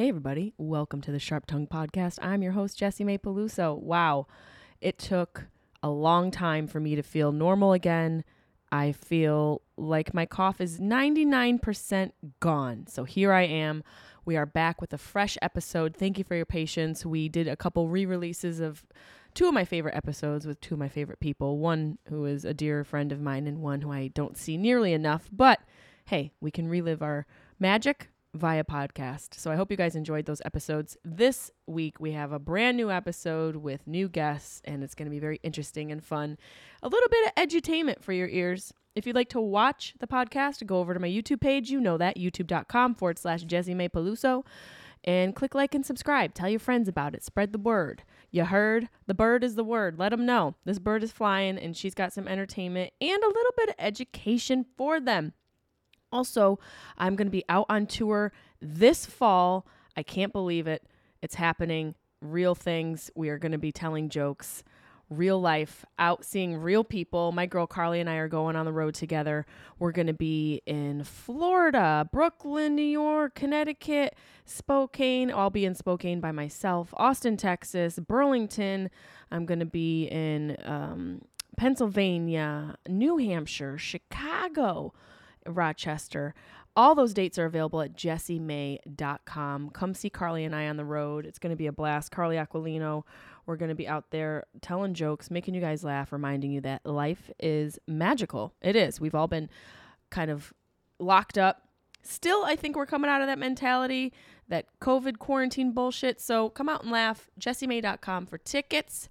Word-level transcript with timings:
Hey, 0.00 0.08
everybody. 0.08 0.54
Welcome 0.56 1.02
to 1.02 1.12
the 1.12 1.18
Sharp 1.18 1.44
Tongue 1.44 1.66
Podcast. 1.66 2.18
I'm 2.22 2.40
your 2.40 2.52
host, 2.52 2.80
Jessimae 2.80 3.20
Peluso. 3.20 3.78
Wow. 3.78 4.28
It 4.80 4.98
took 4.98 5.48
a 5.82 5.90
long 5.90 6.30
time 6.30 6.66
for 6.68 6.80
me 6.80 6.94
to 6.94 7.02
feel 7.02 7.32
normal 7.32 7.74
again. 7.74 8.24
I 8.72 8.92
feel 8.92 9.60
like 9.76 10.14
my 10.14 10.24
cough 10.24 10.58
is 10.58 10.80
99% 10.80 12.12
gone. 12.40 12.86
So 12.86 13.04
here 13.04 13.30
I 13.30 13.42
am. 13.42 13.84
We 14.24 14.38
are 14.38 14.46
back 14.46 14.80
with 14.80 14.94
a 14.94 14.96
fresh 14.96 15.36
episode. 15.42 15.94
Thank 15.94 16.16
you 16.16 16.24
for 16.24 16.34
your 16.34 16.46
patience. 16.46 17.04
We 17.04 17.28
did 17.28 17.46
a 17.46 17.54
couple 17.54 17.90
re 17.90 18.06
releases 18.06 18.58
of 18.58 18.86
two 19.34 19.48
of 19.48 19.52
my 19.52 19.66
favorite 19.66 19.96
episodes 19.96 20.46
with 20.46 20.62
two 20.62 20.76
of 20.76 20.80
my 20.80 20.88
favorite 20.88 21.20
people 21.20 21.58
one 21.58 21.98
who 22.08 22.24
is 22.24 22.46
a 22.46 22.54
dear 22.54 22.84
friend 22.84 23.12
of 23.12 23.20
mine, 23.20 23.46
and 23.46 23.58
one 23.58 23.82
who 23.82 23.92
I 23.92 24.08
don't 24.08 24.38
see 24.38 24.56
nearly 24.56 24.94
enough. 24.94 25.28
But 25.30 25.60
hey, 26.06 26.32
we 26.40 26.50
can 26.50 26.68
relive 26.68 27.02
our 27.02 27.26
magic 27.58 28.08
via 28.34 28.64
podcast. 28.64 29.34
So 29.34 29.50
I 29.50 29.56
hope 29.56 29.70
you 29.70 29.76
guys 29.76 29.96
enjoyed 29.96 30.26
those 30.26 30.42
episodes. 30.44 30.96
This 31.04 31.50
week 31.66 31.98
we 31.98 32.12
have 32.12 32.32
a 32.32 32.38
brand 32.38 32.76
new 32.76 32.90
episode 32.90 33.56
with 33.56 33.86
new 33.86 34.08
guests, 34.08 34.60
and 34.64 34.82
it's 34.82 34.94
going 34.94 35.06
to 35.06 35.10
be 35.10 35.18
very 35.18 35.40
interesting 35.42 35.90
and 35.90 36.04
fun. 36.04 36.38
A 36.82 36.88
little 36.88 37.08
bit 37.08 37.26
of 37.26 37.48
edutainment 37.48 38.02
for 38.02 38.12
your 38.12 38.28
ears. 38.28 38.72
If 38.94 39.06
you'd 39.06 39.16
like 39.16 39.28
to 39.30 39.40
watch 39.40 39.94
the 39.98 40.06
podcast, 40.06 40.64
go 40.66 40.78
over 40.78 40.94
to 40.94 41.00
my 41.00 41.08
YouTube 41.08 41.40
page. 41.40 41.70
You 41.70 41.80
know 41.80 41.98
that, 41.98 42.16
youtube.com 42.16 42.94
forward 42.94 43.18
slash 43.18 43.44
Jessimae 43.44 43.90
Peluso. 43.90 44.44
And 45.02 45.34
click 45.34 45.54
like 45.54 45.74
and 45.74 45.86
subscribe. 45.86 46.34
Tell 46.34 46.50
your 46.50 46.60
friends 46.60 46.86
about 46.86 47.14
it. 47.14 47.24
Spread 47.24 47.52
the 47.52 47.58
word. 47.58 48.02
You 48.30 48.44
heard? 48.44 48.88
The 49.06 49.14
bird 49.14 49.42
is 49.42 49.54
the 49.54 49.64
word. 49.64 49.98
Let 49.98 50.10
them 50.10 50.26
know. 50.26 50.56
This 50.66 50.78
bird 50.78 51.02
is 51.02 51.10
flying 51.10 51.58
and 51.58 51.74
she's 51.74 51.94
got 51.94 52.12
some 52.12 52.28
entertainment 52.28 52.92
and 53.00 53.22
a 53.22 53.26
little 53.26 53.52
bit 53.56 53.70
of 53.70 53.74
education 53.78 54.66
for 54.76 55.00
them. 55.00 55.32
Also, 56.12 56.58
I'm 56.98 57.16
going 57.16 57.28
to 57.28 57.32
be 57.32 57.44
out 57.48 57.66
on 57.68 57.86
tour 57.86 58.32
this 58.60 59.06
fall. 59.06 59.66
I 59.96 60.02
can't 60.02 60.32
believe 60.32 60.66
it. 60.66 60.82
It's 61.22 61.36
happening. 61.36 61.94
Real 62.20 62.54
things. 62.54 63.10
We 63.14 63.28
are 63.28 63.38
going 63.38 63.52
to 63.52 63.58
be 63.58 63.72
telling 63.72 64.08
jokes, 64.08 64.62
real 65.08 65.40
life, 65.40 65.84
out 65.98 66.24
seeing 66.24 66.56
real 66.56 66.84
people. 66.84 67.32
My 67.32 67.46
girl 67.46 67.66
Carly 67.66 68.00
and 68.00 68.10
I 68.10 68.16
are 68.16 68.28
going 68.28 68.56
on 68.56 68.64
the 68.64 68.72
road 68.72 68.94
together. 68.94 69.46
We're 69.78 69.92
going 69.92 70.06
to 70.06 70.12
be 70.12 70.62
in 70.66 71.04
Florida, 71.04 72.08
Brooklyn, 72.12 72.74
New 72.74 72.82
York, 72.82 73.34
Connecticut, 73.34 74.14
Spokane. 74.44 75.30
I'll 75.30 75.50
be 75.50 75.64
in 75.64 75.74
Spokane 75.74 76.20
by 76.20 76.32
myself, 76.32 76.92
Austin, 76.96 77.36
Texas, 77.36 77.98
Burlington. 77.98 78.90
I'm 79.30 79.46
going 79.46 79.60
to 79.60 79.66
be 79.66 80.04
in 80.04 80.56
um, 80.64 81.22
Pennsylvania, 81.56 82.76
New 82.88 83.18
Hampshire, 83.18 83.78
Chicago. 83.78 84.92
Rochester. 85.46 86.34
All 86.76 86.94
those 86.94 87.12
dates 87.12 87.38
are 87.38 87.46
available 87.46 87.80
at 87.80 87.94
jessiemay.com. 87.96 89.70
Come 89.70 89.94
see 89.94 90.10
Carly 90.10 90.44
and 90.44 90.54
I 90.54 90.68
on 90.68 90.76
the 90.76 90.84
road. 90.84 91.26
It's 91.26 91.38
going 91.38 91.50
to 91.50 91.56
be 91.56 91.66
a 91.66 91.72
blast. 91.72 92.12
Carly 92.12 92.36
Aquilino, 92.36 93.02
we're 93.44 93.56
going 93.56 93.70
to 93.70 93.74
be 93.74 93.88
out 93.88 94.10
there 94.10 94.44
telling 94.60 94.94
jokes, 94.94 95.30
making 95.30 95.54
you 95.54 95.60
guys 95.60 95.82
laugh, 95.82 96.12
reminding 96.12 96.52
you 96.52 96.60
that 96.60 96.86
life 96.86 97.30
is 97.40 97.78
magical. 97.88 98.54
It 98.62 98.76
is. 98.76 99.00
We've 99.00 99.14
all 99.14 99.28
been 99.28 99.48
kind 100.10 100.30
of 100.30 100.52
locked 100.98 101.38
up. 101.38 101.62
Still, 102.02 102.44
I 102.44 102.56
think 102.56 102.76
we're 102.76 102.86
coming 102.86 103.10
out 103.10 103.20
of 103.20 103.26
that 103.26 103.38
mentality, 103.38 104.12
that 104.48 104.66
COVID 104.80 105.18
quarantine 105.18 105.72
bullshit. 105.72 106.20
So 106.20 106.48
come 106.50 106.68
out 106.68 106.82
and 106.82 106.92
laugh. 106.92 107.28
jessiemay.com 107.38 108.26
for 108.26 108.38
tickets 108.38 109.08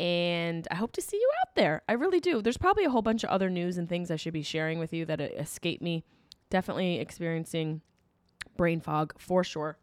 and 0.00 0.66
I 0.70 0.76
hope 0.76 0.92
to 0.92 1.02
see 1.02 1.18
you 1.18 1.30
out 1.42 1.54
there. 1.56 1.82
I 1.86 1.92
really 1.92 2.20
do. 2.20 2.40
There's 2.40 2.56
probably 2.56 2.84
a 2.84 2.90
whole 2.90 3.02
bunch 3.02 3.22
of 3.22 3.28
other 3.28 3.50
news 3.50 3.76
and 3.76 3.86
things 3.86 4.10
I 4.10 4.16
should 4.16 4.32
be 4.32 4.42
sharing 4.42 4.78
with 4.78 4.94
you 4.94 5.04
that 5.04 5.20
escape 5.20 5.82
me. 5.82 6.04
Definitely 6.48 6.98
experiencing 6.98 7.82
brain 8.56 8.80
fog 8.80 9.12
for 9.18 9.44
sure. 9.44 9.76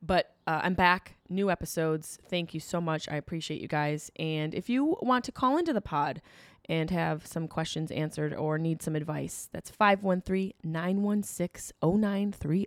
But 0.00 0.34
uh, 0.46 0.60
I'm 0.62 0.72
back, 0.72 1.16
new 1.28 1.50
episodes. 1.50 2.18
Thank 2.30 2.54
you 2.54 2.60
so 2.60 2.80
much. 2.80 3.06
I 3.10 3.16
appreciate 3.16 3.60
you 3.60 3.68
guys. 3.68 4.10
And 4.16 4.54
if 4.54 4.70
you 4.70 4.96
want 5.02 5.26
to 5.26 5.32
call 5.32 5.58
into 5.58 5.74
the 5.74 5.82
pod 5.82 6.22
and 6.68 6.90
have 6.90 7.26
some 7.26 7.48
questions 7.48 7.90
answered 7.90 8.34
or 8.34 8.58
need 8.58 8.82
some 8.82 8.94
advice, 8.94 9.48
that's 9.52 9.70
513 9.70 10.52
916 10.62 11.72
0930. 11.82 12.66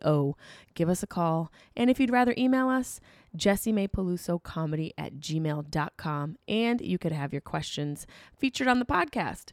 Give 0.74 0.90
us 0.90 1.04
a 1.04 1.08
call. 1.08 1.52
And 1.76 1.90
if 1.90 2.00
you'd 2.00 2.12
rather 2.12 2.34
email 2.38 2.70
us, 2.70 3.00
Jessimae 3.38 3.90
Peluso 3.90 4.42
comedy 4.42 4.94
at 4.98 5.16
gmail.com. 5.16 6.38
And 6.48 6.82
you 6.82 6.98
could 6.98 7.12
have 7.12 7.32
your 7.32 7.42
questions 7.42 8.08
featured 8.36 8.68
on 8.68 8.80
the 8.80 8.86
podcast. 8.86 9.52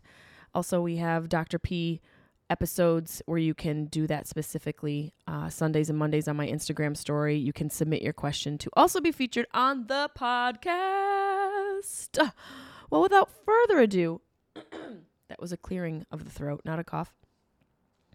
Also, 0.54 0.80
we 0.80 0.97
have 0.97 1.28
Dr. 1.28 1.59
P 1.59 2.00
episodes 2.50 3.20
where 3.26 3.38
you 3.38 3.54
can 3.54 3.84
do 3.86 4.06
that 4.06 4.26
specifically 4.26 5.12
uh, 5.26 5.50
Sundays 5.50 5.91
and 5.91 5.98
Mondays 5.98 6.28
on 6.28 6.36
my 6.36 6.48
Instagram 6.48 6.97
story. 6.97 7.36
You 7.36 7.53
can 7.53 7.69
submit 7.69 8.03
your 8.03 8.15
question 8.15 8.56
to 8.59 8.70
also 8.75 9.00
be 9.00 9.12
featured 9.12 9.47
on 9.53 9.86
the 9.86 10.10
podcast. 10.19 12.32
Well, 12.91 13.03
without 13.03 13.28
further 13.44 13.80
ado, 13.80 14.22
that 15.29 15.41
was 15.41 15.53
a 15.53 15.57
clearing 15.57 16.07
of 16.11 16.25
the 16.25 16.31
throat, 16.31 16.63
not 16.65 16.79
a 16.79 16.85
cough. 16.85 17.15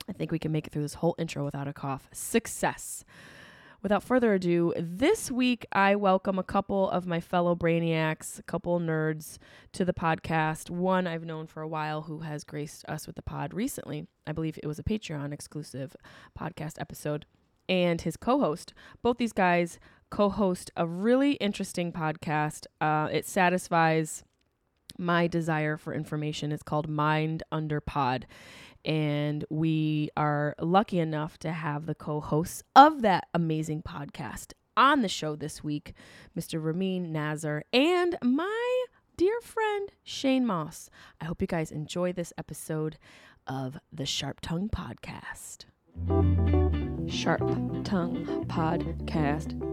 I 0.08 0.14
think 0.14 0.31
we 0.31 0.40
can 0.40 0.52
make 0.52 0.68
it 0.68 0.74
through 0.74 0.81
this 0.81 0.96
whole 0.96 1.16
intro 1.18 1.46
without 1.46 1.68
a 1.68 1.74
cough. 1.74 2.09
Success. 2.12 3.06
Without 3.81 4.04
further 4.04 4.34
ado, 4.34 4.74
this 4.78 5.30
week 5.30 5.66
I 5.74 5.96
welcome 5.96 6.40
a 6.40 6.44
couple 6.44 6.90
of 6.90 7.06
my 7.06 7.20
fellow 7.20 7.54
brainiacs, 7.54 8.40
a 8.40 8.44
couple 8.44 8.80
nerds 8.80 9.38
to 9.74 9.84
the 9.84 9.94
podcast. 9.94 10.70
One 10.70 11.06
I've 11.06 11.26
known 11.26 11.48
for 11.48 11.62
a 11.62 11.68
while 11.68 12.04
who 12.04 12.20
has 12.20 12.46
graced 12.46 12.86
us 12.88 13.08
with 13.08 13.18
the 13.18 13.22
pod 13.22 13.54
recently. 13.54 14.08
I 14.25 14.31
believe 14.31 14.58
it 14.58 14.68
was 14.68 14.80
a 14.80 14.84
Patreon 14.84 15.34
exclusive 15.34 15.98
podcast 16.40 16.80
episode. 16.80 17.25
And 17.68 18.00
his 18.00 18.16
co 18.16 18.40
host. 18.40 18.74
Both 19.02 19.18
these 19.18 19.34
guys 19.34 19.80
co 20.10 20.30
host 20.30 20.72
a 20.78 20.88
really 20.88 21.34
interesting 21.34 21.92
podcast. 21.92 22.66
Uh, 22.80 23.10
it 23.12 23.25
satisfies 23.25 24.24
my 24.98 25.28
desire 25.28 25.78
for 25.78 25.94
information. 25.94 26.52
It's 26.52 26.64
called 26.64 26.88
Mind 26.88 27.44
Under 27.52 27.80
Pod. 27.80 28.26
And 28.86 29.46
we 29.50 30.09
are 30.18 30.56
lucky 30.59 31.00
enough 31.00 31.38
to 31.40 31.52
have 31.52 31.86
the 31.86 31.96
co 31.96 32.20
hosts 32.20 32.64
of 32.76 33.02
that 33.02 33.28
amazing 33.34 33.81
podcast 33.81 34.54
on 34.76 35.02
the 35.02 35.08
show 35.08 35.36
this 35.36 35.64
week, 35.64 35.94
Mr. 36.38 36.64
Ramin 36.64 37.14
Nazer 37.14 37.62
and 37.72 38.18
my 38.22 38.86
dear 39.18 39.40
friend 39.42 39.92
Shane 40.04 40.46
Mauss. 40.46 40.90
I 41.22 41.25
hope 41.25 41.42
you 41.42 41.48
guys 41.48 41.72
enjoy 41.72 42.14
this 42.14 42.34
episode 42.38 42.98
of 43.48 43.78
the 43.92 44.06
Sharp 44.06 44.40
Tongue 44.42 44.70
Podcast. 44.70 45.66
Sharp 47.10 47.48
Tongue 47.84 48.46
Podcast. 48.48 49.72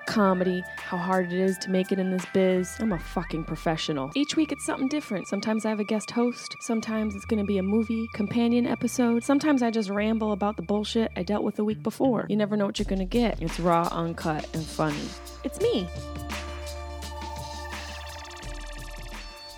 comedy, 0.07 0.63
how 0.77 0.97
hard 0.97 1.31
it 1.31 1.39
is 1.39 1.57
to 1.59 1.69
make 1.69 1.91
it 1.91 1.99
in 1.99 2.11
this 2.11 2.25
biz. 2.33 2.75
I'm 2.79 2.91
a 2.91 2.99
fucking 2.99 3.43
professional. 3.45 4.11
Each 4.15 4.35
week 4.35 4.51
it's 4.51 4.65
something 4.65 4.87
different. 4.87 5.27
Sometimes 5.27 5.65
I 5.65 5.69
have 5.69 5.79
a 5.79 5.83
guest 5.83 6.11
host, 6.11 6.55
sometimes 6.61 7.15
it's 7.15 7.25
gonna 7.25 7.43
be 7.45 7.57
a 7.57 7.63
movie, 7.63 8.07
companion 8.13 8.65
episode, 8.65 9.23
sometimes 9.23 9.61
I 9.61 9.71
just 9.71 9.89
ramble 9.89 10.31
about 10.31 10.57
the 10.57 10.63
bullshit 10.63 11.11
I 11.15 11.23
dealt 11.23 11.43
with 11.43 11.55
the 11.55 11.63
week 11.63 11.81
before. 11.83 12.25
You 12.29 12.35
never 12.35 12.57
know 12.57 12.65
what 12.65 12.79
you're 12.79 12.85
gonna 12.85 13.05
get. 13.05 13.41
It's 13.41 13.59
raw, 13.59 13.87
uncut, 13.91 14.47
and 14.53 14.65
funny. 14.65 14.99
It's 15.43 15.59
me. 15.61 15.87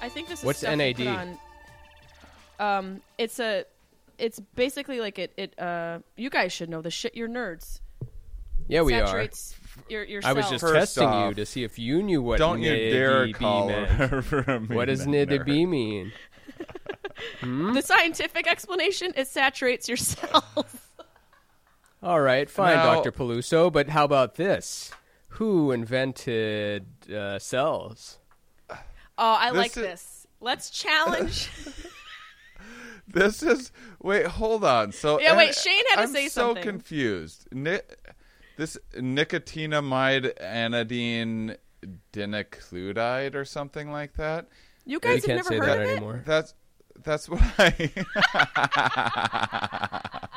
I 0.01 0.09
think 0.09 0.27
this 0.27 0.39
is 0.39 0.45
What's 0.45 0.59
stuff 0.59 0.75
NAD? 0.77 0.97
put 0.97 1.07
on- 1.07 1.37
Um, 2.59 3.01
it's 3.17 3.39
a, 3.39 3.65
it's 4.17 4.39
basically 4.55 4.99
like 4.99 5.17
it. 5.17 5.33
It. 5.37 5.57
Uh, 5.59 5.99
you 6.15 6.29
guys 6.29 6.51
should 6.53 6.69
know 6.69 6.81
the 6.81 6.91
shit. 6.91 7.15
You're 7.15 7.27
nerds. 7.29 7.79
Yeah, 8.67 8.81
we 8.83 8.93
are. 8.93 9.05
saturates 9.07 9.55
your 9.89 10.03
your 10.03 10.21
I 10.23 10.33
was 10.33 10.49
just 10.49 10.61
First 10.61 10.95
testing 10.95 11.27
you 11.27 11.33
to 11.35 11.45
see 11.45 11.63
if 11.63 11.77
you 11.79 12.01
knew 12.03 12.21
what 12.21 12.37
Don't 12.39 12.61
you 12.61 12.69
dare 12.71 13.27
NADB 13.27 13.33
call 13.35 13.67
meant. 13.67 13.89
her 13.89 14.17
a 14.47 14.59
What 14.59 14.85
does 14.85 15.05
mean 15.07 15.27
nerd. 15.27 15.45
NADB 15.45 15.67
mean? 15.67 16.11
the 17.73 17.81
scientific 17.81 18.47
explanation. 18.47 19.13
It 19.15 19.27
saturates 19.27 19.87
your 19.87 19.97
cells. 19.97 20.43
All 22.03 22.19
right, 22.21 22.49
fine, 22.49 22.75
Now- 22.75 22.95
Dr. 22.95 23.11
Peluso, 23.11 23.71
but 23.71 23.89
how 23.89 24.03
about 24.03 24.35
this? 24.35 24.91
Who 25.29 25.71
invented 25.71 26.85
uh, 27.11 27.39
cells? 27.39 28.19
Oh, 28.69 28.77
I 29.17 29.49
This 29.51 29.57
like 29.57 29.67
is- 29.71 29.73
this. 29.75 30.27
Let's 30.41 30.69
challenge. 30.69 31.49
This 33.07 33.43
is 33.43 33.71
wait, 34.01 34.25
hold 34.25 34.63
on. 34.63 34.91
So 34.91 35.19
Yeah, 35.19 35.37
wait, 35.37 35.53
Shane 35.55 35.83
had 35.89 35.95
to 35.95 36.01
I'm 36.03 36.07
say 36.13 36.27
so 36.29 36.47
something. 36.47 36.63
confused. 36.63 37.47
Ni- 37.51 37.79
this 38.57 38.77
nicotinamide 38.95 40.33
anidine 40.41 41.57
dinacludide 42.13 43.35
or 43.35 43.45
something 43.45 43.91
like 43.91 44.13
that. 44.13 44.47
You 44.85 44.94
You 44.94 45.00
guys 45.00 45.25
have 45.25 45.25
can't 45.25 45.38
never 45.38 45.50
say 45.50 45.57
heard 45.57 45.67
that 45.67 45.79
of 45.81 45.88
it? 45.88 45.91
anymore. 45.97 46.23
That's 46.25 46.53
that's 47.03 47.27
what 47.29 47.41
I. 47.57 47.89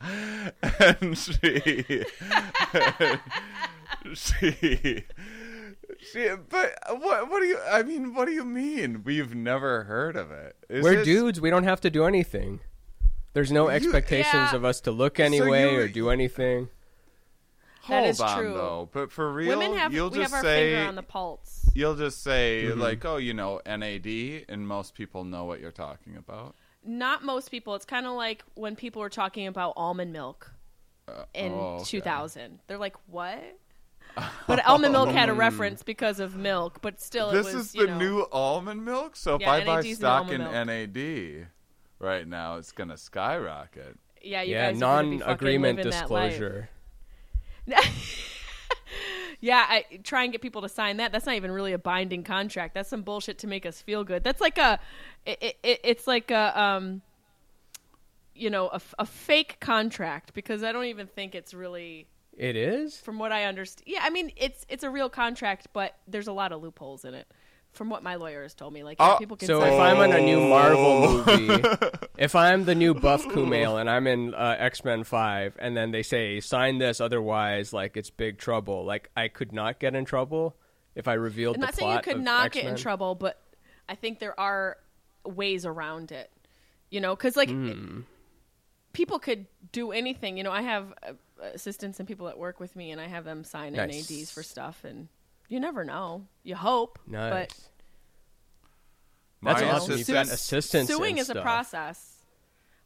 and 0.00 1.16
she, 1.18 1.32
she, 4.14 5.04
she. 5.98 6.28
But 6.48 6.72
what? 7.00 7.30
What 7.30 7.40
do 7.40 7.46
you? 7.46 7.58
I 7.70 7.82
mean, 7.82 8.14
what 8.14 8.26
do 8.26 8.32
you 8.32 8.44
mean? 8.44 9.02
We've 9.04 9.34
never 9.34 9.84
heard 9.84 10.16
of 10.16 10.30
it. 10.30 10.56
Is 10.68 10.82
We're 10.84 10.96
this- 10.96 11.04
dudes. 11.04 11.40
We 11.40 11.50
don't 11.50 11.64
have 11.64 11.80
to 11.82 11.90
do 11.90 12.04
anything. 12.04 12.60
There's 13.34 13.52
no 13.52 13.68
expectations 13.68 14.32
Yeah. 14.52 14.56
of 14.56 14.64
us 14.64 14.80
to 14.82 14.90
look 14.90 15.20
anyway 15.20 15.72
you- 15.72 15.80
or 15.80 15.88
do 15.88 16.10
anything. 16.10 16.68
That 17.88 18.00
Hold 18.00 18.08
is 18.10 18.20
on, 18.20 18.38
true. 18.38 18.52
though. 18.54 18.88
But 18.92 19.10
for 19.10 19.32
real, 19.32 19.58
Women 19.58 19.76
have 19.78 19.92
you'll 19.92 20.10
we 20.10 20.18
just 20.18 20.32
have 20.34 20.38
our 20.38 20.42
say 20.50 20.74
finger 20.74 20.88
on 20.88 20.94
the 20.94 21.02
pulse. 21.02 21.70
you'll 21.74 21.96
just 21.96 22.22
say 22.22 22.64
Mm-hmm. 22.66 22.80
like, 22.80 23.04
oh, 23.04 23.16
you 23.16 23.34
know, 23.34 23.60
NAD, 23.66 24.06
and 24.48 24.66
most 24.68 24.94
people 24.94 25.24
know 25.24 25.44
what 25.44 25.60
you're 25.60 25.70
talking 25.72 26.16
about. 26.16 26.54
Not 26.84 27.24
most 27.24 27.50
people. 27.50 27.74
It's 27.74 27.84
kind 27.84 28.06
of 28.06 28.12
like 28.12 28.44
when 28.54 28.76
people 28.76 29.00
were 29.00 29.08
talking 29.10 29.46
about 29.46 29.72
almond 29.76 30.12
milk 30.12 30.52
in 31.34 31.52
oh, 31.52 31.76
okay. 31.76 31.84
2000. 31.84 32.60
They're 32.66 32.78
like, 32.78 32.96
"What?" 33.06 33.38
But 34.46 34.64
almond 34.66 34.92
milk 34.92 35.10
had 35.10 35.28
a 35.28 35.34
reference 35.34 35.82
because 35.82 36.18
of 36.20 36.36
milk, 36.36 36.80
but 36.82 37.00
still, 37.00 37.30
This 37.30 37.48
it 37.48 37.54
was 37.56 37.66
is 37.68 37.74
you 37.74 37.86
the 37.86 37.92
know, 37.92 37.98
new 37.98 38.26
almond 38.32 38.84
milk. 38.84 39.16
So 39.16 39.36
if 39.36 39.40
Yeah, 39.42 39.52
I 39.52 39.64
buy 39.64 39.76
NAD 39.76 39.84
's 39.84 39.84
new 39.86 39.94
stock 39.96 40.30
in 40.30 40.40
almond 40.42 40.66
NAD 40.68 41.48
right 41.98 42.26
now, 42.26 42.56
it's 42.56 42.72
gonna 42.72 42.96
skyrocket. 42.96 43.98
Yeah, 44.22 44.42
you 44.42 44.52
yeah, 44.52 44.72
guys 44.72 44.76
are 44.78 44.80
gonna 44.80 45.02
be 45.10 45.18
fucking 45.18 45.26
non-agreement 45.26 45.76
living 45.78 45.90
that 45.92 46.10
life. 46.10 46.30
disclosure. 46.30 46.68
Yeah, 49.40 49.64
I 49.68 49.84
try 50.02 50.24
and 50.24 50.32
get 50.32 50.42
people 50.42 50.62
to 50.62 50.68
sign 50.68 50.96
that. 50.96 51.12
That's 51.12 51.24
not 51.24 51.36
even 51.36 51.52
really 51.52 51.72
a 51.72 51.78
binding 51.78 52.24
contract. 52.24 52.74
That's 52.74 52.88
some 52.88 53.02
bullshit 53.02 53.38
to 53.38 53.46
make 53.46 53.66
us 53.66 53.80
feel 53.80 54.02
good. 54.02 54.24
That's 54.24 54.40
like 54.40 54.58
a, 54.58 54.80
it, 55.24 55.56
it, 55.62 55.80
it's 55.84 56.06
like 56.08 56.32
a, 56.32 56.60
um, 56.60 57.02
you 58.34 58.50
know, 58.50 58.68
a 58.98 59.06
fake 59.06 59.58
contract 59.60 60.34
because 60.34 60.64
I 60.64 60.72
don't 60.72 60.86
even 60.86 61.06
think 61.06 61.36
it's 61.36 61.54
really, 61.54 62.08
It 62.36 62.56
is? 62.56 62.98
from 62.98 63.20
what 63.20 63.30
I 63.30 63.44
understand. 63.44 63.84
Yeah, 63.86 64.00
I 64.02 64.10
mean, 64.10 64.32
it's 64.36 64.66
it's 64.68 64.82
a 64.82 64.90
real 64.90 65.08
contract, 65.08 65.68
but 65.72 65.94
there's 66.08 66.26
a 66.26 66.32
lot 66.32 66.50
of 66.50 66.60
loopholes 66.60 67.04
in 67.04 67.14
it. 67.14 67.28
From 67.78 67.88
what 67.90 68.02
my 68.02 68.16
lawyer 68.16 68.42
has 68.42 68.54
told 68.54 68.72
me, 68.74 68.82
like 68.82 68.98
yeah, 69.00 69.14
Oh, 69.14 69.16
people 69.18 69.36
can 69.36 69.46
So 69.46 69.62
if 69.62 69.78
I'm 69.78 70.00
in 70.00 70.12
a 70.12 70.20
new 70.20 70.40
Marvel 70.40 70.84
Oh. 70.84 71.24
movie, 71.24 71.64
if 72.18 72.34
I'm 72.34 72.64
the 72.64 72.74
new 72.74 72.92
Buff 72.92 73.24
Kumail 73.24 73.80
and 73.80 73.88
I'm 73.88 74.06
in 74.08 74.34
uh, 74.34 74.56
X 74.58 74.84
Men 74.84 75.04
Five, 75.04 75.56
and 75.60 75.76
then 75.76 75.92
they 75.92 76.02
say 76.02 76.40
sign 76.40 76.78
this, 76.78 77.00
otherwise, 77.00 77.72
like 77.72 77.96
it's 77.96 78.10
big 78.10 78.38
trouble. 78.38 78.84
Like 78.84 79.10
I 79.16 79.28
could 79.28 79.52
not 79.52 79.78
get 79.78 79.94
in 79.94 80.04
trouble 80.04 80.56
if 80.96 81.06
I 81.08 81.12
revealed 81.14 81.54
I'm 81.54 81.60
the 81.60 81.66
not 81.66 81.74
saying 81.76 81.88
you 81.88 81.94
plot 81.94 82.04
could 82.04 82.16
of 82.16 82.22
not 82.22 82.50
get 82.52 82.64
in 82.66 82.74
trouble, 82.76 83.14
but 83.14 83.40
I 83.88 83.94
think 83.94 84.18
there 84.18 84.38
are 84.38 84.76
ways 85.24 85.64
around 85.64 86.10
it. 86.12 86.30
You 86.90 87.00
know, 87.00 87.14
because 87.14 87.36
like 87.36 87.48
Hmm. 87.48 88.00
people 88.92 89.18
could 89.20 89.46
do 89.72 89.92
anything. 89.92 90.36
You 90.36 90.42
know, 90.42 90.52
I 90.52 90.62
have 90.62 90.92
uh, 91.06 91.12
assistants 91.54 92.00
and 92.00 92.08
people 92.08 92.26
that 92.26 92.38
work 92.38 92.58
with 92.60 92.74
me, 92.74 92.90
and 92.90 93.00
I 93.00 93.06
have 93.06 93.24
them 93.24 93.44
sign 93.44 93.74
Nice. 93.74 94.10
NADs 94.10 94.30
for 94.32 94.42
stuff, 94.42 94.82
and 94.84 95.08
you 95.48 95.60
never 95.60 95.84
know. 95.84 96.26
You 96.42 96.54
hope, 96.56 96.98
Nice. 97.06 97.30
but 97.32 97.54
That's 99.42 99.62
My 99.62 99.70
awesome. 99.70 99.98
You've 99.98 100.06
got 100.08 100.26
assistant- 100.26 100.32
assistants. 100.32 100.92
suing 100.92 101.10
and 101.12 101.18
is 101.20 101.30
a 101.30 101.40
process. 101.40 102.16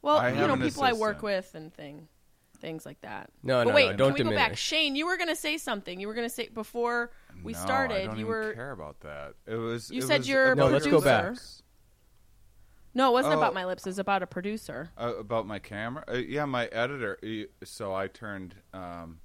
Well, 0.03 0.17
I 0.19 0.31
you 0.31 0.35
know, 0.47 0.53
an 0.55 0.61
people 0.63 0.83
I 0.83 0.93
work 0.93 1.23
with 1.23 1.55
and 1.55 1.73
thing, 1.73 2.09
things 2.61 2.85
like 2.85 3.01
that. 3.03 3.31
No, 3.43 3.61
but 3.65 3.69
no, 3.71 3.75
wait, 3.75 3.91
no, 3.93 3.97
don't 3.97 4.17
can 4.17 4.27
we 4.27 4.33
go 4.33 4.37
back? 4.37 4.57
Shane, 4.57 4.95
you 4.97 5.07
were 5.07 5.17
going 5.17 5.29
to 5.29 5.37
say 5.37 5.57
something. 5.59 5.99
You 6.01 6.09
were 6.09 6.15
going 6.15 6.29
to 6.29 6.35
say 6.35 6.49
before 6.49 7.13
we 7.43 7.53
No, 7.53 7.59
I 7.59 7.63
started. 7.63 8.05
don't 8.07 8.17
you 8.19 8.25
even 8.25 8.27
were 8.27 8.53
care 8.53 8.73
about 8.73 9.01
that. 9.01 9.35
It 9.47 9.55
was. 9.57 9.91
You 9.91 9.99
it 10.03 10.07
said 10.07 10.19
was 10.21 10.29
you're 10.29 10.53
a 10.53 10.57
No, 10.57 10.67
let's 10.69 10.87
go 10.87 11.01
back. 11.01 11.25
producer. 11.25 11.63
no, 12.95 13.09
it 13.11 13.13
wasn't 13.13 13.35
Oh. 13.35 13.39
about 13.39 13.55
my 13.55 13.65
lips. 13.65 13.87
It 13.87 13.91
was 13.91 13.99
about 13.99 14.23
a 14.23 14.27
producer. 14.27 14.91
Uh, 14.99 15.15
about 15.19 15.47
my 15.47 15.59
camera? 15.59 16.05
Uh, 16.07 16.15
yeah, 16.17 16.45
my 16.45 16.67
editor. 16.67 17.19
uh, 17.25 17.65
So 17.65 17.95
I 17.95 18.09
turned, 18.09 18.57
um, 18.75 19.21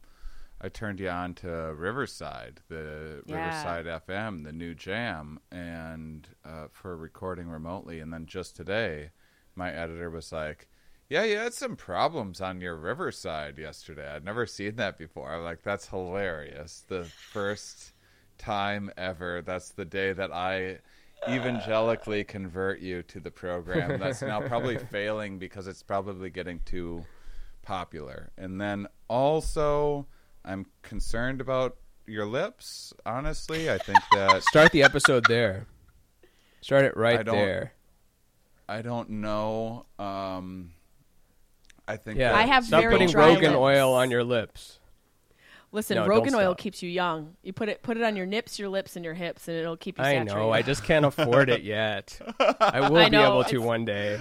I 0.60 0.70
turned 0.70 1.00
you 1.00 1.10
on 1.10 1.36
to 1.36 1.48
Riverside, 1.76 2.62
the 2.68 3.24
Yeah. 3.28 3.36
Riverside 3.46 3.86
FM, 3.86 4.44
the 4.44 4.52
new 4.52 4.74
jam, 4.74 5.40
and 5.52 6.28
uh, 6.44 6.68
for 6.72 6.98
recording 6.98 7.48
remotely. 7.48 8.00
And 8.00 8.12
then 8.12 8.26
just 8.26 8.56
today, 8.56 9.12
my 9.56 9.72
editor 9.72 10.10
was 10.10 10.32
like, 10.32 10.68
"Yeah, 11.10 11.24
you 11.24 11.38
had 11.38 11.54
some 11.54 11.76
problems 11.76 12.42
on 12.42 12.60
your 12.62 12.76
Riverside 12.76 13.58
yesterday. 13.60 14.10
I'd 14.10 14.26
never 14.26 14.46
seen 14.48 14.76
that 14.78 14.98
before." 14.98 15.32
I'm 15.32 15.44
like, 15.44 15.62
"That's 15.62 15.88
hilarious." 15.90 16.84
The 16.88 17.06
first 17.06 17.94
time 18.40 18.92
ever. 18.98 19.42
That's 19.44 19.70
the 19.70 19.86
day 19.86 20.14
that 20.14 20.32
I 20.34 20.80
evangelically 21.30 22.24
convert 22.24 22.80
you 22.80 23.04
to 23.04 23.20
the 23.20 23.32
program. 23.32 24.00
That's 24.00 24.22
now 24.22 24.42
probably 24.42 24.78
failing 24.92 25.40
because 25.40 25.68
it's 25.68 25.84
probably 25.84 26.30
getting 26.30 26.60
too 26.66 27.04
popular. 27.64 28.32
And 28.38 28.60
then 28.62 28.88
also, 29.08 30.08
I'm 30.46 30.66
concerned 30.82 31.42
about 31.42 31.78
your 32.06 32.26
lips. 32.26 32.94
Honestly, 33.06 33.70
I 33.70 33.78
think 33.78 34.00
that 34.14 34.44
Start 34.50 34.72
the 34.72 34.84
episode 34.84 35.26
there. 35.28 35.66
Start 36.62 36.86
it 36.86 36.94
I 36.96 37.00
right 37.00 37.26
don't- 37.26 37.36
there. 37.36 37.74
I 38.70 38.82
don't 38.82 39.10
know. 39.10 39.86
Um, 39.98 40.72
I 41.88 41.96
think 41.98 42.20
Yeah, 42.20 42.32
that- 42.34 42.38
I 42.38 42.42
have 42.48 42.66
Stop 42.66 42.82
very 42.82 42.94
putting 42.94 43.10
dry 43.10 43.28
Rogan 43.28 43.52
lips. 43.52 43.56
oil 43.60 43.94
on 43.94 44.12
your 44.12 44.24
lips. 44.24 44.80
Listen, 45.74 45.98
No, 45.98 46.08
Rogan 46.08 46.34
oil 46.34 46.56
keeps 46.56 46.82
you 46.82 46.90
young. 46.90 47.36
You 47.44 47.52
put 47.52 47.68
it 47.68 47.84
put 47.84 47.98
it 47.98 48.04
on 48.04 48.16
your 48.16 48.26
nips, 48.26 48.58
your 48.58 48.70
lips, 48.70 48.96
and 48.96 49.04
your 49.04 49.14
hips, 49.14 49.50
and 49.50 49.58
it'll 49.58 49.76
keep 49.76 49.98
you 49.98 50.04
I 50.04 50.14
saturated. 50.14 50.34
know. 50.36 50.52
I 50.52 50.62
just 50.62 50.84
can't 50.86 51.06
afford 51.06 51.50
it 51.50 51.62
yet. 51.62 52.20
I 52.40 52.90
will 52.90 52.98
I 52.98 53.10
be 53.10 53.18
able 53.18 53.44
to 53.46 53.58
one 53.60 53.84
day. 53.84 54.18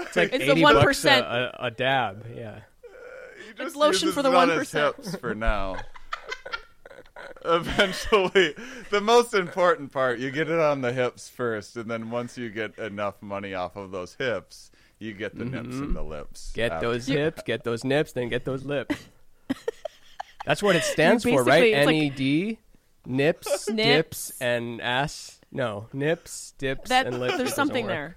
It's 0.00 0.14
like 0.16 0.32
It's 0.34 0.44
the 0.44 0.50
eighty 0.52 0.62
bucks 0.62 1.04
a, 1.04 1.08
1%. 1.08 1.18
a, 1.20 1.56
a 1.66 1.70
dab. 1.70 2.26
Yeah. 2.36 2.60
He 3.56 3.64
just 3.64 3.76
lotion 3.76 4.12
for 4.12 4.22
the 4.22 4.30
it 4.30 4.36
on 4.36 4.48
1%. 4.48 5.20
for 5.20 5.34
now. 5.34 5.76
Eventually, 7.44 8.54
the 8.90 9.00
most 9.00 9.34
important 9.34 9.92
part, 9.92 10.18
you 10.18 10.30
get 10.30 10.48
it 10.48 10.58
on 10.58 10.80
the 10.80 10.92
hips 10.92 11.28
first, 11.28 11.76
and 11.76 11.90
then 11.90 12.10
once 12.10 12.38
you 12.38 12.50
get 12.50 12.78
enough 12.78 13.20
money 13.22 13.54
off 13.54 13.76
of 13.76 13.90
those 13.90 14.14
hips, 14.14 14.70
you 14.98 15.12
get 15.12 15.36
the 15.36 15.44
nips 15.44 15.74
and 15.74 15.84
mm-hmm. 15.84 15.92
the 15.92 16.02
lips. 16.02 16.52
Get 16.52 16.72
after. 16.72 16.88
those 16.88 17.06
hips, 17.06 17.42
get 17.42 17.64
those 17.64 17.84
nips, 17.84 18.12
then 18.12 18.28
get 18.28 18.44
those 18.44 18.64
lips. 18.64 18.96
That's 20.46 20.62
what 20.62 20.76
it 20.76 20.84
stands 20.84 21.22
for, 21.24 21.42
right? 21.44 21.72
basically- 21.72 21.72
it's 21.72 21.86
like- 21.86 21.96
N-E-D, 21.96 22.58
nips, 23.06 23.68
Nips. 23.68 23.86
dips, 24.28 24.40
and 24.40 24.80
ass. 24.80 25.40
No, 25.52 25.88
nips, 25.92 26.54
dips, 26.58 26.88
that 26.88 27.06
and 27.06 27.20
lips. 27.20 27.36
there's 27.36 27.54
something 27.54 27.84
work. 27.84 27.92
there. 27.92 28.16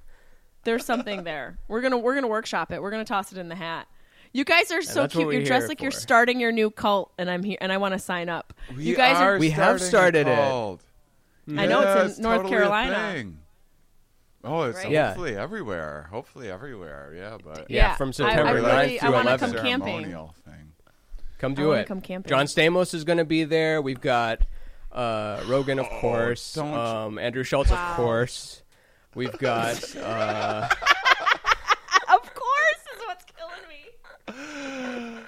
There's 0.63 0.85
something 0.85 1.23
there. 1.23 1.59
We're 1.67 1.81
gonna 1.81 1.97
we're 1.97 2.15
gonna 2.15 2.27
workshop 2.27 2.71
it. 2.71 2.81
We're 2.81 2.91
gonna 2.91 3.05
toss 3.05 3.31
it 3.31 3.37
in 3.37 3.47
the 3.47 3.55
hat. 3.55 3.87
You 4.33 4.43
guys 4.43 4.71
are 4.71 4.81
so 4.81 5.07
cute. 5.07 5.33
You're 5.33 5.43
dressed 5.43 5.63
here 5.63 5.67
like 5.69 5.81
you're 5.81 5.91
starting 5.91 6.39
your 6.39 6.51
new 6.51 6.69
cult, 6.69 7.11
and 7.17 7.29
I'm 7.29 7.43
here, 7.43 7.57
and 7.61 7.71
I 7.71 7.77
want 7.77 7.93
to 7.93 7.99
sign 7.99 8.29
up. 8.29 8.53
We 8.75 8.83
you 8.83 8.95
guys 8.95 9.17
are. 9.17 9.37
We 9.37 9.49
have 9.51 9.81
started 9.81 10.27
it. 10.27 10.37
a. 10.37 10.77
I 11.57 11.65
know 11.65 11.81
Yeah, 11.81 12.03
it's 12.05 12.17
in 12.17 12.23
North 12.23 12.37
totally 12.43 12.49
Carolina. 12.55 13.31
Oh, 14.43 14.63
it's 14.63 14.77
Right? 14.79 14.91
Yeah. 14.91 15.07
hopefully 15.07 15.35
everywhere. 15.35 16.07
Hopefully 16.11 16.49
everywhere. 16.51 17.13
Yeah, 17.15 17.37
but 17.43 17.69
Yeah, 17.71 17.95
from 17.95 18.09
I- 18.09 18.11
September 18.11 18.49
I, 18.49 18.53
9th 18.61 18.81
really, 18.81 18.99
I 18.99 19.09
wanna 19.09 19.29
11th. 19.31 19.39
come 19.39 19.51
camping. 19.53 19.87
Ceremonial 20.03 20.35
thing. 20.45 20.71
Come 21.39 21.53
do 21.53 21.67
wanna 21.69 21.81
it. 21.81 21.87
come 21.87 22.01
camping. 22.01 22.29
John 22.29 22.45
Stamos 22.45 22.93
is 22.93 23.03
going 23.03 23.17
to 23.17 23.25
be 23.25 23.43
there. 23.45 23.81
We've 23.81 23.99
got 24.01 24.41
uh, 24.91 25.41
Rogan, 25.47 25.79
of 25.79 25.87
course. 25.89 26.57
Um, 26.57 27.17
Andrew 27.19 27.43
Schulz, 27.43 27.69
Wow. 27.69 27.89
of 27.91 27.95
course. 27.97 28.61
We've 29.15 29.37
got. 29.37 29.83
Uh, 29.97 30.69
Of 32.09 32.33
course, 32.33 32.83
is 32.95 33.01
what's 33.05 33.25
killing 33.25 33.67
me. 33.67 35.19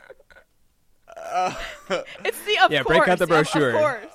it's 2.25 2.41
the 2.43 2.57
of 2.63 2.71
Yeah, 2.71 2.83
course. 2.83 2.97
break 2.97 3.09
out 3.09 3.17
the 3.19 3.23
of- 3.25 3.31
of 3.31 3.51
brochure. 3.51 3.71
course. 3.73 4.05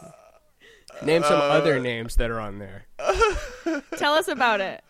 name 1.03 1.23
some 1.23 1.41
Uh, 1.41 1.45
other 1.45 1.79
names 1.81 2.17
that 2.17 2.31
are 2.31 2.41
on 2.41 2.59
there. 2.59 2.87
Tell 3.97 4.15
us 4.15 4.29
about 4.29 4.61
it. 4.61 4.83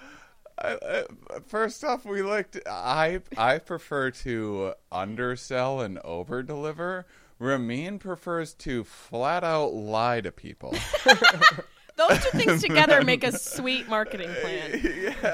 I, 0.58 0.76
I, 0.88 1.04
first 1.48 1.82
off, 1.84 2.04
we 2.04 2.22
like 2.22 2.52
to, 2.52 2.62
I 2.70 3.20
I 3.36 3.58
prefer 3.58 4.10
to 4.12 4.74
undersell 4.92 5.80
and 5.80 5.98
over 6.04 6.42
deliver. 6.42 7.06
Ramin 7.40 7.98
prefers 7.98 8.54
to 8.54 8.84
flat 8.84 9.42
out 9.42 9.74
lie 9.74 10.20
to 10.20 10.30
people. 10.30 10.76
Those 11.96 12.18
two 12.24 12.38
things 12.38 12.60
together 12.62 13.02
make 13.02 13.22
a 13.22 13.32
sweet 13.38 13.88
marketing 13.88 14.30
plan. 14.42 14.80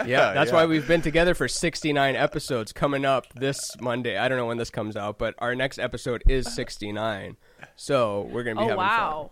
Yeah, 0.06 0.32
that's 0.32 0.50
yeah. 0.50 0.56
why 0.56 0.66
we've 0.66 0.86
been 0.86 1.00
together 1.02 1.34
for 1.34 1.48
69 1.48 2.16
episodes. 2.16 2.72
Coming 2.72 3.04
up 3.04 3.32
this 3.34 3.70
Monday, 3.80 4.16
I 4.18 4.28
don't 4.28 4.36
know 4.38 4.46
when 4.46 4.58
this 4.58 4.70
comes 4.70 4.96
out, 4.96 5.18
but 5.18 5.34
our 5.38 5.54
next 5.54 5.78
episode 5.78 6.22
is 6.28 6.52
69. 6.54 7.36
So 7.76 8.28
we're 8.30 8.42
gonna 8.42 8.56
be 8.56 8.60
Oh 8.60 8.68
having 8.68 8.76
wow. 8.76 9.30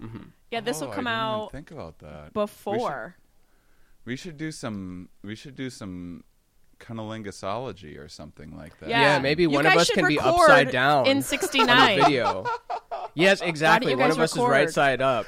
Mm-hmm. 0.00 0.22
Yeah, 0.50 0.60
this 0.60 0.80
Oh, 0.80 0.86
will 0.86 0.92
I 0.92 0.94
come 0.94 1.04
didn't 1.04 1.16
even 1.18 1.30
out 1.42 1.52
Think 1.52 1.70
about 1.72 1.98
that. 1.98 2.32
before. 2.32 3.16
We 4.04 4.16
should 4.16 4.36
do 4.38 4.50
some. 4.52 5.08
We 5.22 5.34
should 5.34 5.54
do 5.56 5.68
some 5.70 6.24
cunnilingus-ology 6.80 7.96
or 7.98 8.08
something 8.08 8.56
like 8.56 8.78
that. 8.80 8.88
Yeah, 8.88 9.00
Yeah, 9.00 9.18
maybe 9.18 9.42
You 9.42 9.50
one 9.50 9.66
of 9.66 9.74
us 9.76 9.90
can 9.90 10.06
be 10.06 10.18
upside 10.18 10.70
down 10.70 11.06
in 11.06 11.18
on 11.18 11.22
'69. 11.22 11.98
the 11.98 12.04
video. 12.04 12.46
Yes, 13.14 13.40
exactly. 13.40 13.96
One 13.96 14.08
guys 14.10 14.16
of 14.16 14.22
us 14.22 14.36
is 14.36 14.38
right 14.42 14.70
side 14.70 15.00
up. 15.00 15.26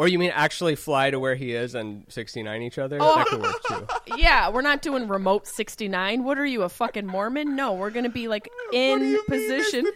Or 0.00 0.08
you 0.08 0.18
mean 0.18 0.30
actually 0.34 0.76
fly 0.76 1.10
to 1.10 1.20
where 1.20 1.34
he 1.34 1.52
is 1.52 1.74
and 1.74 2.06
69 2.08 2.62
each 2.62 2.78
other? 2.78 2.96
Oh. 2.98 3.16
That 3.16 3.26
could 3.26 3.42
work 3.42 3.62
too. 3.68 3.86
Yeah, 4.16 4.48
we're 4.48 4.62
not 4.62 4.80
doing 4.80 5.06
remote 5.08 5.46
69. 5.46 6.24
What 6.24 6.38
are 6.38 6.46
you, 6.46 6.62
a 6.62 6.70
fucking 6.70 7.06
Mormon? 7.06 7.54
No, 7.54 7.74
we're 7.74 7.90
gonna 7.90 8.08
be 8.08 8.26
like 8.26 8.48
in 8.72 9.04
you 9.04 9.22
position. 9.28 9.86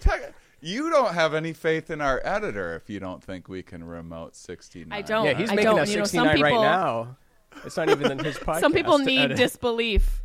you 0.60 0.90
don't 0.90 1.14
have 1.14 1.32
any 1.32 1.54
faith 1.54 1.88
in 1.90 2.02
our 2.02 2.20
editor 2.22 2.76
if 2.76 2.90
you 2.90 3.00
don't 3.00 3.24
think 3.24 3.48
we 3.48 3.62
can 3.62 3.82
remote 3.82 4.36
69. 4.36 4.92
I 4.92 5.00
don't. 5.00 5.24
Yeah, 5.24 5.32
he's 5.32 5.50
I 5.50 5.54
making 5.54 5.78
a 5.78 5.86
You 5.86 5.96
know, 5.96 6.04
69 6.04 6.38
right 6.42 6.52
now. 6.52 7.16
It's 7.64 7.78
not 7.78 7.88
even 7.88 8.12
in 8.12 8.18
his 8.18 8.36
podcast. 8.36 8.60
Some 8.60 8.74
people 8.74 8.98
need 8.98 9.36
disbelief. 9.36 10.22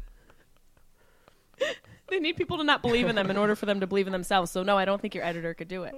they 2.09 2.19
need 2.19 2.35
people 2.35 2.57
to 2.57 2.65
not 2.65 2.81
believe 2.81 3.07
in 3.07 3.15
them 3.15 3.31
in 3.31 3.37
order 3.37 3.55
for 3.55 3.65
them 3.65 3.79
to 3.79 3.87
believe 3.87 4.07
in 4.07 4.11
themselves. 4.11 4.51
So 4.51 4.61
no, 4.61 4.77
I 4.77 4.83
don't 4.83 5.01
think 5.01 5.15
your 5.15 5.23
editor 5.23 5.53
could 5.53 5.69
do 5.69 5.83
it. 5.83 5.95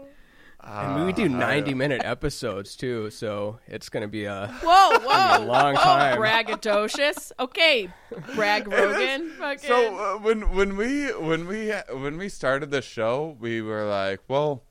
And 0.64 1.06
we 1.06 1.14
do 1.14 1.28
90 1.28 1.74
minute 1.74 2.02
episodes 2.04 2.76
too, 2.76 3.10
so 3.10 3.60
it's 3.68 3.90
going 3.90 4.02
to 4.02 4.08
be 4.08 4.26
a. 4.26 4.48
Whoa, 4.64 5.00
whoa, 5.00 5.38
a 5.38 5.46
long 5.46 5.76
whoa, 5.76 5.82
time. 5.84 6.18
braggadocious. 6.20 7.32
Okay, 7.40 7.90
brag 8.36 8.68
Rogan. 8.72 9.32
Fucking. 9.32 9.68
So 9.68 9.98
uh, 9.98 10.20
when 10.20 10.54
when 10.54 10.78
we 10.78 11.08
when 11.14 11.48
we 11.48 11.74
when 11.92 12.18
we 12.18 12.30
started 12.30 12.72
the 12.72 12.82
show, 12.82 13.38
we 13.40 13.62
were 13.62 13.86
like, 13.86 14.22
well, 14.28 14.64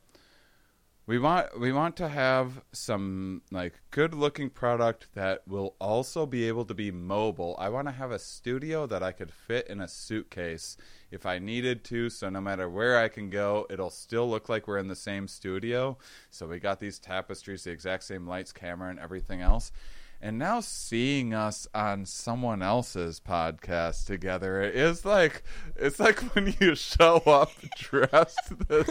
we 1.10 1.18
want 1.18 1.58
we 1.58 1.72
want 1.72 1.96
to 1.96 2.08
have 2.08 2.62
some 2.70 3.42
like 3.50 3.74
good 3.90 4.14
looking 4.14 4.48
product 4.48 5.08
that 5.14 5.42
will 5.44 5.74
also 5.80 6.24
be 6.24 6.46
able 6.46 6.64
to 6.64 6.72
be 6.72 6.92
mobile. 6.92 7.56
I 7.58 7.68
want 7.68 7.88
to 7.88 7.92
have 7.92 8.12
a 8.12 8.18
studio 8.20 8.86
that 8.86 9.02
I 9.02 9.10
could 9.10 9.32
fit 9.32 9.66
in 9.66 9.80
a 9.80 9.88
suitcase 9.88 10.76
if 11.10 11.26
I 11.26 11.40
needed 11.40 11.82
to, 11.86 12.10
so 12.10 12.30
no 12.30 12.40
matter 12.40 12.70
where 12.70 12.96
I 12.96 13.08
can 13.08 13.28
go, 13.28 13.66
it'll 13.68 13.90
still 13.90 14.30
look 14.30 14.48
like 14.48 14.68
we're 14.68 14.78
in 14.78 14.86
the 14.86 14.94
same 14.94 15.26
studio. 15.26 15.98
So 16.30 16.46
we 16.46 16.60
got 16.60 16.78
these 16.78 17.00
tapestries, 17.00 17.64
the 17.64 17.72
exact 17.72 18.04
same 18.04 18.28
lights, 18.28 18.52
camera, 18.52 18.88
and 18.88 19.00
everything 19.00 19.40
else. 19.40 19.72
And 20.22 20.38
now 20.38 20.60
seeing 20.60 21.32
us 21.32 21.66
on 21.74 22.04
someone 22.04 22.60
else's 22.62 23.20
podcast 23.20 24.04
together 24.04 24.60
it 24.60 24.74
is 24.76 25.06
like 25.06 25.42
it's 25.76 25.98
like 25.98 26.20
when 26.34 26.54
you 26.60 26.74
show 26.74 27.16
up 27.26 27.52
dressed 27.78 28.52
the 28.68 28.84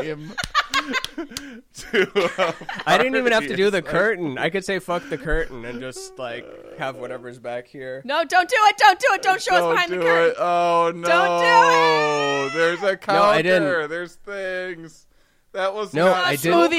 same. 0.00 0.32
to 1.74 2.02
a 2.38 2.54
I 2.86 2.96
didn't 2.96 3.16
even 3.16 3.32
have 3.32 3.46
to 3.46 3.56
do 3.56 3.68
the 3.70 3.78
like- 3.78 3.84
curtain. 3.84 4.38
I 4.38 4.48
could 4.48 4.64
say 4.64 4.78
fuck 4.78 5.06
the 5.10 5.18
curtain 5.18 5.64
and 5.66 5.80
just 5.80 6.18
like 6.18 6.46
have 6.78 6.96
whatever's 6.96 7.38
back 7.38 7.66
here. 7.66 8.00
no, 8.06 8.24
don't 8.24 8.48
do 8.48 8.56
it. 8.58 8.76
Don't 8.78 8.98
do 8.98 9.06
it. 9.12 9.22
Don't 9.22 9.42
show 9.42 9.54
us 9.54 9.60
Don't 9.60 9.72
behind 9.74 9.90
do 9.90 9.98
the 9.98 10.02
curtain. 10.04 10.30
it. 10.30 10.36
Oh 10.38 10.92
no! 10.94 11.08
Don't 11.08 11.40
do 12.50 12.56
it. 12.56 12.58
There's 12.58 12.82
a 12.82 12.96
counter. 12.96 13.20
No, 13.20 13.24
I 13.26 13.42
didn't. 13.42 13.90
There's 13.90 14.14
things. 14.14 15.06
That 15.52 15.74
was 15.74 15.92
No, 15.92 16.06
not 16.06 16.24
I 16.24 16.36
didn't. 16.36 16.70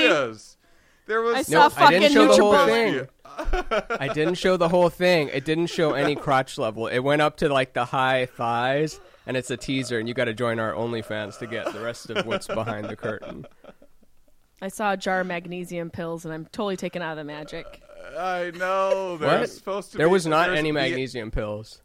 There 1.07 1.21
was 1.21 1.35
I 1.35 1.53
No, 1.53 1.69
saw 1.69 1.85
I 1.85 1.89
didn't 1.91 2.13
fucking 2.13 2.13
show 2.13 2.27
the 2.35 2.41
whole 2.41 2.53
NutriBullet. 2.53 2.67
thing. 2.99 3.07
I 3.99 4.09
didn't 4.13 4.35
show 4.35 4.57
the 4.57 4.69
whole 4.69 4.89
thing. 4.89 5.29
It 5.29 5.45
didn't 5.45 5.67
show 5.67 5.93
any 5.93 6.15
crotch 6.15 6.57
level. 6.57 6.87
It 6.87 6.99
went 6.99 7.21
up 7.21 7.37
to 7.37 7.49
like 7.49 7.73
the 7.73 7.85
high 7.85 8.25
thighs, 8.25 8.99
and 9.25 9.35
it's 9.37 9.49
a 9.51 9.57
teaser. 9.57 9.99
And 9.99 10.07
you 10.07 10.13
got 10.13 10.25
to 10.25 10.33
join 10.33 10.59
our 10.59 10.73
OnlyFans 10.73 11.37
to 11.39 11.47
get 11.47 11.71
the 11.73 11.79
rest 11.81 12.09
of 12.09 12.25
what's 12.25 12.47
behind 12.47 12.87
the 12.89 12.95
curtain. 12.95 13.45
I 14.61 14.67
saw 14.67 14.91
a 14.93 14.97
jar 14.97 15.21
of 15.21 15.27
magnesium 15.27 15.89
pills, 15.89 16.23
and 16.25 16.33
I'm 16.33 16.45
totally 16.45 16.77
taken 16.77 17.01
out 17.01 17.11
of 17.11 17.17
the 17.17 17.23
magic. 17.23 17.81
I 18.17 18.51
know. 18.55 19.17
There's 19.17 19.39
What? 19.41 19.49
supposed 19.49 19.91
to 19.93 19.97
There 19.97 20.07
be- 20.07 20.11
was 20.13 20.27
not 20.27 20.47
there's 20.47 20.59
any 20.59 20.69
be- 20.69 20.73
magnesium 20.73 21.31
pills. 21.31 21.81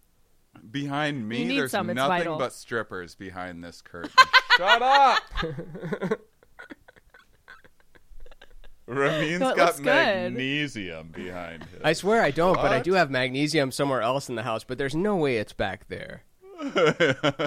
behind 0.70 1.28
me. 1.28 1.56
There's 1.56 1.70
some, 1.70 1.86
nothing 1.88 1.96
vital. 2.08 2.38
but 2.38 2.52
strippers 2.52 3.14
behind 3.14 3.62
this 3.64 3.80
curtain. 3.82 4.10
Shut 4.56 4.82
up. 4.82 5.22
Ramin's 8.86 9.40
No, 9.40 9.54
got 9.54 9.66
looks 9.66 9.78
good. 9.78 9.84
magnesium 9.86 11.08
behind 11.08 11.64
him. 11.64 11.80
I 11.82 11.92
swear 11.92 12.22
I 12.22 12.30
don't, 12.30 12.54
but 12.56 12.72
I 12.72 12.80
do 12.80 12.92
have 12.94 13.10
magnesium 13.10 13.72
somewhere 13.72 14.00
else 14.02 14.28
in 14.28 14.34
the 14.36 14.42
house. 14.44 14.62
But 14.64 14.78
there's 14.78 14.94
no 14.94 15.16
way 15.16 15.38
it's 15.38 15.52
back 15.52 15.88
there. 15.88 16.22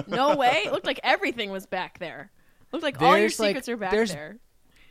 No 0.08 0.36
way. 0.36 0.62
It 0.66 0.72
looked 0.72 0.86
like 0.86 1.00
everything 1.02 1.50
was 1.50 1.66
back 1.66 1.98
there. 1.98 2.30
Looked 2.72 2.82
like 2.84 3.00
all 3.00 3.12
your 3.12 3.20
There's, 3.20 3.40
like- 3.40 3.48
secrets 3.50 3.68
are 3.68 3.76
back 3.76 3.90
there's- 3.90 4.12
there. 4.12 4.38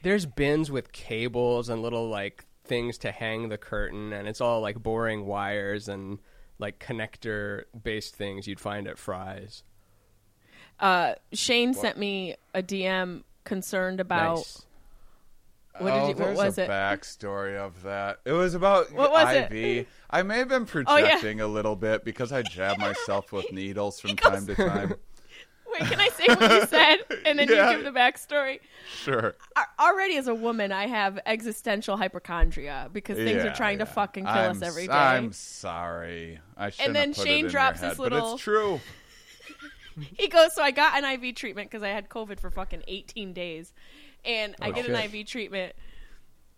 There's 0.02 0.26
bins 0.26 0.72
with 0.72 0.92
cables 0.94 1.68
and 1.70 1.82
little 1.82 2.08
like 2.10 2.46
things 2.64 2.98
to 3.00 3.12
hang 3.12 3.50
the 3.50 3.58
curtain, 3.58 4.14
and 4.14 4.28
it's 4.30 4.40
all 4.42 4.62
like 4.62 4.82
boring 4.82 5.26
wires 5.26 5.90
and 5.90 6.20
like 6.58 6.80
connector 6.80 7.64
based 7.84 8.16
things 8.16 8.48
you'd 8.48 8.60
find 8.62 8.88
at 8.88 8.98
Fry's. 8.98 9.64
Uh, 10.80 11.16
Shane 11.34 11.74
sent 11.74 11.98
me 11.98 12.36
a 12.54 12.64
DM 12.64 13.24
concerned 13.44 14.00
about. 14.00 14.38
Nice. 14.38 14.66
What 15.80 15.92
did 15.92 16.00
oh, 16.02 16.08
you- 16.10 16.16
what 16.16 16.36
was 16.36 16.58
it? 16.58 16.70
backstory 16.70 17.56
of 17.58 17.84
that. 17.84 18.20
It 18.26 18.32
was 18.34 18.54
about 18.54 18.92
What 18.92 19.12
was 19.12 19.34
it? 19.34 19.52
IV. 19.52 19.88
I 20.10 20.24
may 20.24 20.38
have 20.40 20.50
been 20.50 20.68
Oh, 20.88 20.98
yeah. 20.98 21.06
projecting 21.12 21.42
a 21.42 21.48
little 21.48 21.76
bit 21.76 22.04
because 22.04 22.32
I 22.32 22.42
jab 22.42 22.78
myself 22.80 23.32
with 23.32 23.52
needles 23.52 24.00
from 24.00 24.16
time 24.16 24.46
to 24.48 24.56
time. 24.56 24.96
Wait, 25.72 25.82
can 25.88 26.00
I 26.00 26.10
say 26.10 26.26
what 26.28 26.42
you 26.52 26.66
said 26.66 26.98
and 27.26 27.38
then 27.38 27.48
Yeah. 27.48 27.70
you 27.70 27.76
give 27.78 27.86
the 27.86 27.92
backstory? 28.00 28.60
Sure. 29.04 29.36
Already 29.80 30.18
as 30.18 30.28
a 30.28 30.34
woman, 30.34 30.72
I 30.72 30.88
have 30.88 31.20
existential 31.28 31.96
hypochondria 31.96 32.90
because 32.92 33.18
things 33.18 33.44
Yeah, 33.44 33.52
are 33.52 33.56
trying 33.56 33.78
to 33.78 33.86
fucking 33.86 34.24
kill 34.26 34.34
I'm 34.34 34.52
us 34.52 34.62
every 34.64 34.88
day. 34.88 34.94
I'm 34.94 35.32
sorry. 35.32 36.40
I 36.58 36.72
should 36.72 36.96
then 36.96 37.14
put 37.14 37.24
Shane 37.28 37.46
it 37.46 37.46
in 37.46 37.52
drops 37.52 37.82
your 37.82 37.90
this 37.92 37.98
head, 38.00 38.04
little- 38.04 38.34
it's 38.34 38.42
true. 38.44 38.80
He 40.18 40.30
goes, 40.30 40.56
so 40.56 40.64
I 40.64 40.72
got 40.72 40.98
an 40.98 41.04
IV 41.24 41.36
treatment 41.36 41.70
because 41.70 41.84
I 41.84 41.90
had 41.90 42.08
COVID 42.08 42.40
for 42.40 42.50
fucking 42.50 42.84
18 42.88 43.34
days. 43.34 43.74
And 44.26 44.56
I 44.62 44.70
Oh, 44.70 44.72
get 44.72 44.86
shit. 44.86 44.96
an 44.96 45.16
IV 45.16 45.26
treatment. 45.28 45.74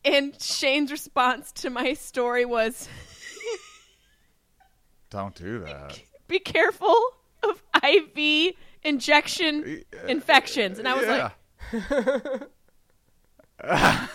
And 0.04 0.40
Shane's 0.42 0.92
response 0.92 1.52
to 1.54 1.70
my 1.70 1.94
story 1.94 2.46
was, 2.46 2.88
Don't 5.10 5.36
do 5.36 5.60
that. 5.60 6.00
be 6.28 6.40
careful 6.40 6.96
of 7.44 7.62
IV 7.84 8.54
injection 8.84 9.84
uh, 9.94 10.08
infections. 10.08 10.80
And 10.80 10.88
I 10.88 10.94
was 10.96 11.06
yeah. 11.06 11.30
like, 13.62 13.62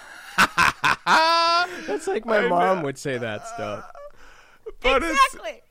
That's 1.87 2.07
like 2.09 2.27
my 2.27 2.49
mom 2.49 2.83
would 2.83 2.99
say 2.99 3.17
that 3.19 3.47
stuff. 3.47 3.85
but 4.81 5.03
exactly. 5.03 5.63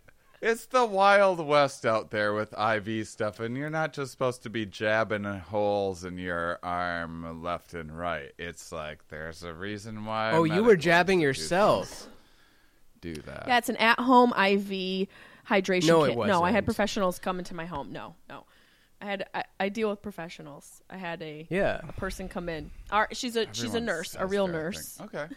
It's 0.41 0.51
it's 0.63 0.65
the 0.67 0.85
wild 0.85 1.45
west 1.45 1.85
out 1.85 2.11
there 2.11 2.33
with 2.33 2.53
IV 2.57 3.07
stuff, 3.07 3.39
and 3.39 3.57
you're 3.57 3.69
not 3.69 3.93
just 3.93 4.11
supposed 4.11 4.43
to 4.43 4.49
be 4.49 4.65
jabbing 4.65 5.23
holes 5.23 6.03
in 6.05 6.17
your 6.17 6.59
arm 6.63 7.43
left 7.43 7.73
and 7.73 7.97
right. 7.97 8.31
It's 8.37 8.71
like 8.71 9.07
there's 9.09 9.43
a 9.43 9.53
reason 9.53 10.05
why. 10.05 10.31
Oh, 10.31 10.43
you 10.43 10.63
were 10.63 10.75
jabbing 10.75 11.19
yourself. 11.19 12.07
Do 13.01 13.13
that. 13.15 13.43
Yeah, 13.47 13.57
it's 13.57 13.69
an 13.69 13.77
at-home 13.77 14.29
IV 14.31 15.07
hydration 15.47 15.87
No, 15.87 16.03
it 16.03 16.15
kit. 16.15 16.27
No, 16.27 16.43
I 16.43 16.51
had 16.51 16.65
professionals 16.65 17.19
come 17.19 17.39
into 17.39 17.53
my 17.53 17.65
home. 17.65 17.91
No, 17.91 18.15
no. 18.29 18.45
I 19.01 19.05
had 19.05 19.25
I, 19.33 19.43
I 19.59 19.69
deal 19.69 19.89
with 19.89 20.01
professionals. 20.01 20.81
I 20.89 20.97
had 20.97 21.21
a 21.21 21.45
Yeah. 21.49 21.81
a 21.87 21.93
person 21.93 22.29
come 22.29 22.49
in. 22.49 22.71
Our, 22.91 23.07
she's 23.11 23.35
a 23.35 23.45
she's 23.51 23.73
a 23.75 23.79
nurse, 23.81 24.15
a 24.17 24.25
real 24.25 24.47
nurse. 24.47 24.93
thing. 24.97 25.05
Okay. 25.13 25.27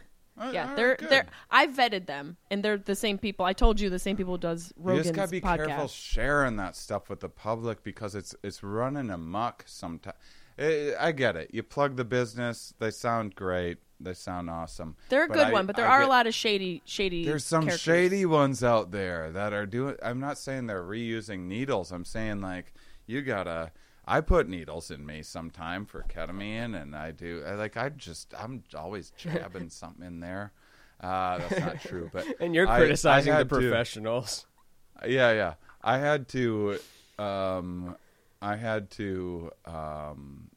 Uh, 0.41 0.51
Yeah, 0.53 0.75
they're 0.75 0.89
right, 1.01 1.09
they're. 1.11 1.27
I 1.51 1.67
vetted 1.67 2.07
them, 2.07 2.37
and 2.51 2.63
they're 2.63 2.79
the 2.79 2.95
same 2.95 3.19
people. 3.19 3.45
I 3.45 3.53
told 3.53 3.81
you 3.81 3.91
the 3.91 3.99
same 3.99 4.17
people 4.17 4.35
who 4.35 4.39
does 4.39 4.73
You 4.77 4.83
Rogan's 4.85 5.07
just 5.07 5.17
gotta 5.17 5.31
be 5.31 5.41
podcast. 5.41 5.67
careful 5.67 5.89
sharing 5.89 6.57
that 6.57 6.77
stuff 6.77 7.09
with 7.11 7.21
the 7.21 7.29
public 7.29 7.83
because 7.83 8.15
it's 8.15 8.35
it's 8.43 8.63
running 8.63 9.11
amok. 9.11 9.65
Sometimes 9.67 10.17
I 10.59 11.13
get 11.13 11.37
it. 11.37 11.51
You 11.53 11.63
plug 11.63 11.97
the 11.97 12.05
business; 12.05 12.75
they 12.79 12.91
sound 12.91 13.35
great. 13.35 13.79
They 14.01 14.15
sound 14.15 14.49
awesome. 14.49 14.95
They're 15.09 15.25
a 15.25 15.29
But 15.29 15.35
good 15.35 15.47
I- 15.49 15.53
one, 15.53 15.67
but 15.67 15.75
there 15.77 15.87
I 15.89 15.97
are 15.99 16.03
a 16.03 16.07
lot 16.07 16.27
of 16.29 16.35
shady 16.35 16.83
shady. 16.85 17.25
There's 17.25 17.45
some 17.45 17.63
characters. 17.65 17.81
shady 17.81 18.27
ones 18.27 18.63
out 18.63 18.91
there 18.93 19.31
that 19.33 19.53
are 19.53 19.67
doing. 19.67 19.97
I'm 20.03 20.21
not 20.21 20.39
saying 20.39 20.67
they're 20.67 20.85
reusing 20.85 21.47
needles. 21.49 21.91
I'm 21.91 22.05
saying 22.05 22.41
like 22.41 22.75
you 23.07 23.23
gotta. 23.23 23.73
I 24.11 24.23
put 24.23 24.49
needles 24.49 24.91
in 24.91 25.05
me 25.05 25.23
sometime 25.23 25.85
for 25.85 26.03
ketamine, 26.09 26.81
and 26.81 26.97
I 26.97 27.11
do. 27.11 27.43
I, 27.47 27.53
like 27.55 27.77
I 27.77 27.91
just, 27.91 28.33
I'm 28.37 28.65
always 28.77 29.11
jabbing 29.17 29.69
something 29.69 30.05
in 30.07 30.21
there. 30.21 30.53
Uh, 31.01 31.39
that's 31.39 31.61
not 31.61 31.81
true, 31.81 32.11
but 32.13 32.25
And 32.41 32.55
you're 32.55 32.67
I- 32.67 32.77
I 32.77 32.79
criticizing 32.79 33.33
the 33.33 33.37
had 33.39 33.49
to- 33.51 33.55
professionals. 33.55 34.47
yeah, 35.07 35.33
yeah. 35.33 35.55
I 35.83 35.99
had 35.99 36.27
to, 36.29 36.79
um, 37.19 37.97
I 38.43 38.57
had 38.57 38.91
to 38.93 39.53
um, 39.67 40.51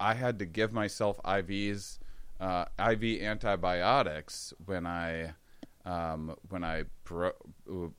I 0.00 0.14
had 0.14 0.38
to 0.38 0.46
give 0.46 0.72
myself 0.72 1.20
IVs, 1.24 1.98
uh, 2.40 2.64
IV 2.78 3.22
antibiotics 3.22 4.52
when 4.64 4.86
I 4.86 5.34
um, 5.84 6.34
when 6.48 6.64
I 6.64 6.84
broke 7.04 7.36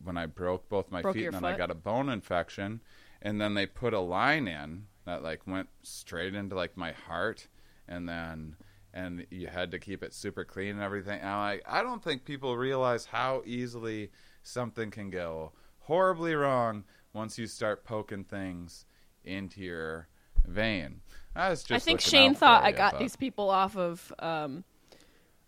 when 0.03 0.17
I 0.17 0.25
broke 0.25 0.67
both 0.69 0.91
my 0.91 1.01
Broke 1.03 1.15
feet, 1.15 1.25
and 1.27 1.35
then 1.35 1.45
I 1.45 1.55
got 1.55 1.69
a 1.71 1.75
bone 1.75 2.09
infection, 2.09 2.81
and 3.25 3.41
then 3.41 3.55
they 3.55 3.65
put 3.65 3.93
a 3.93 3.99
line 3.99 4.47
in 4.47 4.85
that 5.05 5.23
like 5.23 5.41
went 5.47 5.67
straight 5.81 6.35
into 6.35 6.55
like 6.55 6.77
my 6.77 6.91
heart, 6.91 7.47
and 7.87 8.07
then 8.07 8.55
and 8.93 9.25
you 9.31 9.47
had 9.47 9.71
to 9.71 9.79
keep 9.79 10.03
it 10.03 10.13
super 10.13 10.45
clean 10.45 10.75
and 10.75 10.81
everything. 10.81 11.19
And 11.19 11.27
I'm 11.29 11.39
like, 11.39 11.63
I 11.67 11.81
don't 11.81 12.03
think 12.03 12.23
people 12.23 12.55
realize 12.55 13.05
how 13.07 13.41
easily 13.45 14.11
something 14.43 14.91
can 14.91 15.09
go 15.09 15.51
horribly 15.79 16.35
wrong 16.35 16.83
once 17.13 17.37
you 17.37 17.47
start 17.47 17.83
poking 17.83 18.23
things 18.23 18.85
into 19.23 19.59
your 19.59 20.07
vein. 20.45 21.01
I 21.35 21.49
was 21.49 21.63
just 21.63 21.71
I 21.71 21.79
think 21.79 21.99
Shane 21.99 22.35
thought 22.35 22.63
I 22.63 22.69
you, 22.69 22.75
got 22.77 22.99
these 22.99 23.15
people 23.15 23.49
off 23.49 23.75
of 23.75 24.13
um, 24.19 24.63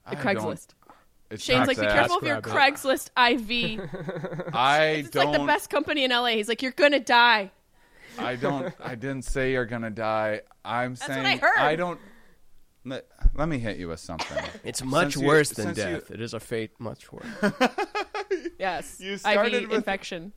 the 0.09 0.17
I 0.17 0.23
Craigslist. 0.23 0.69
it's 1.29 1.43
Shane's 1.43 1.67
like, 1.67 1.77
be 1.79 1.85
careful 1.85 2.17
of 2.17 2.23
your 2.23 2.41
Craigslist 2.41 3.09
IV. 3.17 4.49
I 4.53 4.85
It's 4.87 5.09
don't. 5.09 5.31
like 5.31 5.39
the 5.39 5.45
best 5.45 5.69
company 5.69 6.03
in 6.03 6.11
LA. 6.11 6.27
He's 6.29 6.49
like, 6.49 6.61
you're 6.61 6.71
gonna 6.73 6.99
die. 6.99 7.51
I 8.19 8.35
don't. 8.35 8.73
I 8.83 8.95
didn't 8.95 9.23
say 9.23 9.51
you're 9.53 9.65
gonna 9.65 9.89
die. 9.89 10.41
I'm 10.65 10.91
what 10.91 10.99
saying 10.99 11.25
I 11.25 11.37
heard. 11.37 11.75
don't. 11.77 11.99
Let, 12.85 13.05
let 13.35 13.49
me 13.49 13.57
hit 13.59 13.77
you 13.77 13.89
with 13.89 13.99
something. 13.99 14.41
It's 14.63 14.81
much 14.83 15.13
Since 15.13 15.21
you- 15.21 15.27
worse 15.27 15.49
than 15.49 15.65
since 15.75 15.77
you- 15.77 15.83
death. 15.83 16.11
It 16.11 16.21
is 16.21 16.33
a 16.33 16.39
fate 16.39 16.71
much 16.79 17.11
worse. 17.11 17.25
Yes. 18.59 18.99
You 18.99 19.17
started 19.17 19.53
IV 19.53 19.69
with- 19.69 19.77
infection. 19.77 20.33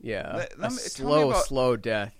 Yeah, 0.00 0.32
Let- 0.36 0.54
a 0.54 0.60
let 0.60 0.60
me- 0.60 0.60
tell 0.60 0.70
me 0.70 0.78
slow, 0.78 1.28
about- 1.30 1.44
slow 1.46 1.76
death. 1.76 2.14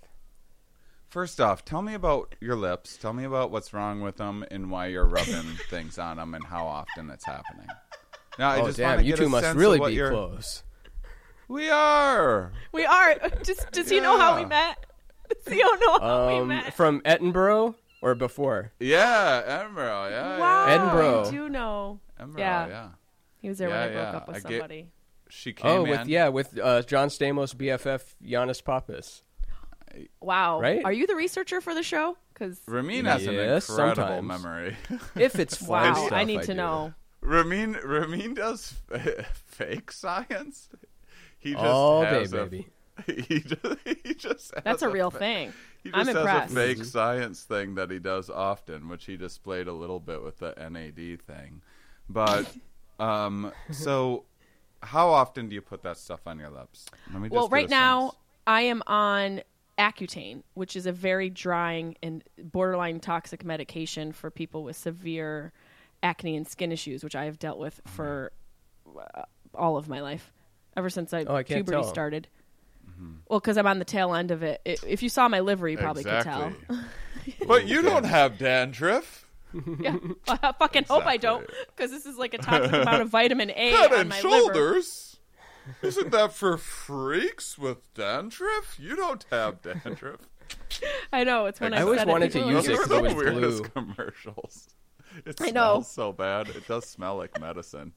First 1.08 1.40
off, 1.40 1.64
tell 1.64 1.82
me 1.82 1.94
about 1.94 2.34
your 2.40 2.56
lips. 2.56 2.96
Tell 2.96 3.12
me 3.12 3.24
about 3.24 3.50
what's 3.50 3.72
wrong 3.72 4.00
with 4.00 4.16
them 4.16 4.44
and 4.50 4.70
why 4.70 4.86
you're 4.86 5.04
rubbing 5.06 5.44
things 5.70 5.98
on 5.98 6.16
them 6.16 6.34
and 6.34 6.44
how 6.44 6.66
often 6.66 7.10
it's 7.10 7.24
happening. 7.24 7.66
Now, 8.38 8.50
I 8.50 8.60
oh 8.60 8.66
just 8.66 8.78
damn, 8.78 8.90
wanna 8.96 9.02
you 9.02 9.12
get 9.12 9.18
two 9.18 9.28
must 9.28 9.44
sense 9.44 9.56
really 9.56 9.78
what 9.78 9.88
be 9.88 9.94
you're- 9.94 10.10
close. 10.10 10.62
We 11.48 11.68
are. 11.70 12.52
We 12.72 12.84
are. 12.86 13.16
Just 13.42 13.70
does 13.72 13.88
he 13.90 14.00
know 14.00 14.18
how 14.18 14.36
we 14.36 14.44
met? 14.44 14.84
Does 15.44 15.52
he 15.52 15.58
don't 15.60 15.80
know 15.80 15.98
how 16.00 16.26
we 16.28 16.34
Um, 16.40 16.48
met? 16.48 16.74
from 16.74 17.02
Edinburgh 17.04 17.76
or 18.02 18.14
before? 18.14 18.72
Yeah, 18.80 19.42
Edinburgh. 19.46 20.08
Yeah, 20.10 20.38
wow. 20.38 20.66
yeah. 20.66 20.74
Edinburgh. 20.74 21.24
I 21.26 21.30
do 21.30 21.48
know. 21.48 22.00
Edinburgh. 22.18 22.40
Yeah. 22.40 22.66
Yeah. 22.68 22.88
He 23.40 23.48
was 23.48 23.58
there 23.58 23.68
Yeah, 23.68 23.86
when 23.86 23.88
I 23.88 23.92
broke 24.02 24.14
up 24.14 24.28
with 24.28 24.36
I 24.36 24.40
get- 24.40 24.48
somebody. 24.60 24.88
She 25.30 25.52
came 25.52 25.70
Oh, 25.70 25.84
in. 25.84 25.90
with 25.90 26.06
yeah, 26.06 26.28
with 26.28 26.56
uh, 26.62 26.82
John 26.82 27.08
Stamos, 27.08 27.54
BFF, 27.56 28.02
Giannis 28.24 28.62
Pappas. 28.64 29.22
Wow. 30.20 30.60
Right? 30.60 30.84
Are 30.84 30.92
you 30.92 31.06
the 31.06 31.16
researcher 31.16 31.60
for 31.60 31.74
the 31.74 31.82
show? 31.82 32.16
Because 32.32 32.60
Ramin 32.66 33.04
has 33.06 33.26
an 33.26 33.34
Yes, 33.34 33.68
incredible 33.68 33.94
sometimes. 34.06 34.26
memory. 34.42 34.76
If 35.16 35.38
it's 35.38 35.56
fly 35.56 35.88
wow, 35.90 35.94
stuff, 35.94 36.12
I 36.12 36.24
need 36.24 36.42
to 36.42 36.46
do. 36.48 36.54
know. 36.54 36.94
Ramin 37.20 37.72
Ramin 37.82 38.34
does 38.34 38.74
fake 39.46 39.90
science. 39.92 40.68
He 41.44 41.52
just 41.52 41.64
All 41.64 42.02
day, 42.02 42.20
has 42.20 42.32
a- 42.32 42.36
baby. 42.46 42.66
He 43.06 43.40
just, 43.40 43.76
he 44.04 44.14
just 44.14 44.52
That's 44.54 44.66
has 44.66 44.82
a 44.82 44.88
real 44.88 45.10
fa- 45.10 45.18
thing. 45.18 45.52
He 45.82 45.90
I'm 45.92 46.06
just 46.06 46.16
impressed. 46.16 46.54
has 46.54 46.70
a 46.70 46.74
fake 46.74 46.84
science 46.84 47.42
thing 47.42 47.74
that 47.74 47.90
he 47.90 47.98
does 47.98 48.30
often, 48.30 48.88
which 48.88 49.04
he 49.04 49.16
displayed 49.16 49.66
a 49.68 49.72
little 49.72 49.98
bit 50.00 50.22
with 50.22 50.38
the 50.38 50.54
NAD 50.56 51.20
thing. 51.22 51.60
But 52.08 52.50
um, 53.00 53.52
so 53.70 54.24
how 54.82 55.08
often 55.10 55.48
do 55.48 55.54
you 55.54 55.60
put 55.60 55.82
that 55.82 55.96
stuff 55.98 56.20
on 56.26 56.38
your 56.38 56.50
lips? 56.50 56.86
Let 57.12 57.20
me 57.20 57.28
just 57.28 57.34
Well, 57.36 57.48
right 57.48 57.68
now 57.68 58.10
sense. 58.10 58.14
I 58.46 58.60
am 58.62 58.82
on 58.86 59.42
Accutane, 59.76 60.42
which 60.54 60.76
is 60.76 60.86
a 60.86 60.92
very 60.92 61.28
drying 61.30 61.96
and 62.02 62.22
borderline 62.38 63.00
toxic 63.00 63.44
medication 63.44 64.12
for 64.12 64.30
people 64.30 64.62
with 64.62 64.76
severe 64.76 65.52
acne 66.02 66.36
and 66.36 66.46
skin 66.46 66.70
issues, 66.70 67.02
which 67.02 67.16
I 67.16 67.24
have 67.24 67.38
dealt 67.40 67.58
with 67.58 67.80
for 67.86 68.30
uh, 68.96 69.22
all 69.54 69.76
of 69.76 69.88
my 69.88 70.00
life, 70.00 70.32
ever 70.76 70.90
since 70.90 71.12
I, 71.12 71.24
Oh, 71.24 71.36
I 71.36 71.42
puberty 71.42 71.70
tell. 71.72 71.84
started. 71.84 72.28
Mm-hmm. 72.90 73.12
Well, 73.28 73.40
because 73.40 73.56
I'm 73.56 73.66
on 73.66 73.78
the 73.78 73.84
tail 73.84 74.14
end 74.14 74.30
of 74.30 74.42
it. 74.42 74.60
I 74.66 74.76
if 74.86 75.02
you 75.02 75.08
saw 75.08 75.28
my 75.28 75.40
liver, 75.40 75.68
you 75.68 75.78
probably 75.78 76.02
exactly. 76.02 76.54
could 76.66 76.76
tell. 76.76 77.46
but 77.46 77.66
you 77.66 77.82
don't 77.82 78.04
have 78.04 78.38
dandruff. 78.38 79.26
yeah, 79.80 79.96
I 80.28 80.52
fucking 80.58 80.84
hope 80.84 81.06
I 81.06 81.16
don't, 81.16 81.48
because 81.68 81.92
this 81.92 82.06
is 82.06 82.16
like 82.18 82.34
a 82.34 82.38
toxic 82.38 82.72
amount 82.72 83.02
of 83.02 83.08
vitamin 83.08 83.50
A 83.50 83.70
Head 83.70 83.92
on 83.92 84.00
and 84.00 84.08
my 84.08 84.16
liver. 84.16 84.28
shoulders. 84.28 85.16
Isn't 85.80 86.10
that 86.10 86.32
for 86.32 86.58
freaks 86.58 87.56
with 87.56 87.78
dandruff? 87.94 88.76
You 88.80 88.96
don't 88.96 89.24
have 89.30 89.62
dandruff. 89.62 90.20
I 91.12 91.22
know 91.24 91.46
it's 91.46 91.60
when 91.60 91.72
I, 91.72 91.78
I 91.78 91.82
always 91.82 92.00
said 92.00 92.08
it, 92.08 92.10
wanted 92.10 92.32
to 92.32 92.40
use 92.40 92.66
it 92.68 92.72
like, 92.72 92.80
'cause 92.80 92.90
it 92.90 93.02
was 93.02 93.12
the 93.12 93.16
weirdest 93.16 93.62
blue. 93.62 93.70
commercials. 93.70 94.68
It 95.24 95.40
I 95.40 95.50
smells 95.50 95.84
know. 95.96 96.04
so 96.04 96.12
bad. 96.12 96.48
It 96.48 96.66
does 96.66 96.86
smell 96.86 97.16
like 97.16 97.40
medicine. 97.40 97.92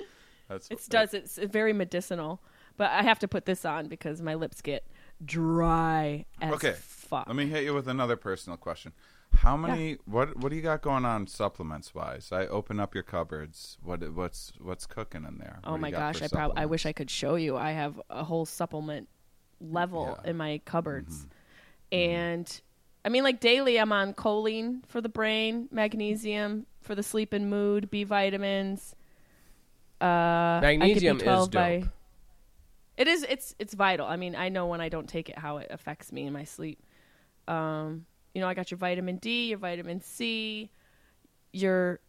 That's 0.48 0.70
It 0.70 0.80
does. 0.88 1.14
It's 1.16 1.38
very 1.38 1.74
medicinal, 1.74 2.40
but 2.78 2.92
I 2.92 3.02
have 3.04 3.20
to 3.20 3.28
put 3.28 3.46
this 3.46 3.66
on 3.66 3.88
because 3.88 4.22
my 4.22 4.36
lips 4.36 4.62
get 4.62 4.86
dry 5.26 6.26
as 6.42 6.54
Okay, 6.54 6.74
fuck. 6.78 7.28
Let 7.28 7.36
me 7.36 7.48
hit 7.48 7.64
you 7.64 7.74
with 7.74 7.88
another 7.88 8.16
personal 8.16 8.58
question. 8.58 8.94
How 9.34 9.58
many? 9.58 9.98
What 10.06 10.38
What 10.38 10.50
do 10.50 10.56
you 10.56 10.62
got 10.62 10.82
going 10.82 11.04
on 11.06 11.28
supplements 11.28 11.94
wise? 11.94 12.30
I 12.32 12.48
open 12.48 12.80
up 12.80 12.94
your 12.94 13.04
cupboards. 13.04 13.78
What 13.84 14.02
What's 14.14 14.54
What's 14.60 14.86
cooking 14.86 15.26
in 15.26 15.38
there? 15.38 15.60
oh 15.66 15.72
What 15.74 15.82
my 15.82 15.92
gosh, 15.92 16.22
I 16.22 16.28
probably 16.28 16.58
I 16.58 16.66
wish 16.66 16.86
I 16.86 16.94
could 16.94 17.10
show 17.10 17.36
you. 17.36 17.58
I 17.58 17.72
have 17.72 18.00
a 18.10 18.24
whole 18.24 18.46
supplement 18.46 19.10
level 19.60 20.04
Yeah. 20.06 20.14
Mm-hmm. 20.16 20.30
in 20.30 20.38
my 20.38 20.62
cupboards, 20.66 21.28
and 21.92 22.62
I 23.04 23.10
mean 23.10 23.24
like 23.24 23.40
daily 23.42 23.78
I'm 23.80 23.92
on 23.92 24.14
choline 24.14 24.86
for 24.88 25.02
the 25.02 25.10
brain, 25.10 25.68
magnesium 25.72 26.66
for 26.82 26.96
the 26.96 27.04
sleep 27.04 27.34
and 27.34 27.50
mood, 27.50 27.90
B 27.92 28.06
vitamins. 28.06 28.96
Uh, 30.00 30.60
Magnesium 30.62 31.18
I 31.18 31.20
get 31.20 31.28
B12 31.28 31.42
is 31.42 31.48
by- 31.50 31.80
dope. 31.80 31.90
It 32.98 33.08
is. 33.08 33.24
It's 33.30 33.56
it's 33.60 33.74
vital. 33.74 34.08
I 34.08 34.16
mean, 34.18 34.36
I 34.36 34.50
know 34.50 34.66
when 34.68 34.82
I 34.82 34.90
don't 34.90 35.08
take 35.08 35.30
it 35.30 35.38
how 35.38 35.58
it 35.58 35.68
affects 35.70 36.12
me 36.12 36.26
in 36.26 36.34
my 36.34 36.44
sleep. 36.44 36.80
Um, 37.48 38.06
you 38.34 38.42
know, 38.42 38.48
I 38.48 38.54
got 38.54 38.72
your 38.72 38.78
vitamin 38.80 39.18
D, 39.18 39.48
your 39.50 39.58
vitamin 39.60 40.02
C, 40.02 40.70
your 41.54 42.00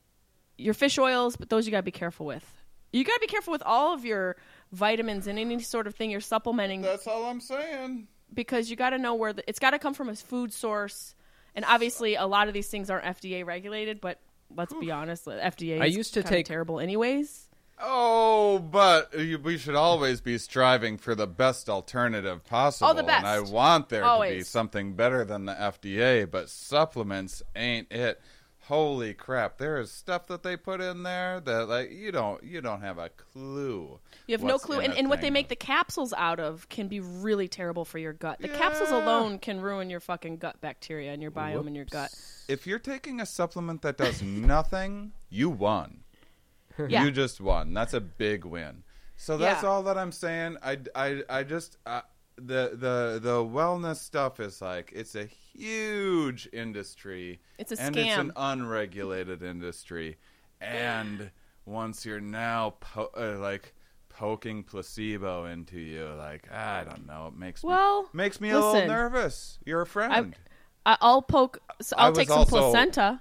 your 0.56 0.74
fish 0.74 0.98
oils, 0.98 1.36
but 1.36 1.48
those 1.50 1.66
you 1.66 1.70
gotta 1.70 1.82
be 1.82 1.90
careful 1.90 2.26
with. 2.26 2.44
You 2.92 3.04
gotta 3.04 3.20
be 3.20 3.26
careful 3.26 3.52
with 3.52 3.62
all 3.64 3.92
of 3.94 4.04
your 4.04 4.36
vitamins 4.72 5.26
and 5.26 5.38
any 5.38 5.60
sort 5.60 5.86
of 5.86 5.94
thing 5.94 6.10
you're 6.10 6.20
supplementing 6.20 6.80
That's 6.82 7.06
all 7.06 7.26
I'm 7.26 7.40
saying. 7.40 8.08
because 8.34 8.68
you 8.70 8.76
got 8.76 8.90
to 8.90 8.98
know 8.98 9.14
where 9.14 9.32
the, 9.32 9.42
it's 9.48 9.58
got 9.58 9.70
to 9.70 9.78
come 9.78 9.94
from 9.94 10.08
a 10.08 10.14
food 10.16 10.52
source. 10.52 11.14
And 11.54 11.64
obviously, 11.64 12.14
a 12.16 12.26
lot 12.26 12.48
of 12.48 12.54
these 12.54 12.68
things 12.68 12.90
aren't 12.90 13.04
FDA 13.04 13.44
regulated, 13.46 14.00
but 14.00 14.20
let's 14.54 14.74
be 14.74 14.90
honest, 14.90 15.24
the 15.24 15.32
FDA. 15.32 15.80
I 15.80 15.86
used 15.86 16.14
to 16.14 16.22
kinda 16.22 16.36
take- 16.38 16.46
terrible 16.46 16.80
anyways. 16.80 17.47
Oh, 17.80 18.58
but 18.58 19.14
we 19.14 19.56
should 19.58 19.74
always 19.74 20.20
be 20.20 20.38
striving 20.38 20.98
for 20.98 21.14
the 21.14 21.26
best 21.26 21.68
alternative 21.68 22.44
possible. 22.44 22.90
Oh, 22.90 22.94
the 22.94 23.04
And 23.04 23.26
I 23.26 23.40
want 23.40 23.88
there 23.88 24.02
to 24.02 24.20
be 24.28 24.42
something 24.42 24.94
better 24.94 25.24
than 25.24 25.44
the 25.44 25.54
FDA, 25.54 26.28
but 26.28 26.48
supplements 26.48 27.42
ain't 27.54 27.90
it. 27.92 28.20
Holy 28.68 29.14
crap! 29.14 29.56
There 29.56 29.78
is 29.78 29.90
stuff 29.90 30.26
that 30.26 30.42
they 30.42 30.54
put 30.54 30.82
in 30.82 31.02
there 31.02 31.40
that 31.40 31.68
like 31.70 31.90
you 31.90 32.12
don't 32.12 32.44
you 32.44 32.60
don't 32.60 32.82
have 32.82 32.98
a 32.98 33.08
clue. 33.08 33.98
You 34.26 34.34
have 34.34 34.42
no 34.42 34.58
clue, 34.58 34.80
and, 34.80 34.92
and 34.92 35.08
what 35.08 35.22
they 35.22 35.30
make 35.30 35.48
the 35.48 35.56
capsules 35.56 36.12
out 36.12 36.38
of 36.38 36.68
can 36.68 36.86
be 36.86 37.00
really 37.00 37.48
terrible 37.48 37.86
for 37.86 37.96
your 37.96 38.12
gut. 38.12 38.40
The 38.40 38.48
capsules 38.48 38.90
alone 38.90 39.38
can 39.38 39.62
ruin 39.62 39.88
your 39.88 40.00
fucking 40.00 40.36
gut 40.36 40.60
bacteria 40.60 41.12
and 41.12 41.22
your 41.22 41.30
biome 41.30 41.66
in 41.66 41.74
your 41.74 41.86
gut. 41.86 42.10
If 42.46 42.66
you're 42.66 42.78
taking 42.78 43.22
a 43.22 43.26
supplement 43.26 43.80
that 43.82 43.96
does 43.96 44.20
nothing, 44.22 45.12
you 45.30 45.48
won. 45.48 46.00
Yeah. 46.88 47.04
You 47.04 47.10
just 47.10 47.40
won. 47.40 47.74
That's 47.74 47.94
a 47.94 48.00
big 48.00 48.44
win. 48.44 48.82
So 49.16 49.36
that's 49.36 49.62
Yeah. 49.62 49.68
all 49.68 49.82
that 49.84 49.98
I'm 49.98 50.12
saying. 50.12 50.58
I, 50.62 50.78
I, 50.94 51.22
I 51.28 51.42
just 51.42 51.76
uh, 51.86 52.02
the 52.36 52.70
the 52.74 53.18
the 53.20 53.38
wellness 53.44 53.96
stuff 53.96 54.38
is 54.38 54.62
like 54.62 54.92
it's 54.94 55.16
a 55.16 55.24
huge 55.24 56.48
industry. 56.52 57.40
It's 57.58 57.72
a 57.72 57.80
and 57.80 57.96
it's 57.96 58.16
an 58.16 58.32
unregulated 58.36 59.42
industry. 59.42 60.18
And 60.60 61.30
once 61.66 62.06
you're 62.06 62.20
now 62.20 62.74
po- 62.80 63.10
uh, 63.16 63.38
like 63.38 63.74
poking 64.08 64.62
placebo 64.62 65.46
into 65.46 65.78
you, 65.80 66.06
like 66.16 66.50
I 66.52 66.84
don't 66.84 67.06
know, 67.06 67.26
it 67.26 67.38
makes 67.38 67.62
Well, 67.62 68.02
me 68.02 68.08
makes 68.12 68.40
me 68.40 68.50
a 68.50 68.58
little 68.60 68.86
nervous. 68.86 69.58
You're 69.66 69.82
a 69.82 69.86
friend. 69.86 70.36
I, 70.86 70.96
I'll 71.00 71.22
poke. 71.22 71.58
So 71.82 71.96
I'll 71.98 72.12
take 72.12 72.28
some 72.28 72.46
placenta. 72.46 73.20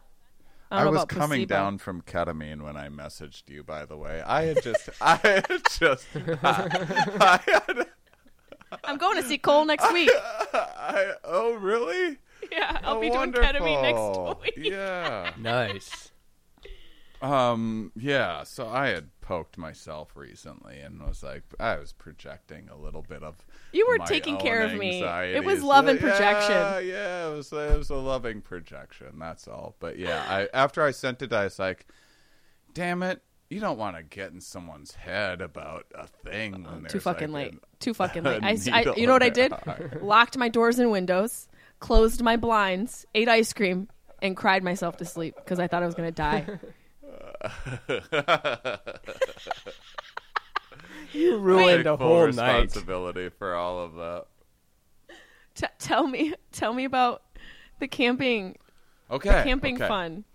I, 0.69 0.81
I, 0.81 0.85
was 0.85 1.05
coming 1.05 1.47
placebo. 1.47 1.55
down 1.55 1.77
from 1.77 2.01
ketamine 2.01 2.61
when 2.61 2.75
I 2.75 2.89
messaged 2.89 3.43
you. 3.49 3.63
By 3.63 3.85
the 3.85 3.95
way, 3.97 4.21
I 4.25 4.43
had 4.43 4.61
just, 4.63 4.89
I 5.01 5.15
had 5.23 5.61
just, 5.79 6.05
I, 6.43 7.39
had, 7.45 7.87
I'm 8.83 8.97
going 8.97 9.15
to 9.21 9.23
see 9.27 9.37
Cole 9.37 9.65
next 9.65 9.91
week. 9.93 10.09
I, 10.53 11.13
oh 11.23 11.53
really? 11.55 12.17
Yeah, 12.51 12.79
I'll 12.83 12.97
Oh, 12.97 13.01
be 13.01 13.07
doing 13.07 13.19
wonderful. 13.19 13.47
ketamine 13.47 13.81
next 13.81 14.41
week. 14.57 14.71
Yeah. 14.71 15.31
Nice. 15.39 16.11
Um. 17.21 17.91
Yeah. 17.95 18.43
So 18.43 18.67
I 18.67 18.87
had 18.89 19.09
poked 19.27 19.57
myself 19.57 20.15
recently 20.15 20.79
and 20.79 21.05
was 21.05 21.21
like, 21.21 21.43
I 21.59 21.75
was 21.77 21.91
projecting 21.91 22.69
a 22.69 22.77
little 22.77 23.01
bit 23.01 23.23
of. 23.23 23.45
You 23.73 23.85
were 23.85 23.97
my 23.97 24.05
taking 24.05 24.37
care 24.37 24.61
of 24.61 24.73
me. 24.73 25.03
It 25.03 25.43
was 25.43 25.61
love 25.61 25.87
and 25.87 25.99
Yeah, 25.99 26.09
projection. 26.09 26.87
Yeah, 26.87 27.27
it 27.27 27.35
was. 27.35 27.51
It 27.51 27.77
was 27.77 27.89
a 27.89 27.95
loving 27.95 28.39
projection. 28.39 29.19
That's 29.19 29.45
all. 29.49 29.75
But 29.79 29.99
yeah, 29.99 30.23
I 30.29 30.47
after 30.53 30.81
I 30.81 30.91
sent 30.91 31.21
it, 31.21 31.33
I 31.33 31.43
was 31.43 31.59
like, 31.59 31.87
"Damn 32.73 33.03
it." 33.03 33.21
You 33.49 33.61
don't 33.61 33.77
want 33.77 33.95
to 33.95 34.03
get 34.03 34.31
in 34.33 34.41
someone's 34.41 34.93
head 34.93 35.41
about 35.41 35.85
a 35.95 36.07
thing 36.07 36.65
uh-uh, 36.65 36.73
when 36.75 36.85
Too 36.85 36.99
fucking 36.99 37.31
like, 37.31 37.45
late. 37.45 37.53
an- 37.53 37.59
Too 37.79 37.93
fucking 37.93 38.23
late. 38.23 38.39
I, 38.43 38.51
s- 38.53 38.67
I- 38.67 38.79
needle 38.79 38.95
you 38.97 39.07
know 39.07 39.13
what 39.13 39.23
I 39.23 39.29
did? 39.29 39.53
heart. 39.53 40.03
Locked 40.03 40.37
my 40.37 40.49
doors 40.49 40.79
and 40.79 40.91
windows, 40.91 41.47
closed 41.79 42.21
my 42.21 42.35
blinds, 42.35 43.05
ate 43.15 43.29
ice 43.29 43.53
cream, 43.53 43.87
and 44.21 44.35
cried 44.35 44.63
myself 44.63 44.97
to 44.97 45.05
sleep 45.05 45.35
because 45.37 45.59
I 45.59 45.67
thought 45.67 45.81
I 45.81 45.85
was 45.85 45.95
going 45.95 46.09
to 46.09 46.15
die. 46.15 46.45
You 51.13 51.37
ruined 51.37 51.67
Take 51.77 51.83
the 51.85 51.97
full 51.97 52.07
whole 52.07 52.27
night. 52.27 52.61
responsibility 52.63 53.29
for 53.29 53.55
all 53.55 53.79
of 53.79 53.95
that. 53.95 54.25
T- 55.55 55.65
tell 55.79 56.05
me, 56.07 56.33
tell 56.51 56.73
me 56.73 56.83
about 56.85 57.23
the 57.79 57.87
camping, 57.87 58.57
Okay. 59.09 59.41
camping 59.43 59.75
okay. 59.75 59.87
fun. 59.87 60.25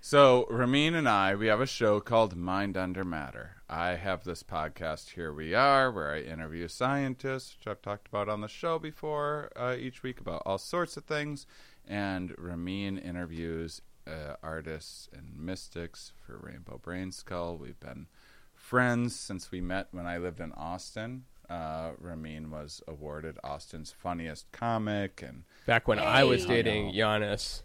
So 0.00 0.46
Ramin 0.50 0.94
and 0.94 1.08
I, 1.08 1.34
we 1.34 1.46
have 1.46 1.60
a 1.60 1.66
show 1.66 2.00
called 2.00 2.36
Mind 2.36 2.76
Under 2.76 3.04
Matter. 3.04 3.56
I 3.68 3.90
have 3.96 4.24
this 4.24 4.42
podcast, 4.42 5.10
Here 5.10 5.32
We 5.32 5.54
Are, 5.54 5.90
where 5.90 6.12
I 6.12 6.20
interview 6.20 6.68
scientists, 6.68 7.56
which 7.58 7.66
I've 7.66 7.82
talked 7.82 8.06
about 8.08 8.28
on 8.28 8.40
the 8.40 8.48
show 8.48 8.78
before 8.78 9.50
uh, 9.56 9.74
each 9.78 10.02
week 10.02 10.20
about 10.20 10.42
all 10.44 10.58
sorts 10.58 10.96
of 10.96 11.04
things. 11.04 11.46
And 11.88 12.34
Ramin 12.36 12.98
interviews 12.98 13.80
uh, 14.06 14.36
artists 14.42 15.08
and 15.12 15.36
mystics 15.38 16.12
for 16.26 16.38
Rainbow 16.38 16.78
Brain 16.82 17.12
Skull. 17.12 17.56
We've 17.56 17.78
been 17.80 18.06
friends 18.54 19.14
since 19.16 19.50
we 19.50 19.60
met 19.60 19.88
when 19.92 20.06
I 20.06 20.18
lived 20.18 20.40
in 20.40 20.52
Austin. 20.52 21.24
Uh, 21.48 21.90
Ramin 21.98 22.50
was 22.50 22.82
awarded 22.88 23.38
Austin's 23.44 23.92
funniest 23.92 24.50
comic, 24.52 25.22
and 25.26 25.44
Back 25.66 25.86
when 25.86 25.98
I 26.00 26.24
was 26.24 26.44
dating 26.46 26.92
Giannis, 26.92 27.62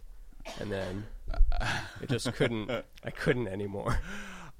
and 0.60 0.70
then 0.70 1.04
it 2.00 2.08
just 2.08 2.32
couldn't. 2.34 2.70
I 2.70 3.10
couldn't 3.10 3.48
anymore. 3.48 3.98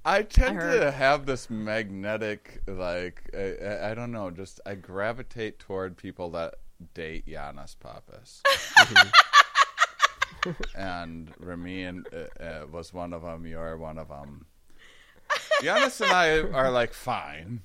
I 0.05 0.23
tend 0.23 0.61
I 0.61 0.79
to 0.79 0.91
have 0.91 1.27
this 1.27 1.49
magnetic, 1.49 2.63
like 2.67 3.31
I, 3.33 3.55
I- 3.65 3.91
I 3.91 3.95
don't 3.95 4.11
know, 4.11 4.31
just 4.33 4.61
I 4.67 4.75
gravitate 4.75 5.61
toward 5.61 5.97
people 5.97 6.31
that 6.31 6.55
date 6.95 7.25
Giannis 7.27 7.77
Papas. 7.79 8.43
and 10.75 11.33
Ramin 11.39 12.05
uh, 12.13 12.43
uh, 12.43 12.67
was 12.71 12.93
one 12.93 13.13
of 13.13 13.23
them. 13.23 13.47
You're 13.47 13.77
one 13.77 13.99
of 13.99 14.09
them. 14.09 14.47
Giannis 15.63 16.01
and 16.01 16.11
I 16.13 16.41
are 16.41 16.71
like 16.71 16.93
fine. 16.93 17.63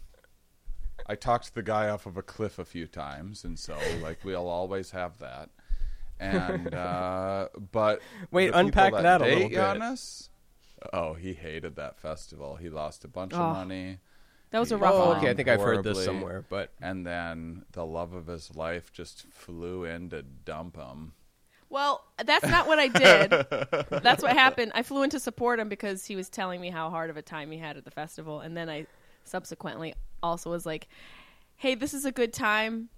I 1.06 1.16
talked 1.16 1.54
the 1.56 1.64
guy 1.64 1.90
off 1.90 2.06
of 2.06 2.18
a 2.18 2.22
cliff 2.22 2.60
a 2.60 2.66
few 2.66 2.88
times, 2.88 3.44
and 3.44 3.58
so 3.58 3.78
like 4.02 4.20
we'll 4.24 4.48
always 4.48 4.92
have 4.92 5.20
that. 5.20 5.50
And 6.20 6.74
uh, 6.74 7.50
but 7.72 8.02
Wait, 8.32 8.52
unpack 8.54 8.94
that 8.94 9.22
a 9.22 9.26
date 9.26 9.34
little 9.36 9.50
bit. 9.50 9.58
Giannis, 9.58 10.30
Oh, 10.94 11.14
he 11.14 11.34
hated 11.34 11.76
that 11.76 11.98
festival. 12.00 12.56
He 12.56 12.70
lost 12.70 13.04
a 13.04 13.08
bunch 13.08 13.34
Oh. 13.34 13.42
of 13.42 13.56
money. 13.58 13.98
That 14.52 14.60
was 14.60 14.72
a 14.72 14.78
rough 14.78 14.94
Oh, 14.94 15.08
one. 15.10 15.18
okay. 15.18 15.30
I 15.32 15.34
think 15.34 15.50
I've 15.50 15.60
heard 15.60 15.84
this 15.84 16.06
somewhere, 16.06 16.46
but 16.50 16.72
And 16.82 17.06
then 17.06 17.66
the 17.74 17.86
love 17.86 18.14
of 18.14 18.28
his 18.28 18.56
life 18.56 18.94
just 18.94 19.26
flew 19.30 19.84
in 19.84 20.10
to 20.12 20.22
dump 20.22 20.78
him. 20.78 21.14
Well, 21.70 22.04
that's 22.24 22.48
not 22.48 22.68
what 22.68 22.80
I 22.80 22.88
did. 22.88 23.30
that's 24.04 24.24
what 24.24 24.34
happened. 24.34 24.72
I 24.76 24.84
flew 24.84 25.04
in 25.04 25.10
to 25.12 25.20
support 25.20 25.60
him 25.60 25.68
because 25.70 26.06
he 26.06 26.16
was 26.16 26.30
telling 26.30 26.62
me 26.62 26.70
how 26.70 26.90
hard 26.90 27.10
of 27.10 27.18
a 27.18 27.22
time 27.22 27.52
he 27.52 27.58
had 27.58 27.76
at 27.78 27.84
the 27.86 27.92
festival, 27.92 28.40
and 28.40 28.56
then 28.56 28.70
I 28.70 28.88
subsequently 29.26 29.94
also 30.24 30.50
was 30.50 30.66
like, 30.66 30.88
"Hey, 31.58 31.76
this 31.76 31.94
is 31.94 32.06
a 32.06 32.12
good 32.12 32.32
time 32.34 32.90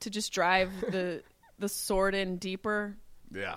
to 0.00 0.10
just 0.10 0.32
drive 0.32 0.70
the 0.90 1.22
the 1.58 1.68
sword 1.68 2.14
in 2.14 2.36
deeper, 2.38 2.96
Yeah. 3.32 3.56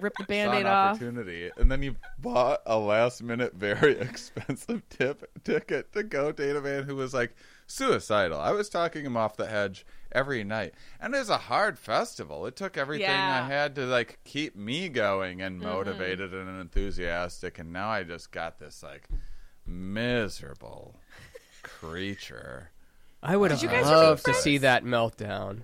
rip 0.00 0.14
the 0.16 0.22
Saw 0.24 0.28
band-aid 0.28 0.66
off." 0.66 0.90
opportunity. 0.96 1.50
And 1.56 1.70
then 1.70 1.82
you 1.82 1.96
bought 2.18 2.60
a 2.66 2.78
last 2.78 3.22
minute, 3.22 3.54
very 3.54 3.98
expensive 3.98 4.88
tip 4.88 5.28
ticket 5.44 5.92
to 5.94 6.02
go 6.04 6.30
date 6.32 6.54
a 6.56 6.60
man 6.60 6.84
who 6.84 6.94
was 6.96 7.12
like 7.12 7.34
suicidal. 7.66 8.38
I 8.38 8.52
was 8.52 8.68
talking 8.68 9.04
him 9.04 9.16
off 9.16 9.36
the 9.36 9.46
hedge 9.46 9.84
every 10.16 10.42
night. 10.42 10.72
And 10.98 11.14
it 11.14 11.18
was 11.18 11.28
a 11.28 11.36
hard 11.36 11.78
festival. 11.78 12.46
It 12.46 12.56
took 12.56 12.76
everything 12.78 13.08
Yeah. 13.10 13.44
I 13.44 13.46
had 13.46 13.74
to 13.76 13.82
like 13.86 14.18
keep 14.24 14.56
me 14.56 14.88
going 14.88 15.42
and 15.42 15.60
Mm-hmm. 15.60 15.68
motivated 15.70 16.32
and 16.34 16.60
enthusiastic. 16.60 17.58
And 17.58 17.72
now 17.72 17.88
I 17.90 18.02
just 18.02 18.32
got 18.32 18.58
this 18.58 18.82
like 18.82 19.08
miserable 19.66 20.96
creature. 21.62 22.70
I 23.22 23.36
would 23.36 23.48
Did 23.50 23.70
have 23.70 23.86
loved 23.86 24.24
to 24.24 24.34
see 24.34 24.58
that 24.58 24.84
meltdown. 24.84 25.62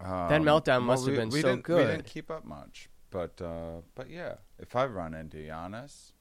That 0.00 0.32
Um, 0.40 0.44
meltdown 0.44 0.66
well, 0.78 0.80
must 0.80 1.06
have 1.06 1.16
been 1.16 1.28
we 1.30 1.40
so 1.40 1.48
didn't, 1.56 1.68
We 1.68 1.74
didn't 1.76 1.96
good. 1.98 2.06
keep 2.06 2.30
up 2.30 2.44
much, 2.44 2.88
but 3.10 3.40
uh, 3.40 3.80
but 3.94 4.10
yeah, 4.10 4.34
if 4.58 4.76
I 4.76 4.84
run 4.86 5.14
into 5.14 5.38
Giannis, 5.38 6.12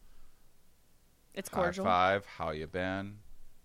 It's 1.33 1.49
high 1.49 1.55
cordial. 1.63 1.85
five, 1.85 2.25
how 2.37 2.51
you 2.51 2.67
been? 2.67 3.17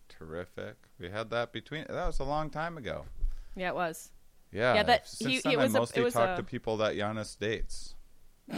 Terrific. 0.08 0.76
We 0.98 1.10
had 1.10 1.30
that 1.30 1.52
between. 1.52 1.84
That 1.88 2.06
was 2.06 2.18
a 2.18 2.24
long 2.24 2.50
time 2.50 2.76
ago. 2.76 3.04
Yeah, 3.58 3.68
it 3.68 3.74
was. 3.74 4.10
Yeah. 4.52 4.74
Yeah, 4.74 4.82
that- 4.84 5.08
Since 5.08 5.30
he- 5.30 5.40
then, 5.40 5.52
it 5.52 5.56
was 5.58 5.74
a- 5.74 5.76
I 5.76 5.78
it 5.78 5.80
mostly 5.80 6.02
was 6.04 6.14
talk 6.14 6.28
a- 6.30 6.36
to 6.36 6.42
people 6.42 6.76
that 6.78 6.94
Giannis 6.94 7.38
dates. 7.38 7.94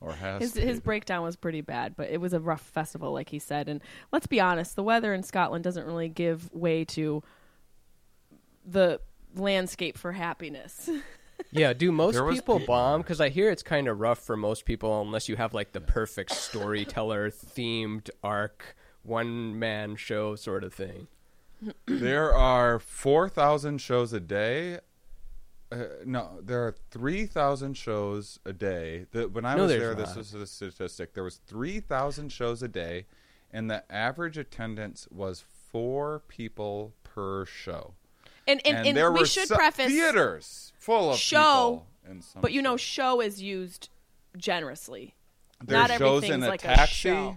or 0.00 0.12
has. 0.14 0.40
His 0.40 0.54
his 0.54 0.80
breakdown 0.80 1.22
was 1.22 1.36
pretty 1.36 1.60
bad, 1.60 1.96
but 1.96 2.08
it 2.10 2.20
was 2.20 2.32
a 2.32 2.40
rough 2.40 2.62
festival, 2.62 3.12
like 3.12 3.28
he 3.30 3.38
said. 3.38 3.68
And 3.68 3.82
let's 4.12 4.26
be 4.26 4.40
honest, 4.40 4.74
the 4.76 4.82
weather 4.82 5.12
in 5.14 5.22
Scotland 5.22 5.64
doesn't 5.64 5.86
really 5.86 6.08
give 6.08 6.52
way 6.52 6.84
to 6.86 7.22
the 8.64 9.00
landscape 9.36 9.98
for 9.98 10.12
happiness. 10.12 10.88
Yeah, 11.52 11.72
do 11.72 11.92
most 11.92 12.14
There 12.14 12.24
was- 12.24 12.34
people 12.34 12.58
bomb? 12.58 13.00
Because 13.00 13.20
I 13.20 13.28
hear 13.28 13.48
it's 13.48 13.62
kind 13.62 13.86
of 13.86 14.00
rough 14.00 14.18
for 14.18 14.36
most 14.36 14.64
people 14.64 15.00
unless 15.00 15.28
you 15.28 15.36
have 15.36 15.54
like 15.54 15.70
the 15.70 15.80
perfect 15.80 16.32
storyteller 16.32 17.30
themed 17.30 18.10
arc, 18.24 18.74
one 19.04 19.56
man 19.56 19.94
show 19.94 20.34
sort 20.34 20.64
of 20.64 20.74
thing. 20.74 21.06
There 21.86 22.32
are 22.34 22.78
4,000 22.78 23.78
shows 23.80 24.12
a 24.12 24.20
day. 24.20 24.78
Uh, 25.70 25.84
no, 26.06 26.38
there 26.42 26.62
are 26.66 26.74
3,000 26.90 27.74
shows 27.76 28.38
a 28.44 28.52
day. 28.52 29.06
The, 29.12 29.28
when 29.28 29.44
I 29.44 29.54
No, 29.56 29.62
was 29.64 29.72
there's 29.72 29.82
there, 29.82 29.94
this 29.94 30.16
was 30.16 30.30
the 30.32 30.46
statistic. 30.46 31.14
There 31.14 31.24
was 31.24 31.40
3,000 31.46 32.30
shows 32.32 32.62
a 32.62 32.68
day, 32.68 33.06
and 33.52 33.70
the 33.70 33.84
average 33.92 34.38
attendance 34.38 35.06
was 35.10 35.44
four 35.70 36.22
people 36.28 36.94
per 37.04 37.44
show. 37.44 37.94
And 38.46 38.62
and, 38.66 38.86
and, 38.86 38.96
there 38.96 39.12
we 39.12 39.20
were 39.20 39.26
should 39.26 39.48
so- 39.48 39.56
preface 39.56 39.88
theaters 39.88 40.72
full 40.78 41.10
of 41.12 41.18
show, 41.18 41.84
people. 42.02 42.12
in 42.16 42.22
some 42.22 42.40
but 42.40 42.52
you 42.52 42.62
know, 42.62 42.78
show 42.78 43.20
is 43.20 43.42
used 43.42 43.90
generously. 44.38 45.14
There's 45.62 45.88
Not 45.88 45.98
shows 45.98 46.24
in 46.24 46.42
a 46.42 46.48
like 46.48 46.60
taxi. 46.62 46.82
a 46.82 46.86
show. 47.12 47.36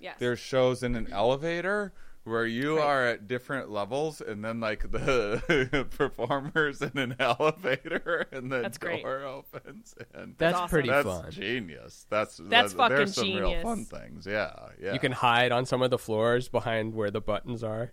Yes. 0.00 0.16
There's 0.18 0.40
shows 0.40 0.82
in 0.82 0.96
an 0.96 1.06
elevator 1.12 1.92
where 2.24 2.44
you 2.46 2.76
Right. 2.76 2.84
are 2.84 3.06
at 3.06 3.26
different 3.28 3.70
levels, 3.70 4.20
and 4.20 4.44
then 4.44 4.60
like 4.60 4.90
the 4.90 5.86
performers 5.96 6.82
in 6.82 6.98
an 6.98 7.16
elevator, 7.20 8.26
and 8.32 8.52
the 8.52 8.60
That's 8.60 8.76
great. 8.78 9.02
door 9.02 9.22
opens, 9.24 9.94
and 10.14 10.34
That's 10.38 10.56
awesome. 10.56 10.68
pretty 10.68 10.88
that's 10.90 11.06
fun. 11.08 11.30
genius. 11.30 12.06
That's 12.10 12.36
That's 12.36 12.72
that- 12.72 12.76
fucking 12.76 12.96
there's 12.96 13.14
some 13.14 13.34
real 13.34 13.62
fun 13.62 13.84
things. 13.86 14.26
Yeah, 14.26 14.52
yeah. 14.80 14.92
You 14.92 14.98
can 14.98 15.12
hide 15.12 15.52
on 15.52 15.64
some 15.64 15.80
of 15.82 15.90
the 15.90 15.98
floors 15.98 16.48
behind 16.48 16.94
where 16.94 17.10
the 17.10 17.20
buttons 17.20 17.64
are. 17.64 17.92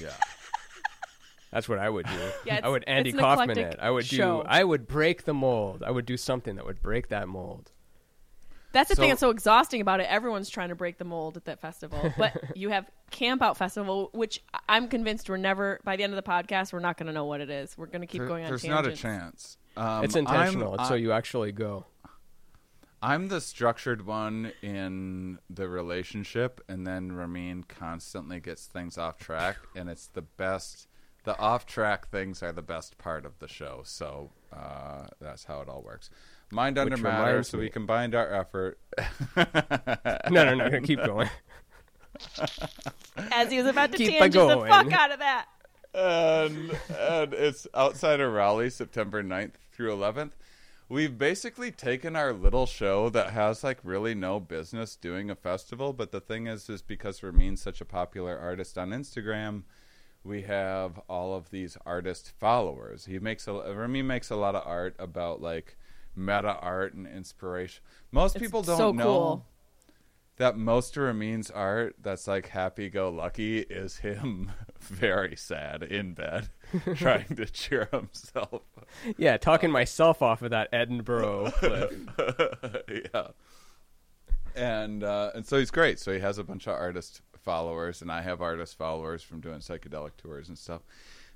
yeah. 0.00 0.08
That's 1.52 1.68
what 1.68 1.78
I 1.78 1.88
would 1.88 2.06
do. 2.06 2.12
Yeah, 2.44 2.54
I 2.54 2.58
it's- 2.58 2.70
would 2.70 2.84
Andy 2.86 3.10
it's 3.10 3.18
an 3.18 3.22
Kaufman 3.24 3.50
eclectic 3.50 3.78
it. 3.78 3.80
I 3.82 3.90
would 3.90 4.06
do. 4.06 4.16
show. 4.16 4.42
I 4.46 4.64
would 4.64 4.86
break 4.88 5.24
the 5.24 5.32
mold. 5.34 5.82
I 5.82 5.90
would 5.90 6.04
do 6.04 6.16
something 6.16 6.56
that 6.56 6.66
would 6.66 6.82
break 6.82 7.08
that 7.08 7.28
mold. 7.28 7.70
That's 8.72 8.90
the 8.90 8.96
thing 8.96 9.08
that's 9.08 9.20
so 9.20 9.30
exhausting 9.30 9.80
about 9.80 10.00
it. 10.00 10.06
Everyone's 10.10 10.50
trying 10.50 10.68
to 10.68 10.74
break 10.74 10.98
the 10.98 11.04
mold 11.04 11.36
at 11.36 11.46
that 11.46 11.60
festival. 11.60 12.12
But 12.18 12.56
you 12.56 12.68
have 12.70 12.90
Camp 13.10 13.40
Out 13.42 13.56
Festival, 13.56 14.10
which 14.12 14.42
I'm 14.68 14.88
convinced 14.88 15.28
we're 15.30 15.36
never, 15.38 15.80
by 15.84 15.96
the 15.96 16.02
end 16.02 16.12
of 16.12 16.22
the 16.22 16.28
podcast, 16.30 16.72
we're 16.72 16.80
not 16.80 16.98
going 16.98 17.06
to 17.06 17.12
know 17.12 17.24
what 17.24 17.40
it 17.40 17.48
is. 17.50 17.76
We're 17.78 17.86
going 17.86 18.02
to 18.02 18.06
keep 18.06 18.20
There- 18.20 18.28
going 18.28 18.44
on 18.44 18.50
there's 18.50 18.62
tangents. 18.62 18.84
not 18.86 18.92
a 18.92 18.96
chance. 18.96 19.56
Um, 19.76 20.04
it's 20.04 20.16
intentional. 20.16 20.74
I'm, 20.74 20.80
it's 20.80 20.88
so 20.88 20.94
you 20.94 21.12
actually 21.12 21.52
go. 21.52 21.86
I'm 23.02 23.28
the 23.28 23.40
structured 23.40 24.06
one 24.06 24.52
in 24.62 25.38
the 25.50 25.68
relationship, 25.68 26.60
and 26.68 26.86
then 26.86 27.12
Ramin 27.12 27.64
constantly 27.64 28.40
gets 28.40 28.66
things 28.66 28.96
off 28.98 29.18
track, 29.18 29.56
and 29.76 29.88
it's 29.88 30.06
the 30.08 30.22
best. 30.22 30.88
The 31.24 31.38
off 31.38 31.66
track 31.66 32.08
things 32.08 32.42
are 32.42 32.52
the 32.52 32.62
best 32.62 32.98
part 32.98 33.26
of 33.26 33.38
the 33.38 33.48
show, 33.48 33.82
so 33.84 34.30
uh, 34.52 35.06
that's 35.20 35.44
how 35.44 35.60
it 35.60 35.68
all 35.68 35.82
works. 35.82 36.08
Mind 36.50 36.78
under 36.78 36.94
Which 36.94 37.02
matter, 37.02 37.42
so 37.42 37.56
me- 37.58 37.64
we 37.64 37.70
combined 37.70 38.14
our 38.14 38.32
effort. 38.32 38.78
No, 40.30 40.54
no, 40.54 40.68
no. 40.68 40.80
Keep 40.80 41.04
going. 41.04 41.28
As 43.32 43.50
he 43.50 43.58
was 43.58 43.66
about 43.66 43.92
to 43.92 43.98
Keep 43.98 44.18
tangent 44.18 44.32
the 44.34 44.40
a-going. 44.58 44.68
fuck 44.70 44.92
out 44.92 45.10
of 45.12 45.18
that. 45.18 45.46
and, 45.94 46.78
and 46.98 47.34
it's 47.34 47.66
outside 47.74 48.20
of 48.20 48.32
Raleigh, 48.32 48.70
September 48.70 49.22
9th 49.22 49.52
through 49.72 49.94
11th. 49.96 50.32
we've 50.88 51.18
basically 51.18 51.70
taken 51.70 52.14
our 52.16 52.32
little 52.32 52.66
show 52.66 53.08
that 53.10 53.30
has 53.30 53.62
like 53.64 53.78
really 53.82 54.14
no 54.14 54.38
business 54.40 54.96
doing 54.96 55.30
a 55.30 55.34
festival, 55.34 55.92
but 55.92 56.12
the 56.12 56.20
thing 56.20 56.46
is, 56.46 56.68
is 56.70 56.82
because 56.82 57.22
Ramin's 57.22 57.60
such 57.62 57.80
a 57.80 57.84
popular 57.86 58.38
artist 58.38 58.76
on 58.78 58.90
Instagram, 58.90 59.62
we 60.24 60.42
have 60.42 60.98
all 61.08 61.34
of 61.34 61.50
these 61.50 61.76
artist 61.86 62.32
followers. 62.38 63.04
He 63.06 63.18
makes 63.18 63.46
a 63.46 63.52
Ramin 63.52 64.06
makes 64.06 64.30
a 64.30 64.36
lot 64.36 64.54
of 64.54 64.66
art 64.66 64.96
about 64.98 65.40
like 65.40 65.76
meta 66.16 66.56
art 66.60 66.94
and 66.94 67.06
inspiration. 67.06 67.82
Most 68.10 68.36
It's 68.36 68.42
people 68.42 68.62
don't 68.62 68.78
so 68.78 68.92
know 68.92 69.04
cool. 69.04 69.46
that 70.36 70.56
most 70.56 70.96
of 70.96 71.02
Ramin's 71.04 71.50
art 71.50 71.96
that's 72.00 72.26
like 72.26 72.48
happy 72.48 72.88
go 72.88 73.10
lucky 73.10 73.58
is 73.58 73.98
him 73.98 74.52
very 74.80 75.36
sad 75.36 75.82
in 75.82 76.14
bed 76.14 76.48
trying 76.96 77.36
to 77.36 77.46
cheer 77.46 77.88
himself. 77.92 78.62
Yeah, 79.16 79.36
talking 79.36 79.70
myself 79.70 80.22
off 80.22 80.42
of 80.42 80.50
that 80.50 80.68
Edinburgh 80.72 81.52
cliff. 81.56 81.92
yeah. 83.14 83.28
And 84.54 85.04
uh, 85.04 85.32
and 85.34 85.46
so 85.46 85.58
he's 85.58 85.70
great. 85.70 85.98
So 85.98 86.12
he 86.12 86.20
has 86.20 86.38
a 86.38 86.44
bunch 86.44 86.66
of 86.66 86.72
artist 86.74 87.20
followers, 87.36 88.00
and 88.00 88.10
I 88.10 88.22
have 88.22 88.40
artist 88.40 88.76
followers 88.78 89.22
from 89.22 89.40
doing 89.40 89.58
psychedelic 89.58 90.12
tours 90.16 90.48
and 90.48 90.56
stuff. 90.56 90.80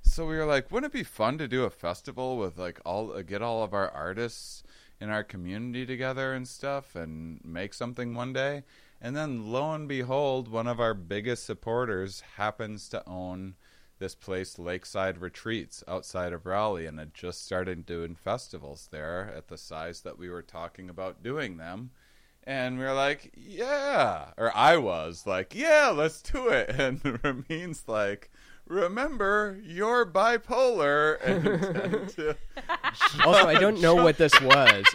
So 0.01 0.25
we 0.25 0.35
were 0.37 0.45
like, 0.45 0.71
wouldn't 0.71 0.91
it 0.91 0.97
be 0.97 1.03
fun 1.03 1.37
to 1.37 1.47
do 1.47 1.63
a 1.63 1.69
festival 1.69 2.37
with 2.37 2.57
like 2.57 2.79
all 2.85 3.13
uh, 3.13 3.21
get 3.21 3.41
all 3.41 3.63
of 3.63 3.73
our 3.73 3.89
artists 3.91 4.63
in 5.01 5.09
our 5.09 5.23
community 5.23 5.85
together 5.85 6.33
and 6.33 6.47
stuff, 6.47 6.95
and 6.95 7.43
make 7.43 7.73
something 7.73 8.13
one 8.13 8.31
day? 8.31 8.63
And 9.01 9.17
then 9.17 9.51
lo 9.51 9.73
and 9.73 9.87
behold, 9.87 10.47
one 10.47 10.67
of 10.67 10.79
our 10.79 10.93
biggest 10.93 11.43
supporters 11.45 12.21
happens 12.37 12.87
to 12.89 13.07
own 13.09 13.55
this 14.01 14.15
place, 14.15 14.59
Lakeside 14.59 15.19
Retreats, 15.19 15.83
outside 15.87 16.33
of 16.33 16.45
Raleigh, 16.45 16.85
and 16.85 16.99
had 16.99 17.13
just 17.13 17.45
started 17.45 17.85
doing 17.85 18.15
festivals 18.15 18.89
there 18.91 19.31
at 19.35 19.47
the 19.47 19.57
size 19.57 20.01
that 20.01 20.17
we 20.17 20.29
were 20.29 20.41
talking 20.41 20.89
about 20.89 21.23
doing 21.23 21.57
them. 21.57 21.91
And 22.43 22.79
we 22.79 22.83
were 22.83 22.93
like, 22.93 23.31
yeah. 23.35 24.31
Or 24.37 24.55
I 24.55 24.77
was 24.77 25.27
like, 25.27 25.53
yeah, 25.55 25.89
let's 25.95 26.21
do 26.21 26.49
it. 26.49 26.69
And 26.79 27.19
Ramin's 27.23 27.83
like, 27.87 28.31
remember, 28.67 29.59
you're 29.63 30.05
bipolar. 30.05 31.17
And 31.23 31.47
intend 31.47 32.09
to 32.15 32.37
Also, 33.25 33.47
I 33.47 33.55
don't 33.55 33.81
know 33.81 33.95
what 33.95 34.17
this 34.17 34.39
was. 34.41 34.85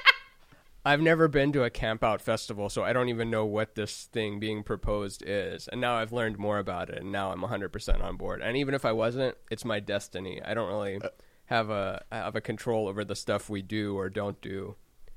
I've 0.85 1.00
never 1.00 1.26
been 1.26 1.52
to 1.52 1.64
a 1.64 1.70
campout 1.70 2.20
festival, 2.20 2.70
so 2.70 2.85
I 2.85 2.92
don't 2.92 3.09
even 3.09 3.29
know 3.29 3.44
what 3.44 3.74
this 3.74 4.05
thing 4.05 4.38
being 4.38 4.62
proposed 4.62 5.24
is. 5.26 5.66
And 5.66 5.81
now 5.81 5.96
I've 5.96 6.12
learned 6.12 6.38
more 6.38 6.59
about 6.61 6.90
it, 6.90 6.98
and 7.02 7.11
now 7.11 7.33
I'm 7.33 7.40
100% 7.40 8.00
on 8.02 8.16
board. 8.16 8.40
And 8.40 8.57
even 8.57 8.72
if 8.72 8.85
I 8.85 8.92
wasn't, 8.92 9.37
it's 9.50 9.64
my 9.64 9.81
destiny. 9.81 10.40
I 10.44 10.55
don't 10.55 10.68
really 10.68 11.00
uh, 11.02 11.09
have 11.46 11.70
a 11.70 12.05
have 12.12 12.37
a 12.37 12.40
control 12.40 12.87
over 12.87 13.05
the 13.05 13.16
stuff 13.16 13.50
we 13.50 13.62
do 13.62 13.98
or 13.98 14.09
don't 14.09 14.40
do. 14.40 14.76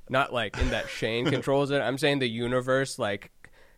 Not 0.10 0.34
like 0.34 0.58
in 0.60 0.72
that 0.72 0.90
Shane 0.90 1.26
controls 1.30 1.70
it. 1.70 1.82
I'm 1.82 2.00
saying 2.00 2.18
the 2.18 2.28
universe 2.28 2.98
like 2.98 3.32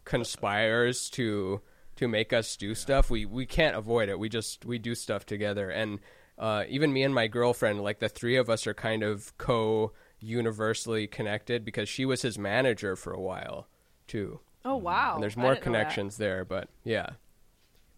conspires 0.05 1.09
to 1.11 1.61
to 2.01 2.07
make 2.07 2.33
us 2.33 2.55
do 2.55 2.73
stuff. 2.73 3.11
We 3.11 3.25
we 3.27 3.45
can't 3.45 3.75
avoid 3.75 4.09
it. 4.09 4.17
We 4.17 4.27
just 4.27 4.65
we 4.65 4.79
do 4.79 4.95
stuff 4.95 5.23
together. 5.23 5.69
And 5.69 5.99
uh, 6.37 6.63
even 6.67 6.91
me 6.91 7.03
and 7.03 7.13
my 7.13 7.27
girlfriend, 7.27 7.81
like 7.81 7.99
the 7.99 8.09
three 8.09 8.37
of 8.37 8.49
us, 8.49 8.65
are 8.65 8.73
kind 8.73 9.03
of 9.03 9.37
co 9.37 9.93
universally 10.19 11.05
connected 11.05 11.63
because 11.63 11.87
she 11.87 12.03
was 12.03 12.23
his 12.23 12.39
manager 12.39 12.95
for 12.95 13.13
a 13.13 13.21
while 13.21 13.67
too. 14.07 14.39
Oh 14.65 14.77
wow! 14.77 15.13
And 15.13 15.23
there's 15.23 15.37
more 15.37 15.53
didn't 15.53 15.67
know 15.67 15.71
that. 15.73 15.79
connections 15.79 16.17
there, 16.17 16.43
but 16.43 16.69
yeah. 16.83 17.11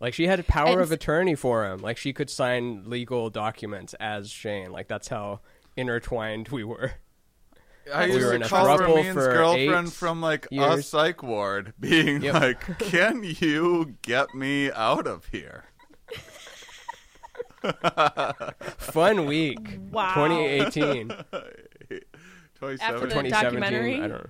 Like 0.02 0.14
she 0.14 0.28
had 0.28 0.46
power 0.48 0.74
And 0.74 0.82
of 0.82 0.92
attorney 0.92 1.36
for 1.36 1.66
him. 1.66 1.80
Like 1.80 1.96
she 1.96 2.12
could 2.12 2.30
sign 2.30 2.84
legal 2.86 3.30
documents 3.30 3.94
as 4.02 4.30
Shane. 4.30 4.74
Like 4.74 4.90
that's 4.90 5.08
how 5.08 5.40
intertwined 5.78 6.50
we 6.50 6.66
were. 6.66 6.96
I 7.92 8.06
We 8.08 8.14
used 8.14 8.26
were 8.26 8.40
to 8.40 8.48
call 8.48 8.66
throuple 8.66 8.96
Ramin's 8.96 9.16
girlfriend 9.16 9.94
from 9.94 10.22
like 10.22 10.48
a 10.52 10.82
psych 10.82 11.24
ward, 11.24 11.74
being 11.80 12.22
Yep. 12.22 12.34
like, 12.34 12.80
"Can 12.80 13.24
you 13.24 13.96
get 14.02 14.34
me 14.34 14.72
out 14.72 15.08
of 15.08 15.26
here?" 15.28 15.66
Fun 18.78 19.26
week. 19.26 19.80
Wow. 19.92 20.14
2017. 20.16 21.08
2018. 21.08 21.12
After 22.82 23.00
the 23.00 23.08
2017. 23.08 23.32
documentary? 23.32 23.96
I 23.96 24.08
don't 24.08 24.10
know. 24.10 24.30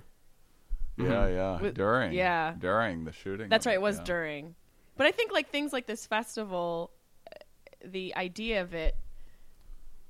Yeah, 0.96 1.26
yeah. 1.28 1.60
With- 1.60 1.74
during, 1.74 2.12
yeah. 2.12 2.54
during 2.58 3.04
the 3.04 3.12
shooting. 3.12 3.48
That's 3.48 3.66
right. 3.66 3.74
It 3.74 3.82
was 3.82 3.98
yeah. 3.98 4.04
during, 4.04 4.54
but 4.96 5.06
I 5.06 5.10
think 5.10 5.32
like 5.32 5.50
things 5.50 5.72
like 5.72 5.86
this 5.86 6.06
festival, 6.06 6.92
uh, 7.30 7.38
the 7.84 8.14
idea 8.16 8.62
of 8.62 8.74
it 8.74 8.94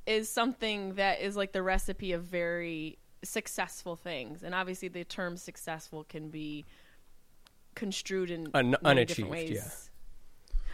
is 0.06 0.28
something 0.28 0.94
that 0.94 1.20
is 1.20 1.36
like 1.36 1.52
the 1.52 1.62
recipe 1.62 2.12
of 2.12 2.24
very 2.24 2.98
successful 3.24 3.96
things, 3.96 4.42
and 4.42 4.54
obviously 4.54 4.88
the 4.88 5.04
term 5.04 5.36
successful 5.36 6.04
can 6.04 6.28
be 6.30 6.64
construed 7.74 8.30
in 8.30 8.48
Un- 8.54 8.76
many 8.82 9.04
different 9.04 9.30
unachieved, 9.30 9.30
ways. 9.30 9.90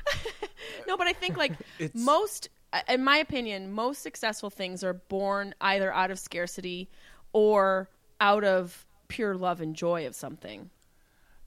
no, 0.87 0.97
but 0.97 1.07
I 1.07 1.13
think 1.13 1.37
like 1.37 1.53
It's- 1.79 1.93
most, 1.95 2.49
uh, 2.73 2.81
in 2.89 3.03
my 3.05 3.17
opinion, 3.19 3.73
most 3.73 4.03
successful 4.03 4.51
things 4.51 4.83
are 4.85 4.95
born 4.95 5.55
either 5.61 5.93
out 5.93 6.11
of 6.11 6.19
scarcity 6.19 6.89
or 7.33 7.89
out 8.21 8.45
of 8.45 8.87
pure 9.09 9.35
love 9.35 9.61
and 9.61 9.75
joy 9.75 10.07
of 10.07 10.15
something. 10.15 10.71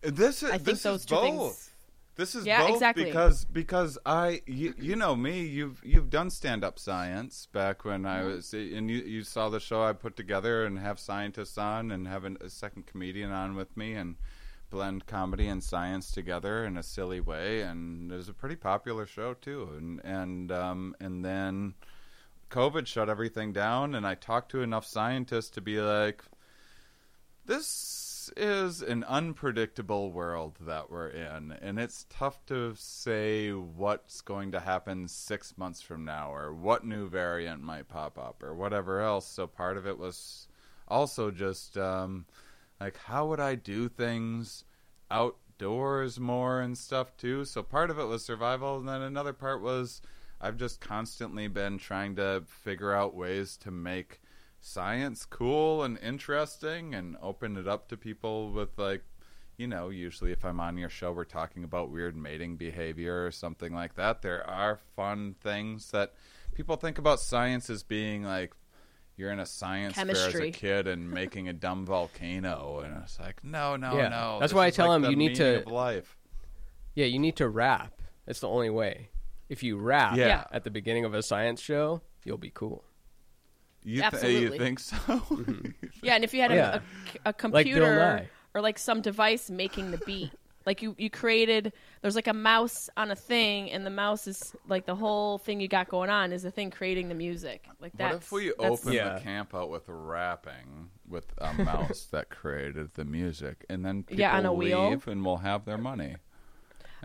This 0.02 0.44
is 0.44 0.50
I 0.50 0.54
think 0.54 0.64
this 0.64 0.84
those 0.84 1.02
is 1.02 1.06
two 1.06 1.16
both. 1.16 1.24
things- 1.26 1.70
This 2.16 2.36
is 2.36 2.46
Yeah, 2.46 2.68
both 2.68 2.70
exactly. 2.74 3.06
because 3.06 3.46
because 3.46 3.98
I 4.06 4.42
you, 4.46 4.76
you 4.78 4.96
know 4.96 5.16
me 5.16 5.42
you've 5.42 5.82
you've 5.84 6.12
done 6.12 6.30
stand 6.30 6.64
up 6.64 6.78
science 6.78 7.48
back 7.52 7.84
when 7.86 8.06
I 8.06 8.20
Mm-hmm. 8.20 8.28
was 8.36 8.54
and 8.54 8.90
you 8.90 8.98
you 8.98 9.24
saw 9.24 9.50
the 9.50 9.60
show 9.60 9.84
I 9.84 9.94
put 9.94 10.16
together 10.16 10.64
and 10.66 10.78
have 10.78 11.00
scientists 11.00 11.58
on 11.58 11.92
and 11.92 12.08
have 12.08 12.24
an, 12.24 12.38
a 12.40 12.50
second 12.50 12.86
comedian 12.86 13.32
on 13.32 13.56
with 13.56 13.76
me 13.76 13.94
and 13.94 14.16
blend 14.70 15.08
comedy 15.08 15.48
and 15.48 15.64
science 15.64 16.12
together 16.12 16.66
in 16.66 16.78
a 16.78 16.84
silly 16.84 17.20
way 17.20 17.62
and 17.62 18.12
it 18.12 18.16
was 18.16 18.30
a 18.30 18.34
pretty 18.34 18.56
popular 18.56 19.06
show 19.08 19.34
too 19.34 19.70
and 19.78 20.00
and 20.04 20.52
um 20.52 20.96
and 21.00 21.26
then 21.26 21.74
COVID 22.52 22.88
shut 22.88 23.10
everything 23.10 23.54
down 23.54 23.96
and 23.96 24.06
I 24.06 24.16
talked 24.16 24.52
to 24.52 24.62
enough 24.62 24.86
scientists 24.86 25.50
to 25.52 25.62
be 25.62 25.80
like 25.82 26.24
this 27.46 27.66
is 28.36 28.82
an 28.82 29.04
unpredictable 29.04 30.12
world 30.12 30.58
that 30.62 30.90
we're 30.90 31.10
in, 31.10 31.52
and 31.62 31.80
it's 31.80 32.06
tough 32.10 32.46
to 32.48 32.74
say 32.76 33.52
what's 33.52 34.22
going 34.22 34.52
to 34.52 34.60
happen 34.60 35.08
six 35.08 35.58
months 35.58 35.82
from 35.82 36.06
now, 36.06 36.34
or 36.34 36.54
what 36.54 36.86
new 36.86 37.08
variant 37.08 37.62
might 37.62 37.88
pop 37.88 38.18
up, 38.18 38.42
or 38.44 38.54
whatever 38.54 39.02
else. 39.02 39.28
So 39.28 39.48
part 39.48 39.78
of 39.78 39.86
it 39.86 39.98
was 39.98 40.48
also 40.88 41.32
just 41.32 41.78
um, 41.78 42.26
like, 42.80 42.98
how 42.98 43.28
would 43.28 43.40
I 43.40 43.56
do 43.56 43.88
things 43.88 44.66
outdoors 45.12 46.20
more 46.20 46.62
and 46.62 46.78
stuff 46.78 47.16
too? 47.18 47.46
So 47.46 47.64
part 47.64 47.90
of 47.90 48.00
it 48.00 48.06
was 48.06 48.26
survival, 48.26 48.78
and 48.78 48.88
then 48.88 49.02
another 49.02 49.34
part 49.34 49.62
was 49.62 50.02
I've 50.42 50.58
just 50.58 50.82
constantly 50.82 51.48
been 51.48 51.78
trying 51.78 52.16
to 52.18 52.44
figure 52.46 52.94
out 52.94 53.16
ways 53.16 53.56
to 53.58 53.72
make 53.72 54.20
science 54.66 55.26
cool 55.26 55.84
and 55.84 56.00
interesting 56.00 56.96
and 56.96 57.18
open 57.22 57.58
it 57.58 57.68
up 57.68 57.90
to 57.90 57.98
people 57.98 58.50
with 58.50 58.70
like 58.78 59.04
you 59.58 59.68
know 59.68 59.90
usually 59.90 60.32
if 60.32 60.46
i'm 60.46 60.60
on 60.62 60.78
your 60.78 60.88
show 60.88 61.12
we're 61.12 61.26
talking 61.26 61.66
about 61.66 61.90
weird 61.92 62.16
mating 62.16 62.56
behavior 62.56 63.26
or 63.26 63.30
something 63.30 63.74
like 63.74 63.96
that 63.96 64.22
there 64.22 64.50
are 64.50 64.80
fun 64.96 65.36
things 65.42 65.92
that 65.92 66.14
people 66.56 66.78
think 66.78 66.98
about 66.98 67.20
science 67.20 67.70
as 67.70 67.84
being 67.84 68.24
like 68.24 68.54
you're 69.18 69.32
in 69.32 69.40
a 69.40 69.46
science 69.46 69.96
fair 69.96 70.10
as 70.10 70.34
a 70.36 70.50
kid 70.52 70.88
and 70.88 71.12
making 71.22 71.50
a 71.50 71.54
dumb 71.54 71.86
volcano 71.86 72.80
and 72.86 72.96
it's 73.04 73.20
like 73.20 73.44
no 73.44 73.76
no 73.76 73.98
Yeah. 73.98 74.08
no 74.08 74.38
That's 74.40 74.54
this 74.54 74.56
why 74.56 74.64
I 74.64 74.68
is 74.70 74.76
tell 74.78 74.92
them 74.94 75.02
the 75.02 75.10
you 75.10 75.18
need 75.18 75.36
to- 75.36 75.58
of 75.66 75.68
life 75.72 76.18
Yeah, 76.96 77.06
you 77.08 77.20
need 77.20 77.36
to 77.38 77.50
rap. 77.50 77.92
It's 78.28 78.40
the 78.40 78.48
only 78.48 78.70
way. 78.70 79.10
If 79.50 79.62
you 79.62 79.78
rap 79.78 80.16
Yeah. 80.16 80.46
at 80.54 80.64
the 80.64 80.70
beginning 80.72 81.04
of 81.06 81.14
a 81.14 81.22
science 81.22 81.60
show, 81.60 82.02
you'll 82.24 82.38
be 82.38 82.52
cool. 82.52 82.86
You, 83.84 84.02
th- 84.02 84.14
Absolutely. 84.14 84.42
you 84.42 84.50
mm-hmm. 84.50 84.64
think 84.64 84.80
so 84.80 85.22
Yeah, 86.02 86.16
and 86.16 86.24
if 86.24 86.34
you 86.34 86.42
had 86.42 86.52
a, 86.52 86.56
Yeah. 86.56 86.80
a, 87.26 87.30
a 87.30 87.34
Bill 87.34 87.34
computer 87.34 87.96
Nye. 87.96 88.30
or 88.54 88.62
like 88.62 88.78
some 88.80 89.02
device 89.02 89.50
making 89.50 89.92
the 89.92 89.98
beat, 90.00 90.32
like 90.66 90.82
you 90.82 90.96
you 90.98 91.10
created, 91.10 91.74
there's 92.02 92.16
like 92.16 92.28
a 92.28 92.34
mouse 92.34 92.90
on 92.96 93.12
a 93.12 93.16
thing, 93.16 93.70
and 93.72 93.86
the 93.86 93.90
mouse 93.90 94.28
is 94.28 94.56
like 94.68 94.86
the 94.86 94.96
whole 94.96 95.38
thing 95.38 95.60
you 95.60 95.68
got 95.68 95.90
going 95.90 96.10
on 96.10 96.32
is 96.32 96.44
the 96.44 96.52
thing 96.52 96.72
creating 96.72 97.10
the 97.10 97.16
music. 97.16 97.68
Like 97.82 97.92
that. 97.98 98.04
What 98.04 98.12
that. 98.12 98.18
if 98.26 98.32
we 98.32 98.54
open 98.54 98.94
Yeah. 98.94 99.16
the 99.16 99.20
camp 99.22 99.54
out 99.54 99.70
with 99.70 99.84
rapping 99.88 100.90
with 101.08 101.26
a 101.40 101.54
mouse 101.54 102.08
that 102.12 102.30
created 102.30 102.94
the 102.94 103.04
music, 103.04 103.66
and 103.70 103.84
then 103.86 104.04
people 104.04 104.22
Yeah, 104.22 104.38
on 104.38 104.46
a 104.46 104.54
wheel? 104.54 105.02
and 105.06 105.26
we'll 105.26 105.38
have 105.38 105.66
their 105.66 105.78
money. 105.78 106.16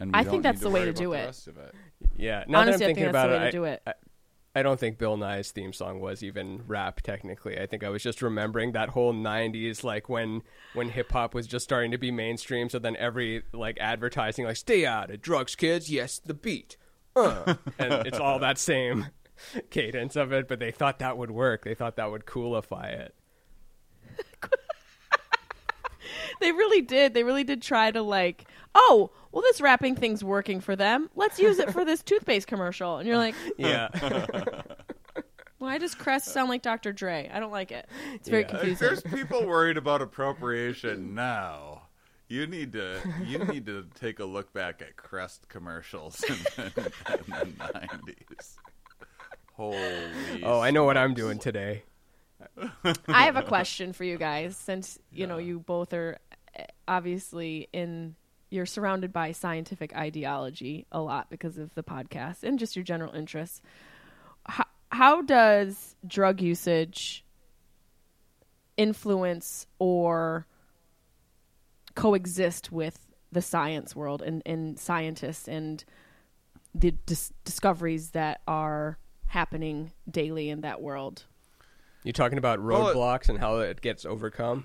And 0.01 0.15
I 0.15 0.21
we 0.21 0.25
think 0.31 0.33
don't 0.35 0.43
that's 0.43 0.61
need 0.61 0.65
the 0.65 0.71
way 0.71 0.81
worry 0.83 0.93
to 0.93 0.99
do 0.99 1.11
the 1.11 1.17
it. 1.19 1.25
rest 1.25 1.49
of 1.49 1.57
it. 1.59 1.75
Yeah. 2.17 2.45
Now 2.47 2.61
Honestly, 2.61 2.61
that 2.61 2.61
I 2.61 2.71
I'm 2.73 2.79
think 2.79 2.79
thinking 2.79 3.05
that's 3.05 3.13
the 3.13 3.19
about 3.19 3.31
way 3.31 3.43
it, 3.43 3.51
to 3.51 3.57
do 3.59 3.65
it. 3.65 3.83
I, 3.85 3.93
I 4.59 4.63
don't 4.63 4.81
think 4.81 4.99
Bill 4.99 5.17
Nye's 5.17 5.53
theme 5.53 5.73
song 5.73 6.01
was 6.01 6.25
even 6.25 6.63
rap 6.67 7.01
technically. 7.01 7.61
I 7.61 7.67
think 7.67 7.85
I 7.85 7.91
was 7.91 8.03
just 8.03 8.23
remembering 8.23 8.73
that 8.73 8.89
whole 8.89 9.15
'90s, 9.15 9.85
like 9.85 10.09
when 10.09 10.43
when 10.75 10.89
hip 10.89 11.13
hop 11.13 11.33
was 11.33 11.47
just 11.47 11.63
starting 11.63 11.93
to 11.93 11.99
be 11.99 12.11
mainstream. 12.11 12.69
So 12.69 12.81
then 12.81 12.97
every 12.97 13.45
like 13.53 13.79
advertising, 13.81 14.47
like 14.47 14.57
"Stay 14.57 14.85
out 14.85 15.11
of 15.11 15.23
drugs, 15.23 15.55
kids." 15.55 15.89
Yes, 15.89 16.19
the 16.19 16.35
beat, 16.35 16.77
uh. 17.15 17.55
and 17.79 18.05
it's 18.07 18.19
all 18.19 18.41
that 18.41 18.59
same 18.59 19.07
cadence 19.71 20.17
of 20.17 20.33
it. 20.33 20.49
But 20.49 20.59
they 20.59 20.73
thought 20.73 20.99
that 20.99 21.17
would 21.17 21.31
work. 21.31 21.65
They 21.65 21.75
thought 21.75 21.95
that 21.95 22.11
would 22.11 22.27
coolify 22.27 22.89
it. 22.93 23.15
they 26.41 26.53
really 26.53 26.81
did. 26.81 27.15
They 27.15 27.25
really 27.25 27.45
did 27.45 27.63
try 27.63 27.91
to 27.91 28.03
like, 28.03 28.47
oh, 28.75 29.11
well, 29.33 29.43
this 29.43 29.61
rapping 29.61 29.97
thing's 29.97 30.23
working 30.25 30.61
for 30.61 30.77
them. 30.77 31.11
Let's 31.15 31.39
use 31.39 31.59
it 31.59 31.73
for 31.73 31.85
this 31.85 32.03
toothpaste 32.03 32.47
commercial. 32.47 32.99
And 32.99 33.07
you're 33.09 33.17
like, 33.19 33.35
Yeah. 33.59 33.89
why 35.59 35.79
does 35.79 35.95
Crest 35.95 36.27
sound 36.29 36.49
like 36.49 36.63
Dr. 36.63 36.93
Dre? 36.93 37.31
I 37.33 37.41
don't 37.41 37.51
like 37.53 37.73
it. 37.73 37.89
It's 38.15 38.29
very 38.29 38.45
Yeah. 38.49 38.61
If 38.65 38.79
there's 38.79 39.03
people 39.03 39.47
worried 39.47 39.77
about 39.77 40.01
appropriation 40.03 41.15
now, 41.15 41.83
you 42.29 42.47
need 42.47 42.73
to 42.73 43.01
you 43.25 43.39
need 43.39 43.65
to 43.67 43.87
take 43.95 44.19
a 44.21 44.25
look 44.25 44.53
back 44.53 44.83
at 44.83 44.97
Crest 44.97 45.49
commercials 45.49 46.23
in, 46.25 46.37
the- 46.57 46.93
in 47.27 47.33
the 47.59 47.71
nineties. 47.75 48.57
Holy! 49.55 50.45
oh, 50.45 50.61
I 50.61 50.71
know 50.71 50.85
what 50.85 50.97
I'm 50.97 51.15
doing 51.15 51.39
today. 51.39 51.83
I 53.09 53.25
have 53.25 53.37
a 53.37 53.43
question 53.43 53.93
for 53.93 54.05
you 54.05 54.19
guys 54.19 54.57
since, 54.57 54.99
you 55.11 55.27
know, 55.27 55.39
you 55.39 55.61
both 55.61 55.93
are 55.93 56.19
eh, 56.55 56.65
obviously 56.87 57.69
in 57.73 58.15
you're 58.51 58.67
surrounded 58.67 59.13
by 59.13 59.33
scientific 59.33 59.95
ideology 59.95 60.87
a 60.91 61.01
lot 61.01 61.29
because 61.31 61.59
of 61.59 61.75
the 61.75 61.83
podcast 61.83 62.43
and 62.43 62.59
just 62.59 62.77
your 62.77 62.83
general 62.83 63.15
interests. 63.15 63.61
How, 64.47 64.65
how 64.91 65.23
does 65.23 65.97
drug 66.07 66.41
usage 66.41 67.25
influence 68.77 69.67
or 69.79 70.47
coexist 71.95 72.73
with 72.73 73.07
the 73.31 73.43
science 73.43 73.95
world 73.95 74.23
and, 74.23 74.43
and 74.47 74.79
scientists 74.79 75.47
and 75.47 75.85
the 76.75 76.93
dis- 77.05 77.33
discoveries 77.45 78.11
that 78.11 78.41
are 78.49 78.99
happening 79.27 79.93
daily 80.11 80.49
in 80.49 80.63
that 80.63 80.81
world? 80.81 81.25
You 82.05 82.13
talking 82.13 82.39
about 82.39 82.63
Well, 82.63 82.89
it- 82.89 82.95
roadblocks 82.97 83.29
and 83.29 83.39
how 83.39 83.59
it 83.59 83.81
gets 83.81 84.05
overcome? 84.07 84.65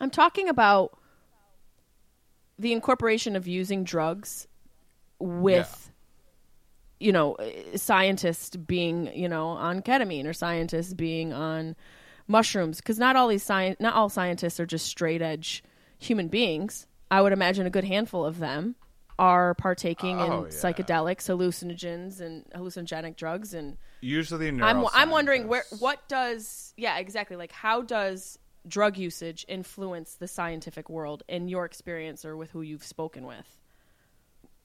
I'm 0.00 0.10
talking 0.10 0.48
about 0.48 0.98
the 2.58 2.72
incorporation 2.72 3.36
of 3.36 3.46
using 3.46 3.84
drugs 3.84 4.46
with 5.18 5.90
you 7.00 7.12
know 7.12 7.34
uh, 7.34 7.76
scientists 7.76 8.56
being 8.56 9.10
you 9.14 9.28
know 9.28 9.48
on 9.48 9.82
ketamine 9.82 10.26
or 10.26 10.32
scientists 10.32 10.94
being 10.94 11.32
on 11.32 11.76
mushrooms. 12.26 12.78
Because 12.78 12.98
not 12.98 13.16
all 13.16 13.28
these 13.28 13.42
science 13.42 13.78
not 13.80 13.94
all 13.94 14.08
scientists 14.08 14.58
are 14.60 14.66
just 14.66 14.86
straight 14.86 15.22
edge 15.22 15.62
human 15.98 16.28
beings. 16.28 16.86
I 17.10 17.20
would 17.22 17.32
imagine 17.32 17.66
a 17.66 17.70
good 17.70 17.84
handful 17.84 18.24
of 18.24 18.38
them 18.38 18.74
are 19.18 19.54
partaking 19.54 20.20
Oh, 20.20 20.24
in 20.24 20.32
yeah. 20.44 20.48
psychedelics 20.48 21.26
hallucinogens 21.26 22.20
and 22.20 22.44
hallucinogenic 22.54 23.16
drugs 23.16 23.54
and 23.54 23.76
Usually, 24.02 24.48
I'm 24.48 24.86
I'm 24.94 25.10
wondering 25.10 25.48
where 25.48 25.64
what 25.78 26.06
does 26.08 26.74
yeah 26.76 26.98
exactly 26.98 27.36
like 27.36 27.50
how 27.52 27.82
does 27.82 28.38
drug 28.68 28.96
usage 28.98 29.44
influence 29.48 30.14
the 30.14 30.28
scientific 30.28 30.90
world 30.90 31.22
in 31.28 31.48
your 31.48 31.64
experience 31.64 32.24
or 32.24 32.36
with 32.36 32.50
who 32.50 32.62
you've 32.62 32.84
spoken 32.84 33.24
with? 33.26 33.58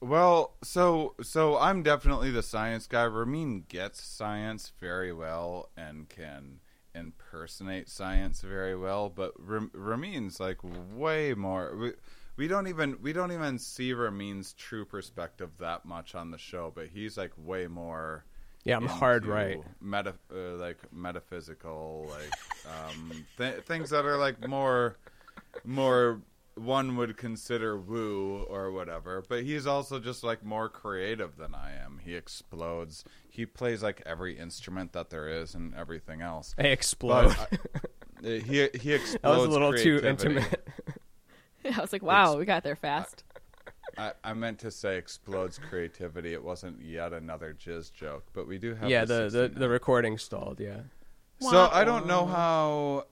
Well, 0.00 0.56
so 0.64 1.14
so 1.22 1.56
I'm 1.58 1.82
definitely 1.82 2.30
the 2.30 2.42
science 2.42 2.86
guy. 2.86 3.04
Ramin 3.04 3.64
gets 3.68 4.02
science 4.02 4.72
very 4.80 5.12
well 5.12 5.70
and 5.76 6.08
can 6.08 6.58
impersonate 6.94 7.88
science 7.88 8.40
very 8.42 8.76
well, 8.76 9.08
but 9.08 9.32
Ram- 9.38 9.70
Ramin's 9.72 10.40
like 10.40 10.58
way 10.62 11.34
more. 11.34 11.94
We, 12.42 12.48
don't 12.48 12.66
even 12.66 12.96
we 13.00 13.12
don't 13.12 13.30
even 13.30 13.56
see 13.60 13.92
Ramin's 13.92 14.52
true 14.54 14.84
perspective 14.84 15.50
that 15.60 15.84
much 15.84 16.16
on 16.16 16.32
the 16.32 16.38
show, 16.38 16.72
but 16.74 16.88
he's 16.88 17.16
like 17.16 17.30
way 17.36 17.68
more. 17.68 18.24
Yeah, 18.64 18.78
I'm 18.78 18.86
hard 18.88 19.26
right. 19.26 19.60
Meta, 19.80 20.14
uh, 20.34 20.56
like 20.56 20.78
metaphysical, 20.92 22.10
like 22.10 22.32
um, 22.66 23.24
th- 23.38 23.62
things 23.62 23.90
that 23.90 24.04
are 24.04 24.16
like 24.16 24.48
more, 24.48 24.96
more 25.64 26.20
one 26.56 26.96
would 26.96 27.16
consider 27.16 27.78
woo 27.78 28.44
or 28.50 28.72
whatever. 28.72 29.22
But 29.28 29.44
he's 29.44 29.64
also 29.68 30.00
just 30.00 30.24
like 30.24 30.44
more 30.44 30.68
creative 30.68 31.36
than 31.36 31.54
I 31.54 31.74
am. 31.80 32.00
He 32.04 32.16
explodes. 32.16 33.04
He 33.28 33.46
plays 33.46 33.84
like 33.84 34.02
every 34.04 34.36
instrument 34.36 34.94
that 34.94 35.10
there 35.10 35.28
is 35.28 35.54
and 35.54 35.74
everything 35.76 36.22
else. 36.22 36.56
I 36.58 36.62
explode. 36.64 37.36
I- 37.38 37.58
he 38.24 38.68
he 38.80 38.92
explodes. 38.94 39.18
that 39.22 39.28
was 39.30 39.44
a 39.46 39.50
little 39.50 39.72
too 39.72 40.00
intimate. 40.04 40.68
I 41.76 41.80
was 41.80 41.92
like, 41.92 42.02
wow, 42.02 42.36
we 42.36 42.44
got 42.44 42.62
there 42.62 42.76
fast. 42.76 43.24
I, 43.98 44.12
I 44.24 44.34
meant 44.34 44.58
to 44.60 44.70
say 44.70 44.96
explodes 44.96 45.58
creativity. 45.58 46.32
It 46.32 46.42
wasn't 46.42 46.82
yet 46.82 47.12
another 47.12 47.54
jizz 47.54 47.92
joke, 47.92 48.24
but 48.32 48.48
we 48.48 48.58
do 48.58 48.74
have 48.74 48.88
yeah, 48.88 49.04
the, 49.04 49.24
the 49.24 49.30
69. 49.30 49.60
the 49.60 49.68
recording 49.68 50.18
stalled. 50.18 50.60
Yeah. 50.60 50.80
So 51.40 51.68
I 51.72 51.84
don't 51.84 52.06
know 52.06 52.24
how. 52.26 53.06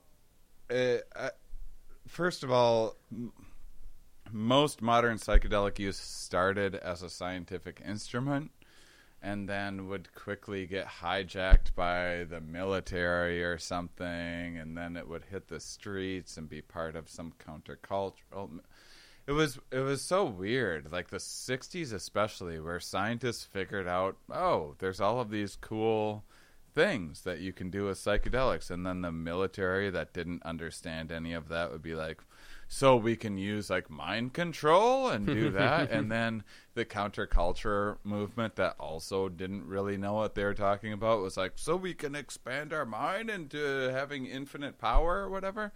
Uh, 0.69 0.99
uh, 1.15 1.29
first 2.07 2.43
of 2.43 2.51
all, 2.51 2.95
m- 3.11 3.33
most 4.31 4.81
modern 4.81 5.17
psychedelic 5.17 5.79
use 5.79 5.97
started 5.97 6.75
as 6.75 7.01
a 7.01 7.09
scientific 7.09 7.81
instrument, 7.85 8.51
and 9.21 9.47
then 9.47 9.87
would 9.87 10.13
quickly 10.15 10.65
get 10.65 10.87
hijacked 10.87 11.75
by 11.75 12.25
the 12.29 12.41
military 12.41 13.43
or 13.43 13.57
something, 13.57 14.57
and 14.57 14.75
then 14.75 14.97
it 14.97 15.07
would 15.07 15.25
hit 15.25 15.47
the 15.47 15.59
streets 15.59 16.37
and 16.37 16.49
be 16.49 16.61
part 16.61 16.95
of 16.95 17.09
some 17.09 17.33
countercultural. 17.45 18.59
It 19.27 19.33
was 19.33 19.59
it 19.71 19.79
was 19.79 20.01
so 20.01 20.25
weird, 20.25 20.91
like 20.91 21.09
the 21.09 21.17
'60s 21.17 21.93
especially, 21.93 22.59
where 22.59 22.79
scientists 22.79 23.43
figured 23.43 23.87
out, 23.87 24.17
oh, 24.31 24.75
there's 24.79 24.99
all 24.99 25.19
of 25.19 25.29
these 25.29 25.55
cool 25.55 26.23
things 26.73 27.21
that 27.21 27.39
you 27.39 27.53
can 27.53 27.69
do 27.69 27.85
with 27.85 27.99
psychedelics, 27.99 28.71
and 28.71 28.85
then 28.85 29.01
the 29.01 29.11
military 29.11 29.89
that 29.91 30.13
didn't 30.13 30.43
understand 30.43 31.11
any 31.11 31.33
of 31.33 31.49
that 31.49 31.71
would 31.71 31.83
be 31.83 31.95
like, 31.95 32.21
so 32.73 32.95
we 32.95 33.17
can 33.17 33.37
use 33.37 33.69
like 33.69 33.89
mind 33.89 34.31
control 34.31 35.09
and 35.09 35.25
do 35.25 35.49
that, 35.49 35.91
and 35.91 36.09
then 36.11 36.41
the 36.73 36.85
counterculture 36.85 37.97
movement 38.05 38.55
that 38.55 38.75
also 38.79 39.27
didn't 39.27 39.67
really 39.67 39.97
know 39.97 40.13
what 40.13 40.35
they 40.35 40.45
were 40.45 40.53
talking 40.53 40.93
about 40.93 41.21
was 41.21 41.35
like, 41.35 41.51
so 41.55 41.75
we 41.75 41.93
can 41.93 42.15
expand 42.15 42.71
our 42.71 42.85
mind 42.85 43.29
into 43.29 43.91
having 43.91 44.25
infinite 44.25 44.77
power 44.77 45.17
or 45.17 45.29
whatever. 45.29 45.73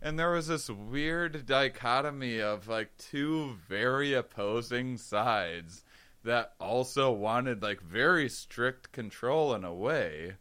And 0.00 0.16
there 0.16 0.30
was 0.30 0.46
this 0.46 0.70
weird 0.70 1.46
dichotomy 1.46 2.40
of 2.40 2.68
like 2.68 2.96
two 2.96 3.56
very 3.68 4.14
opposing 4.14 4.98
sides 4.98 5.82
that 6.22 6.52
also 6.60 7.10
wanted 7.10 7.60
like 7.60 7.80
very 7.80 8.28
strict 8.28 8.92
control 8.92 9.52
in 9.52 9.64
a 9.64 9.74
way 9.74 10.34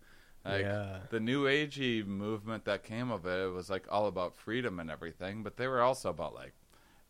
like 0.45 0.61
Yeah. 0.61 0.99
the 1.09 1.19
new 1.19 1.45
agey 1.45 2.05
movement 2.05 2.65
that 2.65 2.83
came 2.83 3.09
of 3.11 3.25
it 3.25 3.45
it 3.45 3.51
was 3.51 3.69
like 3.69 3.85
all 3.91 4.07
about 4.07 4.35
freedom 4.35 4.79
and 4.79 4.91
everything 4.91 5.41
but 5.43 5.57
they 5.57 5.67
were 5.67 5.81
also 5.81 6.09
about 6.09 6.33
like 6.35 6.53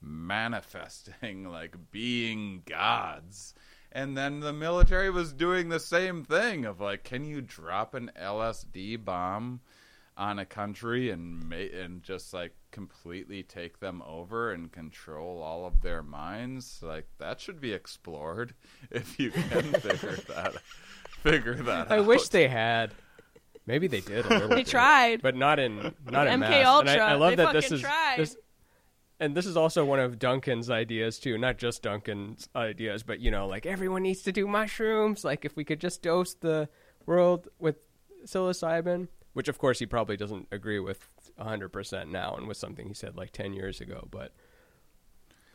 manifesting 0.01 1.49
like 1.51 1.75
being 1.91 2.63
gods 2.65 3.53
and 3.91 4.17
then 4.17 4.41
the 4.41 4.53
military 4.53 5.09
was 5.09 5.31
doing 5.33 5.69
the 5.69 5.79
same 5.79 6.23
thing 6.23 6.65
of 6.65 6.79
like 6.81 7.03
can 7.03 7.25
you 7.25 7.41
drop 7.41 7.93
an 7.93 8.11
LSD 8.21 9.03
bomb 9.03 9.61
on 10.17 10.39
a 10.39 10.45
country 10.45 11.09
and 11.09 11.49
ma- 11.49 11.55
and 11.55 12.01
just 12.03 12.33
like 12.33 12.53
completely 12.71 13.43
take 13.43 13.79
them 13.79 14.01
over 14.05 14.51
and 14.51 14.71
control 14.71 15.41
all 15.41 15.65
of 15.65 15.81
their 15.81 16.01
minds 16.03 16.79
like 16.81 17.05
that 17.17 17.39
should 17.41 17.59
be 17.59 17.73
explored 17.73 18.53
if 18.91 19.19
you 19.19 19.31
can 19.31 19.73
figure 19.73 20.17
that 20.27 20.53
figure 21.21 21.55
that 21.55 21.91
I 21.91 21.97
out. 21.99 22.05
wish 22.05 22.29
they 22.29 22.47
had. 22.47 22.91
Maybe 23.65 23.87
they 23.87 24.01
did. 24.01 24.25
They 24.49 24.63
tried. 24.63 25.21
but 25.21 25.35
not 25.35 25.59
in 25.59 25.93
not 26.09 26.27
in 26.27 26.35
MK 26.35 26.39
mass. 26.39 26.51
And 26.53 26.67
Ultra, 26.67 26.97
I, 26.97 27.11
I 27.11 27.13
love 27.15 27.31
they 27.31 27.43
that 27.43 27.53
this 27.53 27.71
is 27.71 27.81
tried. 27.81 28.17
this, 28.17 28.37
and 29.19 29.35
this 29.35 29.45
is 29.45 29.57
also 29.57 29.83
one 29.85 29.99
of 29.99 30.19
Duncan's 30.19 30.69
ideas 30.69 31.19
too. 31.19 31.37
Not 31.37 31.57
just 31.57 31.81
Duncan's 31.81 32.47
ideas, 32.55 33.03
but 33.03 33.19
you 33.19 33.31
know, 33.31 33.47
like 33.47 33.65
everyone 33.65 34.03
needs 34.03 34.21
to 34.23 34.31
do 34.31 34.47
mushrooms. 34.47 35.23
Like 35.23 35.45
if 35.45 35.55
we 35.55 35.63
could 35.63 35.79
just 35.79 36.01
dose 36.01 36.33
the 36.33 36.69
world 37.05 37.47
with 37.59 37.77
psilocybin, 38.25 39.07
which 39.33 39.47
of 39.47 39.57
course 39.57 39.79
he 39.79 39.85
probably 39.85 40.17
doesn't 40.17 40.47
agree 40.51 40.79
with 40.79 41.09
hundred 41.37 41.69
percent 41.69 42.11
now, 42.11 42.35
and 42.35 42.47
was 42.47 42.57
something 42.57 42.87
he 42.87 42.93
said 42.93 43.15
like 43.15 43.31
ten 43.31 43.53
years 43.53 43.81
ago. 43.81 44.07
But 44.11 44.31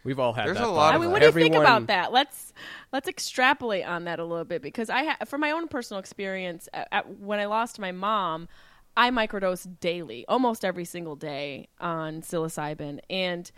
we've 0.04 0.18
all 0.18 0.32
had 0.32 0.46
There's 0.46 0.58
that. 0.58 0.66
a 0.66 0.70
lot 0.70 0.92
thought. 0.92 0.94
I 0.94 0.98
mean, 0.98 1.08
that. 1.08 1.12
what 1.12 1.20
do 1.20 1.26
you 1.26 1.32
think 1.32 1.54
about 1.54 1.86
that? 1.88 2.12
Let's 2.12 2.52
let's 2.92 3.08
extrapolate 3.08 3.86
on 3.86 4.04
that 4.04 4.18
a 4.18 4.24
little 4.24 4.44
bit 4.44 4.62
because 4.62 4.90
I, 4.90 5.04
ha- 5.04 5.16
from 5.26 5.40
my 5.40 5.50
own 5.50 5.68
personal 5.68 6.00
experience, 6.00 6.68
at, 6.72 6.88
at, 6.90 7.18
when 7.18 7.38
I 7.38 7.46
lost 7.46 7.78
my 7.78 7.92
mom, 7.92 8.48
I 8.96 9.10
microdosed 9.10 9.80
daily, 9.80 10.24
almost 10.28 10.64
every 10.64 10.84
single 10.84 11.16
day 11.16 11.68
on 11.80 12.22
psilocybin, 12.22 13.00
and 13.08 13.50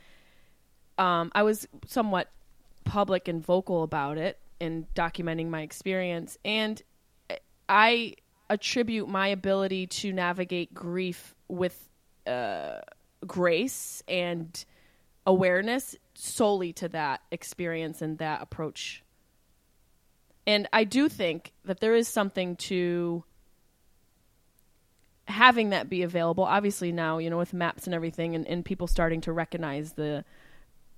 um, 0.98 1.30
I 1.34 1.42
was 1.42 1.66
somewhat 1.86 2.30
public 2.84 3.28
and 3.28 3.44
vocal 3.44 3.82
about 3.82 4.18
it 4.18 4.38
and 4.60 4.86
documenting 4.94 5.48
my 5.48 5.62
experience, 5.62 6.38
and 6.44 6.82
I 7.68 8.14
attribute 8.50 9.08
my 9.08 9.28
ability 9.28 9.86
to 9.86 10.12
navigate 10.12 10.74
grief 10.74 11.34
with 11.48 11.88
uh, 12.26 12.80
grace 13.26 14.02
and 14.06 14.64
awareness 15.26 15.96
solely 16.22 16.72
to 16.72 16.88
that 16.88 17.20
experience 17.32 18.00
and 18.00 18.18
that 18.18 18.40
approach. 18.42 19.02
And 20.46 20.68
I 20.72 20.84
do 20.84 21.08
think 21.08 21.52
that 21.64 21.80
there 21.80 21.94
is 21.94 22.06
something 22.06 22.56
to 22.56 23.24
having 25.26 25.70
that 25.70 25.88
be 25.88 26.02
available. 26.02 26.44
Obviously 26.44 26.92
now, 26.92 27.18
you 27.18 27.28
know, 27.28 27.38
with 27.38 27.52
MAPS 27.52 27.86
and 27.86 27.94
everything, 27.94 28.36
and, 28.36 28.46
and 28.46 28.64
people 28.64 28.86
starting 28.86 29.20
to 29.22 29.32
recognize 29.32 29.92
the 29.92 30.24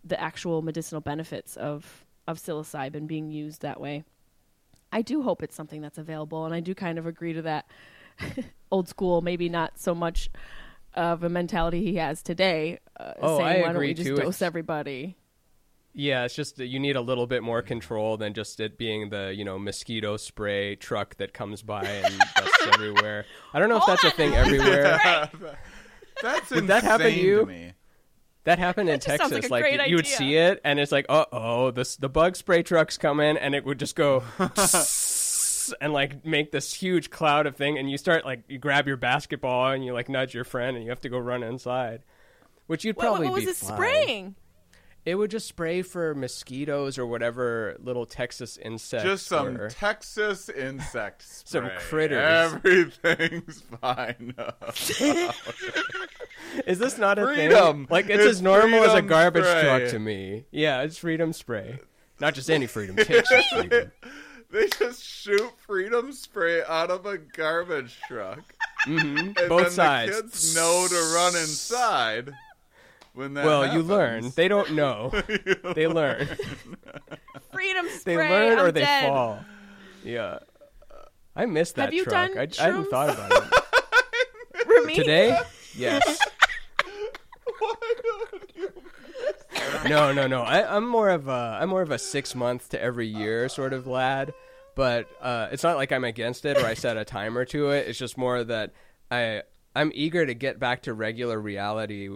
the 0.07 0.21
actual 0.21 0.61
medicinal 0.61 1.01
benefits 1.01 1.57
of 1.57 2.05
of 2.27 2.39
psilocybin 2.39 3.07
being 3.07 3.31
used 3.31 3.63
that 3.63 3.81
way. 3.81 4.05
I 4.93 5.01
do 5.01 5.23
hope 5.23 5.43
it's 5.43 5.57
something 5.57 5.81
that's 5.81 5.99
available, 5.99 6.45
and 6.45 6.55
I 6.55 6.61
do 6.61 6.75
kind 6.75 6.99
of 6.99 7.07
agree 7.07 7.33
to 7.33 7.43
that. 7.43 7.67
Old 8.71 8.89
school, 8.89 9.23
maybe 9.23 9.49
not 9.49 9.79
so 9.79 9.95
much 9.95 10.29
of 10.95 11.23
a 11.25 11.29
mentality 11.29 11.83
he 11.85 11.97
has 11.97 12.23
today. 12.23 12.79
Uh, 12.99 13.13
Oh, 13.21 13.39
saying, 13.39 13.63
I 13.65 13.67
why 13.67 13.73
don't 13.73 13.81
we 13.81 13.95
just 13.95 14.07
too. 14.09 14.15
dose 14.17 14.21
It's- 14.37 14.43
everybody? 14.43 15.17
Yeah, 15.97 16.25
it's 16.25 16.35
just 16.35 16.59
you 16.59 16.81
need 16.81 16.97
a 16.97 17.01
little 17.01 17.29
bit 17.29 17.45
more 17.45 17.63
control 17.63 18.17
than 18.17 18.35
just 18.35 18.59
it 18.59 18.77
being 18.77 19.11
the 19.11 19.33
you 19.33 19.45
know 19.45 19.61
mosquito 19.61 20.17
spray 20.17 20.75
truck 20.75 21.17
that 21.19 21.33
comes 21.33 21.63
by 21.63 21.85
and 21.85 22.19
dusts 22.37 22.67
everywhere. 22.75 23.27
I 23.53 23.61
don't 23.61 23.69
know 23.69 23.77
if 23.77 23.87
that's 23.87 24.03
a 24.03 24.11
thing 24.11 24.35
everywhere. 24.35 25.31
That's 26.21 26.49
Did 26.49 26.67
that 26.67 26.83
happen 26.83 27.07
to 27.07 27.13
insane 27.13 27.25
you? 27.25 27.47
me. 27.47 27.73
That 28.43 28.59
happened 28.59 28.89
in 28.91 28.97
just 29.01 29.07
Texas. 29.07 29.51
like 29.51 29.65
a 29.65 29.77
great 29.77 29.89
you 29.89 29.95
would 29.97 30.07
see 30.09 30.35
it, 30.37 30.61
and 30.65 30.79
it's 30.81 30.91
like, 30.93 31.07
uh 31.09 31.27
oh, 31.33 31.71
this 31.71 31.95
the 31.97 32.09
bug 32.09 32.35
spray 32.35 32.63
trucks 32.65 32.99
come 32.99 33.21
in, 33.21 33.37
and 33.37 33.55
it 33.55 33.65
would 33.65 33.79
just 33.79 33.95
go 33.95 34.25
and 35.81 35.93
like 35.93 36.25
make 36.25 36.53
this 36.53 36.73
huge 36.75 37.11
cloud 37.11 37.47
of 37.47 37.57
thing, 37.57 37.79
and 37.79 37.91
you 37.91 37.99
start 37.99 38.25
like 38.25 38.43
you 38.49 38.59
grab 38.59 38.87
your 38.87 38.97
basketball 38.97 39.73
and 39.73 39.85
you 39.85 39.93
like 39.93 40.09
nudge 40.09 40.35
your 40.35 40.45
friend, 40.45 40.77
and 40.77 40.85
you 40.85 40.91
have 40.91 41.01
to 41.03 41.09
go 41.09 41.19
run 41.19 41.43
inside, 41.43 42.03
which 42.67 42.85
you'd 42.85 42.97
What, 42.97 43.05
probably 43.05 43.27
what 43.29 43.35
was 43.35 43.45
be 43.45 43.51
it 43.51 43.57
fine. 43.57 43.77
spraying? 43.77 44.35
It 45.07 45.17
would 45.17 45.31
just 45.31 45.47
spray 45.47 45.83
for 45.83 46.15
mosquitoes 46.15 46.99
or 46.99 47.05
whatever 47.05 47.77
little 47.79 48.07
Texas 48.07 48.57
insects. 48.57 49.05
Just 49.05 49.27
some 49.27 49.53
were. 49.53 49.69
Texas 49.69 50.49
insects. 50.49 51.43
Some 51.47 51.69
critters. 51.77 52.23
Everything's 52.55 53.61
fine. 53.83 54.35
Is 56.67 56.79
this 56.79 56.97
not 56.99 57.19
a 57.19 57.27
Freedom. 57.27 57.85
thing? 57.85 57.87
Like 57.91 58.07
it's, 58.09 58.23
It's 58.25 58.37
as 58.37 58.43
normal 58.43 58.83
as 58.85 58.95
a 58.95 59.03
garbage 59.03 59.45
spray. 59.45 59.63
truck 59.63 59.89
to 59.91 59.99
me. 59.99 60.47
Yeah, 60.51 60.81
it's 60.83 60.97
freedom 60.99 61.33
spray. 61.35 61.79
Not 62.21 62.33
just 62.35 62.49
any 62.49 62.67
freedom, 62.67 62.97
Texas 62.97 63.45
freedom. 63.53 63.93
They 64.55 64.69
just 64.79 65.03
shoot 65.03 65.51
freedom 65.67 66.13
spray 66.13 66.63
out 66.69 66.91
of 66.91 67.07
a 67.07 67.19
garbage 67.19 67.99
truck. 68.07 68.39
Mm-hmm. 68.87 69.17
And 69.37 69.49
Both 69.49 69.63
then 69.63 69.71
sides. 69.73 70.17
the 70.17 70.23
kids 70.23 70.55
know 70.55 70.87
to 70.89 71.13
run 71.15 71.35
inside 71.35 72.33
when 73.15 73.35
that 73.35 73.45
well, 73.45 73.75
you 73.75 73.83
learn. 73.83 74.31
They 74.37 74.47
don't 74.47 74.75
know. 74.75 75.11
they 75.75 75.89
learn. 75.89 76.29
Freedom 77.53 77.87
spray. 77.89 78.17
They 78.17 78.31
learn 78.31 78.59
or 78.59 78.69
I'm 78.69 78.75
they 78.75 78.81
dead. 78.81 79.09
fall. 79.09 79.45
Yeah. 80.05 80.39
I 81.35 81.47
missed 81.47 81.75
that 81.75 81.87
Have 81.87 81.95
you 81.95 82.05
truck. 82.05 82.33
done 82.33 82.39
I, 82.39 82.63
I 82.63 82.67
hadn't 82.67 82.91
thought 82.91 83.11
about 83.11 83.33
it. 83.33 84.67
Remy? 84.69 84.95
Today? 84.95 85.37
Yes. 85.77 86.21
no, 89.89 90.13
no, 90.13 90.29
no. 90.29 90.43
I, 90.43 90.77
I'm 90.77 90.87
more 90.87 91.11
of 91.11 91.27
a 91.27 91.59
I'm 91.61 91.69
more 91.69 91.83
of 91.83 91.91
a 91.91 91.99
six 91.99 92.37
month 92.37 92.69
to 92.71 92.81
every 92.81 93.09
year 93.09 93.49
sort 93.49 93.73
of 93.73 93.89
lad. 93.89 94.33
But 94.75 95.09
uh, 95.21 95.49
it's 95.53 95.63
not 95.63 95.77
like 95.77 95.93
I'm 95.93 96.05
against 96.05 96.45
it 96.45 96.59
or 96.59 96.67
I 96.67 96.75
set 96.75 96.97
a 96.97 97.05
timer 97.05 97.45
to 97.47 97.71
it. 97.71 97.89
It's 97.89 97.99
just 97.99 98.19
more 98.19 98.43
that 98.43 98.73
I 99.11 99.43
I'm 99.77 99.91
eager 99.95 100.25
to 100.25 100.35
get 100.35 100.59
back 100.59 100.83
to 100.83 100.95
regular 100.95 101.41
reality 101.41 102.09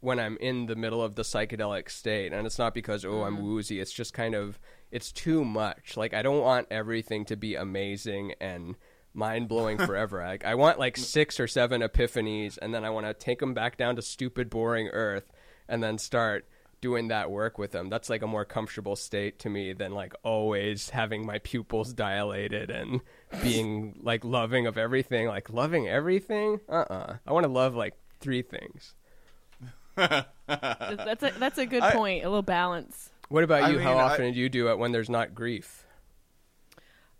when 0.00 0.18
I'm 0.18 0.36
in 0.38 0.66
the 0.66 0.76
middle 0.76 1.02
of 1.02 1.14
the 1.14 1.22
psychedelic 1.22 1.90
state, 1.90 2.32
and 2.32 2.46
it's 2.46 2.58
not 2.58 2.74
because 2.74 3.04
oh 3.04 3.22
I'm 3.22 3.42
woozy. 3.42 3.80
It's 3.80 3.92
just 3.92 4.14
kind 4.14 4.34
of 4.34 4.58
it's 4.90 5.12
too 5.12 5.44
much. 5.44 5.96
Like 5.96 6.14
I 6.14 6.22
don't 6.22 6.40
want 6.40 6.68
everything 6.70 7.24
to 7.26 7.36
be 7.36 7.54
amazing 7.54 8.34
and 8.40 8.76
mind 9.12 9.48
blowing 9.48 9.78
forever. 9.86 10.24
Like 10.24 10.44
I 10.44 10.54
want 10.54 10.78
like 10.78 10.96
six 10.96 11.38
or 11.38 11.46
seven 11.46 11.82
epiphanies, 11.82 12.58
and 12.60 12.74
then 12.74 12.84
I 12.84 12.90
want 12.90 13.06
to 13.06 13.14
take 13.14 13.40
them 13.40 13.54
back 13.54 13.76
down 13.76 13.96
to 13.96 14.02
stupid, 14.02 14.50
boring 14.50 14.88
Earth, 14.88 15.30
and 15.68 15.82
then 15.82 15.98
start 15.98 16.46
doing 16.80 17.08
that 17.08 17.30
work 17.30 17.58
with 17.58 17.72
them. 17.72 17.88
That's 17.90 18.08
like 18.08 18.22
a 18.22 18.26
more 18.26 18.44
comfortable 18.44 18.96
state 18.96 19.38
to 19.40 19.50
me 19.50 19.72
than 19.72 19.92
like 19.92 20.14
always 20.22 20.90
having 20.90 21.26
my 21.26 21.38
pupils 21.38 21.92
dilated 21.92 22.70
and 22.70 23.00
being 23.42 23.98
like 24.02 24.24
loving 24.24 24.66
of 24.66 24.78
everything. 24.78 25.26
Like 25.26 25.50
loving 25.50 25.88
everything? 25.88 26.60
Uh 26.68 26.84
uh 26.88 27.16
I 27.26 27.32
want 27.32 27.44
to 27.44 27.52
love 27.52 27.74
like 27.74 27.94
three 28.20 28.42
things. 28.42 28.94
That's 29.96 31.22
a 31.22 31.32
that's 31.38 31.58
a 31.58 31.66
good 31.66 31.82
I- 31.82 31.92
point. 31.92 32.24
A 32.24 32.28
little 32.28 32.42
balance. 32.42 33.10
What 33.28 33.44
about 33.44 33.64
I 33.64 33.70
you? 33.70 33.78
How 33.78 33.90
mean, 33.90 33.98
I- 33.98 34.02
often 34.02 34.32
do 34.32 34.38
you 34.40 34.48
do 34.48 34.68
it 34.70 34.78
when 34.78 34.92
there's 34.92 35.10
not 35.10 35.34
grief? 35.34 35.84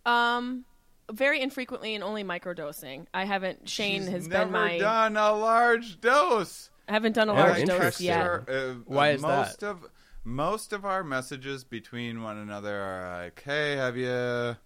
Um, 0.06 0.64
very 1.12 1.40
infrequently 1.40 1.94
and 1.94 2.02
only 2.02 2.24
microdosing. 2.24 3.06
I 3.12 3.24
haven't. 3.26 3.68
Shane 3.68 4.02
She's 4.02 4.10
has 4.10 4.28
never 4.28 4.44
been 4.46 4.52
my. 4.52 4.78
done 4.78 5.16
a 5.16 5.32
large 5.34 6.00
dose. 6.00 6.70
I 6.90 6.94
haven't 6.94 7.12
done 7.12 7.28
a 7.28 7.34
Yeah, 7.34 7.44
large 7.44 7.64
dose 7.66 8.00
yet. 8.00 8.20
Our, 8.20 8.44
uh, 8.48 8.74
Why 8.86 9.10
is 9.12 9.22
most 9.22 9.60
that? 9.60 9.66
of 9.68 9.86
most 10.24 10.72
of 10.72 10.84
our 10.84 11.02
messages 11.04 11.62
between 11.62 12.22
one 12.22 12.36
another 12.36 12.76
are 12.76 13.22
like, 13.22 13.40
"Hey, 13.44 13.76
have 13.76 13.96
you 13.96 14.56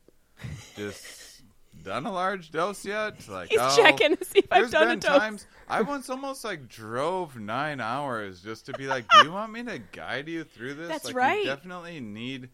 just 0.74 1.42
done 1.82 2.06
a 2.06 2.12
large 2.12 2.50
dose 2.50 2.84
yet?" 2.84 3.16
Like, 3.28 3.50
He's 3.50 3.60
oh, 3.60 3.76
checking 3.76 4.16
to 4.16 4.24
see 4.24 4.38
if 4.38 4.46
I've 4.50 4.70
done 4.70 4.88
been 4.88 4.98
a 4.98 5.00
dose. 5.00 5.18
times 5.18 5.46
I 5.68 5.82
once 5.82 6.08
almost 6.08 6.44
like 6.44 6.66
drove 6.66 7.38
nine 7.38 7.80
hours 7.80 8.40
just 8.42 8.64
to 8.66 8.72
be 8.72 8.86
like, 8.86 9.04
"Do 9.10 9.24
you 9.26 9.32
want 9.32 9.52
me 9.52 9.62
to 9.64 9.78
guide 9.92 10.28
you 10.28 10.44
through 10.44 10.74
this?" 10.74 10.88
That's 10.88 11.04
like, 11.04 11.14
right. 11.14 11.38
You 11.40 11.44
definitely 11.44 12.00
need, 12.00 12.48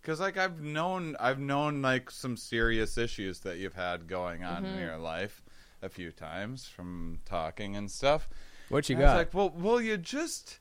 because 0.00 0.20
like 0.20 0.36
I've 0.36 0.62
known, 0.62 1.16
I've 1.18 1.40
known 1.40 1.82
like 1.82 2.12
some 2.12 2.36
serious 2.36 2.96
issues 2.96 3.40
that 3.40 3.58
you've 3.58 3.74
had 3.74 4.06
going 4.06 4.44
on 4.44 4.62
Mm-hmm. 4.62 4.74
in 4.74 4.80
your 4.80 4.98
life 4.98 5.42
a 5.82 5.88
few 5.88 6.10
times 6.12 6.66
from 6.66 7.18
talking 7.24 7.76
and 7.76 7.90
stuff. 7.90 8.28
What 8.68 8.88
you 8.88 8.96
And 8.96 9.04
I 9.04 9.06
was 9.06 9.12
got? 9.12 9.16
like, 9.18 9.34
well, 9.34 9.50
will 9.50 9.80
you 9.80 9.96
just, 9.96 10.58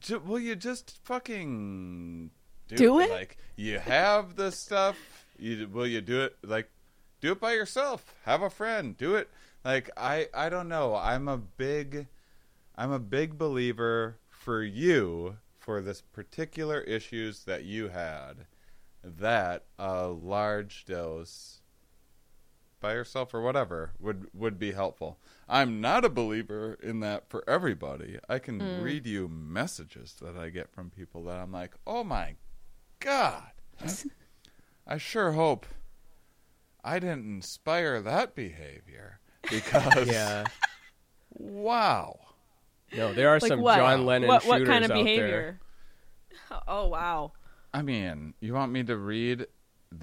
ju- 0.00 0.20
will 0.24 0.38
you 0.38 0.54
just 0.56 0.98
fucking 1.04 2.30
do, 2.68 2.76
Do 2.76 3.00
it? 3.00 3.10
Like, 3.10 3.36
you 3.56 3.78
have 3.78 4.36
the 4.36 4.52
stuff. 4.52 4.96
You 5.38 5.68
will 5.68 5.86
you 5.86 6.00
do 6.00 6.22
it? 6.22 6.36
Like, 6.44 6.70
do 7.20 7.32
it 7.32 7.40
by 7.40 7.52
yourself. 7.52 8.14
Have 8.24 8.42
a 8.42 8.50
friend. 8.50 8.96
Do 8.96 9.14
it. 9.16 9.28
Like, 9.64 9.90
I, 9.96 10.28
I 10.34 10.48
don't 10.48 10.68
know. 10.68 10.94
I'm 10.94 11.26
a 11.26 11.38
big, 11.38 12.06
I'm 12.76 12.92
a 12.92 12.98
big 12.98 13.36
believer 13.38 14.18
for 14.28 14.62
you 14.62 15.38
for 15.58 15.80
this 15.80 16.02
particular 16.02 16.80
issues 16.82 17.44
that 17.44 17.64
you 17.64 17.88
had. 17.88 18.46
That 19.02 19.64
a 19.78 20.06
large 20.08 20.84
dose 20.84 21.60
by 22.80 22.92
yourself 22.94 23.34
or 23.34 23.40
whatever 23.42 23.92
would 24.00 24.26
would 24.34 24.58
be 24.58 24.72
helpful. 24.72 25.18
I'm 25.48 25.80
not 25.80 26.04
a 26.04 26.08
believer 26.08 26.74
in 26.82 27.00
that 27.00 27.28
for 27.28 27.44
everybody. 27.48 28.18
I 28.28 28.38
can 28.38 28.60
Hmm. 28.60 28.82
read 28.82 29.06
you 29.06 29.28
messages 29.28 30.14
that 30.22 30.36
I 30.36 30.50
get 30.50 30.72
from 30.72 30.90
people 30.90 31.24
that 31.24 31.38
I'm 31.38 31.52
like, 31.52 31.74
"Oh 31.86 32.04
my 32.04 32.36
god." 33.00 33.52
I 34.86 34.98
sure 34.98 35.32
hope 35.32 35.66
I 36.84 36.98
didn't 36.98 37.24
inspire 37.26 38.00
that 38.02 38.34
behavior 38.34 39.20
because 39.48 40.06
yeah. 40.06 40.48
wow. 41.30 42.18
No, 42.92 43.12
there 43.12 43.28
are 43.30 43.40
Like 43.40 43.50
some 43.50 43.62
what? 43.62 43.76
John 43.76 44.06
Lennon 44.06 44.28
what, 44.28 44.42
shooters 44.42 44.60
what 44.60 44.66
kind 44.66 44.84
of 44.84 44.90
out 44.90 45.14
there. 45.14 45.60
Oh 46.68 46.88
wow. 46.88 47.32
I 47.72 47.82
mean, 47.82 48.34
you 48.40 48.54
want 48.54 48.72
me 48.72 48.82
to 48.84 48.96
read? 48.96 49.46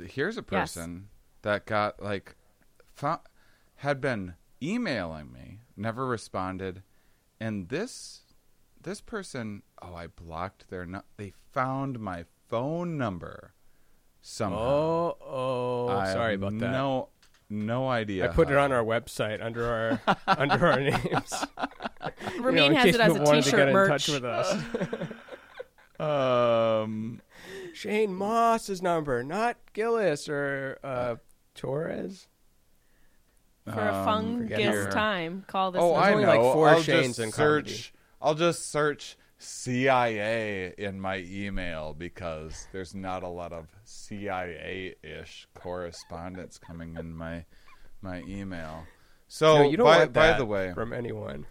Here's 0.08 0.38
a 0.38 0.44
Yes. 0.52 0.76
person 0.76 1.10
that 1.42 1.66
got 1.66 2.02
like, 2.02 2.36
fo- 2.94 3.22
had 3.78 4.02
been 4.02 4.36
emailing 4.62 5.32
me, 5.32 5.60
never 5.76 6.06
responded, 6.06 6.84
and 7.40 7.70
this, 7.70 8.22
this 8.82 9.02
person, 9.02 9.64
oh, 9.82 9.96
I 9.96 10.08
blocked 10.08 10.70
their. 10.70 10.86
No- 10.86 11.04
they 11.18 11.34
found 11.52 12.00
my 12.00 12.26
phone 12.48 12.98
number 12.98 13.54
somehow. 14.22 14.60
Oh, 14.60 15.18
oh, 15.22 15.88
I 15.90 16.14
sorry 16.14 16.36
about 16.36 16.58
that. 16.60 16.72
No, 16.72 17.10
no 17.50 17.90
idea. 17.90 18.26
I 18.26 18.28
put 18.30 18.50
it 18.50 18.58
on 18.58 18.72
our 18.72 18.84
website 18.84 19.44
under 19.44 19.66
our 20.08 20.18
under 20.28 20.68
our 20.68 20.80
names. 20.80 21.34
You 22.44 22.52
know, 22.52 22.74
has 22.74 22.84
case 22.86 22.96
it 22.96 23.02
as 23.02 23.12
a 23.12 23.14
people 23.14 23.26
wanted 23.28 23.44
to 23.44 23.52
t-shirt 23.52 23.60
get 23.60 23.68
in 23.68 23.74
merch. 23.76 23.90
touch 23.90 24.08
with 24.10 24.26
us. 24.26 24.64
Um, 26.02 27.22
Shane 27.74 28.16
Mauss's 28.16 28.82
number, 28.82 29.24
not 29.24 29.58
Gillis 29.74 30.28
or 30.28 30.80
uh, 30.84 31.18
Torres. 31.54 32.28
For 33.66 33.80
a 33.80 33.94
um, 33.94 34.38
forget 34.40 34.60
fungus 34.60 34.94
time, 34.94 35.44
call 35.48 35.72
this. 35.72 35.82
Oh. 35.82 35.94
I 35.94 36.12
only 36.12 36.24
know. 36.26 36.30
like 36.30 36.54
four 36.54 36.70
I'll 36.70 36.82
Shanes 36.82 37.18
just 37.18 37.36
search. 37.36 37.36
comedy. 37.36 37.84
I'll 38.22 38.36
just 38.36 38.70
search 38.70 39.18
CIA 39.38 40.74
in 40.78 41.00
my 41.00 41.18
email 41.18 41.96
because 41.98 42.68
there's 42.72 42.94
not 42.94 43.24
a 43.24 43.28
lot 43.28 43.54
of 43.54 43.68
CIA-ish 43.84 45.48
correspondence 45.56 46.60
coming 46.60 46.96
in 46.96 47.14
my 47.16 47.46
my 48.02 48.22
email. 48.22 48.84
So, 49.28 49.60
no, 49.60 49.70
you 49.70 49.78
don't 49.78 49.86
by, 49.86 50.00
want 50.00 50.14
by 50.14 50.34
the 50.34 50.46
way, 50.46 50.74
from 50.74 50.94
anyone. 50.94 51.46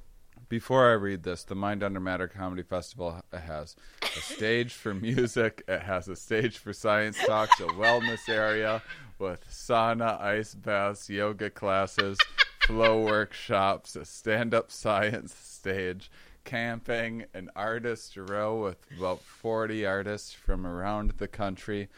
Before 0.51 0.90
I 0.90 0.94
read 0.94 1.22
this, 1.22 1.44
the 1.44 1.55
Mind 1.55 1.84
Under 1.84 2.01
Matter 2.01 2.26
Comedy 2.26 2.64
Festival 2.64 3.22
has 3.32 3.76
a 4.03 4.20
stage 4.20 4.74
for 4.74 4.92
music. 4.92 5.62
It 5.68 5.82
has 5.82 6.09
a 6.09 6.16
stage 6.16 6.59
for 6.59 6.72
science 6.72 7.16
talks, 7.24 7.61
a 7.61 7.66
wellness 7.66 8.28
area 8.28 8.82
with 9.20 9.48
sauna, 9.48 10.20
ice 10.20 10.57
baths, 10.57 11.09
yoga 11.09 11.51
classes, 11.51 12.18
flow 12.66 13.01
workshops, 13.01 13.94
a 13.94 14.05
stand 14.05 14.53
up 14.53 14.72
science 14.72 15.32
stage, 15.32 16.11
camping, 16.44 17.26
an 17.32 17.48
artist 17.55 18.16
row 18.16 18.61
with 18.61 18.78
about 18.98 19.22
40 19.22 19.86
artists 19.86 20.32
from 20.32 20.66
around 20.66 21.12
the 21.18 21.28
country. 21.28 21.88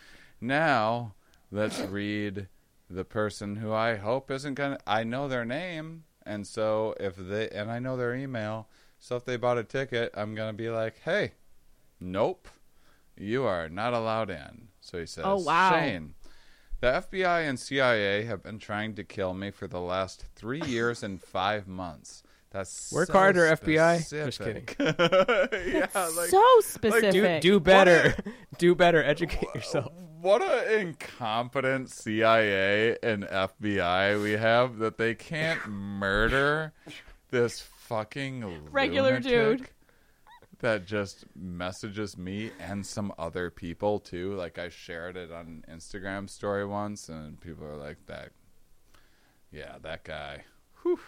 Now, 0.42 1.14
let's 1.50 1.80
read 1.80 2.48
the 2.90 3.04
person 3.04 3.56
who 3.56 3.72
I 3.72 3.96
hope 3.96 4.30
isn't 4.30 4.54
going 4.54 4.76
to. 4.76 4.78
I 4.86 5.04
know 5.04 5.26
their 5.26 5.46
name, 5.46 6.04
and 6.26 6.46
so 6.46 6.94
if 7.00 7.16
they. 7.16 7.48
And 7.50 7.70
I 7.70 7.78
know 7.78 7.96
their 7.96 8.14
email. 8.14 8.68
So 8.98 9.16
if 9.16 9.24
they 9.24 9.36
bought 9.36 9.58
a 9.58 9.64
ticket, 9.64 10.12
I'm 10.14 10.34
going 10.36 10.50
to 10.50 10.56
be 10.56 10.70
like, 10.70 11.00
hey, 11.04 11.32
nope, 12.00 12.46
you 13.16 13.44
are 13.44 13.68
not 13.68 13.94
allowed 13.94 14.30
in. 14.30 14.68
So 14.80 14.98
he 14.98 15.06
says, 15.06 15.24
Oh, 15.26 15.38
wow. 15.38 15.72
Shane. 15.72 16.14
The 16.80 17.04
FBI 17.10 17.48
and 17.48 17.58
CIA 17.58 18.24
have 18.24 18.42
been 18.42 18.58
trying 18.58 18.94
to 18.94 19.04
kill 19.04 19.34
me 19.34 19.50
for 19.50 19.68
the 19.68 19.80
last 19.80 20.24
three 20.34 20.62
years 20.62 21.02
and 21.02 21.22
five 21.22 21.68
months. 21.68 22.22
That's 22.50 22.92
Work 22.92 23.06
so 23.06 23.12
harder, 23.12 23.56
FBI. 23.56 24.08
Just 24.10 24.38
kidding. 24.44 24.68
yeah, 25.74 25.86
like 25.94 26.28
so 26.28 26.40
Do 26.40 26.62
specific. 26.62 27.40
do 27.40 27.60
better. 27.60 28.14
do 28.58 28.74
better. 28.74 29.02
Educate 29.02 29.48
yourself. 29.54 29.92
What 30.22 30.40
an 30.40 30.80
incompetent 30.80 31.90
CIA 31.90 32.96
and 33.02 33.24
FBI 33.24 34.22
we 34.22 34.32
have 34.32 34.78
that 34.78 34.96
they 34.96 35.14
can't 35.16 35.66
murder 35.68 36.72
this 37.30 37.60
fucking 37.60 38.68
Regular 38.70 39.18
dude. 39.18 39.68
that 40.60 40.86
just 40.86 41.24
messages 41.34 42.16
me 42.16 42.52
and 42.60 42.86
some 42.86 43.12
other 43.18 43.50
people 43.50 43.98
too. 43.98 44.34
Like 44.34 44.58
I 44.58 44.68
shared 44.68 45.16
it 45.16 45.32
on 45.32 45.64
Instagram 45.68 46.30
story 46.30 46.64
once, 46.64 47.08
and 47.08 47.40
people 47.40 47.66
are 47.66 47.76
like, 47.76 48.06
"That, 48.06 48.30
yeah, 49.50 49.78
that 49.82 50.04
guy." 50.04 50.44
Whew. 50.82 51.00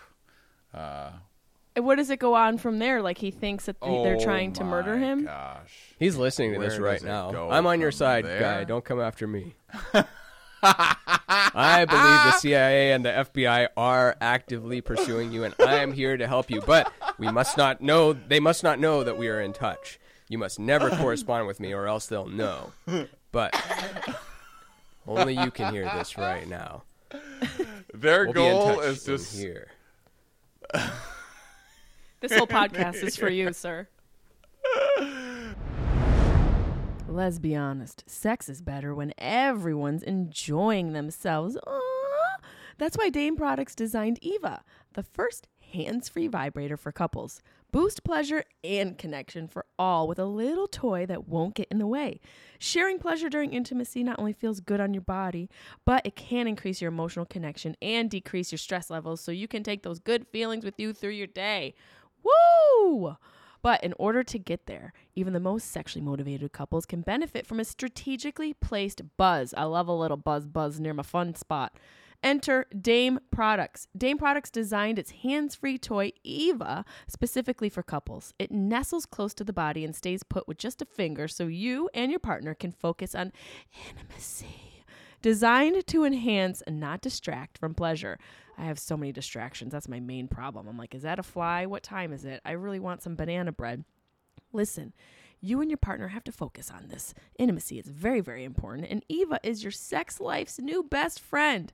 Uh, 0.72 1.12
what 1.76 1.96
does 1.96 2.10
it 2.10 2.18
go 2.18 2.34
on 2.34 2.58
from 2.58 2.78
there? 2.78 3.02
Like 3.02 3.18
he 3.18 3.30
thinks 3.30 3.66
that 3.66 3.80
th- 3.80 4.02
they're 4.04 4.16
oh 4.16 4.24
trying 4.24 4.52
to 4.54 4.64
murder 4.64 4.94
oh 4.94 4.98
him. 4.98 5.24
Gosh, 5.24 5.72
He's 5.98 6.16
listening 6.16 6.52
to 6.52 6.58
Where 6.58 6.68
this 6.68 6.78
right 6.78 7.02
now. 7.02 7.50
I'm 7.50 7.66
on 7.66 7.80
your 7.80 7.92
side, 7.92 8.24
there? 8.24 8.40
guy. 8.40 8.64
Don't 8.64 8.84
come 8.84 9.00
after 9.00 9.26
me. 9.26 9.54
I 10.62 11.84
believe 11.84 12.32
the 12.32 12.38
CIA 12.38 12.92
and 12.92 13.04
the 13.04 13.10
FBI 13.10 13.68
are 13.76 14.16
actively 14.20 14.80
pursuing 14.80 15.30
you, 15.32 15.44
and 15.44 15.54
I 15.58 15.76
am 15.76 15.92
here 15.92 16.16
to 16.16 16.26
help 16.26 16.50
you. 16.50 16.62
But 16.62 16.90
we 17.18 17.30
must 17.30 17.56
not 17.56 17.80
know. 17.80 18.12
They 18.12 18.40
must 18.40 18.62
not 18.62 18.78
know 18.78 19.04
that 19.04 19.18
we 19.18 19.28
are 19.28 19.40
in 19.40 19.52
touch. 19.52 19.98
You 20.28 20.38
must 20.38 20.58
never 20.58 20.90
correspond 20.90 21.46
with 21.46 21.60
me, 21.60 21.74
or 21.74 21.86
else 21.86 22.06
they'll 22.06 22.26
know. 22.28 22.72
But 23.30 23.54
only 25.06 25.36
you 25.36 25.50
can 25.50 25.72
hear 25.72 25.84
this 25.96 26.16
right 26.16 26.48
now. 26.48 26.84
their 27.92 28.24
We'll 28.24 28.32
be 28.32 28.46
in 28.46 28.52
goal 28.52 28.74
touch 28.76 28.84
is 28.86 29.04
just 29.04 29.36
here. 29.36 29.68
This 32.24 32.38
whole 32.38 32.46
podcast 32.62 33.02
is 33.02 33.16
for 33.16 33.28
you, 33.28 33.52
sir. 33.52 33.86
Let's 37.06 37.38
be 37.38 37.54
honest. 37.54 38.02
Sex 38.06 38.48
is 38.48 38.62
better 38.62 38.94
when 38.94 39.12
everyone's 39.18 40.02
enjoying 40.02 40.94
themselves. 40.94 41.58
Aww. 41.66 41.80
That's 42.78 42.96
why 42.96 43.10
Dame 43.10 43.36
Products 43.36 43.74
designed 43.74 44.18
Eva, 44.22 44.62
the 44.94 45.02
first 45.02 45.48
hands 45.72 46.08
free 46.08 46.26
vibrator 46.26 46.78
for 46.78 46.92
couples. 46.92 47.42
Boost 47.70 48.04
pleasure 48.04 48.44
and 48.62 48.96
connection 48.96 49.46
for 49.46 49.66
all 49.78 50.08
with 50.08 50.18
a 50.18 50.24
little 50.24 50.68
toy 50.68 51.04
that 51.06 51.28
won't 51.28 51.54
get 51.54 51.68
in 51.70 51.78
the 51.78 51.86
way. 51.86 52.20
Sharing 52.58 52.98
pleasure 52.98 53.28
during 53.28 53.52
intimacy 53.52 54.02
not 54.02 54.18
only 54.18 54.32
feels 54.32 54.60
good 54.60 54.80
on 54.80 54.94
your 54.94 55.02
body, 55.02 55.50
but 55.84 56.06
it 56.06 56.16
can 56.16 56.46
increase 56.46 56.80
your 56.80 56.88
emotional 56.90 57.26
connection 57.26 57.76
and 57.82 58.08
decrease 58.08 58.50
your 58.50 58.58
stress 58.58 58.88
levels 58.88 59.20
so 59.20 59.30
you 59.30 59.46
can 59.46 59.62
take 59.62 59.82
those 59.82 59.98
good 59.98 60.26
feelings 60.28 60.64
with 60.64 60.80
you 60.80 60.94
through 60.94 61.10
your 61.10 61.26
day. 61.26 61.74
Woo! 62.24 63.16
But 63.62 63.82
in 63.82 63.94
order 63.98 64.22
to 64.22 64.38
get 64.38 64.66
there, 64.66 64.92
even 65.14 65.32
the 65.32 65.40
most 65.40 65.70
sexually 65.70 66.04
motivated 66.04 66.52
couples 66.52 66.84
can 66.84 67.00
benefit 67.00 67.46
from 67.46 67.60
a 67.60 67.64
strategically 67.64 68.52
placed 68.52 69.00
buzz. 69.16 69.54
I 69.56 69.64
love 69.64 69.88
a 69.88 69.92
little 69.92 70.18
buzz 70.18 70.46
buzz 70.46 70.78
near 70.78 70.92
my 70.92 71.02
fun 71.02 71.34
spot. 71.34 71.74
Enter 72.22 72.66
Dame 72.78 73.20
Products. 73.30 73.86
Dame 73.96 74.16
Products 74.16 74.50
designed 74.50 74.98
its 74.98 75.10
hands 75.10 75.54
free 75.54 75.76
toy, 75.76 76.12
Eva, 76.22 76.84
specifically 77.06 77.68
for 77.68 77.82
couples. 77.82 78.32
It 78.38 78.50
nestles 78.50 79.04
close 79.04 79.34
to 79.34 79.44
the 79.44 79.52
body 79.52 79.84
and 79.84 79.94
stays 79.94 80.22
put 80.22 80.48
with 80.48 80.56
just 80.56 80.80
a 80.80 80.86
finger 80.86 81.28
so 81.28 81.46
you 81.46 81.90
and 81.92 82.10
your 82.10 82.20
partner 82.20 82.54
can 82.54 82.72
focus 82.72 83.14
on 83.14 83.32
intimacy. 83.90 84.84
Designed 85.20 85.86
to 85.86 86.04
enhance 86.04 86.62
and 86.62 86.78
not 86.78 87.00
distract 87.00 87.56
from 87.56 87.74
pleasure. 87.74 88.18
I 88.56 88.64
have 88.64 88.78
so 88.78 88.96
many 88.96 89.12
distractions. 89.12 89.72
That's 89.72 89.88
my 89.88 90.00
main 90.00 90.28
problem. 90.28 90.68
I'm 90.68 90.78
like, 90.78 90.94
is 90.94 91.02
that 91.02 91.18
a 91.18 91.22
fly? 91.22 91.66
What 91.66 91.82
time 91.82 92.12
is 92.12 92.24
it? 92.24 92.40
I 92.44 92.52
really 92.52 92.80
want 92.80 93.02
some 93.02 93.16
banana 93.16 93.52
bread. 93.52 93.84
Listen, 94.52 94.92
you 95.40 95.60
and 95.60 95.70
your 95.70 95.78
partner 95.78 96.08
have 96.08 96.24
to 96.24 96.32
focus 96.32 96.70
on 96.70 96.88
this. 96.88 97.12
Intimacy 97.38 97.78
is 97.78 97.88
very, 97.88 98.20
very 98.20 98.44
important, 98.44 98.88
and 98.88 99.04
Eva 99.08 99.40
is 99.42 99.62
your 99.62 99.72
sex 99.72 100.20
life's 100.20 100.58
new 100.58 100.82
best 100.82 101.20
friend. 101.20 101.72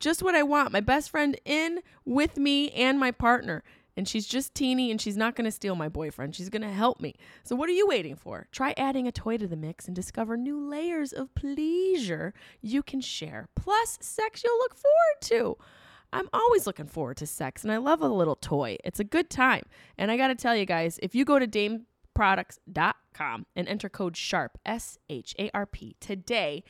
Just 0.00 0.22
what 0.22 0.34
I 0.34 0.42
want. 0.42 0.72
My 0.72 0.80
best 0.80 1.10
friend 1.10 1.38
in 1.44 1.80
with 2.04 2.36
me 2.36 2.70
and 2.70 2.98
my 2.98 3.10
partner. 3.10 3.62
And 3.96 4.06
she's 4.06 4.26
just 4.26 4.54
teeny 4.54 4.90
and 4.90 5.00
she's 5.00 5.16
not 5.16 5.34
going 5.34 5.46
to 5.46 5.50
steal 5.50 5.74
my 5.74 5.88
boyfriend. 5.88 6.34
She's 6.34 6.50
going 6.50 6.62
to 6.62 6.68
help 6.68 7.00
me. 7.00 7.14
So, 7.44 7.56
what 7.56 7.70
are 7.70 7.72
you 7.72 7.86
waiting 7.86 8.14
for? 8.14 8.46
Try 8.52 8.74
adding 8.76 9.06
a 9.08 9.12
toy 9.12 9.38
to 9.38 9.46
the 9.46 9.56
mix 9.56 9.86
and 9.86 9.96
discover 9.96 10.36
new 10.36 10.58
layers 10.58 11.14
of 11.14 11.34
pleasure 11.34 12.34
you 12.60 12.82
can 12.82 13.00
share, 13.00 13.48
plus 13.54 13.96
sex 14.02 14.44
you'll 14.44 14.58
look 14.58 14.74
forward 14.74 15.20
to. 15.22 15.56
I'm 16.12 16.28
always 16.32 16.66
looking 16.66 16.86
forward 16.86 17.16
to 17.18 17.26
sex 17.26 17.62
and 17.62 17.72
I 17.72 17.78
love 17.78 18.00
a 18.00 18.08
little 18.08 18.36
toy. 18.36 18.76
It's 18.84 19.00
a 19.00 19.04
good 19.04 19.30
time. 19.30 19.64
And 19.98 20.10
I 20.10 20.16
got 20.16 20.28
to 20.28 20.34
tell 20.34 20.56
you 20.56 20.64
guys, 20.64 20.98
if 21.02 21.14
you 21.14 21.24
go 21.24 21.38
to 21.38 21.46
dameproducts.com 21.46 23.46
and 23.54 23.68
enter 23.68 23.88
code 23.88 24.14
SHARP, 24.14 24.50
S 24.64 24.98
H 25.08 25.34
A 25.38 25.50
R 25.52 25.66
P, 25.66 25.96
today, 26.00 26.64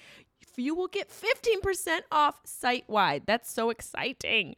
you 0.57 0.75
will 0.75 0.89
get 0.89 1.11
15% 1.11 2.01
off 2.11 2.41
site 2.45 2.89
wide. 2.89 3.23
That's 3.27 3.51
so 3.51 3.71
exciting. 3.71 4.57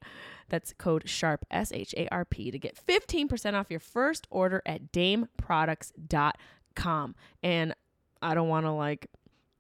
That's 0.49 0.73
code 0.73 1.05
SHARP, 1.07 1.43
S 1.51 1.71
H 1.73 1.95
A 1.97 2.09
R 2.09 2.25
P, 2.25 2.51
to 2.51 2.59
get 2.59 2.77
15% 2.77 3.55
off 3.55 3.71
your 3.71 3.81
first 3.81 4.27
order 4.31 4.63
at 4.65 4.93
dameproducts.com. 4.93 7.15
And 7.43 7.75
I 8.23 8.35
don't 8.35 8.49
want 8.49 8.65
to, 8.67 8.73
like, 8.73 9.09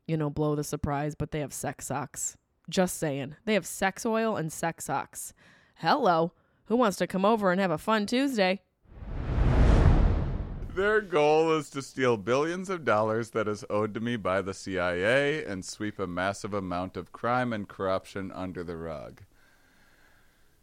you 0.06 0.16
know, 0.16 0.30
blow 0.30 0.54
the 0.54 0.64
surprise, 0.64 1.14
but 1.14 1.32
they 1.32 1.40
have 1.40 1.52
sex 1.52 1.84
socks. 1.86 2.37
Just 2.68 2.98
saying. 2.98 3.36
They 3.44 3.54
have 3.54 3.66
sex 3.66 4.04
oil 4.04 4.36
and 4.36 4.52
sex 4.52 4.84
socks. 4.86 5.32
Hello. 5.76 6.32
Who 6.66 6.76
wants 6.76 6.98
to 6.98 7.06
come 7.06 7.24
over 7.24 7.50
and 7.50 7.60
have 7.60 7.70
a 7.70 7.78
fun 7.78 8.04
Tuesday? 8.04 8.60
Their 10.74 11.00
goal 11.00 11.56
is 11.56 11.70
to 11.70 11.82
steal 11.82 12.16
billions 12.16 12.68
of 12.68 12.84
dollars 12.84 13.30
that 13.30 13.48
is 13.48 13.64
owed 13.68 13.94
to 13.94 14.00
me 14.00 14.16
by 14.16 14.42
the 14.42 14.54
CIA 14.54 15.44
and 15.44 15.64
sweep 15.64 15.98
a 15.98 16.06
massive 16.06 16.54
amount 16.54 16.96
of 16.96 17.10
crime 17.10 17.52
and 17.52 17.66
corruption 17.66 18.30
under 18.30 18.62
the 18.62 18.76
rug. 18.76 19.22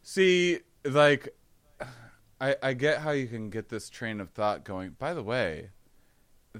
See, 0.03 0.60
like, 0.86 1.36
I, 2.39 2.56
I 2.62 2.74
get 2.74 2.99
how 2.99 3.12
you 3.12 3.28
can 3.28 3.49
get 3.49 3.70
this 3.70 3.89
train 3.89 4.22
of 4.22 4.30
thought 4.30 4.64
going. 4.64 4.91
By 4.99 5.14
the 5.14 5.24
way, 5.24 5.72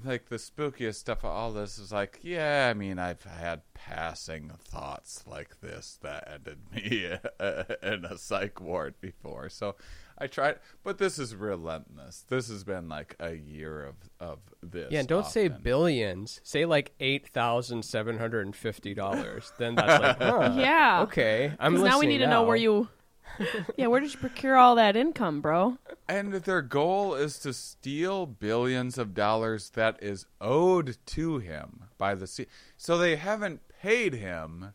like 0.04 0.28
the 0.28 0.36
spookiest 0.36 0.96
stuff 0.96 1.18
of 1.24 1.30
all 1.30 1.52
this 1.52 1.78
is 1.78 1.92
like, 1.92 2.18
yeah, 2.22 2.68
I 2.70 2.74
mean, 2.74 2.98
I've 2.98 3.22
had 3.24 3.62
passing 3.74 4.50
thoughts 4.64 5.24
like 5.26 5.60
this 5.60 5.98
that 6.02 6.28
ended 6.32 6.58
me 6.74 7.04
in 7.82 8.04
a 8.04 8.18
psych 8.18 8.60
ward 8.60 8.94
before. 9.00 9.48
So 9.48 9.76
I 10.18 10.26
tried, 10.26 10.56
but 10.82 10.98
this 10.98 11.18
is 11.18 11.34
relentless. 11.34 12.24
This 12.28 12.48
has 12.48 12.64
been 12.64 12.88
like 12.88 13.16
a 13.20 13.34
year 13.34 13.84
of 13.84 13.94
of 14.18 14.38
this. 14.62 14.90
Yeah, 14.90 15.02
don't 15.02 15.26
say 15.26 15.48
billions. 15.48 16.40
Say 16.42 16.64
like 16.64 16.92
eight 17.00 17.28
thousand 17.28 17.84
seven 17.84 18.18
hundred 18.18 18.46
and 18.46 18.56
fifty 18.56 18.94
dollars. 18.94 19.52
then 19.58 19.74
that's 19.74 20.02
like, 20.02 20.18
huh, 20.22 20.54
Yeah. 20.56 21.02
okay. 21.02 21.52
I'm 21.60 21.72
Because 21.74 21.84
now 21.84 21.98
we 21.98 22.06
listening 22.06 22.08
need 22.08 22.18
to 22.24 22.30
know 22.30 22.42
where 22.44 22.56
you. 22.56 22.88
yeah, 23.76 23.86
where 23.86 24.00
did 24.00 24.12
you 24.12 24.18
procure 24.18 24.56
all 24.56 24.74
that 24.76 24.96
income, 24.96 25.40
bro? 25.40 25.78
And 26.08 26.32
their 26.32 26.62
goal 26.62 27.14
is 27.14 27.38
to 27.40 27.52
steal 27.52 28.26
billions 28.26 28.98
of 28.98 29.14
dollars 29.14 29.70
that 29.70 30.02
is 30.02 30.26
owed 30.40 30.96
to 31.06 31.38
him 31.38 31.84
by 31.98 32.14
the 32.14 32.26
C. 32.26 32.46
So 32.76 32.96
they 32.98 33.16
haven't 33.16 33.60
paid 33.80 34.14
him, 34.14 34.72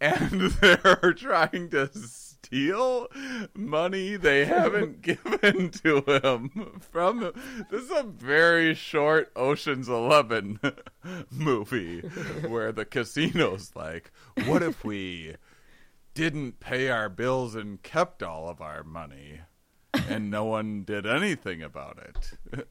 and 0.00 0.40
they're 0.60 1.14
trying 1.16 1.70
to 1.70 1.90
steal 2.46 3.08
money 3.54 4.16
they 4.16 4.44
haven't 4.44 5.02
given 5.02 5.70
to 5.70 6.02
him 6.02 6.80
from. 6.80 7.32
This 7.70 7.84
is 7.84 7.90
a 7.90 8.04
very 8.04 8.74
short 8.74 9.32
Ocean's 9.34 9.88
Eleven 9.88 10.60
movie 11.30 12.00
where 12.46 12.72
the 12.72 12.84
casino's 12.84 13.72
like, 13.74 14.12
"What 14.46 14.62
if 14.62 14.84
we?" 14.84 15.36
Didn't 16.16 16.60
pay 16.60 16.88
our 16.88 17.10
bills 17.10 17.54
and 17.54 17.82
kept 17.82 18.22
all 18.22 18.48
of 18.48 18.62
our 18.62 18.82
money 18.82 19.40
and 20.08 20.30
no 20.30 20.44
one 20.44 20.82
did 20.82 21.06
anything 21.06 21.62
about 21.62 21.98
it. 21.98 22.66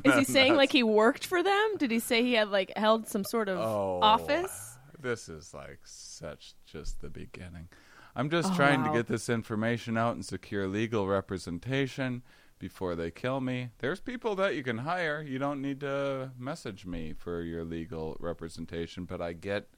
Is 0.04 0.14
he 0.18 0.24
saying 0.24 0.56
like 0.56 0.72
he 0.72 0.82
worked 0.82 1.26
for 1.26 1.42
them? 1.42 1.76
Did 1.78 1.90
he 1.90 1.98
say 1.98 2.22
he 2.22 2.32
had 2.32 2.48
like 2.48 2.72
held 2.76 3.06
some 3.08 3.24
sort 3.24 3.48
of 3.50 3.58
Oh, 3.58 4.00
office? 4.02 4.78
This 4.98 5.28
is 5.28 5.52
like 5.52 5.80
such 5.84 6.54
just 6.64 7.00
the 7.02 7.10
beginning. 7.10 7.68
I'm 8.16 8.30
just 8.30 8.52
Oh, 8.52 8.56
trying 8.56 8.82
wow. 8.82 8.92
to 8.92 8.98
get 8.98 9.06
this 9.06 9.28
information 9.28 9.98
out 9.98 10.14
and 10.14 10.24
secure 10.24 10.66
legal 10.66 11.06
representation 11.06 12.22
before 12.58 12.94
they 12.94 13.10
kill 13.10 13.40
me. 13.40 13.68
There's 13.78 14.00
people 14.00 14.34
that 14.36 14.54
you 14.54 14.62
can 14.62 14.78
hire. 14.78 15.22
You 15.22 15.38
don't 15.38 15.60
need 15.60 15.80
to 15.80 16.30
message 16.38 16.86
me 16.86 17.12
for 17.12 17.42
your 17.42 17.64
legal 17.64 18.16
representation, 18.18 19.04
but 19.04 19.20
I 19.20 19.32
get 19.34 19.68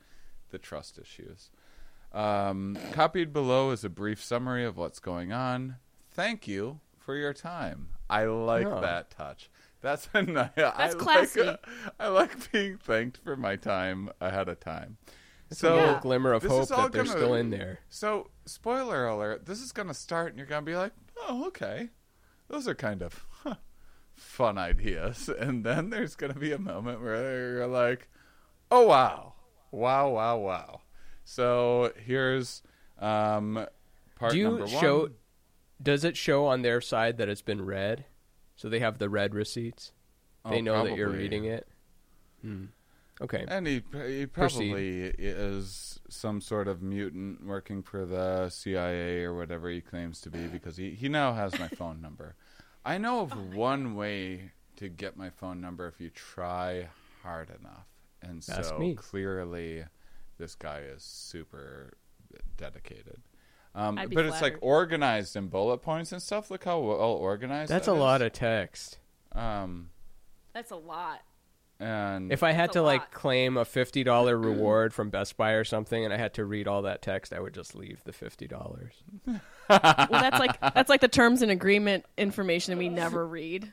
the 0.50 0.58
trust 0.58 0.98
issues. 0.98 1.50
Um, 2.14 2.78
copied 2.92 3.32
below 3.32 3.70
is 3.72 3.84
a 3.84 3.88
brief 3.88 4.22
summary 4.22 4.64
of 4.64 4.76
what's 4.76 5.00
going 5.00 5.32
on. 5.32 5.76
Thank 6.12 6.46
you 6.46 6.80
for 6.96 7.16
your 7.16 7.32
time. 7.34 7.88
I 8.08 8.24
like 8.26 8.66
Oh. 8.66 8.80
that 8.80 9.10
touch. 9.10 9.50
That's 9.80 10.08
a 10.14 10.22
nice. 10.22 10.50
That's 10.56 10.94
classy. 10.94 11.56
I 12.00 12.08
like 12.08 12.52
being 12.52 12.78
thanked 12.78 13.18
for 13.18 13.36
my 13.36 13.56
time 13.56 14.10
ahead 14.20 14.48
of 14.48 14.60
time. 14.60 14.96
a 15.50 15.54
So 15.56 15.74
little 15.74 15.98
glimmer 15.98 16.32
of 16.32 16.44
hope 16.44 16.68
that 16.68 16.92
they're 16.92 17.02
gonna- 17.04 17.10
still 17.16 17.34
in 17.34 17.50
there. 17.50 17.80
So, 17.90 18.30
spoiler 18.46 19.06
alert: 19.06 19.46
this 19.46 19.60
is 19.60 19.72
going 19.72 19.88
to 19.88 19.94
start, 19.94 20.28
and 20.28 20.38
you're 20.38 20.46
going 20.46 20.64
to 20.64 20.70
be 20.70 20.76
like, 20.76 20.92
"Oh, 21.28 21.46
okay, 21.48 21.90
those 22.48 22.68
are 22.68 22.74
kind 22.76 23.02
of 23.02 23.26
huh, 23.42 23.56
fun 24.14 24.56
ideas." 24.56 25.28
And 25.38 25.64
then 25.64 25.90
there's 25.90 26.14
going 26.14 26.32
to 26.32 26.38
be 26.38 26.52
a 26.52 26.58
moment 26.58 27.02
where 27.02 27.54
you're 27.56 27.66
like, 27.66 28.08
"Oh 28.70 28.86
wow, 28.86 29.34
wow, 29.72 30.08
wow, 30.10 30.38
wow." 30.38 30.80
So 31.24 31.92
here's 32.04 32.62
um, 32.98 33.66
part 34.16 34.32
Do 34.32 34.38
you 34.38 34.44
number 34.44 34.64
one. 34.66 34.80
show? 34.80 35.08
Does 35.82 36.04
it 36.04 36.16
show 36.16 36.46
on 36.46 36.62
their 36.62 36.80
side 36.80 37.18
that 37.18 37.28
it's 37.28 37.42
been 37.42 37.64
read? 37.64 38.04
So 38.56 38.68
they 38.68 38.78
have 38.80 38.98
the 38.98 39.08
read 39.08 39.34
receipts. 39.34 39.92
They 40.48 40.58
Oh, 40.58 40.60
know 40.60 40.84
that 40.84 40.96
you're 40.96 41.08
reading 41.10 41.44
it. 41.46 41.66
Hmm. 42.42 42.66
Okay. 43.20 43.44
And 43.48 43.66
he, 43.66 43.82
he 44.06 44.26
probably 44.26 45.02
is 45.18 46.00
some 46.08 46.40
sort 46.40 46.68
of 46.68 46.82
mutant 46.82 47.44
working 47.46 47.82
for 47.82 48.04
the 48.04 48.48
CIA 48.50 49.22
or 49.24 49.34
whatever 49.34 49.70
he 49.70 49.80
claims 49.80 50.20
to 50.22 50.30
be 50.30 50.46
because 50.46 50.76
he, 50.76 50.90
he 50.90 51.08
now 51.08 51.32
has 51.32 51.58
my 51.58 51.68
phone 51.68 52.00
number. 52.02 52.34
I 52.84 52.98
know 52.98 53.20
of 53.20 53.54
one 53.54 53.94
way 53.94 54.50
to 54.76 54.88
get 54.88 55.16
my 55.16 55.30
phone 55.30 55.60
number 55.60 55.86
if 55.86 56.00
you 56.00 56.10
try 56.10 56.88
hard 57.22 57.48
enough. 57.50 57.86
And 58.20 58.38
Ask 58.50 58.70
so 58.70 58.78
me. 58.78 58.94
clearly 58.94 59.84
this 60.38 60.54
guy 60.54 60.80
is 60.80 61.02
super 61.02 61.94
dedicated. 62.56 63.20
Um, 63.74 63.98
I'd 63.98 64.10
be 64.10 64.16
but 64.16 64.26
it's 64.26 64.40
like 64.40 64.56
organized 64.60 65.34
in 65.34 65.48
bullet 65.48 65.78
points 65.78 66.12
and 66.12 66.22
stuff. 66.22 66.50
Look 66.50 66.64
how 66.64 66.78
well 66.78 66.98
organized 67.00 67.70
That's 67.70 67.86
that 67.86 67.92
a 67.92 67.94
lot 67.94 68.22
of 68.22 68.32
text. 68.32 68.98
Um, 69.32 69.90
That's 70.52 70.70
a 70.70 70.76
lot. 70.76 71.22
and 71.80 72.32
If 72.32 72.44
I 72.44 72.52
had 72.52 72.70
to 72.72 72.80
a 72.80 72.82
like 72.82 73.10
claim 73.10 73.56
a 73.56 73.64
fifty 73.64 74.04
dollar 74.04 74.38
reward 74.38 74.94
from 74.94 75.10
Best 75.10 75.36
Buy 75.36 75.52
or 75.52 75.64
something, 75.64 76.04
and 76.04 76.14
I 76.14 76.18
had 76.18 76.34
to 76.34 76.44
read 76.44 76.68
all 76.68 76.82
that 76.82 77.02
text, 77.02 77.32
I 77.32 77.40
would 77.40 77.52
just 77.52 77.74
leave 77.74 78.04
the 78.04 78.12
fifty 78.12 78.46
dollars. 78.46 78.94
Well, 79.66 79.80
that's 80.10 80.38
like 80.38 80.60
that's 80.60 80.90
like 80.90 81.00
the 81.00 81.08
terms 81.08 81.40
and 81.40 81.50
agreement 81.50 82.04
information 82.18 82.72
that 82.72 82.78
we 82.78 82.90
never 82.90 83.26
read. 83.26 83.72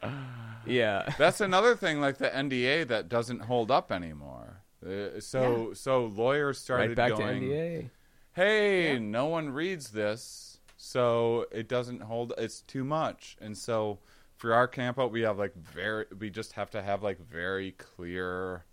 Yeah. 0.65 1.13
That's 1.17 1.41
another 1.41 1.75
thing, 1.75 1.99
like 1.99 2.17
the 2.17 2.29
NDA, 2.29 2.87
that 2.87 3.09
doesn't 3.09 3.41
hold 3.41 3.71
up 3.71 3.91
anymore. 3.91 4.50
Uh, 4.85 5.19
so, 5.19 5.73
so 5.73 6.05
lawyers 6.05 6.57
started 6.57 6.89
Right 6.89 6.95
back 6.97 7.11
going, 7.17 7.41
to 7.41 7.47
NDA. 7.47 7.89
"Hey, 8.33 8.99
no 8.99 9.27
one 9.27 9.49
reads 9.51 9.91
this, 9.91 10.57
so 10.77 11.45
it 11.51 11.67
doesn't 11.67 12.01
hold. 12.01 12.33
It's 12.37 12.61
too 12.61 12.83
much." 12.83 13.37
And 13.39 13.55
so, 13.57 13.99
for 14.37 14.53
our 14.53 14.67
camp 14.67 14.97
out, 14.99 15.11
we 15.11 15.21
have 15.21 15.37
like 15.37 15.53
very, 15.55 16.05
we 16.17 16.29
just 16.31 16.53
have 16.53 16.71
to 16.71 16.81
have 16.81 17.03
like 17.03 17.19
very 17.19 17.73
clear 17.73 18.65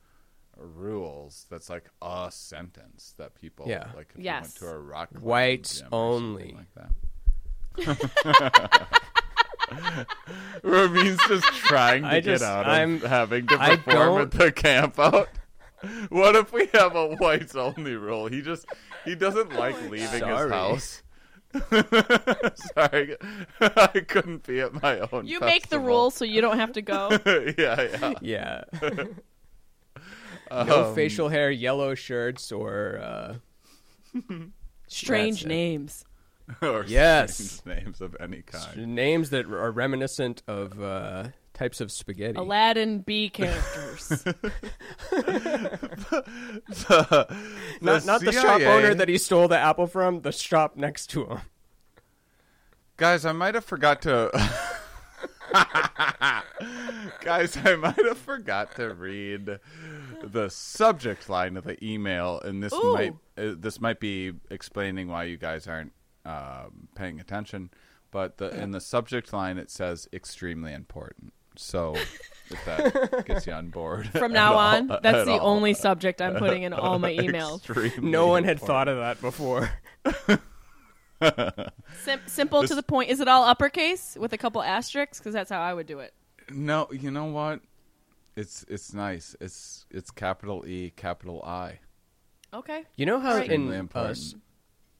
rules. 0.56 1.46
That's 1.50 1.68
like 1.68 1.90
a 2.00 2.28
sentence 2.32 3.14
that 3.18 3.34
people, 3.34 3.66
Yeah. 3.68 3.88
like 3.94 4.12
if 4.16 4.24
Yes. 4.24 4.56
you 4.60 4.66
went 4.66 4.74
to 4.74 4.78
a 4.78 4.80
rock 4.80 5.10
climbing 5.10 5.28
Whites 5.28 5.80
gym 5.80 5.88
only. 5.92 6.56
like 6.56 6.74
that. 6.74 6.90
Ramin's 10.62 11.18
just 11.28 11.46
trying 11.54 12.02
to 12.02 12.08
I 12.08 12.14
get 12.20 12.24
just- 12.24 12.44
out 12.44 12.66
of 12.66 12.72
I'm- 12.72 13.00
having 13.00 13.46
to 13.48 13.60
I 13.60 13.76
perform 13.76 14.22
at 14.22 14.30
the 14.32 14.52
camp 14.52 14.98
out. 14.98 15.28
What 16.08 16.34
if 16.36 16.52
we 16.52 16.66
have 16.74 16.96
a 16.96 17.14
whites 17.16 17.54
only 17.54 17.94
rule? 17.94 18.26
He 18.26 18.42
just 18.42 18.66
he 19.04 19.14
doesn't 19.14 19.52
like 19.52 19.80
leaving 19.90 19.98
his 20.26 20.50
house. 20.50 21.02
Sorry, 22.74 23.16
I 23.60 24.04
couldn't 24.06 24.46
be 24.46 24.60
at 24.60 24.82
my 24.82 24.98
own. 25.12 25.26
You 25.26 25.40
make 25.40 25.62
the 25.62 25.76
festival. 25.76 25.86
rules 25.86 26.14
so 26.14 26.24
you 26.24 26.40
don't 26.40 26.58
have 26.58 26.72
to 26.72 26.82
go. 26.82 27.10
yeah, 27.56 27.80
yeah. 28.00 28.14
Yeah. 28.20 28.64
no 30.50 30.88
Um, 30.88 30.94
facial 30.94 31.28
hair, 31.28 31.50
yellow 31.50 31.94
shirts, 31.94 32.50
or 32.52 32.98
uh, 33.02 33.34
Strange 34.88 35.44
names. 35.46 36.04
or 36.62 36.84
Yes. 36.86 37.36
strange 37.36 37.80
names 37.84 38.00
of 38.00 38.16
any 38.20 38.42
kind. 38.42 38.94
names 38.94 39.30
that 39.30 39.46
are 39.46 39.70
reminiscent 39.70 40.42
of 40.48 40.80
uh, 40.82 41.28
types 41.58 41.80
of 41.80 41.90
spaghetti. 41.90 42.38
Aladdin 42.38 43.00
B 43.00 43.28
characters. 43.28 44.24
not 47.80 48.06
not 48.06 48.20
the 48.20 48.32
shop 48.32 48.60
owner 48.60 48.94
that 48.94 49.08
he 49.08 49.18
stole 49.18 49.48
the 49.48 49.58
apple 49.58 49.86
from, 49.86 50.22
the 50.22 50.32
shop 50.32 50.76
next 50.76 51.08
to 51.08 51.26
him. 51.26 51.40
Guys, 52.96 53.24
I 53.24 53.32
might 53.32 53.54
have 53.54 53.64
forgot 53.64 54.02
to. 54.02 54.30
Guys, 57.20 57.56
I 57.64 57.76
might 57.76 58.04
have 58.04 58.18
forgot 58.18 58.76
to 58.76 58.92
read 58.94 59.58
the 60.22 60.48
subject 60.48 61.28
line 61.28 61.56
of 61.56 61.64
the 61.64 61.82
email, 61.84 62.40
and 62.40 62.62
this 62.62 62.72
Ooh. 62.72 62.92
might 62.92 63.14
uh, 63.36 63.54
this 63.56 63.80
might 63.80 63.98
be 64.00 64.32
explaining 64.50 65.08
why 65.08 65.24
you 65.24 65.36
guys 65.36 65.66
aren't 65.66 65.92
um, 66.24 66.88
paying 66.94 67.18
attention. 67.20 67.70
But 68.10 68.38
the, 68.38 68.48
in 68.58 68.70
the 68.70 68.80
subject 68.80 69.32
line, 69.32 69.58
it 69.58 69.70
says 69.70 70.08
"extremely 70.12 70.72
important." 70.72 71.32
So, 71.60 71.94
if 72.50 72.64
that 72.66 73.24
gets 73.26 73.46
you 73.46 73.52
on 73.52 73.68
board, 73.70 74.08
From 74.12 74.32
now 74.32 74.52
all- 74.54 74.58
on, 74.58 74.86
that's 75.02 75.26
the 75.26 75.38
all. 75.38 75.56
only 75.56 75.74
subject 75.74 76.22
I'm 76.22 76.36
putting 76.36 76.62
in 76.62 76.72
all 76.72 76.98
my 76.98 77.12
emails. 77.12 77.56
Extremely 77.56 78.10
No 78.10 78.28
one 78.28 78.44
had 78.44 78.58
important. 78.60 78.66
thought 78.66 78.88
of 78.88 78.96
that 78.98 79.20
before. 79.20 79.70
Sim- 82.04 82.20
simple 82.26 82.62
to 82.66 82.74
the 82.74 82.82
point. 82.82 83.10
Is 83.10 83.20
it 83.20 83.26
all 83.28 83.42
uppercase 83.44 84.16
with 84.18 84.32
a 84.32 84.38
couple 84.38 84.62
asterisks? 84.62 85.18
Because 85.18 85.32
that's 85.34 85.50
how 85.50 85.60
I 85.60 85.74
would 85.74 85.86
do 85.86 85.98
it. 85.98 86.14
No, 86.50 86.88
you 86.92 87.10
know 87.10 87.24
what? 87.26 87.60
It's 88.36 88.64
it's 88.68 88.94
nice. 88.94 89.34
It's 89.40 89.84
it's 89.90 90.10
capital 90.12 90.64
E, 90.66 90.92
capital 90.96 91.42
I. 91.42 91.80
Okay. 92.54 92.84
You 92.96 93.04
know 93.04 93.18
how 93.18 93.34
Right. 93.34 93.50
in 93.50 93.68
Extremely 93.72 93.78
uh, 93.94 94.38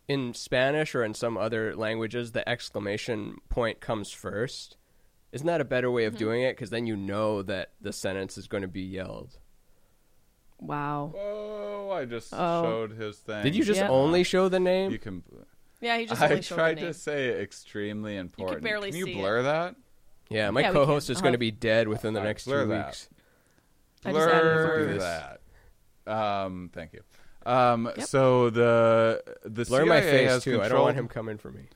in 0.09 0.34
Spanish 0.34 0.94
or 0.94 1.04
in 1.04 1.14
some 1.14 1.36
other 1.38 1.76
languages 1.76 2.32
the 2.32 2.46
exclamation 2.48 3.38
point 3.48 3.80
comes 3.80 4.11
first? 4.11 4.76
Isn't 5.33 5.47
that 5.47 5.61
a 5.61 5.64
better 5.64 5.91
way 5.91 6.05
of 6.05 6.14
Mm-hmm. 6.14 6.18
doing 6.24 6.43
it? 6.43 6.53
Because 6.57 6.70
then 6.70 6.87
you 6.87 6.97
know 6.97 7.43
that 7.43 7.72
the 7.81 7.93
sentence 7.93 8.39
is 8.39 8.47
going 8.49 8.62
to 8.62 8.68
be 8.68 8.81
yelled. 8.83 9.39
Wow. 10.61 11.12
Oh, 11.16 11.91
I 11.91 12.05
just 12.05 12.33
Oh. 12.35 12.62
showed 12.64 12.91
his 12.93 13.18
thing. 13.18 13.43
Did 13.45 13.55
you 13.55 13.64
just 13.64 13.81
Yeah. 13.81 13.89
only 13.89 14.24
show 14.24 14.49
the 14.49 14.59
name? 14.61 14.91
You 14.91 14.99
can. 14.99 15.22
Yeah, 15.81 15.97
he 15.99 16.07
just 16.07 16.20
I 16.20 16.24
only 16.31 16.43
showed 16.43 16.57
the 16.57 16.61
tried 16.62 16.76
name. 16.76 16.87
to 16.87 16.95
say 16.95 17.41
extremely 17.41 18.16
important. 18.16 18.62
barely 18.62 18.91
can 18.91 18.99
you 18.99 19.05
see 19.07 19.12
it. 19.12 19.16
blur 19.16 19.43
that? 19.43 19.76
yeah, 20.29 20.51
my 20.51 20.62
Yeah, 20.62 20.72
co-host 20.72 21.09
is 21.11 21.18
going 21.18 21.29
Uh-huh. 21.29 21.33
to 21.33 21.39
be 21.39 21.51
dead 21.53 21.87
within 21.89 22.14
the 22.14 22.20
next 22.22 22.45
blur 22.47 22.64
two 22.64 22.70
that. 22.70 22.87
weeks. 22.87 23.09
I 24.05 24.12
just 24.12 24.29
added 24.29 24.47
it 24.47 24.97
Blur 24.97 24.99
that. 24.99 25.41
Um, 26.12 26.70
thank 26.72 26.93
you. 26.93 27.03
Um, 27.47 27.87
Yep. 27.97 28.07
so 28.07 28.51
the 28.51 29.22
the 29.45 29.64
Blur 29.64 29.85
CIA 29.85 29.89
my 29.89 30.01
face 30.01 30.29
has 30.31 30.43
too. 30.45 30.61
I 30.61 30.68
don't 30.68 30.81
want 30.83 30.97
him 30.97 31.07
coming 31.09 31.39
for 31.39 31.51
me. 31.53 31.68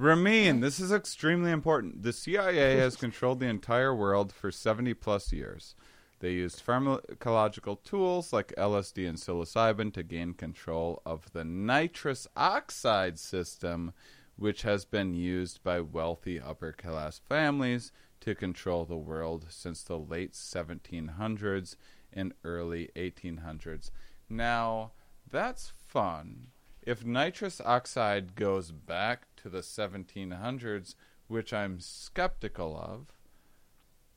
Ramin, 0.00 0.60
this 0.60 0.80
is 0.80 0.92
extremely 0.92 1.50
important. 1.50 2.02
The 2.02 2.14
CIA 2.14 2.76
has 2.78 2.96
controlled 2.96 3.38
the 3.38 3.48
entire 3.48 3.94
world 3.94 4.32
for 4.32 4.50
70 4.50 4.94
plus 4.94 5.30
years. 5.30 5.74
They 6.20 6.32
used 6.32 6.64
pharmacological 6.64 7.82
tools 7.84 8.32
like 8.32 8.54
LSD 8.56 9.06
and 9.06 9.18
psilocybin 9.18 9.92
to 9.92 10.02
gain 10.02 10.32
control 10.32 11.02
of 11.04 11.30
the 11.34 11.44
nitrous 11.44 12.26
oxide 12.34 13.18
system, 13.18 13.92
which 14.36 14.62
has 14.62 14.86
been 14.86 15.12
used 15.12 15.62
by 15.62 15.82
wealthy 15.82 16.40
upper 16.40 16.72
class 16.72 17.18
families 17.28 17.92
to 18.20 18.34
control 18.34 18.86
the 18.86 18.96
world 18.96 19.48
since 19.50 19.82
the 19.82 19.98
late 19.98 20.32
1700s 20.32 21.76
and 22.10 22.32
early 22.42 22.88
1800s. 22.96 23.90
Now, 24.30 24.92
that's 25.30 25.74
fun. 25.86 26.46
If 26.82 27.04
nitrous 27.04 27.60
oxide 27.60 28.34
goes 28.34 28.72
back 28.72 29.29
to 29.42 29.48
the 29.48 29.60
1700s, 29.62 30.94
which 31.28 31.52
I'm 31.52 31.80
skeptical 31.80 32.76
of, 32.76 33.12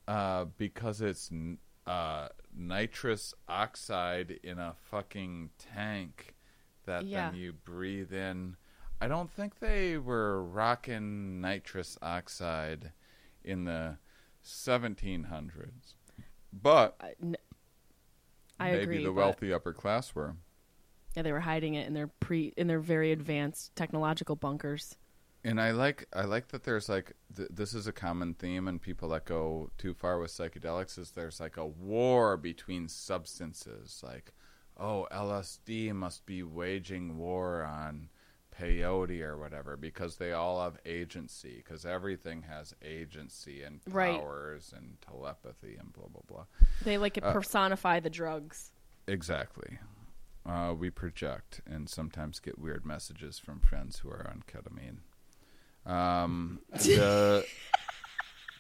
uh, 0.08 0.46
because 0.58 1.02
it's 1.02 1.30
uh, 1.88 2.30
nitrous 2.56 3.34
oxide 3.48 4.40
in 4.44 4.60
a 4.60 4.74
fucking 4.90 5.52
tank 5.58 6.36
that 6.86 7.06
Yeah. 7.06 7.30
then 7.32 7.40
you 7.40 7.54
breathe 7.54 8.14
in. 8.14 8.58
I 9.02 9.08
don't 9.08 9.30
think 9.32 9.60
they 9.60 9.98
were 9.98 10.44
rocking 10.44 11.42
nitrous 11.42 11.98
oxide 12.02 12.92
in 13.44 13.66
the 13.66 13.98
1700s, 14.44 15.96
but 16.54 16.96
I, 17.02 17.14
n- 17.22 17.36
I 18.60 18.72
maybe 18.72 18.84
agree. 18.84 19.04
the 19.04 19.12
wealthy 19.14 19.52
upper 19.54 19.74
class 19.74 20.16
were. 20.16 20.36
Yeah, 21.16 21.24
they 21.24 21.32
were 21.32 21.42
hiding 21.42 21.76
it 21.76 21.86
in 21.86 21.94
their 21.94 22.08
pre 22.08 22.54
in 22.58 22.68
their 22.68 22.80
very 22.80 23.12
advanced 23.12 23.76
technological 23.76 24.36
bunkers. 24.36 24.98
And 25.46 25.60
I 25.60 25.72
like 25.72 26.08
I 26.14 26.24
like 26.24 26.48
that 26.50 26.64
there's 26.64 26.88
like 26.88 27.14
th- 27.36 27.50
this 27.52 27.74
is 27.74 27.86
a 27.88 27.92
common 27.92 28.34
theme 28.34 28.68
and 28.68 28.82
people 28.82 29.10
that 29.10 29.26
go 29.26 29.70
too 29.78 29.94
far 29.94 30.18
with 30.20 30.32
psychedelics 30.32 30.98
is 30.98 31.12
there's 31.12 31.40
like 31.42 31.58
a 31.58 31.66
war 31.66 32.38
between 32.38 32.88
substances 32.88 34.02
like 34.04 34.32
oh 34.78 35.06
LSD 35.12 35.94
must 35.94 36.26
be 36.26 36.44
waging 36.44 37.18
war 37.18 37.64
on 37.64 38.08
peyote 38.58 39.20
or 39.22 39.38
whatever 39.38 39.76
because 39.76 40.16
they 40.18 40.32
all 40.32 40.64
have 40.64 40.78
agency 40.86 41.56
because 41.58 41.86
everything 41.86 42.44
has 42.44 42.74
agency 42.82 43.64
and 43.64 43.82
Right. 43.90 44.18
powers 44.20 44.74
and 44.76 44.96
telepathy 45.02 45.76
and 45.76 45.92
blah 45.92 46.08
blah 46.08 46.22
blah. 46.28 46.46
They 46.84 46.98
like 46.98 47.20
Uh, 47.22 47.34
personify 47.34 48.00
the 48.00 48.10
drugs. 48.10 48.72
Exactly. 49.08 49.80
Uh, 50.46 50.74
we 50.78 50.90
project 50.90 51.60
and 51.66 51.90
sometimes 51.90 52.40
get 52.40 52.58
weird 52.60 52.86
messages 52.86 53.40
from 53.40 53.60
friends 53.60 54.00
who 54.00 54.10
are 54.10 54.26
on 54.30 54.44
ketamine. 54.48 55.00
Um, 55.86 56.60
the 56.72 57.46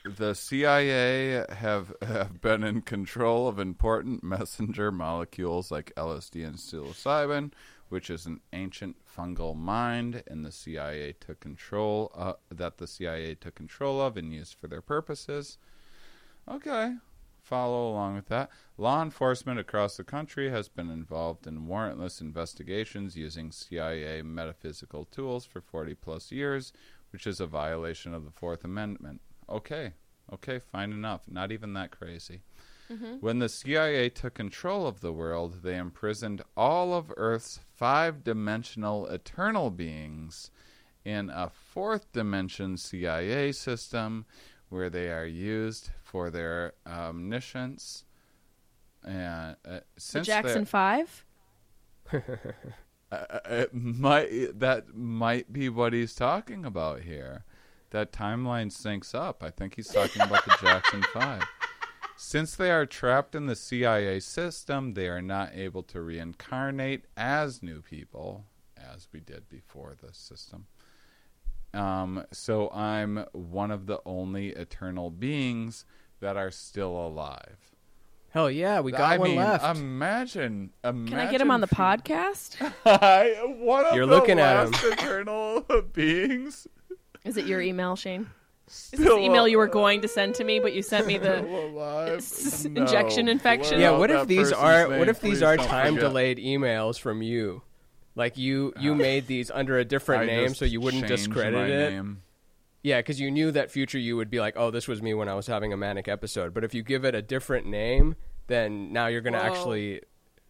the 0.05 0.33
CIA 0.33 1.45
have 1.49 1.93
have 2.01 2.41
been 2.41 2.63
in 2.63 2.81
control 2.81 3.47
of 3.47 3.57
important 3.57 4.23
messenger 4.23 4.91
molecules 4.91 5.71
like 5.71 5.93
LSD 5.95 6.45
and 6.45 6.57
psilocybin, 6.57 7.53
which 7.89 8.09
is 8.09 8.25
an 8.25 8.41
ancient 8.51 8.97
fungal 9.05 9.55
mind, 9.55 10.23
and 10.27 10.43
the 10.43 10.51
CIA 10.51 11.13
took 11.13 11.39
control 11.39 12.11
uh, 12.15 12.33
that 12.49 12.77
the 12.77 12.87
CIA 12.87 13.35
took 13.35 13.55
control 13.55 14.01
of 14.01 14.17
and 14.17 14.33
used 14.33 14.55
for 14.55 14.67
their 14.67 14.81
purposes. 14.81 15.57
Okay, 16.49 16.95
follow 17.43 17.89
along 17.89 18.15
with 18.15 18.27
that. 18.27 18.49
Law 18.77 19.01
enforcement 19.01 19.59
across 19.59 19.95
the 19.95 20.03
country 20.03 20.49
has 20.49 20.67
been 20.67 20.89
involved 20.89 21.45
in 21.45 21.67
warrantless 21.67 22.19
investigations 22.19 23.15
using 23.15 23.51
CIA 23.51 24.21
metaphysical 24.21 25.05
tools 25.05 25.45
for 25.45 25.61
40 25.61 25.93
plus 25.95 26.31
years, 26.31 26.73
which 27.13 27.27
is 27.27 27.39
a 27.39 27.45
violation 27.45 28.13
of 28.13 28.25
the 28.25 28.31
Fourth 28.31 28.65
Amendment. 28.65 29.21
Okay, 29.47 29.93
okay, 30.33 30.59
fine 30.59 30.91
enough. 30.91 31.21
Not 31.27 31.51
even 31.51 31.73
that 31.73 31.91
crazy. 31.91 32.41
When 33.21 33.39
the 33.39 33.49
CIA 33.49 34.09
took 34.09 34.35
control 34.35 34.85
of 34.85 34.99
the 35.01 35.11
world, 35.13 35.63
they 35.63 35.77
imprisoned 35.77 36.43
all 36.55 36.93
of 36.93 37.11
Earth's 37.17 37.59
five 37.75 38.23
dimensional 38.23 39.07
eternal 39.07 39.71
beings 39.71 40.51
in 41.03 41.31
a 41.31 41.49
fourth 41.49 42.11
dimension 42.11 42.77
CIA 42.77 43.51
system 43.51 44.25
where 44.69 44.91
they 44.91 45.09
are 45.11 45.25
used 45.25 45.89
for 46.03 46.29
their 46.29 46.73
omniscience. 46.85 48.05
And 49.03 49.55
uh, 49.65 49.79
The 50.11 50.21
Jackson 50.21 50.65
Five. 50.65 51.25
uh, 53.13 53.39
it 53.45 53.73
might 53.73 54.59
that 54.59 54.95
might 54.95 55.51
be 55.51 55.69
what 55.69 55.93
he's 55.93 56.15
talking 56.15 56.65
about 56.65 57.01
here. 57.01 57.45
That 57.91 58.11
timeline 58.11 58.71
syncs 58.71 59.13
up. 59.13 59.43
I 59.43 59.51
think 59.51 59.75
he's 59.75 59.89
talking 59.89 60.21
about 60.21 60.45
the 60.45 60.55
Jackson 60.61 61.03
Five. 61.13 61.43
Since 62.17 62.55
they 62.55 62.71
are 62.71 62.85
trapped 62.85 63.35
in 63.35 63.47
the 63.47 63.55
CIA 63.55 64.19
system, 64.19 64.93
they 64.93 65.07
are 65.07 65.21
not 65.21 65.53
able 65.53 65.83
to 65.83 66.01
reincarnate 66.01 67.05
as 67.17 67.61
new 67.61 67.81
people, 67.81 68.45
as 68.77 69.07
we 69.11 69.19
did 69.19 69.49
before 69.49 69.93
the 69.99 70.13
system. 70.13 70.67
Um, 71.73 72.25
so 72.31 72.69
I'm 72.69 73.25
one 73.33 73.71
of 73.71 73.87
the 73.87 73.99
only 74.05 74.49
eternal 74.49 75.09
beings 75.09 75.85
that 76.19 76.37
are 76.37 76.51
still 76.51 76.95
alive. 76.95 77.72
Hell 78.33 78.49
yeah, 78.49 78.79
we 78.79 78.91
got 78.91 79.01
I 79.13 79.17
one 79.19 79.29
mean, 79.29 79.37
left. 79.37 79.63
imagine, 79.77 80.71
imagine. 80.83 81.07
Can 81.07 81.19
I 81.19 81.29
get 81.31 81.39
him 81.39 81.51
on 81.51 81.61
the 81.61 81.67
podcast? 81.67 82.55
I, 82.85 83.35
one 83.59 83.85
of 83.85 83.95
You're 83.95 84.07
the 84.07 84.11
looking 84.15 84.39
at 84.39 84.71
last 84.71 84.83
eternal 84.83 85.61
beings. 85.93 86.67
Is 87.23 87.37
it 87.37 87.45
your 87.45 87.61
email, 87.61 87.95
Shane? 87.95 88.27
Is 88.67 88.89
this 88.91 89.01
the 89.01 89.17
email 89.19 89.47
you 89.47 89.59
were 89.59 89.67
going 89.67 90.01
to 90.01 90.07
send 90.07 90.33
to 90.35 90.43
me, 90.43 90.59
but 90.59 90.73
you 90.73 90.81
sent 90.81 91.05
me 91.05 91.19
the 91.19 91.37
Still 91.41 92.15
s- 92.17 92.65
No. 92.65 92.81
injection 92.81 93.27
infection? 93.27 93.79
Yeah, 93.79 93.91
what 93.91 94.09
if 94.09 94.25
these 94.27 94.51
are 94.51 94.89
name, 94.89 94.99
what 94.99 95.09
if 95.09 95.21
these 95.21 95.43
are 95.43 95.55
time 95.55 95.93
forget. 95.95 96.09
delayed 96.09 96.37
emails 96.39 96.99
from 96.99 97.21
you? 97.21 97.61
Like 98.15 98.35
you 98.37 98.73
you 98.79 98.95
made 99.09 99.27
these 99.27 99.51
under 99.51 99.77
a 99.77 99.85
different 99.85 100.23
I 100.23 100.25
name 100.25 100.47
just 100.47 100.59
so 100.59 100.65
you 100.65 100.81
wouldn't 100.81 101.07
changed 101.07 101.25
discredit 101.25 101.53
my 101.53 101.65
it. 101.67 101.89
name. 101.93 102.23
Yeah, 102.83 102.99
because 102.99 103.19
you 103.19 103.31
knew 103.31 103.49
that 103.51 103.71
future 103.71 103.97
you 103.97 104.17
would 104.17 104.29
be 104.29 104.41
like, 104.41 104.55
oh, 104.57 104.69
this 104.69 104.89
was 104.89 105.01
me 105.01 105.13
when 105.13 105.29
I 105.29 105.35
was 105.35 105.47
having 105.47 105.71
a 105.71 105.77
manic 105.77 106.09
episode. 106.09 106.53
But 106.53 106.65
if 106.65 106.73
you 106.73 106.83
give 106.83 107.05
it 107.05 107.15
a 107.15 107.21
different 107.21 107.65
name, 107.65 108.15
then 108.47 108.91
now 108.91 109.07
you're 109.07 109.21
going 109.21 109.33
to 109.33 109.43
actually 109.43 110.01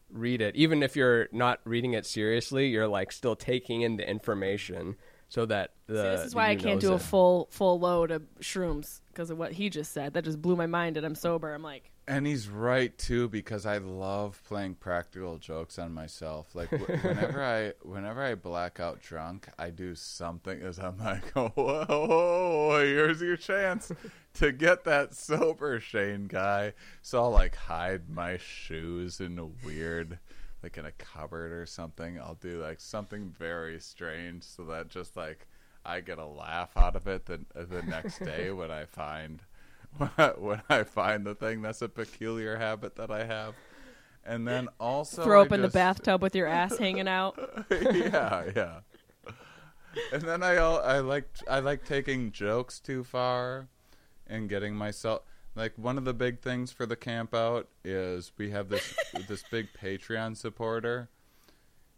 read 0.09 0.41
it. 0.41 0.55
Even 0.55 0.81
if 0.81 0.95
you're 0.95 1.29
not 1.31 1.59
reading 1.63 1.93
it 1.93 2.07
seriously, 2.07 2.69
you're 2.69 2.87
like 2.87 3.11
still 3.11 3.35
taking 3.35 3.81
in 3.81 3.97
the 3.97 4.09
information 4.09 4.95
so 5.29 5.45
that 5.45 5.73
the. 5.85 5.95
See, 5.95 6.09
this 6.09 6.25
is 6.25 6.35
why 6.35 6.49
I 6.49 6.55
can't 6.55 6.81
do 6.81 6.93
a 6.93 6.99
full 6.99 7.49
full 7.51 7.79
load 7.79 8.09
of 8.09 8.23
shrooms 8.41 9.01
because 9.09 9.29
of 9.29 9.37
what 9.37 9.51
he 9.53 9.69
just 9.69 9.93
said. 9.93 10.13
That 10.15 10.23
just 10.23 10.41
blew 10.41 10.55
my 10.55 10.67
mind, 10.67 10.97
and 10.97 11.05
I'm 11.05 11.15
sober. 11.15 11.53
I'm 11.53 11.63
like, 11.63 11.91
And 12.05 12.27
he's 12.27 12.49
right 12.49 12.97
too 12.97 13.29
because 13.29 13.65
I 13.65 13.77
love 13.77 14.41
playing 14.45 14.75
practical 14.75 15.37
jokes 15.37 15.79
on 15.79 15.93
myself. 15.93 16.53
Like 16.53 16.69
wh- 16.69 17.03
whenever 17.05 17.41
I 17.41 17.73
whenever 17.81 18.21
I 18.21 18.35
black 18.35 18.79
out 18.79 19.01
drunk, 19.01 19.47
I 19.57 19.69
do 19.69 19.95
something 19.95 20.61
as 20.61 20.79
I'm 20.79 20.97
like, 20.97 21.31
oh, 21.37 21.47
whoa, 21.55 21.85
whoa, 21.85 22.07
whoa, 22.07 22.85
here's 22.85 23.21
your 23.21 23.37
chance 23.37 23.91
to 24.35 24.51
get 24.51 24.83
that 24.83 25.13
sober 25.15 25.79
Shane 25.79 26.27
guy. 26.27 26.73
So 27.01 27.21
I'll 27.21 27.31
like 27.31 27.55
hide 27.55 28.09
my 28.09 28.37
shoes 28.37 29.21
in 29.21 29.39
a 29.39 29.45
weird, 29.45 30.19
like 30.61 30.77
in 30.77 30.85
a 30.85 30.91
cupboard 30.91 31.53
or 31.53 31.65
something. 31.65 32.19
I'll 32.19 32.35
do 32.35 32.61
like 32.61 32.81
something 32.81 33.29
very 33.29 33.79
strange 33.79 34.43
so 34.43 34.65
that 34.65 34.89
just 34.89 35.15
like 35.15 35.47
I 35.85 36.01
get 36.01 36.17
a 36.17 36.25
laugh 36.25 36.75
out 36.75 36.97
of 36.97 37.07
it 37.07 37.25
the 37.25 37.39
the 37.53 37.81
next 37.83 38.19
day 38.19 38.51
when 38.51 38.71
I 38.71 38.85
find 38.85 39.41
when 40.37 40.61
I 40.69 40.83
find 40.83 41.25
the 41.25 41.35
thing. 41.35 41.61
That's 41.61 41.81
a 41.81 41.89
peculiar 41.89 42.57
habit 42.57 42.95
that 42.95 43.11
I 43.11 43.25
have. 43.25 43.55
And 44.25 44.47
then 44.47 44.69
also 44.79 45.23
throw 45.23 45.41
I 45.41 45.45
up 45.45 45.51
in 45.51 45.61
the 45.61 45.67
bathtub 45.67 46.21
with 46.21 46.35
your 46.35 46.47
ass 46.47 46.77
hanging 46.79 47.07
out. 47.07 47.37
yeah, 47.69 48.43
yeah. 48.55 48.79
And 50.11 50.21
then 50.21 50.41
I 50.41 50.55
I 50.55 50.99
like 50.99 51.27
I 51.49 51.59
like 51.59 51.85
taking 51.85 52.31
jokes 52.31 52.79
too 52.79 53.03
far 53.03 53.67
and 54.25 54.49
getting 54.49 54.75
myself 54.75 55.21
like 55.55 55.73
one 55.75 55.97
of 55.97 56.05
the 56.05 56.13
big 56.13 56.39
things 56.39 56.71
for 56.71 56.85
the 56.85 56.95
camp 56.95 57.35
out 57.35 57.67
is 57.83 58.31
we 58.37 58.49
have 58.51 58.69
this 58.69 58.95
this 59.27 59.43
big 59.51 59.67
Patreon 59.79 60.35
supporter 60.37 61.09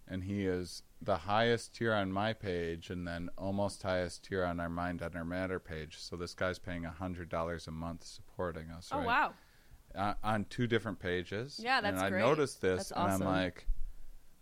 and 0.07 0.23
he 0.23 0.45
is 0.45 0.83
the 1.01 1.17
highest 1.17 1.75
tier 1.75 1.93
on 1.93 2.11
my 2.11 2.33
page 2.33 2.89
and 2.89 3.07
then 3.07 3.29
almost 3.37 3.83
highest 3.83 4.25
tier 4.25 4.43
on 4.43 4.59
our 4.59 4.69
Mind 4.69 5.01
Under 5.01 5.25
Matter 5.25 5.59
page. 5.59 5.97
So 5.99 6.15
this 6.15 6.33
guy's 6.33 6.59
paying 6.59 6.85
a 6.85 6.91
hundred 6.91 7.29
dollars 7.29 7.67
a 7.67 7.71
month 7.71 8.03
supporting 8.03 8.69
us. 8.71 8.89
Oh 8.91 8.97
right? 8.97 9.07
wow! 9.07 9.33
uh, 9.97 10.13
on 10.23 10.45
two 10.49 10.67
different 10.67 10.99
pages. 10.99 11.59
Yeah, 11.61 11.81
that's 11.81 11.97
and 11.97 12.05
I 12.05 12.09
great. 12.09 12.21
noticed 12.21 12.61
this, 12.61 12.89
That's 12.89 12.91
and 12.91 12.99
awesome. 12.99 13.27
I'm 13.27 13.33
like, 13.33 13.67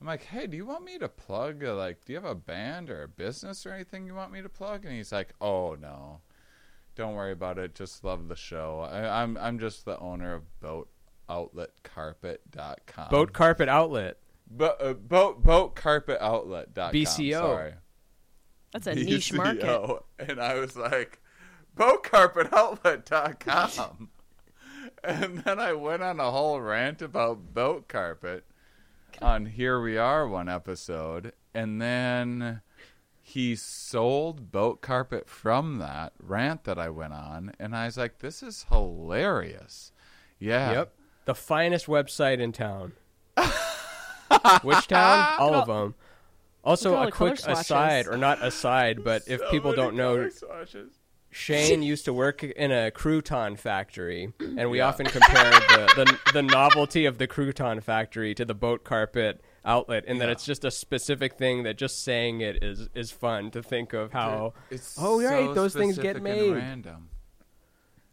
I'm 0.02 0.08
like, 0.08 0.24
hey, 0.24 0.48
do 0.48 0.58
you 0.58 0.66
want 0.66 0.84
me 0.84 0.98
to 0.98 1.08
plug? 1.08 1.64
uh 1.64 1.76
like, 1.76 2.06
do 2.06 2.14
you 2.14 2.20
have 2.20 2.30
a 2.30 2.36
band 2.36 2.90
or 2.90 3.04
a 3.04 3.08
business 3.08 3.66
or 3.66 3.72
anything 3.72 4.06
you 4.06 4.16
want 4.16 4.32
me 4.32 4.42
to 4.42 4.50
plug? 4.50 4.86
And 4.86 4.94
he's 4.94 5.12
like, 5.12 5.34
oh 5.40 5.76
no, 5.80 6.22
don't 6.96 7.16
worry 7.16 7.32
about 7.32 7.58
it. 7.58 7.76
Just 7.76 8.04
love 8.04 8.28
the 8.28 8.36
show. 8.36 8.82
I, 8.82 9.22
I'm 9.22 9.38
I'm 9.38 9.60
just 9.60 9.86
the 9.86 9.98
owner 10.00 10.34
of 10.34 10.60
boat 10.60 10.90
BoatOutletCarpet.com. 11.30 13.10
Boat 13.10 13.34
Carpet 13.34 13.70
Outlet. 13.70 14.18
Bo- 14.48 14.76
uh, 14.80 14.94
boat 14.94 15.44
BoatCarpetOutlet.com. 15.44 16.94
BCO. 16.94 17.40
Sorry. 17.40 17.74
That's 18.72 18.88
a 18.88 18.96
niche 18.96 19.34
market. 19.34 20.00
And 20.20 20.42
I 20.42 20.56
was 20.56 20.76
like, 20.76 21.22
boatcarpetoutlet.com. 21.78 24.10
and 25.04 25.40
then 25.40 25.60
I 25.60 25.74
went 25.74 26.04
on 26.04 26.20
a 26.20 26.32
whole 26.32 26.60
rant 26.60 27.02
about 27.02 27.54
boat 27.54 27.88
carpet 27.88 28.46
on 29.22 29.46
Here 29.46 29.80
We 29.82 29.98
Are 29.98 30.28
one 30.28 30.50
episode. 30.50 31.32
And 31.54 31.82
then 31.82 32.62
he 33.22 33.56
sold 33.56 34.52
boat 34.52 34.82
carpet 34.82 35.30
from 35.30 35.78
that 35.78 36.12
rant 36.20 36.66
that 36.66 36.78
I 36.80 36.90
went 36.90 37.14
on. 37.14 37.54
And 37.60 37.76
I 37.76 37.86
was 37.86 37.98
like, 37.98 38.20
this 38.20 38.44
is 38.44 38.66
hilarious. 38.70 39.92
Yeah. 40.40 40.72
Yep. 40.72 40.94
The 41.26 41.36
finest 41.36 41.86
website 41.86 42.40
in 42.40 42.52
town. 42.52 42.94
Which 44.64 44.88
town? 44.88 45.36
All 45.40 45.54
of 45.56 45.68
them. 45.68 45.96
Also, 46.66 46.92
Look 46.92 46.98
at 46.98 47.02
all 47.02 47.08
a 47.10 47.12
quick 47.12 47.40
aside, 47.46 48.08
or 48.08 48.16
not 48.18 48.42
aside, 48.42 49.04
but 49.04 49.24
if 49.28 49.42
So 49.42 49.50
people 49.52 49.74
don't 49.74 49.96
know. 49.98 50.30
Shane 51.30 51.82
used 51.82 52.06
to 52.06 52.14
work 52.14 52.44
in 52.44 52.72
a 52.72 52.92
crouton 52.92 53.58
factory, 53.58 54.32
and 54.40 54.70
we 54.70 54.78
Yeah. 54.78 54.88
often 54.88 55.08
compare 55.08 55.52
the, 55.52 55.94
the 56.26 56.32
the 56.34 56.42
novelty 56.44 57.06
of 57.06 57.18
the 57.18 57.28
crouton 57.28 57.82
factory 57.84 58.34
to 58.36 58.46
the 58.46 58.54
boat 58.54 58.84
carpet 58.84 59.42
outlet, 59.66 60.04
and 60.08 60.22
that 60.22 60.30
it's 60.30 60.46
just 60.46 60.64
a 60.64 60.70
specific 60.72 61.34
thing 61.34 61.64
that 61.64 61.76
just 61.78 62.04
saying 62.04 62.42
it 62.42 62.64
is 62.64 62.88
is 62.94 63.12
fun 63.12 63.50
to 63.52 63.64
think 63.64 63.92
of 63.94 64.14
how. 64.14 64.54
It's 64.70 64.96
Oh, 64.98 65.22
right, 65.22 65.48
so 65.48 65.54
those 65.56 65.74
things 65.74 65.98
get 65.98 66.22
made. 66.22 66.52
random. 66.54 67.10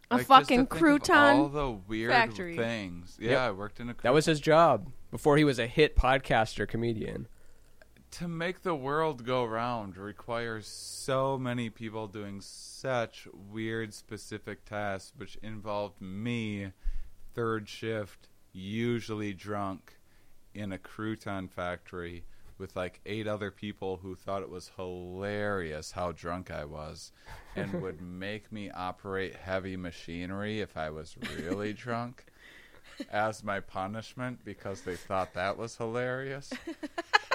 A 0.09 0.17
Like, 0.17 0.25
fucking 0.25 0.65
think 0.67 0.73
of 0.73 0.79
crouton 0.79 1.35
all 1.35 1.47
the 1.47 1.71
weird 1.87 2.11
factory. 2.11 2.57
things. 2.57 3.15
Yep. 3.19 3.31
Yeah, 3.31 3.45
I 3.47 3.51
worked 3.51 3.79
in 3.79 3.87
a. 3.89 3.93
Crouton. 3.93 4.01
That 4.01 4.13
was 4.13 4.25
his 4.25 4.39
job 4.41 4.91
before 5.11 5.37
he 5.37 5.43
was 5.43 5.59
a 5.59 5.67
hit 5.67 5.95
podcaster 5.95 6.67
comedian. 6.67 7.27
to 8.11 8.27
make 8.27 8.61
the 8.63 8.75
world 8.75 9.25
go 9.25 9.45
round 9.45 9.95
requires 9.97 10.65
so 10.67 11.37
many 11.37 11.69
people 11.69 12.07
doing 12.07 12.41
such 12.41 13.27
weird 13.33 13.93
specific 13.93 14.65
tasks 14.65 15.13
which 15.17 15.37
involved 15.43 16.01
me 16.01 16.71
third 17.33 17.69
shift 17.69 18.27
usually 18.51 19.33
drunk 19.33 19.97
in 20.53 20.73
a 20.73 20.77
crouton 20.77 21.49
factory 21.49 22.25
with 22.57 22.75
like 22.75 22.99
eight 23.05 23.27
other 23.27 23.49
people 23.49 23.97
who 24.03 24.13
thought 24.13 24.41
it 24.43 24.49
was 24.49 24.71
hilarious 24.75 25.91
how 25.93 26.11
drunk 26.11 26.51
I 26.51 26.65
was 26.65 27.11
and 27.55 27.81
would 27.81 28.01
make 28.01 28.51
me 28.51 28.69
operate 28.71 29.35
heavy 29.35 29.77
machinery 29.77 30.59
if 30.59 30.75
I 30.75 30.89
was 30.89 31.15
really 31.37 31.71
drunk 31.87 32.25
as 33.09 33.43
my 33.43 33.59
punishment 33.59 34.39
because 34.45 34.81
they 34.81 34.95
thought 34.95 35.33
that 35.33 35.57
was 35.57 35.75
hilarious. 35.77 36.51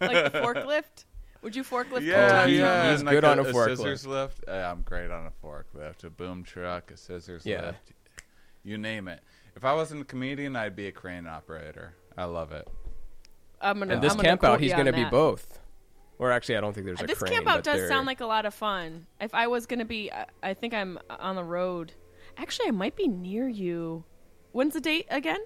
like 0.00 0.32
the 0.32 0.40
forklift. 0.42 1.04
Would 1.42 1.54
you 1.54 1.62
forklift? 1.62 2.02
Yeah, 2.02 2.46
Crouton 2.46 2.56
yeah, 2.58 2.90
he's 2.90 3.00
and 3.00 3.08
good 3.08 3.22
like 3.22 3.38
on 3.38 3.38
a 3.38 3.48
a, 3.48 3.52
forklift. 3.52 3.76
scissors 3.76 4.06
lift. 4.06 4.44
Uh, 4.48 4.52
I'm 4.52 4.82
great 4.82 5.10
on 5.10 5.26
a 5.26 5.46
forklift, 5.46 6.04
a 6.04 6.10
boom 6.10 6.42
truck, 6.42 6.90
a 6.90 6.96
scissors 6.96 7.46
Yeah. 7.46 7.66
lift. 7.66 7.92
You 8.64 8.76
name 8.76 9.06
it. 9.08 9.20
If 9.54 9.64
I 9.64 9.72
wasn't 9.74 10.02
a 10.02 10.04
comedian, 10.04 10.56
I'd 10.56 10.74
be 10.76 10.88
a 10.88 10.92
crane 10.92 11.26
operator. 11.26 11.94
I 12.16 12.24
love 12.24 12.52
it. 12.52 12.66
I'm 13.60 13.78
gonna. 13.78 13.94
And 13.94 14.02
this 14.02 14.12
I'm 14.12 14.16
gonna 14.18 14.28
camp 14.28 14.44
out, 14.44 14.60
he's 14.60 14.72
going 14.72 14.86
to 14.86 14.94
on 14.94 15.04
be 15.04 15.08
both. 15.10 15.60
Or 16.18 16.32
actually, 16.32 16.56
I 16.56 16.60
don't 16.60 16.72
think 16.72 16.84
there's 16.86 17.00
a 17.00 17.06
This 17.06 17.18
crane. 17.20 17.32
camp 17.32 17.46
out 17.46 17.62
does 17.62 17.78
they're- 17.78 17.88
sound 17.88 18.06
like 18.06 18.20
a 18.20 18.26
lot 18.26 18.44
of 18.44 18.52
fun. 18.52 19.06
If 19.20 19.32
I 19.34 19.46
was 19.46 19.66
gonna 19.66 19.84
be, 19.84 20.10
I, 20.12 20.26
I 20.42 20.54
think 20.54 20.74
I'm 20.74 20.98
on 21.08 21.36
the 21.36 21.44
road. 21.44 21.92
Actually, 22.36 22.68
I 22.68 22.72
might 22.72 22.96
be 22.96 23.06
near 23.08 23.48
you. 23.48 24.04
When's 24.58 24.74
the 24.74 24.80
date 24.80 25.06
again? 25.08 25.38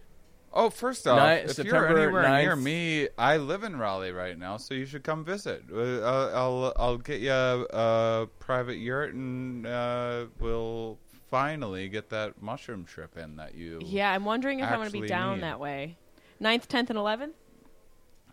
Oh, 0.55 0.71
first 0.71 1.07
off, 1.07 1.19
Ni- 1.19 1.45
if 1.45 1.51
September 1.53 1.87
you're 1.91 1.99
anywhere 1.99 2.41
near 2.41 2.57
me, 2.57 3.09
I 3.19 3.37
live 3.37 3.63
in 3.63 3.77
Raleigh 3.77 4.11
right 4.11 4.39
now, 4.39 4.57
so 4.57 4.73
you 4.73 4.87
should 4.87 5.05
come 5.05 5.23
visit. 5.23 5.65
Uh, 5.71 6.01
I'll 6.01 6.35
I'll, 6.35 6.73
I'll 6.79 6.97
get 6.97 7.21
you 7.21 7.31
a, 7.31 7.67
a 7.71 8.27
private 8.39 8.79
yurt, 8.79 9.13
and 9.13 9.67
uh, 9.67 10.29
we'll 10.41 10.99
finally 11.31 11.91
get 11.91 12.09
that 12.09 12.41
mushroom 12.41 12.87
trip 12.87 13.19
in 13.19 13.37
that 13.37 13.55
you. 13.55 13.81
Yeah, 13.85 14.11
I'm 14.11 14.25
wondering 14.25 14.61
if 14.61 14.67
I'm 14.67 14.79
gonna 14.79 14.89
be 14.89 15.07
down 15.07 15.35
need. 15.35 15.43
that 15.43 15.61
way. 15.61 15.99
9th, 16.41 16.67
10th, 16.69 16.89
and 16.89 16.99
11th. 16.99 17.33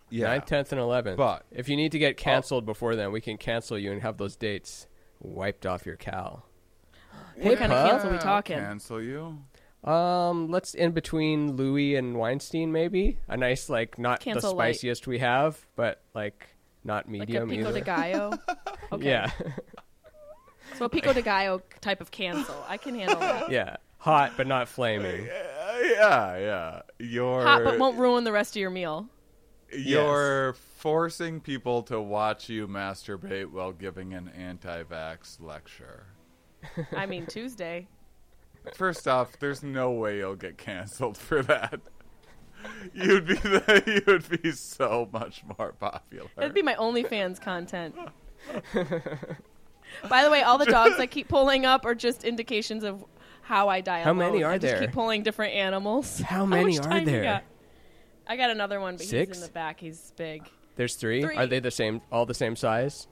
yeah. 0.10 0.40
9th, 0.40 0.48
10th, 0.48 0.72
and 0.72 0.80
11th. 0.80 1.18
But- 1.18 1.44
if 1.52 1.68
you 1.68 1.76
need 1.76 1.92
to 1.92 2.00
get 2.00 2.16
canceled 2.16 2.66
before 2.66 2.96
then, 2.96 3.12
we 3.12 3.20
can 3.20 3.36
cancel 3.36 3.78
you 3.78 3.92
and 3.92 4.02
have 4.02 4.16
those 4.16 4.38
dates 4.38 4.88
wiped 5.20 5.66
off 5.66 5.86
your 5.86 5.98
cal. 5.98 6.46
What 7.36 7.58
kind 7.58 7.74
of 7.74 7.90
cancel 7.90 8.12
we 8.12 8.16
I'll 8.16 8.22
talking? 8.22 8.60
Cancel 8.60 9.02
you. 9.02 9.40
Um, 9.84 10.50
let's 10.52 10.74
in 10.74 10.92
between 10.92 11.56
Louis 11.56 11.96
and 11.96 12.18
Weinstein, 12.18 12.72
maybe 12.72 13.18
a 13.30 13.38
nice 13.38 13.70
like 13.70 13.98
not 13.98 14.20
Cancel 14.20 14.52
the 14.52 14.56
light. 14.58 14.76
spiciest 14.76 15.08
we 15.08 15.20
have, 15.20 15.58
but 15.76 16.02
like 16.14 16.48
not 16.84 17.06
Like 17.06 17.08
a 17.08 17.12
medium 17.12 17.50
pico 17.50 17.70
either. 17.70 17.80
de 17.80 17.86
gallo. 17.86 18.34
Okay. 18.92 19.06
Yeah, 19.06 19.30
So 20.76 20.86
a 20.86 20.90
pico 20.90 21.14
de 21.14 21.22
gallo 21.22 21.62
type 21.80 22.02
of 22.02 22.10
cancel. 22.12 22.56
I 22.68 22.78
can 22.78 22.96
handle 22.96 23.20
that. 23.20 23.52
yeah, 23.52 23.78
hot 24.00 24.34
but 24.36 24.48
not 24.48 24.68
flaming. 24.68 25.26
Yeah, 25.26 26.38
yeah. 26.38 26.82
You're 26.98 27.44
Hot, 27.44 27.64
but 27.64 27.78
won't 27.80 27.98
ruin 28.00 28.24
the 28.24 28.32
rest 28.32 28.56
of 28.56 28.60
your 28.60 28.70
meal. 28.72 29.08
you're 29.72 30.54
forcing 30.78 31.40
people 31.40 31.84
to 31.84 32.02
watch 32.02 32.50
you 32.50 32.68
masturbate 32.68 33.52
while 33.52 33.72
giving 33.72 34.14
an 34.16 34.30
anti-vax 34.30 35.40
lecture. 35.40 36.08
I 36.92 37.06
mean 37.06 37.28
Tuesday. 37.28 37.88
First 38.76 39.08
off, 39.08 39.40
there's 39.40 39.64
no 39.64 39.92
way 39.92 40.18
you'll 40.18 40.36
get 40.36 40.58
canceled 40.58 41.18
for 41.18 41.42
that. 41.44 41.80
You'd 42.94 43.26
be 43.26 43.36
the, 43.36 44.04
you'd 44.06 44.42
be 44.42 44.52
so 44.52 45.08
much 45.14 45.44
more 45.58 45.74
popular. 45.74 46.30
That'd 46.36 46.54
be 46.54 46.62
my 46.62 46.76
OnlyFans 46.76 47.40
content. 47.40 47.96
By 50.10 50.24
the 50.24 50.30
way, 50.30 50.44
all 50.44 50.58
the 50.58 50.66
dogs 50.66 51.00
I 51.00 51.08
keep 51.08 51.28
pulling 51.30 51.66
up 51.66 51.86
are 51.86 51.96
just 51.96 52.24
indications 52.24 52.84
of 52.84 53.04
how 53.42 53.70
I 53.70 53.82
die. 53.82 54.02
How 54.02 54.12
alone. 54.12 54.18
many 54.34 54.44
are 54.44 54.52
I 54.52 54.58
just 54.58 54.74
there? 54.74 54.82
Keep 54.82 54.92
pulling 54.92 55.24
different 55.24 55.54
animals. 55.56 56.20
How 56.20 56.46
many 56.46 56.76
much 56.78 56.86
are 56.86 56.90
time 56.90 57.00
you 57.00 57.06
there? 57.06 57.24
got? 57.24 57.44
I 58.28 58.36
got 58.36 58.52
another 58.52 58.80
one, 58.80 58.96
but 58.96 59.02
he's 59.02 59.10
Six? 59.10 59.38
in 59.38 59.44
the 59.44 59.50
back. 59.52 59.80
He's 59.80 60.14
big. 60.16 60.48
There's 60.76 60.96
three. 60.96 61.24
Three. 61.24 61.36
Are 61.36 61.48
they 61.48 61.60
the 61.60 61.72
same? 61.72 62.02
All 62.12 62.26
the 62.26 62.34
same 62.36 62.56
size? 62.56 63.08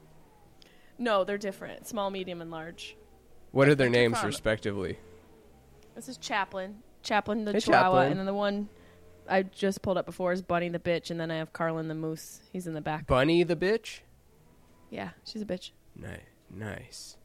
No, 1.00 1.24
they're 1.24 1.38
different. 1.38 1.88
Small, 1.88 2.12
medium, 2.12 2.42
and 2.42 2.52
large. 2.52 2.96
What 3.52 3.68
are 3.68 3.76
their 3.76 3.90
names 3.90 4.16
found 4.16 4.26
it. 4.26 4.28
respectively? 4.28 5.00
This 5.98 6.08
is 6.10 6.18
Chaplin. 6.18 6.76
Chaplin 7.02 7.44
the 7.44 7.54
Hey, 7.54 7.60
Chihuahua, 7.60 7.84
Chaplin. 8.04 8.12
and 8.12 8.20
then 8.20 8.26
the 8.28 8.34
one 8.34 8.70
I 9.28 9.42
just 9.44 9.82
pulled 9.82 9.98
up 9.98 10.06
before 10.06 10.32
is 10.32 10.42
Bunny 10.44 10.70
the 10.70 10.78
bitch, 10.80 11.10
and 11.12 11.20
then 11.20 11.32
I 11.32 11.38
have 11.38 11.52
Carlin 11.54 11.88
the 11.88 11.96
moose. 11.96 12.40
He's 12.54 12.68
in 12.68 12.74
the 12.76 12.82
back. 12.82 13.08
Bunny 13.08 13.44
the 13.44 13.56
bitch. 13.56 14.02
Yeah, 14.92 15.10
she's 15.26 15.42
a 15.42 15.46
bitch. 15.46 15.72
Nice, 15.96 16.20
nice. 16.52 17.18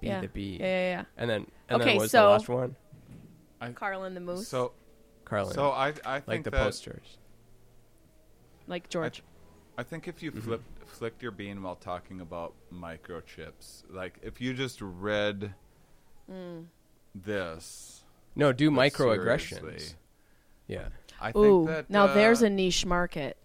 Be 0.00 0.08
yeah. 0.08 0.20
the 0.22 0.28
bee. 0.28 0.56
Yeah, 0.60 0.66
yeah, 0.66 0.90
yeah. 0.90 1.04
And 1.16 1.30
then 1.30 1.46
and 1.68 1.80
Okay, 1.80 1.92
then 1.92 2.00
was 2.00 2.10
so- 2.10 2.22
the 2.24 2.28
last 2.30 2.48
one? 2.48 2.76
yeah. 3.62 3.70
Carlin 3.72 4.14
the 4.14 4.20
moose, 4.20 4.48
So 4.48 4.72
Carlin. 5.24 5.54
so 5.54 5.70
I 5.70 5.88
I 6.04 6.16
think 6.16 6.26
like 6.26 6.44
the 6.44 6.50
that, 6.50 6.64
posters. 6.64 7.16
like 8.66 8.88
George. 8.88 9.22
I 9.78 9.82
think 9.84 10.08
if 10.08 10.20
you 10.22 10.32
flip, 10.32 10.62
flicked 10.84 11.22
your 11.22 11.30
bean 11.30 11.62
while 11.62 11.76
talking 11.76 12.20
about 12.20 12.54
microchips, 12.74 13.84
like 13.88 14.18
if 14.22 14.40
you 14.40 14.52
just 14.52 14.80
read 14.82 15.54
Mm. 16.30 16.66
this, 17.14 17.99
No, 18.36 18.52
do 18.52 18.70
but 18.70 18.92
microaggressions. 18.92 19.60
seriously, 19.60 19.96
Yeah. 20.66 20.88
I 21.20 21.30
Ooh, 21.36 21.64
think 21.64 21.66
that 21.68 21.90
now 21.90 22.04
uh, 22.06 22.14
there's 22.14 22.42
a 22.42 22.48
niche 22.50 22.86
market. 22.86 23.36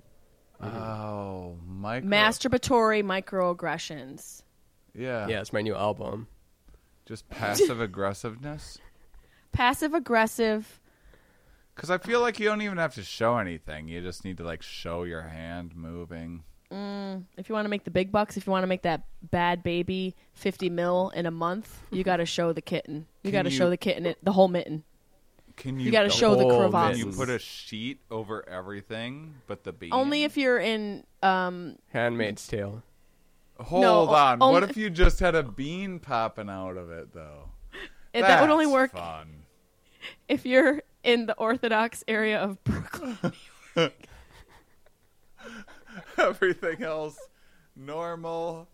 oh 0.62 1.58
micro 1.68 2.10
Masturbatory 2.10 3.04
microaggressions. 3.04 4.44
yeah 4.94 5.28
Yeah, 5.28 5.42
it's 5.42 5.52
my 5.54 5.62
new 5.62 5.76
album. 5.76 6.28
just 7.06 7.28
passive 7.30 7.80
aggressiveness. 7.82 8.80
Passive 9.52 9.94
aggressive. 9.94 10.82
Because 11.76 11.90
I 11.90 11.98
feel 11.98 12.20
like 12.20 12.40
you 12.40 12.46
don't 12.46 12.62
even 12.62 12.78
have 12.78 12.94
to 12.96 13.04
show 13.04 13.38
anything. 13.38 13.88
You 13.88 14.02
just 14.02 14.26
need 14.26 14.36
to 14.38 14.44
like 14.44 14.62
show 14.62 15.04
your 15.04 15.22
hand 15.22 15.76
moving. 15.76 16.44
If 16.72 17.48
you 17.50 17.56
want 17.56 17.66
to 17.66 17.70
make 17.70 17.84
the 17.84 17.92
big 17.92 18.12
bucks, 18.12 18.38
if 18.38 18.46
you 18.48 18.52
want 18.52 18.64
to 18.64 18.68
make 18.68 18.82
that 18.84 19.04
bad 19.32 19.64
baby 19.64 20.16
50 20.34 20.70
mil 20.70 21.10
in 21.16 21.26
a 21.26 21.32
month, 21.32 21.80
you 21.92 22.04
got 22.12 22.18
to 22.18 22.26
show 22.26 22.54
the 22.54 22.62
kitten. 22.62 23.06
You 23.24 23.32
got 23.32 23.44
to 23.44 23.50
show 23.50 23.70
the 23.70 23.78
kitten 23.78 24.06
it, 24.06 24.18
the 24.24 24.32
whole 24.34 24.48
mitten. 24.48 24.84
Can 25.56 25.80
you? 25.80 25.86
You 25.86 25.92
got 25.92 26.04
to 26.04 26.10
show 26.10 26.36
the 26.36 26.44
whole 26.44 26.60
crevasse. 26.60 26.98
Can 26.98 27.08
you 27.08 27.14
put 27.16 27.30
a 27.30 27.40
sheet 27.40 28.02
over 28.12 28.48
everything 28.50 29.36
but 29.48 29.64
the 29.64 29.72
bean? 29.72 29.92
Only 29.94 30.24
if 30.24 30.36
you're 30.38 30.60
in 30.60 31.06
um 31.24 31.78
Handmaid's 31.94 32.46
Tale. 32.48 32.84
Hold 33.60 33.82
No, 33.82 34.08
on. 34.10 34.42
only- 34.42 34.54
What 34.62 34.70
if 34.70 34.76
you 34.76 34.90
just 34.90 35.22
had 35.22 35.34
a 35.34 35.44
bean 35.44 36.00
popping 36.00 36.50
out 36.50 36.76
of 36.76 36.90
it 36.92 37.14
though? 37.14 37.50
it- 38.14 38.22
that 38.22 38.42
would 38.42 38.50
only 38.50 38.68
work 38.68 38.92
Fun. 38.92 39.44
if 40.28 40.46
you're 40.46 40.82
in 41.04 41.26
the 41.28 41.36
Orthodox 41.36 42.04
area 42.08 42.38
of 42.38 42.62
Brooklyn. 42.66 43.18
Everything 46.24 46.84
else 46.84 47.18
normal. 47.76 48.68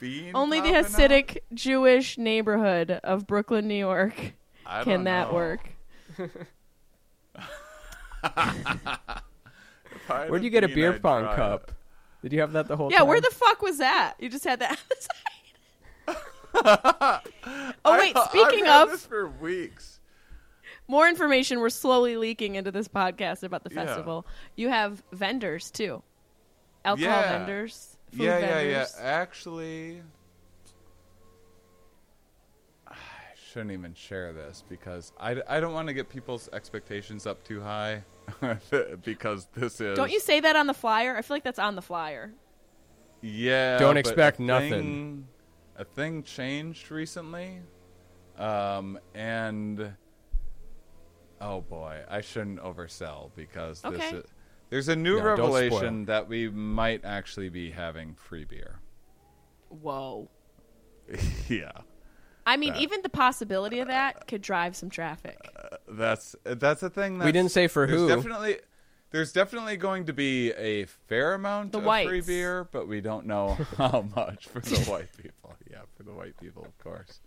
Bean. 0.00 0.32
only 0.34 0.60
the 0.60 0.72
popping 0.72 0.76
out? 0.84 0.90
Hasidic 0.90 1.38
Jewish 1.54 2.18
neighborhood 2.18 2.90
of 3.04 3.26
Brooklyn, 3.26 3.68
New 3.68 3.74
York 3.76 4.34
I 4.66 4.82
can 4.84 5.04
that 5.04 5.28
know. 5.28 5.34
work. 5.34 5.68
If 8.24 10.10
I 10.10 10.20
had 10.20 10.30
Where'd 10.30 10.42
you 10.44 10.50
get 10.50 10.64
a 10.64 10.68
beer 10.68 10.94
I'd 10.94 11.02
pong 11.02 11.24
cup? 11.36 11.68
it. 11.68 11.74
Did 12.22 12.32
you 12.32 12.40
have 12.40 12.52
that 12.52 12.66
the 12.68 12.76
whole 12.76 12.90
Yeah, 12.90 12.98
time? 12.98 13.08
where 13.08 13.20
the 13.20 13.30
fuck 13.30 13.62
was 13.62 13.78
that? 13.78 14.14
You 14.18 14.28
just 14.28 14.44
had 14.44 14.60
that 14.60 14.70
on 14.72 14.76
the 14.88 14.96
side. 16.12 17.20
oh 17.84 17.98
wait, 17.98 18.16
I- 18.16 18.26
speaking 18.28 18.62
I've 18.62 18.66
had 18.68 18.82
of 18.84 18.90
this 18.90 19.06
for 19.06 19.28
weeks. 19.28 20.00
more 20.88 21.08
information 21.08 21.60
we're 21.60 21.70
slowly 21.70 22.16
leaking 22.16 22.54
into 22.56 22.70
this 22.70 22.88
podcast 22.88 23.42
about 23.42 23.64
the 23.64 23.70
Yeah. 23.74 23.84
festival. 23.86 24.26
You 24.56 24.68
have 24.70 25.02
vendors 25.12 25.70
too. 25.70 26.02
Alcohol 26.84 27.10
Yeah. 27.20 27.38
vendors, 27.38 27.96
food 28.12 28.20
yeah, 28.24 28.38
yeah, 28.38 28.46
vendors. 28.54 28.94
yeah. 28.98 29.04
Actually, 29.04 30.02
I 32.88 32.94
shouldn't 33.50 33.72
even 33.72 33.94
share 33.94 34.32
this 34.32 34.64
because 34.68 35.12
I, 35.18 35.40
I 35.48 35.60
don't 35.60 35.72
want 35.72 35.88
to 35.88 35.94
get 35.94 36.08
people's 36.08 36.48
expectations 36.52 37.26
up 37.26 37.42
too 37.44 37.60
high 37.60 38.02
because 39.04 39.48
this 39.54 39.80
is. 39.80 39.96
Don't 39.96 40.10
you 40.12 40.20
say 40.20 40.40
that 40.40 40.56
on 40.56 40.66
the 40.66 40.74
flyer? 40.74 41.16
I 41.16 41.22
feel 41.22 41.34
like 41.36 41.44
that's 41.44 41.58
on 41.58 41.74
the 41.76 41.82
flyer. 41.82 42.32
Yeah. 43.22 43.78
Don't 43.78 43.96
expect 43.96 44.38
a 44.38 44.42
nothing. 44.42 44.70
thing- 44.70 45.28
a 45.76 45.84
thing 45.84 46.22
changed 46.22 46.92
recently, 46.92 47.58
um, 48.38 48.96
and 49.12 49.92
oh 51.40 51.62
boy, 51.62 52.00
I 52.08 52.20
shouldn't 52.20 52.60
oversell 52.60 53.30
because 53.34 53.80
this 53.80 54.12
is, 54.12 54.24
there's 54.70 54.88
a 54.88 54.96
new 54.96 55.18
No, 55.18 55.24
revelation 55.24 56.04
that 56.06 56.28
we 56.28 56.48
might 56.48 57.04
actually 57.04 57.48
be 57.48 57.70
having 57.70 58.14
free 58.14 58.44
beer. 58.44 58.80
Whoa. 59.68 60.28
yeah. 61.48 61.72
I 62.46 62.56
mean, 62.56 62.74
That- 62.74 62.82
even 62.82 63.02
the 63.02 63.08
possibility 63.08 63.80
of 63.80 63.88
that 63.88 64.26
could 64.26 64.42
drive 64.42 64.76
some 64.76 64.90
traffic. 64.90 65.38
Uh, 65.56 65.76
that's 65.88 66.36
that's 66.44 66.82
a 66.82 66.90
thing. 66.90 67.18
That's, 67.18 67.26
We 67.26 67.32
didn't 67.32 67.52
say 67.52 67.68
for 67.68 67.86
there's 67.86 67.98
who. 68.00 68.08
Definitely, 68.08 68.58
there's 69.10 69.32
definitely 69.32 69.76
going 69.76 70.06
to 70.06 70.12
be 70.12 70.52
a 70.52 70.84
fair 70.84 71.34
amount 71.34 71.72
The 71.72 71.78
of 71.78 72.04
free 72.06 72.20
beer, 72.20 72.68
but 72.70 72.86
we 72.86 73.00
don't 73.00 73.26
know 73.26 73.56
how 73.78 74.06
much 74.14 74.46
for 74.46 74.60
the 74.60 74.76
white 74.90 75.08
people. 75.22 75.54
Yeah, 75.70 75.82
for 75.96 76.02
the 76.02 76.12
white 76.12 76.36
people, 76.40 76.64
of 76.64 76.78
course. 76.78 77.20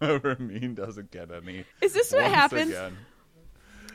Ramin 0.00 0.74
doesn't 0.74 1.10
get 1.10 1.30
any. 1.30 1.64
Is 1.80 1.92
this 1.92 2.12
what 2.12 2.24
happens? 2.24 2.70
Again. 2.70 2.96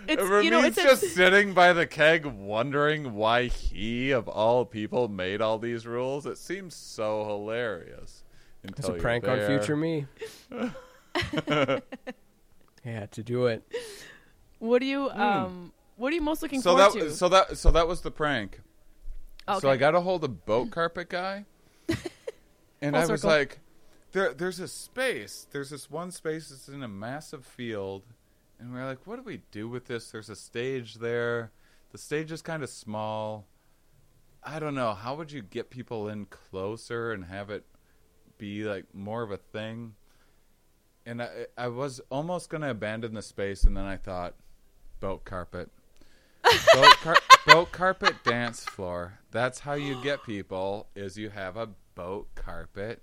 It's 0.08 0.22
Ramin's 0.24 0.46
you 0.46 0.52
know 0.52 0.64
it's 0.64 0.76
just 0.78 1.04
it's- 1.04 1.16
sitting 1.16 1.54
by 1.54 1.74
the 1.74 1.86
keg 1.88 2.26
wondering 2.26 3.14
why 3.14 3.46
he, 3.46 4.12
of 4.12 4.28
all 4.28 4.66
people, 4.66 5.08
made 5.08 5.42
all 5.42 5.60
these 5.60 5.86
rules. 5.86 6.26
It 6.26 6.38
seems 6.38 6.76
so 6.76 7.26
hilarious. 7.26 8.24
It's 8.64 8.88
a 8.88 8.92
you're 8.94 9.02
prank 9.02 9.28
on 9.28 9.40
future 9.46 9.76
me. 9.78 10.08
yeah, 12.86 13.06
to 13.12 13.24
do 13.24 13.48
it. 13.48 13.64
what 14.60 14.80
do 14.80 14.86
you 14.86 15.10
um 15.10 15.72
what 15.96 16.12
are 16.12 16.16
you 16.16 16.22
most 16.22 16.42
looking 16.42 16.60
Hmm. 16.60 16.64
So 16.64 16.78
forward 16.78 16.94
that 16.94 17.00
to? 17.10 17.12
so 17.16 17.30
that 17.30 17.58
so 17.58 17.72
that 17.72 17.88
was 17.88 18.02
the 18.02 18.12
prank. 18.12 18.62
okay. 19.48 19.60
So 19.60 19.70
I 19.70 19.78
got 19.78 19.96
a 19.96 20.02
hold 20.02 20.24
of 20.24 20.46
boat 20.46 20.72
carpet 20.72 21.10
guy, 21.10 21.46
and 22.82 22.96
Full 22.96 22.96
I 22.96 23.06
was 23.08 23.24
like, 23.24 23.60
"There, 24.12 24.34
there's 24.34 24.60
a 24.60 24.68
space. 24.68 25.48
There's 25.52 25.70
this 25.70 25.90
one 25.90 26.12
space 26.12 26.50
that's 26.50 26.68
in 26.68 26.84
a 26.84 26.88
massive 26.88 27.46
field, 27.46 28.04
and 28.60 28.74
we're 28.74 28.86
like, 28.86 29.06
what 29.06 29.18
do 29.18 29.22
we 29.22 29.42
do 29.52 29.68
with 29.68 29.86
this? 29.86 30.12
There's 30.12 30.30
a 30.30 30.36
stage 30.36 30.96
there. 30.96 31.52
The 31.92 31.98
stage 31.98 32.32
is 32.32 32.42
kind 32.42 32.64
of 32.64 32.70
small. 32.70 33.48
I 34.44 34.60
don't 34.60 34.76
know. 34.76 34.94
How 34.94 35.16
would 35.16 35.32
you 35.32 35.42
get 35.42 35.70
people 35.70 36.08
in 36.10 36.26
closer 36.26 37.12
and 37.12 37.26
have 37.26 37.50
it 37.50 37.66
be 38.38 38.64
like 38.64 38.86
more 38.94 39.24
of 39.24 39.32
a 39.32 39.38
thing?" 39.38 39.96
And 41.06 41.22
I, 41.22 41.48
I 41.58 41.68
was 41.70 42.02
almost 42.10 42.50
gonna 42.50 42.72
abandon 42.72 43.14
the 43.14 43.22
space, 43.22 43.64
and 43.64 43.76
then 43.78 43.86
I 43.86 43.98
thought, 43.98 44.36
boat 45.00 45.24
carpet 45.24 45.70
boat, 46.74 46.96
car- 47.02 47.18
boat 47.46 47.72
carpet 47.72 48.16
dance 48.24 48.64
floor. 48.64 49.20
That's 49.32 49.60
how 49.60 49.74
you 49.74 50.02
get 50.02 50.24
people. 50.24 50.88
Is 50.96 51.18
you 51.18 51.30
have 51.30 51.58
a 51.58 51.70
boat 51.96 52.28
carpet 52.36 53.02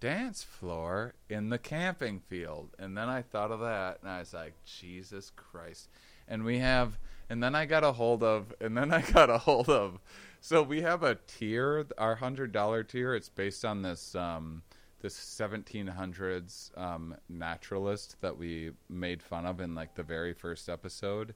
dance 0.00 0.42
floor 0.42 1.14
in 1.28 1.50
the 1.50 1.58
camping 1.58 2.20
field. 2.20 2.70
And 2.78 2.96
then 2.96 3.08
I 3.08 3.22
thought 3.22 3.50
of 3.50 3.60
that, 3.60 3.98
and 4.02 4.10
I 4.10 4.20
was 4.20 4.32
like, 4.32 4.54
Jesus 4.64 5.30
Christ. 5.34 5.88
And 6.26 6.44
we 6.44 6.58
have, 6.58 6.98
and 7.28 7.42
then 7.42 7.54
I 7.54 7.66
got 7.66 7.84
a 7.84 7.92
hold 7.92 8.22
of, 8.22 8.54
and 8.60 8.76
then 8.76 8.92
I 8.92 9.02
got 9.02 9.30
a 9.30 9.38
hold 9.38 9.68
of. 9.68 9.98
So 10.40 10.62
we 10.62 10.82
have 10.82 11.02
a 11.02 11.18
tier, 11.26 11.86
our 11.96 12.16
hundred 12.16 12.52
dollar 12.52 12.84
tier. 12.84 13.14
It's 13.14 13.28
based 13.28 13.64
on 13.64 13.82
this. 13.82 14.14
Um, 14.14 14.62
this 15.00 15.16
1700s 15.16 16.76
um, 16.76 17.14
naturalist 17.28 18.16
that 18.20 18.36
we 18.36 18.72
made 18.88 19.22
fun 19.22 19.46
of 19.46 19.60
in 19.60 19.74
like 19.74 19.94
the 19.94 20.02
very 20.02 20.32
first 20.32 20.68
episode 20.68 21.34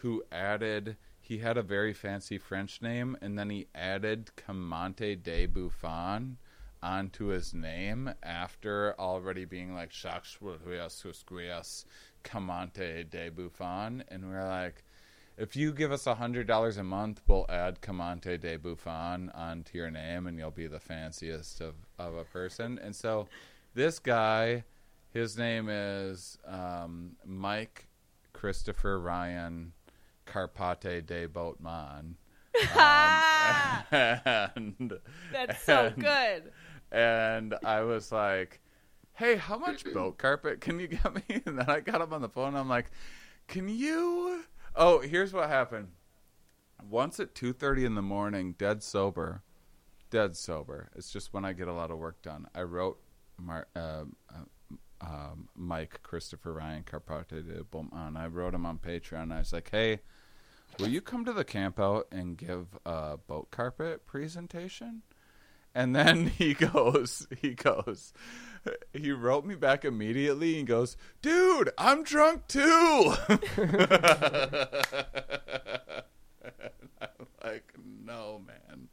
who 0.00 0.22
added 0.32 0.96
he 1.20 1.38
had 1.38 1.56
a 1.56 1.62
very 1.62 1.92
fancy 1.92 2.38
French 2.38 2.82
name 2.82 3.16
and 3.20 3.38
then 3.38 3.50
he 3.50 3.66
added 3.74 4.30
Comante 4.36 5.14
de 5.14 5.46
Buffon 5.46 6.36
onto 6.82 7.26
his 7.26 7.54
name 7.54 8.12
after 8.22 8.94
already 8.98 9.44
being 9.44 9.74
like 9.74 9.92
Jacques 9.92 10.26
Suesquias 10.88 11.84
Comante 12.22 13.04
de 13.08 13.28
Buffon 13.30 14.04
and 14.08 14.28
we're 14.28 14.46
like 14.46 14.82
if 15.36 15.54
you 15.54 15.72
give 15.72 15.92
us 15.92 16.06
a 16.06 16.14
hundred 16.14 16.46
dollars 16.46 16.78
a 16.78 16.82
month, 16.82 17.20
we'll 17.26 17.44
add 17.48 17.82
Comante 17.82 18.38
de 18.40 18.56
Buffon 18.56 19.30
onto 19.34 19.76
your 19.76 19.90
name, 19.90 20.26
and 20.26 20.38
you'll 20.38 20.50
be 20.50 20.66
the 20.66 20.80
fanciest 20.80 21.60
of, 21.60 21.74
of 21.98 22.14
a 22.14 22.24
person. 22.24 22.78
And 22.82 22.96
so, 22.96 23.28
this 23.74 23.98
guy, 23.98 24.64
his 25.10 25.36
name 25.36 25.68
is 25.68 26.38
um, 26.46 27.16
Mike 27.24 27.86
Christopher 28.32 28.98
Ryan 28.98 29.72
Carpate 30.26 31.04
de 31.06 31.26
Boatman. 31.26 32.16
Um, 32.58 33.84
and 33.92 34.92
That's 35.32 35.62
so 35.62 35.86
and- 35.86 36.02
good. 36.02 36.52
And 36.96 37.54
I 37.62 37.82
was 37.82 38.10
like, 38.10 38.60
"Hey, 39.12 39.36
how 39.36 39.58
much 39.58 39.84
boat 39.92 40.16
carpet 40.16 40.62
can 40.62 40.80
you 40.80 40.88
get 40.88 41.14
me?" 41.14 41.42
And 41.46 41.58
then 41.58 41.68
I 41.68 41.80
got 41.80 42.00
him 42.00 42.12
on 42.14 42.22
the 42.22 42.28
phone. 42.28 42.56
I'm 42.56 42.70
like, 42.70 42.90
"Can 43.46 43.68
you?" 43.68 44.44
Oh, 44.74 45.00
here's 45.00 45.32
what 45.32 45.48
happened. 45.50 45.88
Once 46.88 47.20
at 47.20 47.34
two 47.34 47.52
thirty 47.52 47.84
in 47.84 47.94
the 47.94 48.02
morning, 48.02 48.54
dead 48.56 48.82
sober, 48.82 49.42
dead 50.08 50.36
sober. 50.36 50.88
It's 50.96 51.12
just 51.12 51.34
when 51.34 51.44
I 51.44 51.52
get 51.52 51.68
a 51.68 51.72
lot 51.72 51.90
of 51.90 51.98
work 51.98 52.22
done. 52.22 52.48
I 52.54 52.62
wrote 52.62 52.98
Mar- 53.38 53.68
uh, 53.76 54.04
uh, 54.34 54.74
um, 55.02 55.48
Mike 55.54 56.00
Christopher 56.02 56.54
Ryan 56.54 56.82
Carpate 56.82 57.46
de 57.46 57.62
Beaumont. 57.64 58.16
I 58.16 58.26
wrote 58.26 58.54
him 58.54 58.64
on 58.64 58.78
Patreon. 58.78 59.32
I 59.32 59.38
was 59.38 59.52
like, 59.52 59.70
"Hey." 59.70 60.00
Will 60.80 60.88
you 60.88 61.00
come 61.00 61.24
to 61.24 61.32
the 61.32 61.44
camp 61.44 61.80
out 61.80 62.06
and 62.12 62.36
give 62.36 62.66
a 62.84 63.16
boat 63.16 63.50
carpet 63.50 64.04
presentation? 64.04 65.02
And 65.76 65.94
then 65.94 66.26
he 66.38 66.54
goes, 66.54 67.28
he 67.38 67.50
goes, 67.50 68.14
he 68.94 69.12
wrote 69.12 69.44
me 69.44 69.54
back 69.54 69.84
immediately 69.84 70.58
and 70.58 70.66
goes, 70.66 70.96
dude, 71.20 71.70
I'm 71.76 72.02
drunk 72.02 72.48
too. 72.48 73.14
I'm 73.28 73.38
like, 77.44 77.74
no, 78.04 78.40
man. 78.44 78.88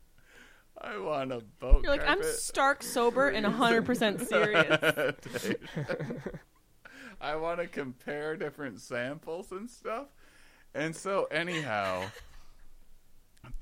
I 0.79 0.97
want 0.97 1.31
a 1.31 1.39
boat 1.59 1.83
You're 1.83 1.93
like 1.93 2.05
I'm 2.05 2.21
stark 2.21 2.83
sober 2.83 3.29
and 3.29 3.45
100% 3.45 4.27
serious. 4.27 5.55
I 7.21 7.37
want 7.37 7.61
to 7.61 7.67
compare 7.67 8.35
different 8.35 8.81
samples 8.81 9.53
and 9.53 9.69
stuff. 9.69 10.07
And 10.75 10.93
so, 10.93 11.29
anyhow, 11.31 12.03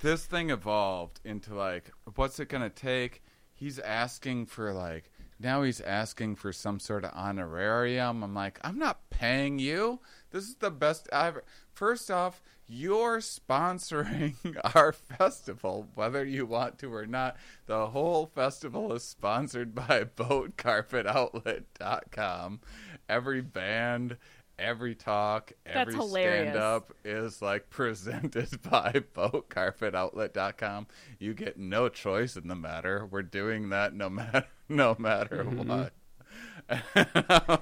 this 0.00 0.26
thing 0.26 0.50
evolved 0.50 1.20
into 1.24 1.54
like, 1.54 1.90
what's 2.14 2.40
it 2.40 2.48
going 2.48 2.62
to 2.62 2.70
take? 2.70 3.22
He's 3.54 3.78
asking 3.78 4.46
for 4.46 4.72
like, 4.72 5.10
now 5.38 5.62
he's 5.62 5.80
asking 5.80 6.36
for 6.36 6.52
some 6.52 6.78
sort 6.78 7.04
of 7.04 7.12
honorarium. 7.14 8.22
I'm 8.22 8.34
like, 8.34 8.60
I'm 8.62 8.78
not 8.78 9.08
paying 9.10 9.58
you. 9.58 10.00
This 10.30 10.44
is 10.44 10.54
the 10.56 10.70
best 10.70 11.08
I 11.12 11.28
ever. 11.28 11.44
First 11.72 12.10
off, 12.10 12.42
you're 12.66 13.18
sponsoring 13.18 14.34
our 14.74 14.92
festival, 14.92 15.88
whether 15.94 16.24
you 16.24 16.46
want 16.46 16.78
to 16.78 16.94
or 16.94 17.06
not. 17.06 17.36
The 17.66 17.88
whole 17.88 18.26
festival 18.26 18.92
is 18.92 19.04
sponsored 19.04 19.74
by 19.74 20.04
BoatCarpetOutlet.com. 20.16 22.60
Every 23.08 23.40
band, 23.40 24.16
every 24.58 24.94
talk, 24.94 25.52
every 25.66 25.94
stand 25.94 26.56
up 26.56 26.92
is 27.04 27.42
like 27.42 27.70
presented 27.70 28.62
by 28.70 29.02
BoatCarpetOutlet.com. 29.14 30.86
You 31.18 31.34
get 31.34 31.58
no 31.58 31.88
choice 31.88 32.36
in 32.36 32.48
the 32.48 32.54
matter. 32.54 33.06
We're 33.10 33.22
doing 33.22 33.70
that 33.70 33.94
no 33.94 34.10
matter 34.10 34.46
no 34.68 34.96
matter 34.98 35.44
mm-hmm. 35.44 35.68
what. 35.68 35.92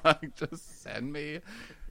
like, 0.04 0.34
just 0.36 0.82
send 0.82 1.12
me 1.12 1.40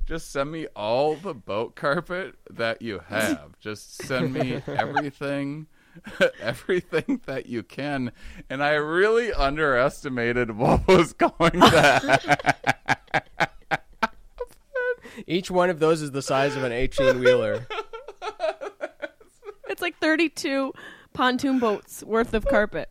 just 0.06 0.32
send 0.32 0.52
me 0.52 0.68
all 0.76 1.16
the 1.16 1.34
boat 1.34 1.76
carpet 1.76 2.36
that 2.50 2.82
you 2.82 3.02
have. 3.08 3.60
Just 3.60 4.02
send 4.04 4.34
me 4.34 4.62
everything 4.68 5.68
everything 6.42 7.22
that 7.26 7.48
you 7.48 7.64
can. 7.64 8.12
And 8.50 8.64
I 8.64 8.72
really 8.74 9.34
underestimated 9.34 10.52
what 10.58 10.88
was 10.88 11.14
going 11.14 11.52
to 11.52 12.50
Each 15.28 15.50
one 15.52 15.70
of 15.70 15.80
those 15.80 16.02
is 16.02 16.12
the 16.12 16.22
size 16.22 16.56
of 16.56 16.64
an 16.64 16.72
18 16.72 17.20
wheeler. 17.20 17.66
It's 19.70 19.84
like 19.84 20.00
32 20.00 20.74
pontoon 21.14 21.60
boats 21.60 22.04
worth 22.04 22.34
of 22.34 22.44
carpet. 22.46 22.90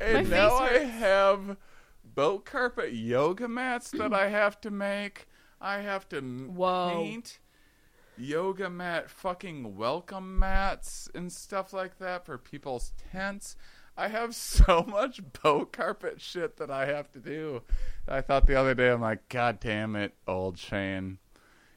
And 0.00 0.28
My 0.28 0.36
now 0.36 0.56
I 0.56 0.78
have 0.78 1.56
boat 2.04 2.44
carpet 2.44 2.92
yoga 2.92 3.48
mats 3.48 3.90
that 3.92 4.12
I 4.12 4.28
have 4.28 4.60
to 4.60 4.70
make. 4.70 5.26
I 5.60 5.78
have 5.78 6.08
to 6.10 6.20
Whoa. 6.20 6.90
paint 6.92 7.38
yoga 8.18 8.68
mat 8.68 9.10
fucking 9.10 9.76
welcome 9.76 10.38
mats 10.38 11.08
and 11.14 11.32
stuff 11.32 11.72
like 11.72 11.98
that 11.98 12.26
for 12.26 12.38
people's 12.38 12.92
tents. 13.10 13.56
I 13.96 14.08
have 14.08 14.34
so 14.36 14.84
much 14.86 15.20
boat 15.42 15.72
carpet 15.72 16.20
shit 16.20 16.56
that 16.58 16.70
I 16.70 16.86
have 16.86 17.10
to 17.12 17.18
do. 17.18 17.62
I 18.06 18.20
thought 18.20 18.46
the 18.46 18.54
other 18.54 18.74
day, 18.74 18.90
I'm 18.90 19.00
like, 19.00 19.28
God 19.28 19.60
damn 19.60 19.96
it, 19.96 20.14
old 20.26 20.58
Shane. 20.58 21.18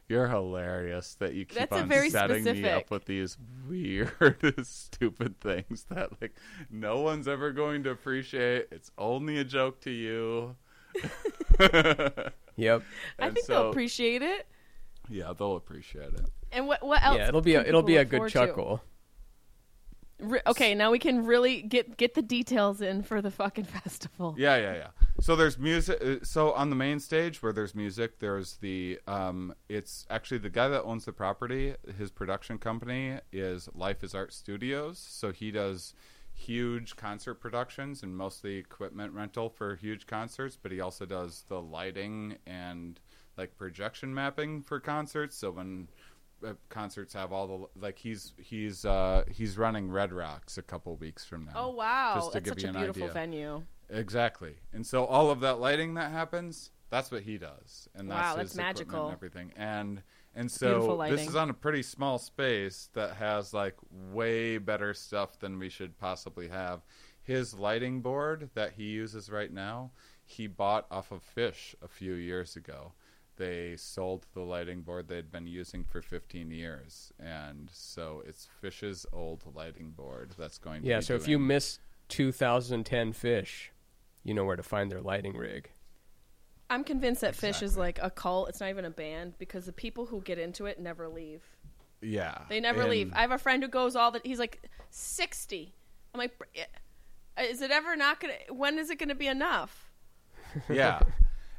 You're 0.08 0.28
hilarious 0.28 1.16
that 1.16 1.34
you 1.34 1.46
keep 1.46 1.58
That's 1.58 1.72
on 1.74 1.90
very 1.90 2.12
setting 2.12 2.44
me 2.44 2.70
up 2.70 2.92
with 2.92 3.06
these 3.06 3.38
weird, 3.68 4.56
stupid 4.64 5.40
things 5.40 5.86
that 5.90 6.22
like 6.22 6.36
no 6.70 7.02
one's 7.02 7.28
ever 7.28 7.52
going 7.52 7.84
to 7.84 7.90
appreciate. 7.90 8.68
It's 8.72 8.92
only 8.98 9.40
a 9.40 9.44
joke 9.44 9.82
to 9.82 9.92
you. 9.92 10.56
Yep. 12.58 12.84
I 13.20 13.30
think 13.32 13.46
so- 13.46 13.54
they'll 13.54 13.70
appreciate 13.70 14.22
it. 14.22 14.48
Yeah, 15.10 15.34
they'll 15.38 15.56
appreciate 15.56 16.14
it. 16.14 16.30
And 16.52 16.68
what 16.68 16.82
what 16.84 17.04
else? 17.04 17.18
Yeah, 17.18 17.28
it'll 17.28 17.42
be 17.42 17.56
a 17.56 17.62
it'll 17.62 17.84
be 17.84 17.98
a 17.98 18.06
good 18.06 18.30
chuckle. 18.30 18.78
to? 18.78 18.84
Re- 20.20 20.42
okay, 20.48 20.74
now 20.76 20.92
we 20.92 21.00
can 21.00 21.26
really 21.26 21.62
get 21.62 21.98
get 21.98 22.14
the 22.14 22.22
details 22.22 22.82
in 22.82 23.04
for 23.04 23.22
the 23.22 23.32
fucking 23.32 23.64
festival. 23.84 24.34
Yeah, 24.38 24.56
yeah, 24.58 24.74
yeah. 24.76 24.88
So 25.20 25.36
there's 25.36 25.58
music. 25.58 26.02
uh, 26.02 26.24
So 26.24 26.54
on 26.54 26.70
the 26.70 26.76
main 26.76 27.00
stage 27.00 27.44
where 27.44 27.52
there's 27.52 27.76
music, 27.76 28.20
there's 28.20 28.56
the. 28.58 29.00
Um, 29.08 29.54
it's 29.68 30.06
actually 30.10 30.38
the 30.38 30.50
guy 30.50 30.68
that 30.70 30.84
owns 30.84 31.06
the 31.06 31.12
property. 31.14 31.76
His 31.98 32.12
production 32.12 32.58
company 32.58 33.20
is 33.34 33.68
Life 33.76 34.04
is 34.04 34.16
Art 34.16 34.32
Studios. 34.34 34.98
So 35.00 35.32
he 35.32 35.52
does 35.52 35.94
huge 36.34 36.96
concert 36.98 37.36
productions 37.36 38.04
and 38.04 38.16
mostly 38.16 38.58
equipment 38.58 39.14
rental 39.14 39.50
for 39.50 39.76
huge 39.76 40.06
concerts. 40.08 40.58
But 40.62 40.72
he 40.72 40.80
also 40.80 41.06
does 41.06 41.44
the 41.50 41.62
lighting 41.62 42.38
and 42.46 43.00
like 43.38 43.58
projection 43.58 44.14
mapping 44.14 44.62
for 44.64 44.80
concerts. 44.80 45.36
So 45.36 45.52
when 45.52 45.90
concerts 46.70 47.14
have 47.14 47.32
all 47.32 47.70
the 47.76 47.80
like 47.82 47.98
he's 47.98 48.34
he's 48.38 48.86
uh 48.86 49.24
he's 49.32 49.58
running 49.58 49.90
Red 49.90 50.12
Rocks 50.14 50.58
a 50.58 50.62
couple 50.62 50.96
weeks 50.98 51.26
from 51.26 51.46
now. 51.46 51.52
Oh 51.56 51.70
wow, 51.70 52.14
Just 52.16 52.32
to 52.34 52.34
that's 52.40 52.44
give 52.46 52.54
such 52.54 52.64
you 52.64 52.68
a 52.70 52.72
an 52.74 52.78
beautiful 52.78 53.04
idea. 53.04 53.14
venue. 53.14 53.64
Exactly. 53.90 54.56
And 54.74 54.86
so 54.86 55.06
all 55.06 55.30
of 55.30 55.40
that 55.42 55.60
lighting 55.60 55.94
that 55.96 56.12
happens, 56.12 56.72
that's 56.90 57.12
what 57.12 57.24
he 57.24 57.38
does. 57.38 57.88
And 57.96 58.10
that's 58.10 58.20
Wow, 58.20 58.36
that's 58.38 58.56
magical. 58.56 59.06
And 59.08 59.14
everything. 59.14 59.52
And 59.56 60.02
and 60.36 60.52
so 60.52 60.98
this 61.10 61.28
is 61.28 61.36
on 61.36 61.50
a 61.50 61.54
pretty 61.54 61.84
small 61.84 62.18
space 62.18 62.90
that 62.94 63.16
has 63.16 63.54
like 63.54 63.76
way 64.12 64.58
better 64.58 64.94
stuff 64.94 65.40
than 65.40 65.60
we 65.60 65.70
should 65.70 65.98
possibly 65.98 66.48
have. 66.50 66.82
His 67.24 67.54
lighting 67.54 68.02
board 68.02 68.50
that 68.54 68.74
he 68.74 68.84
uses 68.84 69.30
right 69.30 69.52
now, 69.52 69.92
he 70.26 70.48
bought 70.48 70.86
off 70.92 71.12
of 71.12 71.22
Phish 71.36 71.74
a 71.82 71.88
few 71.88 72.14
years 72.14 72.56
ago. 72.56 72.94
They 73.38 73.76
sold 73.78 74.26
the 74.34 74.42
lighting 74.42 74.82
board 74.82 75.08
they'd 75.10 75.32
been 75.32 75.46
using 75.48 75.84
for 75.84 76.02
15 76.02 76.52
years, 76.52 77.12
and 77.20 77.70
so 77.74 78.24
it's 78.26 78.48
Phish's 78.64 79.06
old 79.12 79.44
lighting 79.54 79.92
board 79.92 80.34
that's 80.38 80.58
going 80.58 80.84
to 80.84 80.88
Yeah, 80.88 81.00
be 81.00 81.04
so 81.06 81.16
if 81.16 81.28
you 81.28 81.38
miss 81.38 81.80
2010 82.10 83.12
Phish, 83.14 83.70
you 84.24 84.34
know 84.34 84.46
where 84.46 84.56
to 84.56 84.64
find 84.64 84.90
their 84.92 85.02
lighting 85.02 85.36
rig. 85.36 85.70
I'm 86.70 86.84
convinced 86.84 87.22
that 87.22 87.36
Phish 87.36 87.62
is 87.62 87.78
like 87.78 88.00
a 88.02 88.10
cult. 88.10 88.50
It's 88.50 88.60
not 88.62 88.70
even 88.70 88.86
a 88.86 88.90
band 88.90 89.34
because 89.38 89.66
the 89.66 89.74
people 89.74 90.06
who 90.08 90.22
get 90.22 90.40
into 90.40 90.66
it 90.66 90.80
never 90.80 91.08
leave. 91.10 91.44
yeah, 92.02 92.40
They 92.50 92.60
never 92.60 92.82
and- 92.82 92.90
leave. 92.90 93.14
I 93.14 93.22
have 93.22 93.32
a 93.32 93.38
friend 93.38 93.62
who 93.62 93.70
goes 93.70 93.96
all 93.96 94.12
the. 94.12 94.22
He's 94.24 94.40
like 94.40 94.62
sixty. 94.90 95.74
I'm 96.14 96.20
like, 96.20 96.32
eh, 96.56 97.44
is 97.44 97.62
it 97.62 97.70
ever 97.72 97.96
not 97.98 98.20
gonna? 98.22 98.34
When 98.50 98.80
is 98.80 98.90
it 98.90 98.98
gonna 98.98 99.14
be 99.16 99.28
enough? 99.28 99.92
yeah. 100.70 101.02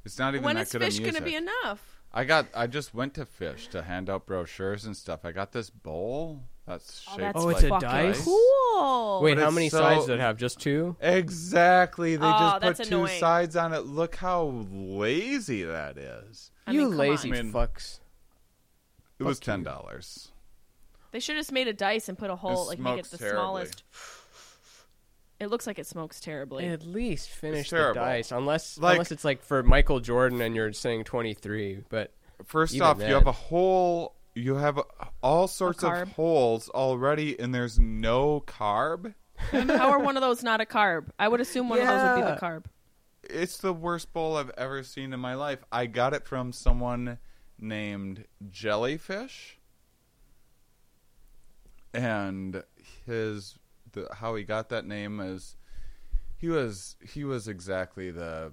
It's 0.06 0.18
not 0.18 0.34
even 0.34 0.44
When 0.44 0.56
that 0.56 0.62
is 0.68 0.72
good 0.72 0.80
Phish 0.82 1.04
gonna 1.04 1.20
be 1.20 1.34
enough? 1.34 2.00
I 2.14 2.24
got. 2.24 2.46
I 2.54 2.66
just 2.68 2.94
went 2.94 3.12
to 3.14 3.26
Phish 3.26 3.68
to 3.70 3.82
hand 3.82 4.08
out 4.08 4.24
brochures 4.24 4.86
and 4.86 4.96
stuff. 4.96 5.24
I 5.24 5.32
got 5.32 5.52
this 5.52 5.68
bowl 5.68 6.44
that's 6.66 7.04
Oh, 7.08 7.10
shaped 7.10 7.20
that's 7.20 7.44
Oh, 7.44 7.48
it's 7.50 7.62
a 7.64 7.68
like 7.68 7.82
fucking 7.82 7.88
dice? 8.12 8.24
cool. 8.24 9.20
Wait, 9.22 9.34
But 9.34 9.42
how 9.44 9.50
many 9.50 9.68
so- 9.68 9.78
sides 9.80 10.02
does 10.02 10.08
it 10.10 10.20
have? 10.20 10.36
Just 10.36 10.60
two? 10.60 10.96
Exactly. 11.00 12.16
They 12.16 12.24
Oh, 12.26 12.30
just 12.30 12.60
that's 12.60 12.78
put 12.80 12.88
two 12.88 12.96
annoying. 12.98 13.20
sides 13.20 13.56
on 13.56 13.72
it. 13.74 13.80
Look 13.80 14.14
how 14.16 14.44
lazy 14.72 15.64
that 15.64 15.98
is. 15.98 16.50
I 16.66 16.70
you 16.72 16.82
mean, 16.88 16.96
lazy 16.96 17.30
on. 17.30 17.36
I 17.36 17.42
mean- 17.42 17.52
fucks. 17.52 17.98
It 19.18 19.24
was 19.24 19.38
Fuck 19.38 19.46
you. 19.48 19.52
ten 19.52 19.62
dollars. 19.64 20.28
They 21.10 21.20
should 21.20 21.36
have 21.36 21.40
just 21.40 21.52
made 21.52 21.68
a 21.68 21.72
dice 21.72 22.08
and 22.08 22.16
put 22.18 22.30
a 22.30 22.36
hole, 22.36 22.64
It 22.64 22.68
like 22.68 22.78
make 22.78 22.92
it 23.00 23.06
smokes 23.06 23.10
the 23.10 23.18
terribly. 23.18 23.38
smallest. 23.40 23.82
It 25.38 25.48
looks 25.48 25.66
like 25.66 25.78
it 25.78 25.86
smokes 25.86 26.18
terribly. 26.20 26.66
At 26.66 26.86
least 26.86 27.28
finish 27.28 27.68
the 27.70 27.76
terrible. 27.76 28.00
dice, 28.00 28.32
unless 28.32 28.78
Like- 28.78 28.92
unless 28.94 29.12
it's 29.12 29.24
like 29.24 29.42
for 29.42 29.62
Michael 29.62 30.00
Jordan 30.00 30.40
and 30.40 30.54
you're 30.56 30.72
saying 30.72 31.04
23. 31.04 31.84
But 31.88 32.12
First 32.44 32.74
Even 32.74 32.86
off, 32.86 32.96
you 32.98 33.04
then. 33.04 33.12
have 33.14 33.26
a 33.26 33.32
hole. 33.32 34.14
You 34.34 34.56
have 34.56 34.78
all 35.22 35.48
sorts 35.48 35.82
of 35.82 35.90
carb. 35.90 36.12
holes 36.12 36.68
already, 36.68 37.38
and 37.40 37.54
there's 37.54 37.78
no 37.78 38.42
carb. 38.42 39.14
How 39.36 39.90
are 39.90 39.98
one 39.98 40.16
of 40.16 40.20
those 40.20 40.42
not 40.42 40.60
a 40.60 40.66
carb? 40.66 41.08
I 41.18 41.28
would 41.28 41.40
assume 41.40 41.68
one 41.70 41.80
of 41.80 41.86
those 41.86 42.02
would 42.02 42.16
be 42.26 42.30
the 42.30 42.36
carb. 42.38 42.64
It's 43.22 43.56
the 43.56 43.72
worst 43.72 44.12
bowl 44.12 44.36
I've 44.36 44.50
ever 44.58 44.82
seen 44.82 45.12
in 45.14 45.20
my 45.20 45.34
life. 45.34 45.64
I 45.72 45.86
got 45.86 46.12
it 46.12 46.26
from 46.26 46.52
someone 46.52 47.18
named 47.58 48.26
Jellyfish, 48.50 49.58
and 51.94 52.62
his 53.06 53.58
the 53.96 54.08
how 54.14 54.36
he 54.36 54.44
got 54.44 54.68
that 54.68 54.86
name 54.86 55.18
is 55.18 55.56
he 56.36 56.48
was 56.48 56.96
he 57.02 57.24
was 57.24 57.48
exactly 57.48 58.10
the 58.10 58.52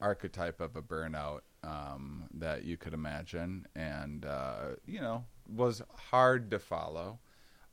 archetype 0.00 0.60
of 0.60 0.74
a 0.76 0.82
burnout 0.82 1.40
um, 1.62 2.24
that 2.34 2.64
you 2.64 2.76
could 2.76 2.92
imagine, 2.92 3.66
and 3.76 4.24
uh, 4.24 4.70
you 4.86 5.00
know 5.00 5.24
was 5.46 5.82
hard 6.10 6.50
to 6.50 6.58
follow, 6.58 7.18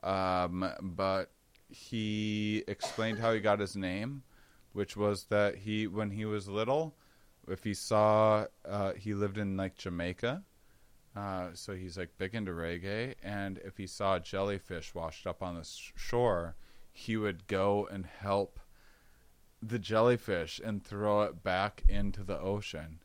um, 0.04 0.70
but 0.82 1.32
he 1.70 2.64
explained 2.68 3.20
how 3.20 3.34
he 3.34 3.40
got 3.40 3.60
his 3.60 3.76
name, 3.76 4.24
which 4.74 4.96
was 4.96 5.26
that 5.26 5.56
he 5.56 5.88
when 5.88 6.12
he 6.12 6.26
was 6.26 6.48
little, 6.48 6.96
if 7.48 7.64
he 7.64 7.74
saw 7.74 8.46
uh, 8.68 8.94
he 8.94 9.14
lived 9.14 9.38
in 9.38 9.58
like 9.58 9.76
Jamaica. 9.78 10.44
Uh, 11.14 11.50
so 11.54 11.76
he's 11.76 11.98
like 11.98 12.10
big 12.18 12.34
into 12.34 12.54
reggae, 12.54 13.16
and 13.22 13.60
if 13.66 13.76
he 13.76 13.86
saw 13.86 14.16
a 14.16 14.20
jellyfish 14.22 14.96
washed 14.96 15.28
up 15.28 15.44
on 15.44 15.56
the 15.56 15.64
sh- 15.66 15.92
shore, 15.98 16.56
he 16.92 17.18
would 17.18 17.48
go 17.48 17.88
and 17.92 18.06
help 18.06 18.60
the 19.62 19.80
jellyfish 19.80 20.60
and 20.64 20.84
throw 20.84 21.22
it 21.24 21.44
back 21.44 21.84
into 21.88 22.24
the 22.24 22.40
ocean. 22.40 23.00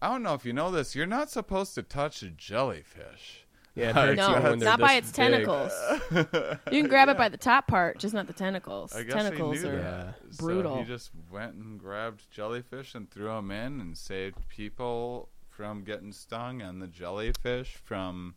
I 0.00 0.08
don't 0.08 0.22
know 0.22 0.34
if 0.34 0.44
you 0.44 0.52
know 0.52 0.70
this. 0.70 0.94
You're 0.96 1.06
not 1.06 1.30
supposed 1.30 1.74
to 1.76 1.82
touch 1.82 2.22
a 2.22 2.30
jellyfish. 2.30 3.44
yeah, 3.74 3.90
it 4.06 4.16
No, 4.16 4.28
you 4.28 4.42
when 4.42 4.52
it's 4.54 4.60
they're 4.60 4.70
not 4.70 4.80
by 4.80 4.94
its 4.94 5.10
big. 5.10 5.14
tentacles. 5.16 5.72
You 6.10 6.80
can 6.82 6.88
grab 6.88 7.08
it 7.08 7.16
by 7.16 7.28
the 7.28 7.36
top 7.36 7.68
part, 7.68 7.98
just 7.98 8.12
not 8.14 8.26
the 8.26 8.32
tentacles. 8.32 8.94
I 8.94 9.04
guess 9.04 9.12
tentacles 9.14 9.58
he 9.62 9.68
knew 9.68 9.74
are 9.74 9.78
that. 9.80 10.14
So 10.32 10.76
he 10.78 10.84
just 10.84 11.10
went 11.30 11.54
and 11.54 11.78
grabbed 11.78 12.30
jellyfish 12.30 12.94
and 12.94 13.10
threw 13.10 13.26
them 13.28 13.50
in 13.50 13.80
and 13.80 13.96
saved 13.96 14.48
people 14.48 15.28
from 15.48 15.84
getting 15.84 16.12
stung 16.12 16.62
and 16.62 16.82
the 16.82 16.88
jellyfish 16.88 17.76
from 17.76 18.34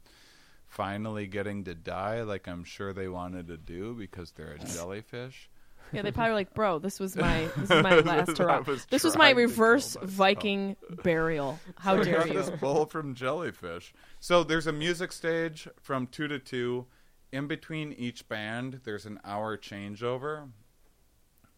finally 0.75 1.25
getting 1.25 1.63
to 1.63 1.73
die 1.73 2.21
like 2.21 2.47
I'm 2.49 2.65
sure 2.65 2.91
they 2.91 3.07
wanted 3.07 3.47
to 3.47 3.55
do 3.55 3.93
because 3.93 4.31
they're 4.31 4.57
a 4.61 4.65
jellyfish. 4.73 5.49
Yeah, 5.93 6.01
they 6.01 6.11
probably 6.11 6.31
were 6.31 6.35
like, 6.35 6.53
bro, 6.53 6.79
this 6.79 6.99
was 6.99 7.15
my 7.15 7.47
this 7.57 7.71
is 7.71 7.83
my 7.83 7.99
last 7.99 8.37
hurrah. 8.37 8.61
was 8.67 8.85
This 8.87 9.03
was 9.03 9.15
my 9.15 9.31
trying 9.31 9.35
to 9.35 9.41
kill 9.41 9.49
reverse. 9.49 9.97
Viking 10.03 10.75
burial. 11.03 11.59
How 11.77 11.95
I 11.95 12.03
dare 12.03 12.17
got 12.19 12.27
you? 12.27 12.33
this 12.33 12.49
bowl 12.49 12.85
from 12.85 13.15
Jellyfish. 13.15 13.93
So 14.19 14.43
there's 14.43 14.67
a 14.67 14.73
music 14.73 15.13
stage 15.13 15.67
from 15.81 16.07
two 16.07 16.27
to 16.27 16.39
two. 16.39 16.87
In 17.31 17.47
between 17.47 17.93
each 17.93 18.27
band, 18.27 18.81
there's 18.83 19.05
an 19.05 19.19
hour 19.23 19.57
changeover. 19.57 20.49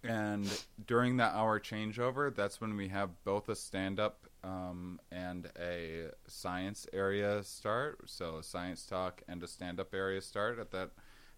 And 0.03 0.47
during 0.85 1.17
that 1.17 1.33
hour 1.33 1.59
changeover, 1.59 2.33
that's 2.33 2.61
when 2.61 2.75
we 2.77 2.89
have 2.89 3.09
both 3.23 3.49
a 3.49 3.55
stand 3.55 3.99
up 3.99 4.26
um, 4.47 4.99
and 5.11 5.49
a 5.59 6.11
science 6.27 6.87
area 6.93 7.43
start. 7.43 7.99
So 8.05 8.37
a 8.37 8.43
science 8.43 8.85
talk 8.85 9.21
and 9.27 9.43
a 9.43 9.47
stand 9.47 9.79
up 9.79 9.93
area 9.93 10.21
start 10.21 10.59
at 10.59 10.71
that 10.71 10.91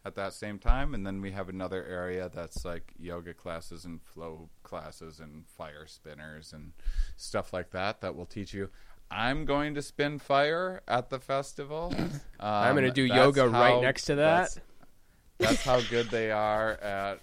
at 0.05 0.15
that 0.15 0.33
same 0.33 0.59
time. 0.59 0.93
And 0.93 1.05
then 1.05 1.21
we 1.21 1.31
have 1.31 1.49
another 1.49 1.83
area 1.85 2.29
that's 2.33 2.63
like 2.63 2.93
yoga 2.97 3.33
classes 3.33 3.83
and 3.85 4.01
flow 4.01 4.49
classes 4.63 5.19
and 5.19 5.45
fire 5.47 5.87
spinners 5.87 6.53
and 6.53 6.71
stuff 7.17 7.51
like 7.51 7.71
that 7.71 8.01
that 8.01 8.15
will 8.15 8.25
teach 8.25 8.53
you. 8.53 8.69
I'm 9.11 9.43
going 9.45 9.73
to 9.73 9.81
spin 9.81 10.19
fire 10.19 10.81
at 10.87 11.09
the 11.09 11.19
festival. 11.19 11.93
I'm 12.39 12.75
gonna 12.75 12.87
Um, 12.89 12.93
do 12.93 13.03
yoga 13.03 13.49
right 13.49 13.81
next 13.81 14.05
to 14.05 14.15
that. 14.15 14.49
That's, 14.51 14.59
that's 15.39 15.63
how 15.63 15.81
good 15.81 16.09
they 16.11 16.31
are 16.31 16.73
at. 16.73 17.19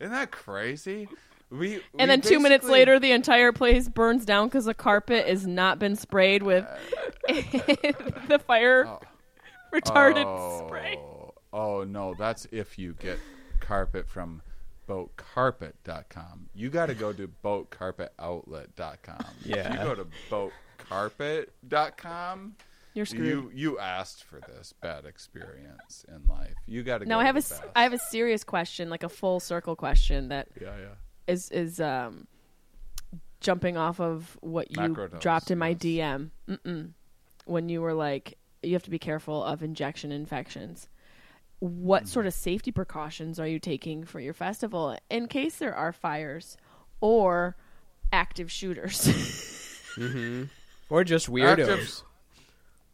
Isn't 0.00 0.12
that 0.12 0.30
crazy? 0.32 1.08
We 1.50 1.58
we 1.58 1.82
And 1.98 2.10
then 2.10 2.20
two 2.20 2.38
minutes 2.40 2.66
later, 2.66 2.98
the 2.98 3.12
entire 3.12 3.52
place 3.52 3.88
burns 3.88 4.24
down 4.24 4.48
because 4.48 4.66
the 4.66 4.74
carpet 4.74 5.26
has 5.26 5.46
not 5.46 5.78
been 5.78 5.96
sprayed 5.96 6.42
with 6.42 6.66
the 7.28 8.40
fire 8.46 8.86
Oh. 8.86 9.00
retardant 9.72 10.24
oh, 10.26 10.66
spray. 10.66 10.98
Oh 11.52 11.84
no, 11.84 12.14
that's 12.18 12.46
if 12.52 12.78
you 12.78 12.94
get 13.00 13.18
carpet 13.60 14.08
from 14.08 14.42
boatcarpet.com. 14.88 16.48
You 16.54 16.70
got 16.70 16.86
to 16.86 16.94
go 16.94 17.12
to 17.12 17.28
boatcarpetoutlet.com. 17.44 19.24
Yeah. 19.44 19.56
If 19.68 19.72
you 19.72 19.78
go 19.84 19.94
to 19.94 20.06
boatcarpet.com, 20.90 22.54
You're 22.94 23.06
screwed. 23.06 23.26
you 23.26 23.50
you 23.54 23.78
asked 23.78 24.24
for 24.24 24.40
this 24.40 24.72
bad 24.80 25.04
experience 25.04 26.04
in 26.08 26.26
life. 26.28 26.54
You 26.66 26.82
got 26.82 26.98
to 26.98 27.06
now 27.06 27.16
go 27.16 27.20
I 27.20 27.24
have 27.24 27.34
to 27.34 27.38
a 27.38 27.42
the 27.42 27.54
s- 27.54 27.60
best. 27.60 27.72
I 27.76 27.82
have 27.82 27.92
a 27.92 27.98
serious 27.98 28.44
question, 28.44 28.88
like 28.90 29.02
a 29.02 29.08
full 29.08 29.40
circle 29.40 29.76
question 29.76 30.28
that 30.28 30.48
yeah, 30.60 30.76
yeah. 30.78 30.94
Is 31.28 31.50
is 31.50 31.80
um 31.80 32.26
jumping 33.40 33.76
off 33.76 34.00
of 34.00 34.36
what 34.40 34.70
you 34.72 34.76
Macrodose, 34.82 35.20
dropped 35.20 35.50
in 35.52 35.58
my 35.58 35.68
yes. 35.68 35.78
DM. 35.78 36.30
Mm-mm. 36.48 36.90
When 37.44 37.68
you 37.68 37.80
were 37.80 37.94
like, 37.94 38.36
you 38.62 38.72
have 38.72 38.82
to 38.82 38.90
be 38.90 38.98
careful 38.98 39.44
of 39.44 39.62
injection 39.62 40.10
infections. 40.10 40.88
What 41.60 42.04
Mm. 42.04 42.08
sort 42.08 42.26
of 42.26 42.34
safety 42.34 42.72
precautions 42.72 43.38
are 43.38 43.46
you 43.46 43.58
taking 43.60 44.04
for 44.04 44.18
your 44.20 44.34
festival 44.34 44.96
in 45.10 45.28
case 45.28 45.56
there 45.58 45.74
are 45.74 45.92
fires 45.92 46.56
or 47.00 47.56
active 48.12 48.50
shooters? 48.50 49.08
Or 50.90 51.04
just 51.04 51.28
weirdos. 51.30 51.58
Active- 51.68 52.02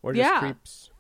Or 0.03 0.13
just 0.15 0.31
Yeah. 0.33 0.41
creeps. 0.41 0.91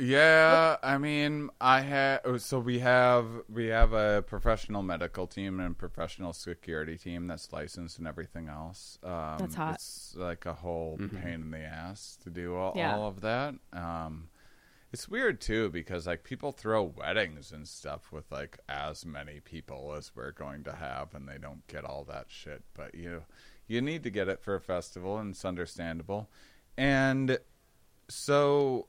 Yeah, 0.00 0.76
I 0.82 0.96
mean, 0.98 1.50
I 1.60 1.80
have. 1.82 2.40
So 2.42 2.58
we 2.58 2.78
have 2.78 3.26
we 3.48 3.66
have 3.66 3.92
a 3.92 4.22
professional 4.22 4.82
medical 4.82 5.26
team 5.26 5.60
and 5.60 5.76
professional 5.76 6.32
security 6.32 6.96
team 6.96 7.26
that's 7.26 7.52
licensed 7.52 7.98
and 7.98 8.08
everything 8.08 8.48
else. 8.48 8.98
Um, 9.04 9.36
That's 9.38 9.54
hot. 9.54 9.74
It's 9.74 10.14
like 10.16 10.46
a 10.46 10.54
whole 10.54 10.96
pain 10.96 11.34
in 11.42 11.50
the 11.50 11.58
ass 11.58 12.16
to 12.24 12.30
do 12.30 12.54
all, 12.56 12.72
Yeah. 12.76 12.96
all 12.96 13.08
of 13.08 13.20
that. 13.20 13.54
Um, 13.72 14.30
it's 14.92 15.08
weird 15.08 15.40
too 15.40 15.68
because 15.68 16.06
like 16.06 16.24
people 16.24 16.50
throw 16.50 16.82
weddings 16.82 17.52
and 17.52 17.68
stuff 17.68 18.10
with 18.10 18.32
like 18.32 18.58
as 18.68 19.04
many 19.04 19.40
people 19.40 19.94
as 19.96 20.12
we're 20.16 20.32
going 20.32 20.64
to 20.64 20.72
have, 20.72 21.14
and 21.14 21.28
they 21.28 21.38
don't 21.38 21.66
get 21.66 21.84
all 21.84 22.04
that 22.04 22.26
shit. 22.28 22.62
But 22.74 22.94
you 22.94 23.24
you 23.68 23.80
need 23.82 24.02
to 24.04 24.10
get 24.10 24.28
it 24.28 24.40
for 24.42 24.54
a 24.54 24.60
festival, 24.60 25.18
and 25.18 25.32
it's 25.34 25.44
understandable. 25.44 26.30
And 26.78 27.38
so 28.08 28.86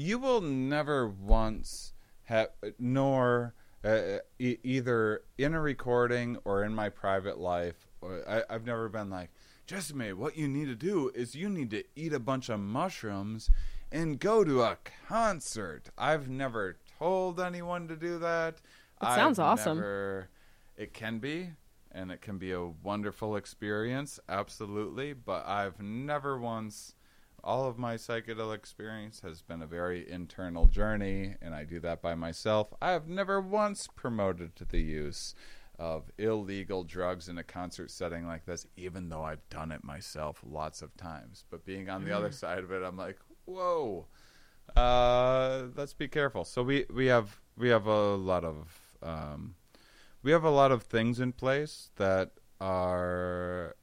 you 0.00 0.16
will 0.16 0.40
never 0.40 1.08
once 1.08 1.92
have 2.24 2.50
nor 2.78 3.52
uh, 3.84 4.18
e- 4.38 4.58
either 4.62 5.22
in 5.36 5.54
a 5.54 5.60
recording 5.60 6.36
or 6.44 6.62
in 6.62 6.72
my 6.72 6.88
private 6.88 7.38
life 7.38 7.88
or 8.00 8.22
I, 8.28 8.42
i've 8.48 8.64
never 8.64 8.88
been 8.88 9.10
like 9.10 9.30
Jessimae 9.66 10.14
what 10.14 10.36
you 10.36 10.46
need 10.46 10.66
to 10.66 10.76
do 10.76 11.10
is 11.16 11.34
you 11.34 11.48
need 11.48 11.70
to 11.70 11.82
eat 11.96 12.12
a 12.12 12.20
bunch 12.20 12.48
of 12.48 12.60
mushrooms 12.60 13.50
and 13.90 14.20
go 14.20 14.44
to 14.44 14.62
a 14.62 14.78
concert 15.08 15.90
i've 15.98 16.28
never 16.28 16.76
told 17.00 17.40
anyone 17.40 17.88
to 17.88 17.96
do 17.96 18.18
that 18.20 18.54
It 19.02 19.06
sounds 19.06 19.40
I've 19.40 19.46
awesome. 19.58 19.78
never- 19.78 20.28
it 20.76 20.94
can 20.94 21.18
be 21.18 21.50
and 21.90 22.12
it 22.12 22.20
can 22.20 22.38
be 22.38 22.52
a 22.52 22.62
wonderful 22.62 23.34
experience 23.34 24.20
absolutely 24.28 25.12
but 25.12 25.44
i've 25.48 25.80
never 25.80 26.38
once 26.38 26.94
all 27.44 27.66
of 27.66 27.78
my 27.78 27.94
psychedelic 27.94 28.56
experience 28.56 29.20
has 29.20 29.42
been 29.42 29.62
a 29.62 29.66
very 29.66 30.08
internal 30.10 30.66
journey, 30.66 31.34
and 31.40 31.54
I 31.54 31.64
do 31.64 31.80
that 31.80 32.02
by 32.02 32.14
myself. 32.14 32.72
I 32.82 32.90
have 32.90 33.08
never 33.08 33.40
once 33.40 33.86
promoted 33.86 34.52
the 34.68 34.80
use 34.80 35.34
of 35.78 36.10
illegal 36.18 36.82
drugs 36.82 37.28
in 37.28 37.38
a 37.38 37.44
concert 37.44 37.90
setting 37.90 38.26
like 38.26 38.44
this, 38.44 38.66
even 38.76 39.08
though 39.08 39.22
I've 39.22 39.48
done 39.48 39.70
it 39.70 39.84
myself 39.84 40.42
lots 40.44 40.82
of 40.82 40.96
times. 40.96 41.44
But 41.50 41.64
being 41.64 41.88
on 41.88 42.04
the 42.04 42.16
other 42.16 42.32
side 42.32 42.64
of 42.64 42.72
it, 42.72 42.82
I'm 42.82 42.96
like, 42.96 43.18
whoa, 43.44 44.06
uh, 44.76 45.64
let's 45.76 45.94
be 45.94 46.08
careful. 46.08 46.44
So 46.44 46.62
we, 46.62 46.86
we 46.92 47.06
have 47.06 47.40
we 47.56 47.68
have 47.68 47.86
a 47.86 48.14
lot 48.14 48.44
of 48.44 48.96
um, 49.02 49.54
we 50.22 50.32
have 50.32 50.44
a 50.44 50.50
lot 50.50 50.72
of 50.72 50.82
things 50.82 51.20
in 51.20 51.32
place 51.32 51.90
that 51.96 52.32
are 52.60 53.76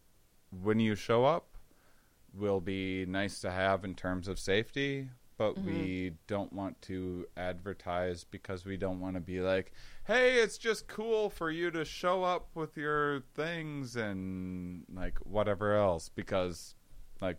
when 0.52 0.80
you 0.80 0.96
show 0.96 1.26
up 1.26 1.55
will 2.38 2.62
be 2.62 3.06
nice 3.06 3.40
to 3.42 3.52
have 3.52 3.84
in 3.84 3.96
terms 3.96 4.28
of 4.28 4.40
safety, 4.40 5.10
but 5.38 5.56
mm-hmm. 5.56 5.68
we 5.68 6.12
don't 6.28 6.52
want 6.54 6.82
to 6.84 7.26
advertise 7.38 8.24
because 8.24 8.66
we 8.66 8.78
don't 8.78 9.00
want 9.00 9.16
to 9.16 9.22
be 9.22 9.42
like, 9.42 9.72
hey, 10.06 10.36
it's 10.36 10.58
just 10.58 10.88
cool 10.88 11.30
for 11.30 11.52
you 11.52 11.72
to 11.72 11.84
show 11.84 12.24
up 12.24 12.48
with 12.54 12.78
your 12.78 13.22
things 13.34 13.96
and 13.96 14.84
like 14.94 15.18
whatever 15.20 15.76
else 15.76 16.10
because 16.10 16.76
like 17.22 17.38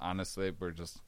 honestly 0.00 0.52
we're 0.58 0.70
just 0.70 1.00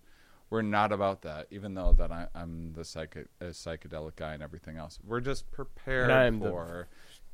we're 0.48 0.62
not 0.62 0.92
about 0.92 1.22
that 1.22 1.46
even 1.50 1.74
though 1.74 1.92
that 1.92 2.10
I, 2.10 2.28
i'm 2.34 2.72
the 2.72 2.84
psych- 2.84 3.28
a 3.40 3.46
psychedelic 3.46 4.16
guy 4.16 4.34
and 4.34 4.42
everything 4.42 4.76
else. 4.76 4.98
We're 5.04 5.20
just 5.20 5.50
prepared 5.50 6.10
I'm 6.10 6.40
the- 6.40 6.50
for 6.50 6.88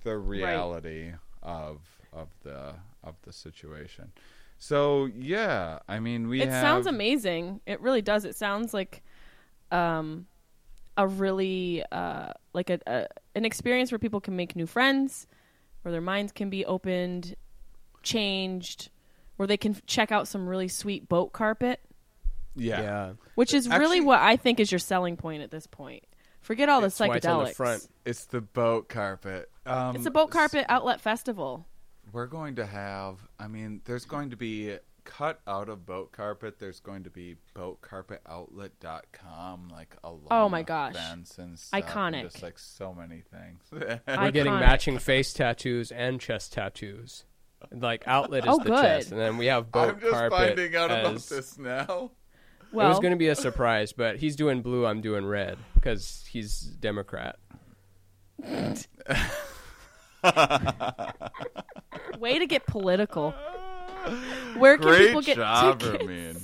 the 0.04 0.18
reality 0.18 1.12
of 1.42 1.80
of 2.12 2.28
the 2.42 2.74
of 3.02 3.14
the 3.22 3.32
situation 3.32 4.12
so 4.64 5.08
yeah 5.18 5.80
i 5.88 5.98
mean 5.98 6.28
we 6.28 6.40
it 6.40 6.48
have 6.48 6.62
sounds 6.62 6.86
amazing. 6.86 7.60
It 7.66 7.80
really 7.80 8.00
does. 8.00 8.24
It 8.24 8.36
sounds 8.36 8.72
like 8.72 9.02
um 9.72 10.26
a 10.96 11.04
really 11.06 11.82
uh 11.90 12.32
like 12.52 12.70
a, 12.70 12.78
a 12.86 13.06
an 13.34 13.44
experience 13.44 13.90
where 13.90 13.98
people 13.98 14.20
can 14.20 14.36
make 14.36 14.54
new 14.54 14.66
friends, 14.66 15.26
where 15.82 15.90
their 15.90 16.00
minds 16.00 16.30
can 16.30 16.48
be 16.48 16.64
opened, 16.64 17.34
changed, 18.04 18.90
where 19.36 19.48
they 19.48 19.56
can 19.56 19.76
check 19.86 20.12
out 20.12 20.28
some 20.28 20.46
really 20.48 20.68
sweet 20.68 21.08
boat 21.08 21.32
carpet, 21.32 21.80
yeah, 22.54 22.80
Yeah. 22.82 23.12
which 23.34 23.54
is 23.54 23.68
really 23.68 23.82
Actually- 23.84 24.00
what 24.02 24.20
I 24.20 24.36
think 24.36 24.60
is 24.60 24.70
your 24.70 24.78
selling 24.78 25.16
point 25.16 25.42
at 25.42 25.50
this 25.50 25.66
point. 25.66 26.04
Forget 26.40 26.68
all 26.68 26.80
the 26.80 26.86
It's 26.88 27.00
why 27.00 27.16
it's 27.16 27.26
on 27.26 27.44
the 27.44 27.50
psychedelics. 27.50 27.54
front. 27.56 27.88
it's 28.04 28.26
the 28.26 28.40
boat 28.40 28.88
carpet 28.88 29.48
um, 29.66 29.96
It's 29.96 30.06
a 30.06 30.10
boat 30.10 30.30
carpet 30.30 30.66
outlet 30.68 31.00
festival. 31.00 31.66
We're 32.12 32.26
going 32.26 32.56
to 32.56 32.66
have 32.66 33.18
i 33.38 33.46
mean 33.46 33.80
there's 33.84 34.04
going 34.04 34.30
to 34.30 34.36
be 34.36 34.76
cut 35.04 35.40
out 35.48 35.68
of 35.68 35.84
boat 35.84 36.12
carpet 36.12 36.58
there's 36.60 36.78
going 36.80 37.02
to 37.02 37.10
be 37.10 37.34
boatcarpetoutlet.com 37.56 39.68
like 39.70 39.96
a 40.04 40.10
lot 40.10 40.28
Oh 40.30 40.48
my 40.48 40.62
gosh. 40.62 40.94
fence 40.94 41.38
and 41.38 41.58
stuff, 41.58 41.80
and 41.80 41.84
Iconic. 42.14 42.22
just 42.22 42.40
like 42.42 42.56
so 42.58 42.94
many 42.94 43.20
things 43.22 43.62
We're 43.72 43.98
getting 44.30 44.52
Iconic. 44.52 44.60
matching 44.60 44.98
face 44.98 45.32
tattoos 45.32 45.90
and 45.90 46.20
chest 46.20 46.52
tattoos. 46.52 47.24
Like 47.72 48.04
outlet 48.06 48.44
is 48.44 48.50
Oh, 48.54 48.58
the 48.58 48.64
good. 48.70 48.82
chest, 48.82 49.10
and 49.12 49.20
then 49.20 49.36
we 49.38 49.46
have 49.46 49.70
boat 49.72 49.94
i'm 49.94 50.00
just 50.00 50.12
carpet. 50.12 50.38
finding 50.56 50.76
out 50.76 50.90
about 50.90 51.14
as- 51.14 51.28
this 51.28 51.58
now 51.58 52.10
it 52.72 52.76
was 52.76 52.98
going 53.00 53.10
to 53.12 53.18
be 53.18 53.28
a 53.28 53.34
surprise, 53.34 53.92
but 53.92 54.16
he's 54.16 54.34
doing 54.34 54.62
blue. 54.62 54.86
I'm 54.86 55.02
doing 55.02 55.26
red 55.26 55.58
because 55.74 56.24
he's 56.30 56.58
Democrat. 56.60 57.36
way 62.18 62.38
to 62.38 62.46
get 62.46 62.66
political. 62.66 63.30
Where 64.56 64.76
can 64.76 64.86
great 64.86 65.06
people 65.06 65.22
get 65.22 65.36
job 65.36 65.80
tickets? 65.80 66.04
Ramin. 66.04 66.36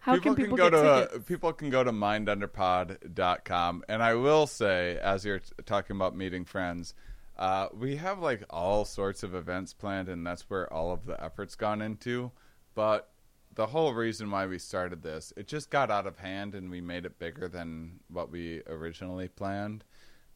How 0.00 0.14
people 0.14 0.34
can 0.34 0.44
people 0.44 0.56
go 0.56 0.70
get 0.70 0.82
to 0.82 1.16
uh, 1.16 1.18
people 1.20 1.52
can 1.52 1.70
go 1.70 1.82
to 1.82 1.92
mindunderpod.com 1.92 3.84
and 3.88 4.02
i 4.02 4.14
will 4.14 4.46
say 4.46 4.98
as 5.02 5.24
you're 5.24 5.38
t- 5.38 5.50
talking 5.64 5.96
about 5.96 6.14
meeting 6.16 6.44
friends 6.44 6.94
uh, 7.38 7.68
we 7.72 7.96
have 7.96 8.18
like 8.18 8.44
all 8.50 8.84
sorts 8.84 9.22
of 9.22 9.34
events 9.34 9.72
planned 9.72 10.08
and 10.08 10.26
that's 10.26 10.42
where 10.50 10.70
all 10.72 10.92
of 10.92 11.06
the 11.06 11.22
effort's 11.24 11.54
gone 11.54 11.80
into 11.80 12.30
but 12.74 13.10
the 13.54 13.66
whole 13.66 13.94
reason 13.94 14.30
why 14.30 14.46
we 14.46 14.58
started 14.58 15.02
this 15.02 15.32
it 15.36 15.46
just 15.46 15.70
got 15.70 15.90
out 15.90 16.06
of 16.06 16.18
hand 16.18 16.54
and 16.54 16.70
we 16.70 16.80
made 16.80 17.06
it 17.06 17.18
bigger 17.18 17.48
than 17.48 18.00
what 18.08 18.30
we 18.30 18.60
originally 18.66 19.28
planned 19.28 19.84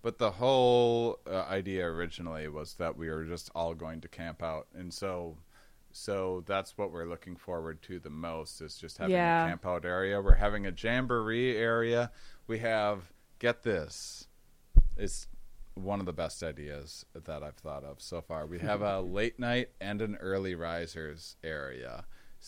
but 0.07 0.19
the 0.19 0.31
whole 0.31 1.19
uh, 1.29 1.41
idea 1.51 1.85
originally 1.85 2.47
was 2.47 2.75
that 2.75 2.97
we 2.97 3.11
were 3.11 3.25
just 3.25 3.51
all 3.57 3.75
going 3.75 4.01
to 4.01 4.07
camp 4.07 4.41
out 4.41 4.69
and 4.73 4.95
so 4.95 5.37
so 5.91 6.45
that's 6.47 6.79
what 6.79 6.93
we're 6.93 7.09
looking 7.09 7.35
forward 7.35 7.83
to 7.83 7.99
the 7.99 8.09
most 8.09 8.61
is 8.61 8.77
just 8.79 8.99
having 8.99 9.17
Yeah. 9.17 9.47
a 9.47 9.49
camp 9.49 9.67
out 9.67 9.85
area. 9.85 10.23
We're 10.23 10.35
having 10.37 10.65
a 10.65 10.71
jamboree 10.71 11.57
area. 11.57 12.13
We 12.47 12.61
have 12.61 13.11
get 13.41 13.65
this. 13.65 14.29
It's 14.97 15.27
one 15.75 15.99
of 15.99 16.07
the 16.07 16.13
best 16.13 16.41
ideas 16.45 17.05
that 17.13 17.43
I've 17.43 17.57
thought 17.57 17.83
of 17.83 18.01
so 18.01 18.21
far. 18.21 18.47
We 18.47 18.61
have 18.61 18.83
a 18.83 19.01
late 19.19 19.41
night 19.41 19.71
and 19.81 20.01
an 20.01 20.15
early 20.21 20.55
risers 20.55 21.35
area 21.43 22.05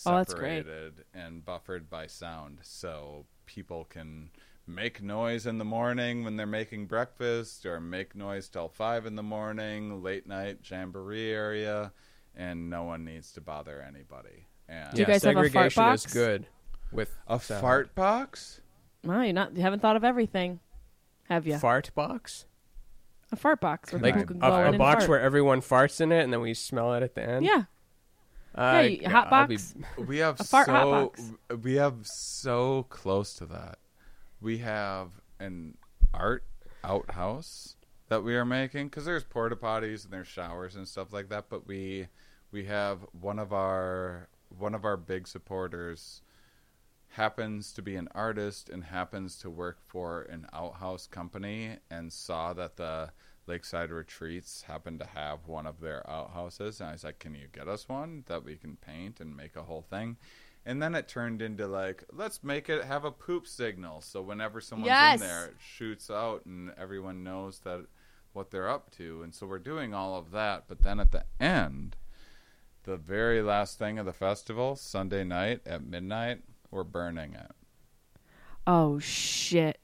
Oh, 0.07 0.17
that's 0.19 0.33
great. 0.33 0.65
separated 0.65 1.05
and 1.13 1.45
buffered 1.45 1.91
by 1.91 2.07
sound 2.07 2.61
so 2.63 3.27
people 3.47 3.85
can 3.85 4.31
make 4.69 5.03
noise 5.03 5.47
in 5.47 5.59
the 5.59 5.65
morning 5.65 6.25
when 6.25 6.37
they're 6.37 6.47
making 6.47 6.87
breakfast 6.87 7.65
or 7.65 7.81
make 7.81 8.15
noise 8.15 8.49
till 8.49 8.69
5 8.69 9.07
in 9.07 9.17
the 9.17 9.23
morning, 9.23 10.03
late 10.03 10.27
night 10.27 10.59
jamboree 10.63 11.33
area 11.33 11.93
and 12.37 12.69
no 12.71 12.83
one 12.85 13.05
needs 13.05 13.33
to 13.33 13.41
bother 13.41 13.83
anybody. 13.83 14.47
And 14.69 14.93
Do 14.95 15.01
you 15.01 15.07
guys 15.07 15.23
have 15.25 15.37
a 15.37 15.49
fart 15.49 15.75
box? 15.75 16.05
is 16.05 16.13
good. 16.13 16.47
With 16.93 17.17
a 17.27 17.41
sound. 17.41 17.61
fart 17.63 17.95
box? 17.95 18.61
Wow, 19.05 19.23
you 19.23 19.33
not 19.33 19.57
you 19.57 19.63
haven't 19.63 19.81
thought 19.81 19.97
of 19.97 20.05
everything, 20.05 20.61
have 21.29 21.47
you? 21.47 21.57
fart 21.59 21.91
box, 21.95 22.45
a 23.33 23.37
fart 23.37 23.61
box 23.61 23.93
where 23.93 24.01
like 24.03 24.15
people 24.15 24.37
a, 24.37 24.41
can 24.41 24.41
go 24.41 24.67
in 24.69 24.75
a 24.75 24.79
box 24.79 25.01
fart. 25.05 25.09
where 25.11 25.21
everyone 25.21 25.61
farts 25.61 26.01
in 26.01 26.13
it, 26.13 26.23
and 26.23 26.33
then 26.33 26.41
we 26.41 26.53
smell 26.55 26.95
it 26.95 27.03
at 27.03 27.15
the 27.15 27.23
end. 27.27 27.45
yeah, 27.45 27.65
uh, 28.57 28.61
I- 28.61 28.81
you- 28.83 29.09
hot 29.09 29.33
I'll 29.33 29.47
be- 29.47 29.57
box. 29.57 29.75
We 30.07 30.19
have 30.19 30.41
A 30.41 30.45
fart 30.45 30.69
hot 30.69 30.83
so 30.83 30.91
box. 30.91 31.23
we 31.63 31.75
have 31.75 31.95
so 32.07 32.85
close 32.91 33.35
to 33.35 33.47
that. 33.47 33.79
We 34.41 34.59
have 34.59 35.09
an 35.41 35.77
art 36.15 36.45
outhouse 36.85 37.77
that 38.09 38.23
we 38.23 38.37
are 38.37 38.45
making 38.45 38.89
because 38.89 39.05
there's 39.05 39.25
porta 39.25 39.57
potties 39.57 40.05
and 40.05 40.13
there's 40.13 40.29
showers 40.29 40.77
and 40.77 40.87
stuff 40.87 41.13
like 41.13 41.29
that. 41.29 41.49
But 41.49 41.67
we 41.67 42.09
we 42.51 42.65
have 42.65 43.01
one 43.13 43.39
of 43.39 43.53
our 43.53 44.29
one 44.57 44.75
of 44.75 44.85
our 44.85 44.97
big 44.97 45.29
supporters 45.29 46.23
happens 47.13 47.73
to 47.73 47.83
be 47.83 47.97
an 47.97 48.09
artist 48.15 48.69
and 48.69 48.85
happens 48.85 49.37
to 49.39 49.51
work 49.51 49.79
for 49.83 50.23
an 50.23 50.47
outhouse 50.53 51.07
company 51.07 51.77
and 51.91 52.13
saw 52.13 52.53
that 52.53 52.77
the 52.77 53.11
Lakeside 53.47 53.91
Retreats 53.91 54.63
happened 54.63 55.01
to 55.01 55.07
have 55.07 55.47
one 55.47 55.67
of 55.67 55.81
their 55.81 56.09
outhouses 56.09 56.81
and 56.81 56.91
I 56.91 56.93
was 56.93 57.05
like, 57.05 57.19
"Can 57.19 57.35
you 57.35 57.49
get 57.51 57.67
us 57.67 57.89
one 57.89 58.25
that 58.27 58.45
we 58.45 58.57
can 58.57 58.77
paint 58.77 59.21
and 59.21 59.37
make 59.37 59.57
a 59.57 59.63
whole 59.63 59.83
thing?" 59.83 60.17
And 60.69 60.83
then 60.83 60.95
it 60.95 61.09
turned 61.09 61.41
into 61.41 61.67
like, 61.67 62.05
"Let's 62.13 62.45
make 62.45 62.69
it 62.69 62.85
have 62.85 63.07
a 63.07 63.11
poop 63.11 63.47
signal 63.47 64.03
so 64.03 64.21
whenever 64.21 64.61
someone's 64.61 64.89
Yes. 64.89 65.19
in 65.19 65.27
there, 65.27 65.47
it 65.47 65.57
shoots 65.59 66.11
out 66.11 66.45
and 66.45 66.73
everyone 66.77 67.25
knows 67.25 67.61
that 67.61 67.87
what 68.35 68.51
they're 68.51 68.69
up 68.69 68.91
to." 68.99 69.23
And 69.23 69.35
so 69.35 69.47
we're 69.47 69.61
doing 69.61 69.95
all 69.95 70.15
of 70.17 70.31
that, 70.33 70.65
but 70.69 70.83
then 70.83 71.01
at 71.01 71.11
the 71.11 71.25
end, 71.41 71.97
the 72.83 72.99
very 72.99 73.41
last 73.41 73.79
thing 73.79 73.99
of 73.99 74.05
the 74.05 74.13
festival, 74.13 74.77
Sunday 74.77 75.25
night 75.25 75.67
at 75.67 75.83
midnight, 75.83 76.43
we're 76.71 76.85
burning 76.85 77.33
it. 77.33 77.53
Oh 78.67 78.99
shit! 78.99 79.81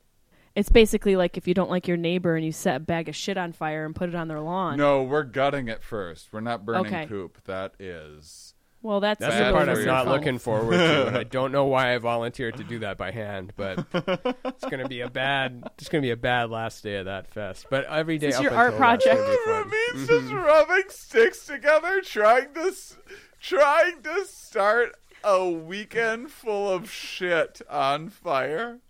It's 0.54 0.68
basically 0.68 1.16
like 1.16 1.38
if 1.38 1.48
you 1.48 1.54
don't 1.54 1.70
like 1.70 1.88
your 1.88 1.96
neighbor 1.96 2.36
and 2.36 2.44
you 2.44 2.52
set 2.52 2.76
a 2.76 2.80
bag 2.80 3.08
of 3.08 3.16
shit 3.16 3.38
on 3.38 3.52
fire 3.52 3.86
and 3.86 3.96
put 3.96 4.10
it 4.10 4.14
on 4.14 4.28
their 4.28 4.40
lawn. 4.40 4.76
No, 4.76 5.02
we're 5.02 5.22
gutting 5.24 5.68
it 5.68 5.82
first. 5.82 6.30
We're 6.32 6.40
not 6.40 6.66
burning 6.66 6.86
Okay. 6.94 7.06
poop. 7.06 7.42
That 7.44 7.74
is. 7.78 8.53
Well, 8.84 9.00
that's 9.00 9.18
That's 9.18 9.34
the 9.38 9.50
part 9.50 9.66
I'm 9.70 9.84
not 9.86 10.04
fault. 10.04 10.18
looking 10.18 10.38
forward 10.38 10.76
to, 10.76 11.06
and 11.06 11.16
I 11.16 11.22
don't 11.24 11.52
know 11.52 11.64
why 11.64 11.94
I 11.94 11.98
volunteered 11.98 12.58
to 12.58 12.64
do 12.64 12.80
that 12.80 12.98
by 12.98 13.12
hand. 13.12 13.54
But 13.56 13.86
it's 14.44 14.64
gonna 14.66 14.86
be 14.86 15.00
a 15.00 15.08
bad, 15.08 15.64
it's 15.78 15.88
gonna 15.88 16.02
be 16.02 16.10
a 16.10 16.18
bad 16.18 16.50
last 16.50 16.82
day 16.82 16.96
of 16.96 17.06
that 17.06 17.26
fest. 17.32 17.64
But 17.70 17.86
every 17.86 18.18
day 18.18 18.26
This 18.26 18.36
up 18.36 18.42
your 18.42 18.52
until 18.52 18.62
art 18.62 18.78
that's 18.78 19.04
gonna 19.06 19.16
project? 19.16 19.46
be 19.46 19.50
That 19.52 19.62
fun. 19.62 19.70
means 19.70 20.08
mm-hmm. 20.10 20.28
just 20.28 20.32
rubbing 20.34 20.84
sticks 20.90 21.46
together, 21.46 22.00
trying 22.02 22.52
to, 22.52 22.74
trying 23.40 24.02
to 24.02 24.26
start 24.26 24.96
a 25.24 25.48
weekend 25.48 26.30
full 26.30 26.70
of 26.70 26.90
shit 26.90 27.62
on 27.70 28.10
fire. 28.10 28.80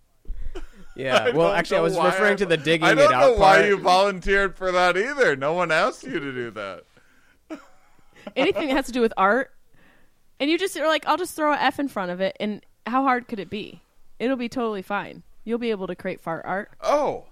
Yeah. 0.96 1.18
I 1.26 1.30
Well, 1.30 1.52
actually, 1.52 1.76
I 1.76 1.82
was 1.82 1.96
referring 1.96 2.30
I'm- 2.30 2.36
to 2.38 2.46
the 2.46 2.56
digging 2.56 2.88
I 2.88 2.94
don't 2.94 3.04
it 3.04 3.10
know 3.12 3.34
out 3.34 3.38
why 3.38 3.54
part. 3.58 3.66
you 3.68 3.76
volunteered 3.78 4.56
for 4.56 4.72
that 4.72 4.96
either. 4.96 5.36
No 5.36 5.52
one 5.52 5.70
asked 5.70 6.02
you 6.02 6.18
to 6.18 6.32
do 6.32 6.50
that. 6.50 6.82
anything 8.34 8.66
that 8.66 8.74
has 8.74 8.86
to 8.86 8.92
do 8.92 9.00
with 9.00 9.12
art, 9.16 9.52
and 10.40 10.50
you 10.50 10.58
just 10.58 10.76
are 10.76 10.86
like, 10.86 11.06
I'll 11.06 11.16
just 11.16 11.34
throw 11.34 11.52
a 11.52 11.56
F 11.56 11.78
in 11.78 11.88
front 11.88 12.10
of 12.10 12.20
it, 12.20 12.36
and 12.40 12.64
how 12.86 13.02
hard 13.02 13.28
could 13.28 13.40
it 13.40 13.50
be? 13.50 13.80
It'll 14.18 14.36
be 14.36 14.48
totally 14.48 14.82
fine. 14.82 15.22
You'll 15.44 15.58
be 15.58 15.70
able 15.70 15.86
to 15.86 15.94
create 15.94 16.20
fart 16.20 16.44
art. 16.44 16.70
Oh, 16.80 17.24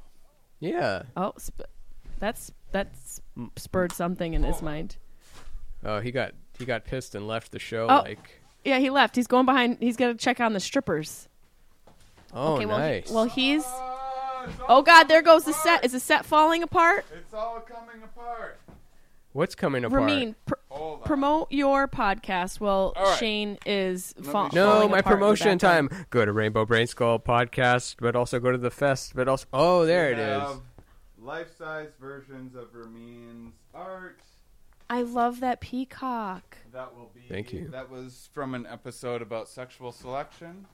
Yeah. 0.60 1.02
Oh, 1.16 1.32
sp- 1.38 1.68
that's 2.18 2.52
that's 2.70 3.20
spurred 3.56 3.92
something 3.92 4.34
in 4.34 4.42
his 4.42 4.56
oh. 4.60 4.64
mind. 4.64 4.96
Oh, 5.84 6.00
he 6.00 6.10
got 6.10 6.32
he 6.58 6.64
got 6.64 6.84
pissed 6.84 7.14
and 7.14 7.26
left 7.26 7.52
the 7.52 7.58
show. 7.58 7.86
Oh. 7.88 8.02
Like, 8.02 8.40
Yeah, 8.64 8.78
he 8.78 8.90
left. 8.90 9.16
He's 9.16 9.26
going 9.26 9.46
behind. 9.46 9.78
He's 9.80 9.96
gonna 9.96 10.14
check 10.14 10.40
on 10.40 10.52
the 10.52 10.60
strippers. 10.60 11.28
oh, 12.32 12.54
okay, 12.54 12.66
well, 12.66 12.78
he- 12.78 12.82
nice. 12.82 13.10
well, 13.10 13.24
he's. 13.24 13.64
Oh 14.68 14.82
God, 14.82 15.04
there 15.04 15.22
coming 15.22 15.22
goes 15.22 15.44
the 15.44 15.52
set. 15.52 15.84
Is 15.84 15.92
the 15.92 16.00
set 16.00 16.24
falling 16.26 16.62
apart? 16.62 17.04
It's 17.14 17.32
all 17.32 17.60
coming 17.60 18.02
apart. 18.02 18.58
What's 19.32 19.54
coming 19.54 19.84
apart? 19.84 20.02
Ramin, 20.02 20.34
pr- 20.46 20.54
Hold 20.82 20.98
on. 21.00 21.04
promote 21.06 21.52
your 21.52 21.86
podcast. 21.88 22.58
Well, 22.60 22.92
All 22.96 23.04
right. 23.10 23.18
Shane 23.18 23.58
is 23.64 24.14
me 24.18 24.24
fa- 24.24 24.32
show 24.32 24.48
No, 24.54 24.72
falling 24.72 24.90
my 24.90 24.98
apart 24.98 25.14
in 25.14 25.20
the 25.20 25.24
promotion 25.24 25.58
background. 25.58 25.90
time. 25.90 26.06
Go 26.10 26.24
to 26.24 26.32
Rainbow 26.32 26.64
Brain 26.64 26.86
Skull 26.86 27.18
podcast, 27.20 27.96
but 28.00 28.16
also 28.16 28.40
go 28.40 28.50
to 28.52 28.58
the 28.58 28.70
fest. 28.70 29.12
But 29.14 29.28
also, 29.28 29.46
oh, 29.52 29.86
there 29.86 30.10
it 30.10 30.18
is. 30.18 30.42
Life-size 31.18 31.90
versions 32.00 32.54
of 32.56 32.74
Ramin's 32.74 33.54
art. 33.74 34.20
I 34.90 35.02
love 35.02 35.40
that 35.40 35.60
peacock. 35.60 36.56
That 36.72 36.94
will 36.94 37.10
be. 37.14 37.22
Thank 37.28 37.52
you. 37.52 37.68
That 37.68 37.88
was 37.90 38.28
from 38.32 38.54
an 38.54 38.66
episode 38.66 39.22
about 39.22 39.48
sexual 39.48 39.92
selection. 39.92 40.66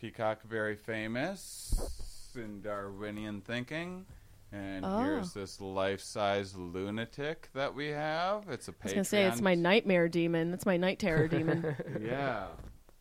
Peacock, 0.00 0.42
very 0.44 0.76
famous 0.76 2.30
in 2.36 2.60
Darwinian 2.62 3.40
thinking. 3.40 4.06
And 4.52 4.84
Oh. 4.84 4.98
here's 5.02 5.32
this 5.32 5.60
life-size 5.60 6.54
lunatic 6.54 7.48
that 7.54 7.74
we 7.74 7.88
have. 7.88 8.48
It's 8.50 8.68
a 8.68 8.72
Patreon. 8.72 8.80
I 8.82 8.84
was 8.84 8.92
gonna 8.92 9.04
say 9.04 9.24
it's 9.24 9.40
my 9.40 9.54
nightmare 9.54 10.08
demon. 10.08 10.50
That's 10.50 10.66
my 10.66 10.76
night 10.76 10.98
terror 10.98 11.26
demon. 11.28 11.74
Yeah. 12.00 12.48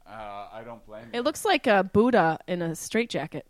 Uh, 0.07 0.47
I 0.51 0.63
don't 0.65 0.85
blame 0.85 1.05
you. 1.13 1.19
It 1.19 1.23
looks 1.23 1.43
like 1.45 1.67
a 1.67 1.83
Buddha 1.83 2.39
in 2.47 2.61
a 2.61 2.75
straitjacket. 2.75 3.45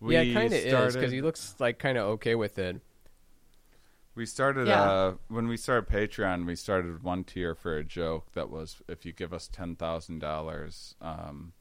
We 0.00 0.14
yeah, 0.14 0.22
it 0.22 0.32
kind 0.34 0.52
of 0.52 0.58
is 0.58 0.94
because 0.94 1.12
he 1.12 1.20
looks 1.22 1.54
like 1.58 1.78
kind 1.78 1.96
of 1.98 2.04
okay 2.14 2.34
with 2.34 2.58
it. 2.58 2.80
We 4.14 4.26
started 4.26 4.68
Yeah. 4.68 4.82
uh, 4.82 5.14
when 5.28 5.48
we 5.48 5.56
started 5.56 5.88
Patreon. 5.90 6.44
We 6.46 6.56
started 6.56 7.02
one 7.02 7.24
tier 7.24 7.54
for 7.54 7.76
a 7.78 7.84
joke 7.84 8.32
that 8.32 8.50
was 8.50 8.82
if 8.88 9.06
you 9.06 9.12
give 9.12 9.32
us 9.32 9.48
ten 9.48 9.74
thousand 9.76 10.18
dollars, 10.18 10.94
um, 11.00 11.52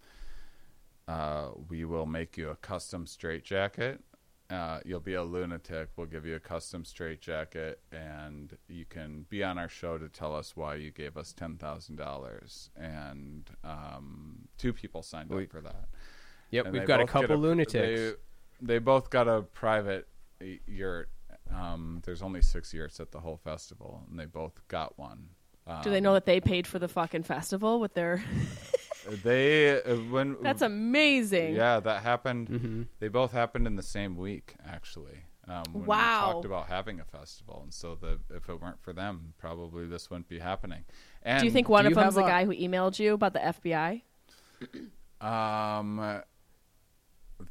uh, 1.07 1.49
we 1.69 1.85
will 1.85 2.05
make 2.05 2.37
you 2.37 2.49
a 2.49 2.55
custom 2.55 3.05
straitjacket. 3.07 4.01
Uh, 4.51 4.79
you'll 4.83 4.99
be 4.99 5.13
a 5.13 5.23
lunatic. 5.23 5.89
We'll 5.95 6.07
give 6.07 6.25
you 6.25 6.35
a 6.35 6.39
custom 6.39 6.83
straitjacket, 6.83 7.79
and 7.93 8.57
you 8.67 8.83
can 8.85 9.25
be 9.29 9.43
on 9.43 9.57
our 9.57 9.69
show 9.69 9.97
to 9.97 10.09
tell 10.09 10.35
us 10.35 10.57
why 10.57 10.75
you 10.75 10.91
gave 10.91 11.15
us 11.15 11.31
ten 11.31 11.55
thousand 11.57 11.95
dollars. 11.95 12.69
And 12.75 13.49
um, 13.63 14.47
two 14.57 14.73
people 14.73 15.03
signed 15.03 15.29
We- 15.29 15.43
up 15.43 15.51
for 15.51 15.61
that. 15.61 15.87
Yep, 16.49 16.65
And 16.65 16.73
we've 16.73 16.85
got 16.85 16.99
a 16.99 17.05
both 17.05 17.13
get 17.13 17.21
couple 17.21 17.37
lunatics. 17.37 17.71
They, 17.71 18.11
they 18.73 18.79
both 18.79 19.09
got 19.09 19.29
a 19.29 19.41
private 19.43 20.05
y- 20.41 20.59
yurt. 20.67 21.09
Um, 21.49 22.01
there's 22.05 22.21
only 22.21 22.41
six 22.41 22.73
yurts 22.73 22.99
at 22.99 23.11
the 23.11 23.21
whole 23.21 23.37
festival, 23.37 24.03
and 24.09 24.19
they 24.19 24.25
both 24.25 24.59
got 24.67 24.99
one. 24.99 25.29
Um, 25.65 25.81
Do 25.81 25.89
they 25.91 26.01
know 26.01 26.13
that 26.13 26.25
they 26.25 26.41
paid 26.41 26.67
for 26.67 26.77
the 26.77 26.89
fucking 26.89 27.23
festival 27.23 27.79
with 27.79 27.93
their? 27.93 28.21
They 29.23 29.81
uh, 29.81 29.95
when 30.09 30.37
That's 30.41 30.61
amazing. 30.61 31.55
yeah 31.55 31.79
that 31.79 32.03
happened. 32.03 32.49
Mm-hmm. 32.49 32.81
They 32.99 33.07
both 33.07 33.31
happened 33.31 33.67
in 33.67 33.75
the 33.75 33.83
same 33.83 34.15
week, 34.17 34.55
actually. 34.67 35.23
Um, 35.47 35.63
when 35.73 35.85
Wow. 35.85 36.27
We 36.27 36.33
talked 36.33 36.45
about 36.45 36.67
having 36.67 36.99
a 36.99 37.03
festival, 37.05 37.61
and 37.63 37.73
so 37.73 37.95
the 37.95 38.19
if 38.35 38.47
it 38.47 38.61
weren't 38.61 38.81
for 38.81 38.93
them, 38.93 39.33
probably 39.37 39.87
this 39.87 40.09
wouldn't 40.09 40.27
be 40.29 40.39
happening. 40.39 40.83
And 41.23 41.39
Do 41.39 41.45
you 41.45 41.51
think 41.51 41.67
one 41.67 41.83
do 41.83 41.87
of 41.87 41.91
you 41.91 41.95
them's 41.95 42.15
the 42.15 42.23
a- 42.23 42.27
guy 42.27 42.45
who 42.45 42.51
emailed 42.53 42.99
you 42.99 43.13
about 43.13 43.33
the 43.33 43.39
FBI? 43.39 44.01
Um, 45.19 46.21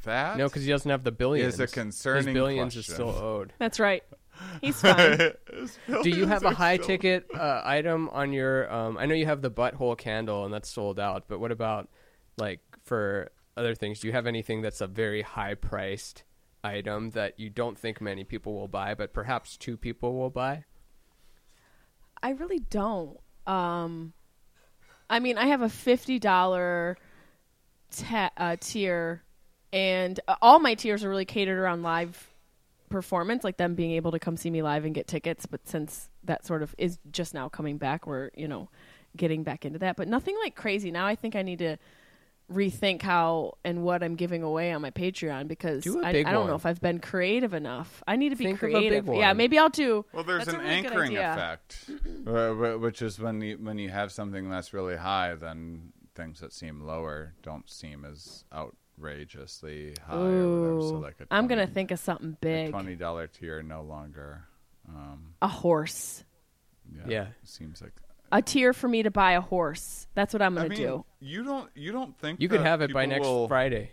that 0.04 0.36
No, 0.36 0.46
because 0.48 0.62
he 0.64 0.70
doesn't 0.70 0.90
have 0.90 1.02
the 1.04 1.12
billions. 1.12 1.54
is 1.54 1.60
a 1.60 1.66
concerning 1.66 2.26
His 2.28 2.34
billions 2.34 2.74
question. 2.74 2.80
is 2.80 2.86
still 2.94 3.10
owed. 3.10 3.52
That's 3.58 3.80
right. 3.80 4.02
He's 4.60 4.80
fine. 4.80 5.32
Do 6.02 6.10
you 6.10 6.26
have 6.26 6.44
a 6.44 6.50
high 6.50 6.76
ticket 6.76 7.26
uh, 7.34 7.62
item 7.64 8.08
on 8.10 8.32
your? 8.32 8.72
Um, 8.72 8.98
I 8.98 9.06
know 9.06 9.14
you 9.14 9.26
have 9.26 9.42
the 9.42 9.50
butthole 9.50 9.96
candle, 9.96 10.44
and 10.44 10.52
that's 10.52 10.68
sold 10.68 10.98
out. 10.98 11.24
But 11.28 11.40
what 11.40 11.52
about 11.52 11.88
like 12.36 12.60
for 12.84 13.30
other 13.56 13.74
things? 13.74 14.00
Do 14.00 14.08
you 14.08 14.12
have 14.12 14.26
anything 14.26 14.62
that's 14.62 14.80
a 14.80 14.86
very 14.86 15.22
high 15.22 15.54
priced 15.54 16.24
item 16.62 17.10
that 17.10 17.38
you 17.40 17.50
don't 17.50 17.78
think 17.78 18.00
many 18.00 18.24
people 18.24 18.54
will 18.54 18.68
buy, 18.68 18.94
but 18.94 19.12
perhaps 19.12 19.56
two 19.56 19.76
people 19.76 20.14
will 20.14 20.30
buy? 20.30 20.64
I 22.22 22.30
really 22.30 22.58
don't. 22.58 23.18
Um, 23.46 24.12
I 25.08 25.20
mean, 25.20 25.38
I 25.38 25.46
have 25.46 25.62
a 25.62 25.68
fifty 25.68 26.18
dollar 26.18 26.98
ta- 27.90 28.32
uh, 28.36 28.56
tier, 28.60 29.22
and 29.72 30.20
uh, 30.28 30.36
all 30.42 30.58
my 30.58 30.74
tiers 30.74 31.02
are 31.04 31.08
really 31.08 31.24
catered 31.24 31.58
around 31.58 31.82
live 31.82 32.29
performance, 32.90 33.42
like 33.44 33.56
them 33.56 33.74
being 33.74 33.92
able 33.92 34.10
to 34.10 34.18
come 34.18 34.36
see 34.36 34.50
me 34.50 34.62
live 34.62 34.84
and 34.84 34.94
get 34.94 35.06
tickets. 35.06 35.46
But 35.46 35.66
since 35.66 36.10
that 36.24 36.44
sort 36.44 36.62
of 36.62 36.74
is 36.76 36.98
just 37.10 37.32
now 37.32 37.48
coming 37.48 37.78
back, 37.78 38.06
we're 38.06 38.30
you 38.36 38.46
know 38.48 38.68
getting 39.16 39.42
back 39.42 39.64
into 39.64 39.78
that. 39.78 39.96
But 39.96 40.08
nothing 40.08 40.36
like 40.42 40.54
crazy. 40.54 40.90
Now 40.90 41.06
I 41.06 41.14
think 41.14 41.34
I 41.34 41.42
need 41.42 41.60
to 41.60 41.78
rethink 42.52 43.00
how 43.00 43.56
and 43.64 43.84
what 43.84 44.02
I'm 44.02 44.16
giving 44.16 44.42
away 44.42 44.72
on 44.72 44.82
my 44.82 44.90
Patreon 44.90 45.46
because 45.46 45.84
Do 45.84 46.00
a 46.00 46.06
I, 46.06 46.12
big 46.12 46.26
I 46.26 46.32
don't 46.32 46.48
know 46.48 46.56
if 46.56 46.66
I've 46.66 46.80
been 46.80 46.98
creative 46.98 47.54
enough. 47.54 48.02
I 48.08 48.16
need 48.16 48.30
to 48.30 48.36
be 48.36 48.44
Think 48.46 48.58
creative. 48.58 49.06
Yeah, 49.06 49.32
maybe 49.32 49.56
I'll 49.56 49.68
do. 49.68 50.04
Well, 50.12 50.24
there's 50.24 50.48
an 50.48 50.58
really 50.58 50.68
anchoring 50.70 51.16
effect, 51.16 51.90
wh- 52.26 52.28
uh, 52.30 52.52
wh- 52.52 52.80
which 52.80 53.02
is 53.02 53.18
when 53.18 53.40
you 53.40 53.56
when 53.56 53.78
you 53.78 53.88
have 53.90 54.10
something 54.12 54.50
that's 54.50 54.72
really 54.74 54.96
high, 54.96 55.34
then 55.34 55.92
things 56.14 56.40
that 56.40 56.52
seem 56.52 56.80
lower 56.80 57.34
don't 57.42 57.70
seem 57.70 58.04
as 58.04 58.44
outrageously 59.04 59.94
high. 60.06 60.14
or 60.14 60.20
whatever. 60.20 60.80
So 60.82 60.96
Ooh, 60.96 60.98
like 61.02 61.16
a 61.20 61.26
I'm 61.30 61.46
gonna 61.46 61.66
think 61.66 61.90
of 61.90 61.98
something 61.98 62.30
a 62.30 62.44
big. 62.44 62.70
twenty 62.70 62.96
dollar 62.96 63.26
tier 63.26 63.62
no 63.62 63.82
longer. 63.82 64.44
Um, 64.88 65.34
A 65.42 65.48
horse. 65.48 66.24
yeah, 66.92 67.02
Yeah. 67.06 67.26
seems 67.44 67.80
like. 67.80 67.92
A 68.32 68.40
tier 68.42 68.72
for 68.72 68.86
me 68.88 69.02
to 69.02 69.10
buy 69.10 69.32
a 69.32 69.40
horse. 69.40 70.06
That's 70.14 70.32
what 70.32 70.40
I'm 70.42 70.54
gonna 70.54 70.68
mean, 70.68 70.78
do. 70.78 71.04
you 71.20 71.42
don't 71.44 71.68
you 71.74 71.92
don't 71.92 72.16
think 72.18 72.40
You 72.40 72.48
could 72.48 72.60
have 72.60 72.80
it 72.80 72.92
by 72.92 73.06
next 73.06 73.26
will- 73.26 73.48
Friday. 73.48 73.90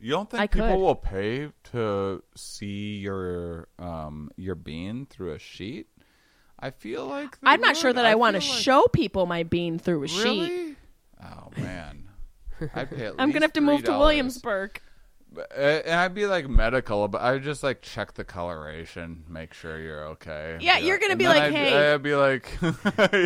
You 0.00 0.10
don't 0.10 0.28
think 0.28 0.42
I 0.42 0.46
people 0.48 0.68
could. 0.68 0.78
will 0.78 0.94
pay 0.96 1.50
to 1.72 2.22
see 2.36 2.96
your 2.98 3.68
um 3.78 4.30
your 4.36 4.54
bean 4.54 5.06
through 5.06 5.32
a 5.32 5.38
sheet? 5.38 5.88
I 6.58 6.70
feel 6.70 7.06
like 7.06 7.32
they 7.40 7.48
I'm 7.48 7.60
not 7.60 7.76
sure 7.76 7.92
that 7.92 8.04
I, 8.06 8.14
want 8.14 8.34
to 8.40 8.46
like- 8.46 8.58
show 8.62 8.86
people 8.92 9.26
my 9.26 9.42
bean 9.42 9.78
through 9.78 10.04
a 10.04 10.08
sheet. 10.08 10.76
Oh 11.22 11.50
man, 11.58 12.03
I'd 12.74 12.90
pay. 12.90 13.08
I'm 13.18 13.30
gonna 13.30 13.40
have 13.44 13.52
to 13.54 13.60
move 13.60 13.84
to 13.84 13.90
$3. 13.92 13.98
Williamsburg. 13.98 14.80
Uh, 15.36 15.40
and 15.58 15.94
I'd 15.98 16.14
be 16.14 16.26
like 16.26 16.48
medical, 16.48 17.08
but 17.08 17.20
I 17.20 17.32
would 17.32 17.42
just 17.42 17.64
like 17.64 17.82
check 17.82 18.14
the 18.14 18.22
coloration, 18.22 19.24
make 19.28 19.52
sure 19.52 19.80
you're 19.80 20.04
okay. 20.10 20.58
Yeah, 20.60 20.78
you're 20.78 20.98
gonna 20.98 21.12
And 21.12 21.18
be 21.18 21.24
then 21.24 21.34
like, 21.36 21.42
I'd, 21.44 21.52
"Hey, 21.52 21.92
I'd 21.92 22.02
be 22.04 22.14
like, 22.14 22.56
yeah, 22.62 22.70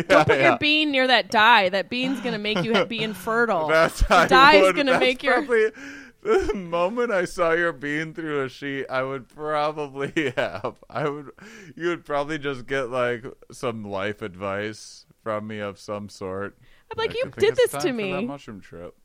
Don't 0.07 0.25
put 0.27 0.39
yeah. 0.39 0.49
your 0.49 0.57
bean 0.57 0.91
near 0.91 1.05
that 1.05 1.29
dye. 1.29 1.69
That 1.69 1.87
bean's 1.89 2.19
gonna 2.21 2.39
make 2.39 2.63
you 2.63 2.83
be 2.85 3.03
infertile. 3.03 3.67
That's 3.69 3.99
the 4.01 4.15
I 4.15 4.27
dye 4.27 4.61
would- 4.61 4.75
gonna 4.75 4.93
that's 4.93 5.01
make 5.01 5.21
your. 5.21 5.33
probably, 5.35 5.67
the 6.23 6.53
moment 6.55 7.11
I 7.11 7.25
saw 7.25 7.51
your 7.51 7.73
bean 7.73 8.15
through 8.15 8.43
a 8.43 8.49
sheet, 8.49 8.87
I 8.89 9.03
would 9.03 9.27
probably 9.29 10.33
have. 10.35 10.77
I 10.89 11.07
would. 11.07 11.29
You 11.75 11.89
would 11.89 12.05
probably 12.05 12.39
just 12.39 12.65
get 12.65 12.89
like 12.89 13.23
some 13.51 13.83
life 13.85 14.23
advice 14.23 15.05
from 15.23 15.45
me 15.45 15.59
of 15.59 15.79
some 15.79 16.09
sort. 16.09 16.57
I'm 16.91 16.97
like, 16.97 17.11
I 17.11 17.13
you 17.13 17.23
think 17.25 17.35
did 17.37 17.49
it's 17.51 17.61
this 17.61 17.71
time 17.73 17.81
to 17.81 17.87
for 17.89 17.93
me. 17.93 18.11
that 18.13 18.21
mushroom 18.23 18.61
trip. 18.61 18.95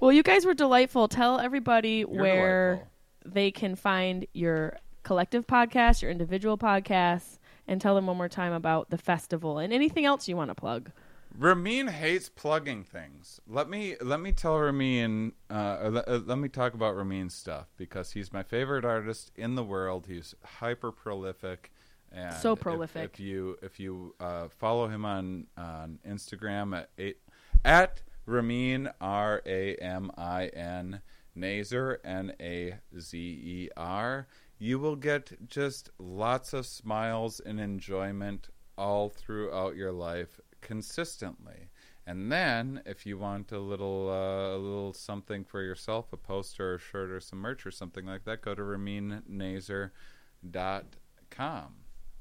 Well, 0.00 0.12
you 0.12 0.22
guys 0.22 0.44
were 0.44 0.54
delightful. 0.54 1.08
Tell 1.08 1.38
everybody 1.40 1.98
You're 1.98 2.08
where 2.08 2.70
delightful. 2.74 3.32
they 3.32 3.50
can 3.50 3.76
find 3.76 4.26
your 4.34 4.76
collective 5.02 5.46
podcast, 5.46 6.02
your 6.02 6.10
individual 6.10 6.58
podcasts, 6.58 7.38
and 7.66 7.80
tell 7.80 7.94
them 7.94 8.06
one 8.06 8.16
more 8.16 8.28
time 8.28 8.52
about 8.52 8.90
the 8.90 8.98
festival 8.98 9.58
and 9.58 9.72
anything 9.72 10.04
else 10.04 10.28
you 10.28 10.36
want 10.36 10.50
to 10.50 10.54
plug. 10.54 10.90
Ramin 11.38 11.88
hates 11.88 12.28
plugging 12.30 12.82
things. 12.84 13.40
Let 13.46 13.68
me 13.68 13.96
let 14.00 14.20
me 14.20 14.32
tell 14.32 14.58
Ramin. 14.58 15.32
Uh, 15.50 15.90
let, 15.92 16.08
uh, 16.08 16.20
let 16.24 16.38
me 16.38 16.48
talk 16.48 16.72
about 16.72 16.96
Ramin's 16.96 17.34
stuff 17.34 17.66
because 17.76 18.12
he's 18.12 18.32
my 18.32 18.42
favorite 18.42 18.84
artist 18.86 19.32
in 19.36 19.54
the 19.54 19.64
world. 19.64 20.06
He's 20.08 20.34
hyper 20.42 20.92
prolific. 20.92 21.72
And 22.10 22.32
So 22.34 22.52
if- 22.52 22.60
prolific. 22.60 23.10
If, 23.14 23.20
you 23.20 23.58
if 23.60 23.78
you 23.78 24.14
uh, 24.18 24.48
follow 24.48 24.88
him 24.88 25.04
on 25.04 25.46
on 25.58 25.98
Instagram 26.08 26.74
at 26.74 26.88
eight, 26.96 27.18
at 27.66 28.00
Ramin 28.26 28.90
R 29.00 29.40
A 29.46 29.76
M 29.76 30.10
I 30.18 30.46
N 30.48 31.00
Nazer 31.36 31.98
N 32.04 32.32
A 32.40 32.74
Z 32.98 33.18
E 33.18 33.70
R, 33.76 34.26
you 34.58 34.78
will 34.78 34.96
get 34.96 35.48
just 35.48 35.90
lots 35.98 36.52
of 36.52 36.66
smiles 36.66 37.40
and 37.40 37.60
enjoyment 37.60 38.48
all 38.76 39.08
throughout 39.08 39.76
your 39.76 39.92
life 39.92 40.40
consistently. 40.60 41.70
And 42.06 42.30
then, 42.30 42.82
if 42.86 43.04
you 43.04 43.18
want 43.18 43.50
a 43.50 43.58
little 43.58 44.08
uh, 44.08 44.56
a 44.56 44.58
little 44.58 44.92
something 44.92 45.44
for 45.44 45.60
yourself, 45.60 46.12
a 46.12 46.16
poster, 46.16 46.76
a 46.76 46.78
shirt, 46.78 47.10
or 47.10 47.18
some 47.18 47.40
merch, 47.40 47.66
or 47.66 47.72
something 47.72 48.06
like 48.06 48.24
that, 48.24 48.42
go 48.42 48.54
to 48.54 48.62
raminnazer.com. 48.62 49.90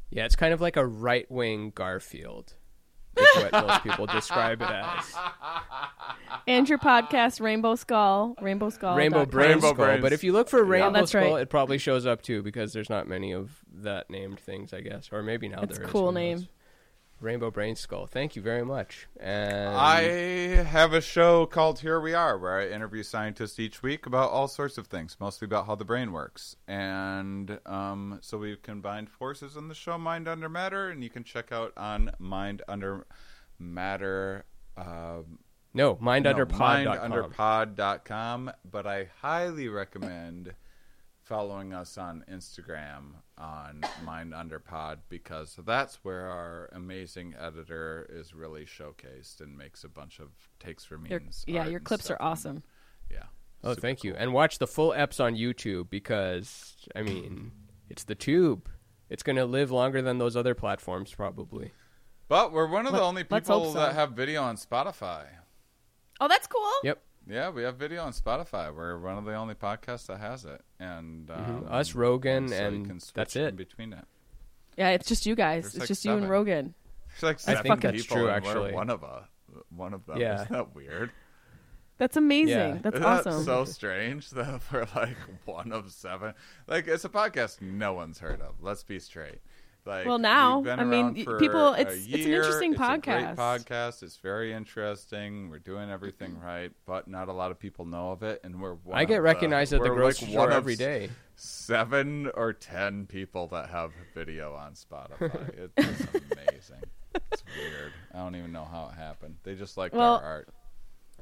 Yeah, 0.10 0.26
it's 0.26 0.36
kind 0.36 0.54
of 0.54 0.62
like 0.62 0.76
a 0.76 0.86
right 0.86 1.30
wing 1.30 1.72
Garfield. 1.76 2.56
Is 3.18 3.44
what 3.44 3.52
most 3.54 3.84
people 3.84 4.06
describe 4.08 4.62
it 4.62 4.70
as. 4.70 5.16
And 6.48 6.68
your 6.70 6.78
podcast, 6.78 7.42
Rainbow 7.42 7.76
Skull, 7.76 8.36
Rainbow 8.42 8.70
Skull. 8.70 8.96
Rainbow. 8.96 9.26
Brain 9.26 9.50
Rainbow 9.52 9.74
Skull. 9.74 9.86
Brains. 9.86 10.02
But 10.02 10.14
if 10.14 10.24
you 10.24 10.32
look 10.32 10.50
for 10.50 10.64
Rainbow 10.64 10.92
that's 11.00 11.12
Skull, 11.12 11.34
right. 11.34 11.42
it 11.42 11.50
probably 11.50 11.78
shows 11.78 12.06
up 12.06 12.22
too 12.22 12.44
because 12.44 12.74
there's 12.74 12.90
not 12.90 13.08
many 13.08 13.32
of 13.32 13.52
that 13.74 14.10
named 14.10 14.40
things, 14.40 14.74
I 14.74 14.82
guess. 14.82 15.10
Or 15.12 15.24
maybe 15.24 15.48
now 15.48 15.62
That's 15.62 15.78
there 15.78 15.86
a 15.86 15.88
is, 15.88 15.92
cool 15.92 16.08
who 16.12 16.20
knows. 16.20 16.40
name. 16.42 16.48
Rainbow 17.22 17.50
Brain 17.50 17.76
Skull. 17.76 18.08
Thank 18.08 18.36
you 18.36 18.42
very 18.42 18.66
much. 18.66 19.08
And 19.20 19.70
I 19.76 20.02
have 20.64 20.94
a 20.94 21.02
show 21.02 21.46
called 21.46 21.80
Here 21.80 22.00
We 22.00 22.14
Are 22.14 22.38
where 22.38 22.60
I 22.60 22.68
interview 22.68 23.04
scientists 23.04 23.60
each 23.60 23.82
week 23.82 24.06
about 24.06 24.32
all 24.32 24.48
sorts 24.48 24.78
of 24.78 24.88
things, 24.88 25.18
mostly 25.20 25.46
about 25.46 25.66
how 25.66 25.76
the 25.76 25.86
brain 25.86 26.12
works. 26.12 26.56
And 26.68 27.60
um, 27.66 28.20
so 28.22 28.38
we've 28.38 28.62
combined 28.62 29.10
forces 29.10 29.56
in 29.56 29.70
the 29.70 29.76
show 29.76 29.98
Mind 29.98 30.28
Under 30.28 30.50
Matter, 30.50 30.90
and 30.90 31.04
you 31.04 31.10
can 31.10 31.24
check 31.24 31.52
out 31.52 31.74
on 31.78 32.12
Mind 32.20 32.62
Under 32.68 33.06
Matter. 33.58 34.46
Um, 34.78 35.40
no, 35.74 35.98
mind 36.00 36.24
no, 36.24 36.32
under 36.32 36.46
pod.com. 36.46 37.12
mindunderpod.com. 37.12 38.52
But 38.70 38.88
I 38.88 39.10
highly 39.22 39.68
recommend 39.68 40.54
following 41.26 41.74
us 41.74 41.98
on 41.98 42.24
Instagram 42.32 43.16
on 43.38 43.82
Mind 44.04 44.34
Under 44.34 44.60
Pod 44.60 45.00
because 45.10 45.58
that's 45.66 45.96
where 46.04 46.28
our 46.28 46.70
amazing 46.72 47.34
editor 47.40 48.08
is 48.14 48.36
really 48.36 48.66
showcased 48.66 49.42
and 49.42 49.58
makes 49.58 49.84
a 49.84 49.90
bunch 49.90 50.20
of 50.20 50.30
takes 50.60 50.86
for 50.86 51.00
Your- 51.08 51.20
means. 51.20 51.44
yeah, 51.48 51.66
your 51.66 51.80
clips 51.80 52.06
stuff 52.06 52.18
are 52.20 52.22
awesome. 52.22 52.56
them. 52.56 52.64
Yeah. 53.12 53.24
Oh, 53.64 53.72
Super 53.72 53.82
thank 53.82 54.04
you. 54.04 54.14
And 54.16 54.34
watch 54.34 54.60
the 54.60 54.68
full 54.68 54.92
eps 54.92 55.20
on 55.20 55.36
YouTube 55.36 55.90
because 55.90 56.76
I 56.96 57.02
mean, 57.02 57.52
it's 57.90 58.04
the 58.04 58.16
tube. 58.16 58.70
It's 59.10 59.24
going 59.24 59.36
to 59.38 59.46
live 59.46 59.72
longer 59.72 60.02
than 60.04 60.20
those 60.20 60.36
other 60.36 60.54
platforms 60.54 61.14
probably. 61.14 61.72
But 62.28 62.52
we're 62.52 62.68
one 62.68 62.86
of 62.86 62.94
the 62.94 63.02
only 63.02 63.24
people 63.24 63.74
so. 63.74 63.80
that 63.80 63.96
have 63.96 64.12
video 64.12 64.44
on 64.44 64.58
Spotify. 64.58 65.26
Oh, 66.20 66.28
that's 66.28 66.48
cool. 66.48 66.72
Yep. 66.84 67.02
Yeah, 67.28 67.50
we 67.50 67.64
have 67.64 67.78
video 67.78 68.04
on 68.04 68.14
Spotify. 68.14 68.74
We're 68.74 69.00
one 69.00 69.18
of 69.18 69.26
the 69.26 69.34
only 69.34 69.56
podcasts 69.56 70.08
that 70.08 70.20
has 70.20 70.46
it, 70.46 70.62
and 70.80 71.30
um, 71.32 71.38
Mm-hmm. 71.64 71.74
Us, 71.74 71.96
Rogan, 71.96 72.50
so 72.50 72.56
you 72.56 72.62
and 72.62 72.86
can 72.88 73.00
switch 73.00 73.14
that's 73.14 73.36
in 73.36 73.44
it. 73.46 73.56
between 73.56 73.94
it. 73.94 74.06
Yeah, 74.78 74.90
it's 74.90 75.08
just 75.08 75.26
you 75.26 75.36
guys. 75.36 75.64
There's 75.64 75.74
it's 75.76 75.80
like 75.82 75.88
just 75.88 76.06
you 76.06 76.12
and. 76.14 76.30
Rogan. 76.30 76.74
There's 77.10 77.24
like 77.24 77.38
I 77.38 77.54
seven 77.56 77.64
think 77.64 77.82
that's 77.82 78.02
people, 78.04 78.18
true, 78.18 78.28
and 78.28 78.44
we're 78.44 78.52
actually. 78.52 78.74
one 78.74 78.90
of 78.90 79.04
a 79.04 79.28
one 79.76 79.94
of 79.94 80.06
them. 80.06 80.18
Yeah. 80.20 80.36
Isn't 80.44 80.52
that 80.52 80.76
weird? 80.76 81.12
That's 81.98 82.18
amazing. 82.18 82.50
Yeah. 82.50 82.78
That's 82.82 82.96
Isn't 82.98 83.06
awesome. 83.08 83.38
that 83.40 83.46
so 83.46 83.64
strange 83.66 84.30
that 84.32 84.62
we're 84.72 84.86
like 84.96 85.16
one 85.46 85.72
of 85.72 85.92
seven? 85.92 86.34
Like 86.68 86.88
it's 86.88 87.06
a 87.06 87.10
podcast 87.10 87.62
no 87.62 87.94
one's 87.94 88.20
heard 88.20 88.42
of. 88.42 88.56
Let's 88.62 88.84
be 88.84 89.00
straight. 89.00 89.40
Like 89.86 90.08
Well, 90.08 90.18
now, 90.18 90.58
we've 90.58 90.66
been 90.66 90.80
I 90.80 90.84
mean, 90.84 91.24
for 91.24 91.38
people- 91.38 91.74
a 91.74 91.80
it's- 91.80 92.06
it's 92.08 92.14
an 92.26 92.32
year. 92.32 92.38
interesting 92.42 92.72
It's 92.74 92.82
a 92.82 92.84
great 92.84 93.02
podcast. 93.04 93.36
podcast. 93.36 94.04
It's 94.04 94.18
very 94.18 94.52
interesting. 94.52 95.50
We're 95.50 95.60
doing 95.60 95.92
everything 95.92 96.40
right, 96.44 96.72
but 96.88 97.08
not 97.08 97.28
a 97.30 97.34
lot 97.34 97.52
of 97.52 97.60
people 97.60 97.86
know 97.86 98.10
of 98.12 98.24
it, 98.24 98.42
and 98.44 98.60
we're. 98.60 98.74
One 98.74 98.98
I 98.98 99.06
get 99.06 99.20
of 99.20 99.24
recognized 99.24 99.72
the, 99.72 99.78
at 99.78 99.84
the 99.84 99.90
grocery 99.90 100.28
like 100.30 100.34
store 100.34 100.52
every 100.52 100.76
day. 100.76 101.10
seven 101.36 102.32
or 102.34 102.52
ten 102.54 103.06
people 103.06 103.48
that 103.48 103.70
have 103.70 103.92
video 104.16 104.54
on 104.56 104.74
Spotify. 104.74 105.70
It's 105.78 106.02
amazing. 106.32 106.84
it's 107.32 107.44
weird. 107.58 107.94
I 108.14 108.18
don't 108.18 108.36
even 108.36 108.52
know 108.52 108.66
how 108.66 108.90
it 108.92 108.96
happened. 108.98 109.36
They 109.44 109.54
just 109.56 109.78
like 109.78 109.94
Well, 109.94 110.16
our 110.16 110.24
art. 110.24 110.50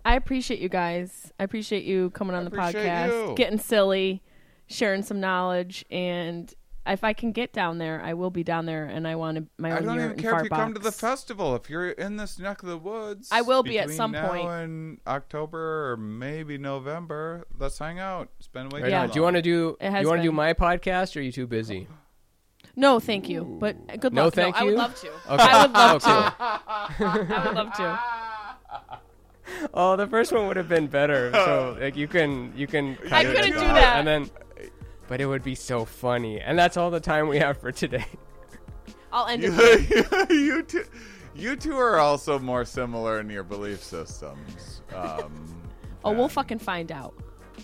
I 0.05 0.15
appreciate 0.15 0.59
you 0.59 0.69
guys. 0.69 1.31
I 1.39 1.43
appreciate 1.43 1.83
you 1.83 2.09
coming 2.11 2.35
on 2.35 2.45
the 2.45 2.51
podcast, 2.51 3.29
you. 3.29 3.35
getting 3.35 3.57
silly, 3.59 4.21
sharing 4.67 5.01
some 5.03 5.19
knowledge, 5.19 5.85
and 5.91 6.53
if 6.85 7.03
I 7.03 7.13
can 7.13 7.31
get 7.31 7.53
down 7.53 7.77
there, 7.77 8.01
I 8.01 8.13
will 8.13 8.29
be 8.29 8.43
down 8.43 8.65
there, 8.65 8.85
and 8.85 9.07
I 9.07 9.15
want 9.15 9.37
to 9.37 9.45
my 9.57 9.71
I 9.71 9.77
own 9.77 9.83
don't 9.85 9.95
year 9.95 10.05
even 10.05 10.17
in 10.17 10.21
care 10.23 10.37
if 10.37 10.43
you 10.43 10.49
come 10.49 10.73
to 10.73 10.79
the 10.79 10.91
festival. 10.91 11.55
If 11.55 11.69
you're 11.69 11.91
in 11.91 12.17
this 12.17 12.37
neck 12.39 12.61
of 12.63 12.69
the 12.69 12.77
woods, 12.77 13.29
I 13.31 13.41
will 13.41 13.63
be 13.63 13.79
at 13.79 13.89
some 13.91 14.11
now 14.11 14.27
point. 14.27 14.49
in 14.49 14.97
October 15.07 15.91
or 15.91 15.97
maybe 15.97 16.57
November. 16.57 17.45
Let's 17.57 17.77
hang 17.79 17.99
out. 17.99 18.29
It's 18.37 18.47
been 18.47 18.69
way 18.69 18.81
Right 18.81 18.91
Yeah. 18.91 19.07
Do 19.07 19.13
you 19.15 19.21
want 19.23 19.35
to 19.37 19.41
do? 19.41 19.77
It 19.79 20.01
you 20.01 20.07
want 20.07 20.19
to 20.21 20.27
do 20.27 20.31
my 20.31 20.53
podcast? 20.53 21.15
or 21.15 21.19
Are 21.19 21.23
you 21.23 21.31
too 21.31 21.47
busy? 21.47 21.87
No, 22.75 22.99
thank 22.99 23.29
you, 23.29 23.57
but 23.59 23.77
uh, 23.87 23.97
good 23.97 24.13
No, 24.13 24.25
luck. 24.25 24.33
thank 24.33 24.55
I 24.59 24.63
would 24.63 24.71
you? 24.71 24.77
love 24.77 24.95
to. 24.99 25.07
Okay. 25.07 25.43
I 25.43 25.61
would 25.65 25.73
love 25.73 26.01
Oh, 26.03 26.09
to. 26.09 26.35
I 27.37 27.45
would 27.47 27.55
love 27.55 27.73
to. 27.75 27.99
Oh, 29.73 29.95
the 29.95 30.07
first 30.07 30.31
one 30.31 30.47
would 30.47 30.57
have 30.57 30.69
been 30.69 30.87
better. 30.87 31.29
So 31.33 31.77
like 31.79 31.95
you 31.95 32.07
can 32.07 32.53
you 32.55 32.65
can. 32.65 32.95
cut 32.95 33.11
I 33.13 33.25
couldn't 33.25 33.43
do 33.51 33.59
the- 33.59 33.59
that. 33.59 33.97
And 33.99 34.07
then, 34.07 34.29
but 35.07 35.19
it 35.21 35.25
would 35.25 35.43
be 35.43 35.55
so 35.55 35.85
funny, 35.85 36.39
and 36.39 36.57
that's 36.57 36.77
all 36.77 36.91
the 36.91 36.99
time 36.99 37.27
we 37.27 37.37
have 37.39 37.57
for 37.57 37.71
today. 37.71 38.05
I'll 39.11 39.27
end 39.27 39.43
it. 39.45 40.29
you 40.31 40.63
two, 40.63 40.85
you 41.35 41.55
two 41.55 41.77
are 41.77 41.99
also 41.99 42.39
more 42.39 42.65
similar 42.65 43.19
in 43.19 43.29
your 43.29 43.43
belief 43.43 43.83
systems. 43.83 44.81
Um, 44.95 45.59
Oh, 46.05 46.11
we'll 46.11 46.27
fucking 46.27 46.59
find 46.59 46.91
out. 46.91 47.13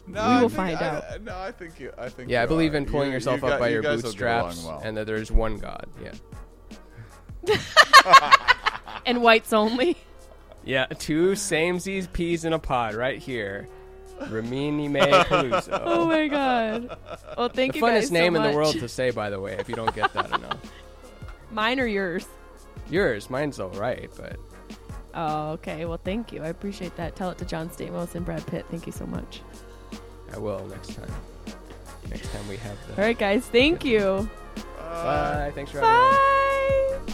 No, 0.07 0.13
we 0.13 0.19
I 0.19 0.41
will 0.41 0.49
think- 0.49 0.55
find 0.57 0.77
I- 0.77 0.85
out. 1.15 1.21
no, 1.23 1.37
I 1.37 1.51
think 1.51 1.77
you. 1.79 1.91
I 1.97 2.07
think. 2.07 2.29
Yeah, 2.29 2.41
I 2.43 2.45
believe 2.45 2.73
are. 2.73 2.77
in 2.77 2.85
pulling 2.85 3.07
You- 3.07 3.13
yourself 3.15 3.41
you 3.41 3.47
up 3.47 3.53
got- 3.53 3.59
by 3.59 3.67
you 3.67 3.73
your 3.73 3.81
guys 3.83 4.01
will 4.03 4.13
get 4.13 4.21
along 4.21 4.45
bootstraps, 4.51 4.65
well. 4.65 4.81
and 4.83 4.95
that 4.97 5.05
there's 5.07 5.31
one 5.31 5.57
God. 5.57 5.87
Yeah. 6.01 6.13
And 9.05 9.21
whites 9.23 9.53
only. 9.53 9.97
Yeah, 10.63 10.85
two 10.85 11.31
samesies 11.31 12.11
peas 12.11 12.45
in 12.45 12.53
a 12.53 12.59
pod 12.59 12.93
right 12.95 13.17
here. 13.17 13.67
Ramini 14.21 14.89
May 14.89 15.23
Caruso. 15.25 15.71
Oh 15.85 16.05
my 16.05 16.27
god. 16.27 16.97
Well, 17.37 17.49
thank 17.49 17.73
the 17.73 17.79
you 17.79 17.85
guys 17.85 18.05
funnest 18.05 18.07
so 18.09 18.13
name 18.13 18.35
in 18.35 18.41
the 18.41 18.49
much. 18.49 18.55
world 18.55 18.79
to 18.79 18.87
say, 18.89 19.11
by 19.11 19.29
the 19.29 19.39
way, 19.39 19.53
if 19.59 19.69
you 19.69 19.75
don't 19.75 19.93
get 19.95 20.13
that 20.13 20.27
enough. 20.27 20.57
Mine 21.51 21.79
or 21.79 21.87
yours? 21.87 22.25
Yours, 22.89 23.29
mine's 23.29 23.59
all 23.59 23.69
right, 23.69 24.09
but 24.17 24.37
Oh, 25.13 25.51
okay. 25.53 25.85
Well, 25.85 25.99
thank 26.03 26.31
you. 26.31 26.43
I 26.43 26.47
appreciate 26.49 26.95
that. 26.97 27.15
Tell 27.15 27.31
it 27.31 27.37
to 27.39 27.45
John 27.45 27.69
Stamos 27.69 28.13
and 28.15 28.23
Brad 28.23 28.45
Pitt. 28.45 28.65
Thank 28.69 28.85
you 28.85 28.91
so 28.91 29.07
much. 29.07 29.41
I 30.31 30.37
will 30.37 30.65
next 30.67 30.95
time. 30.95 31.11
Next 32.09 32.31
time 32.31 32.47
we 32.47 32.57
have 32.57 32.77
the. 32.87 32.93
All 33.01 33.07
right, 33.07 33.17
guys. 33.17 33.43
Thank 33.47 33.83
you. 33.83 34.29
Bye. 34.77 35.51
Thanks 35.55 35.71
for 35.71 35.79
having 35.81 37.07
me. 37.07 37.07
Bye. 37.07 37.13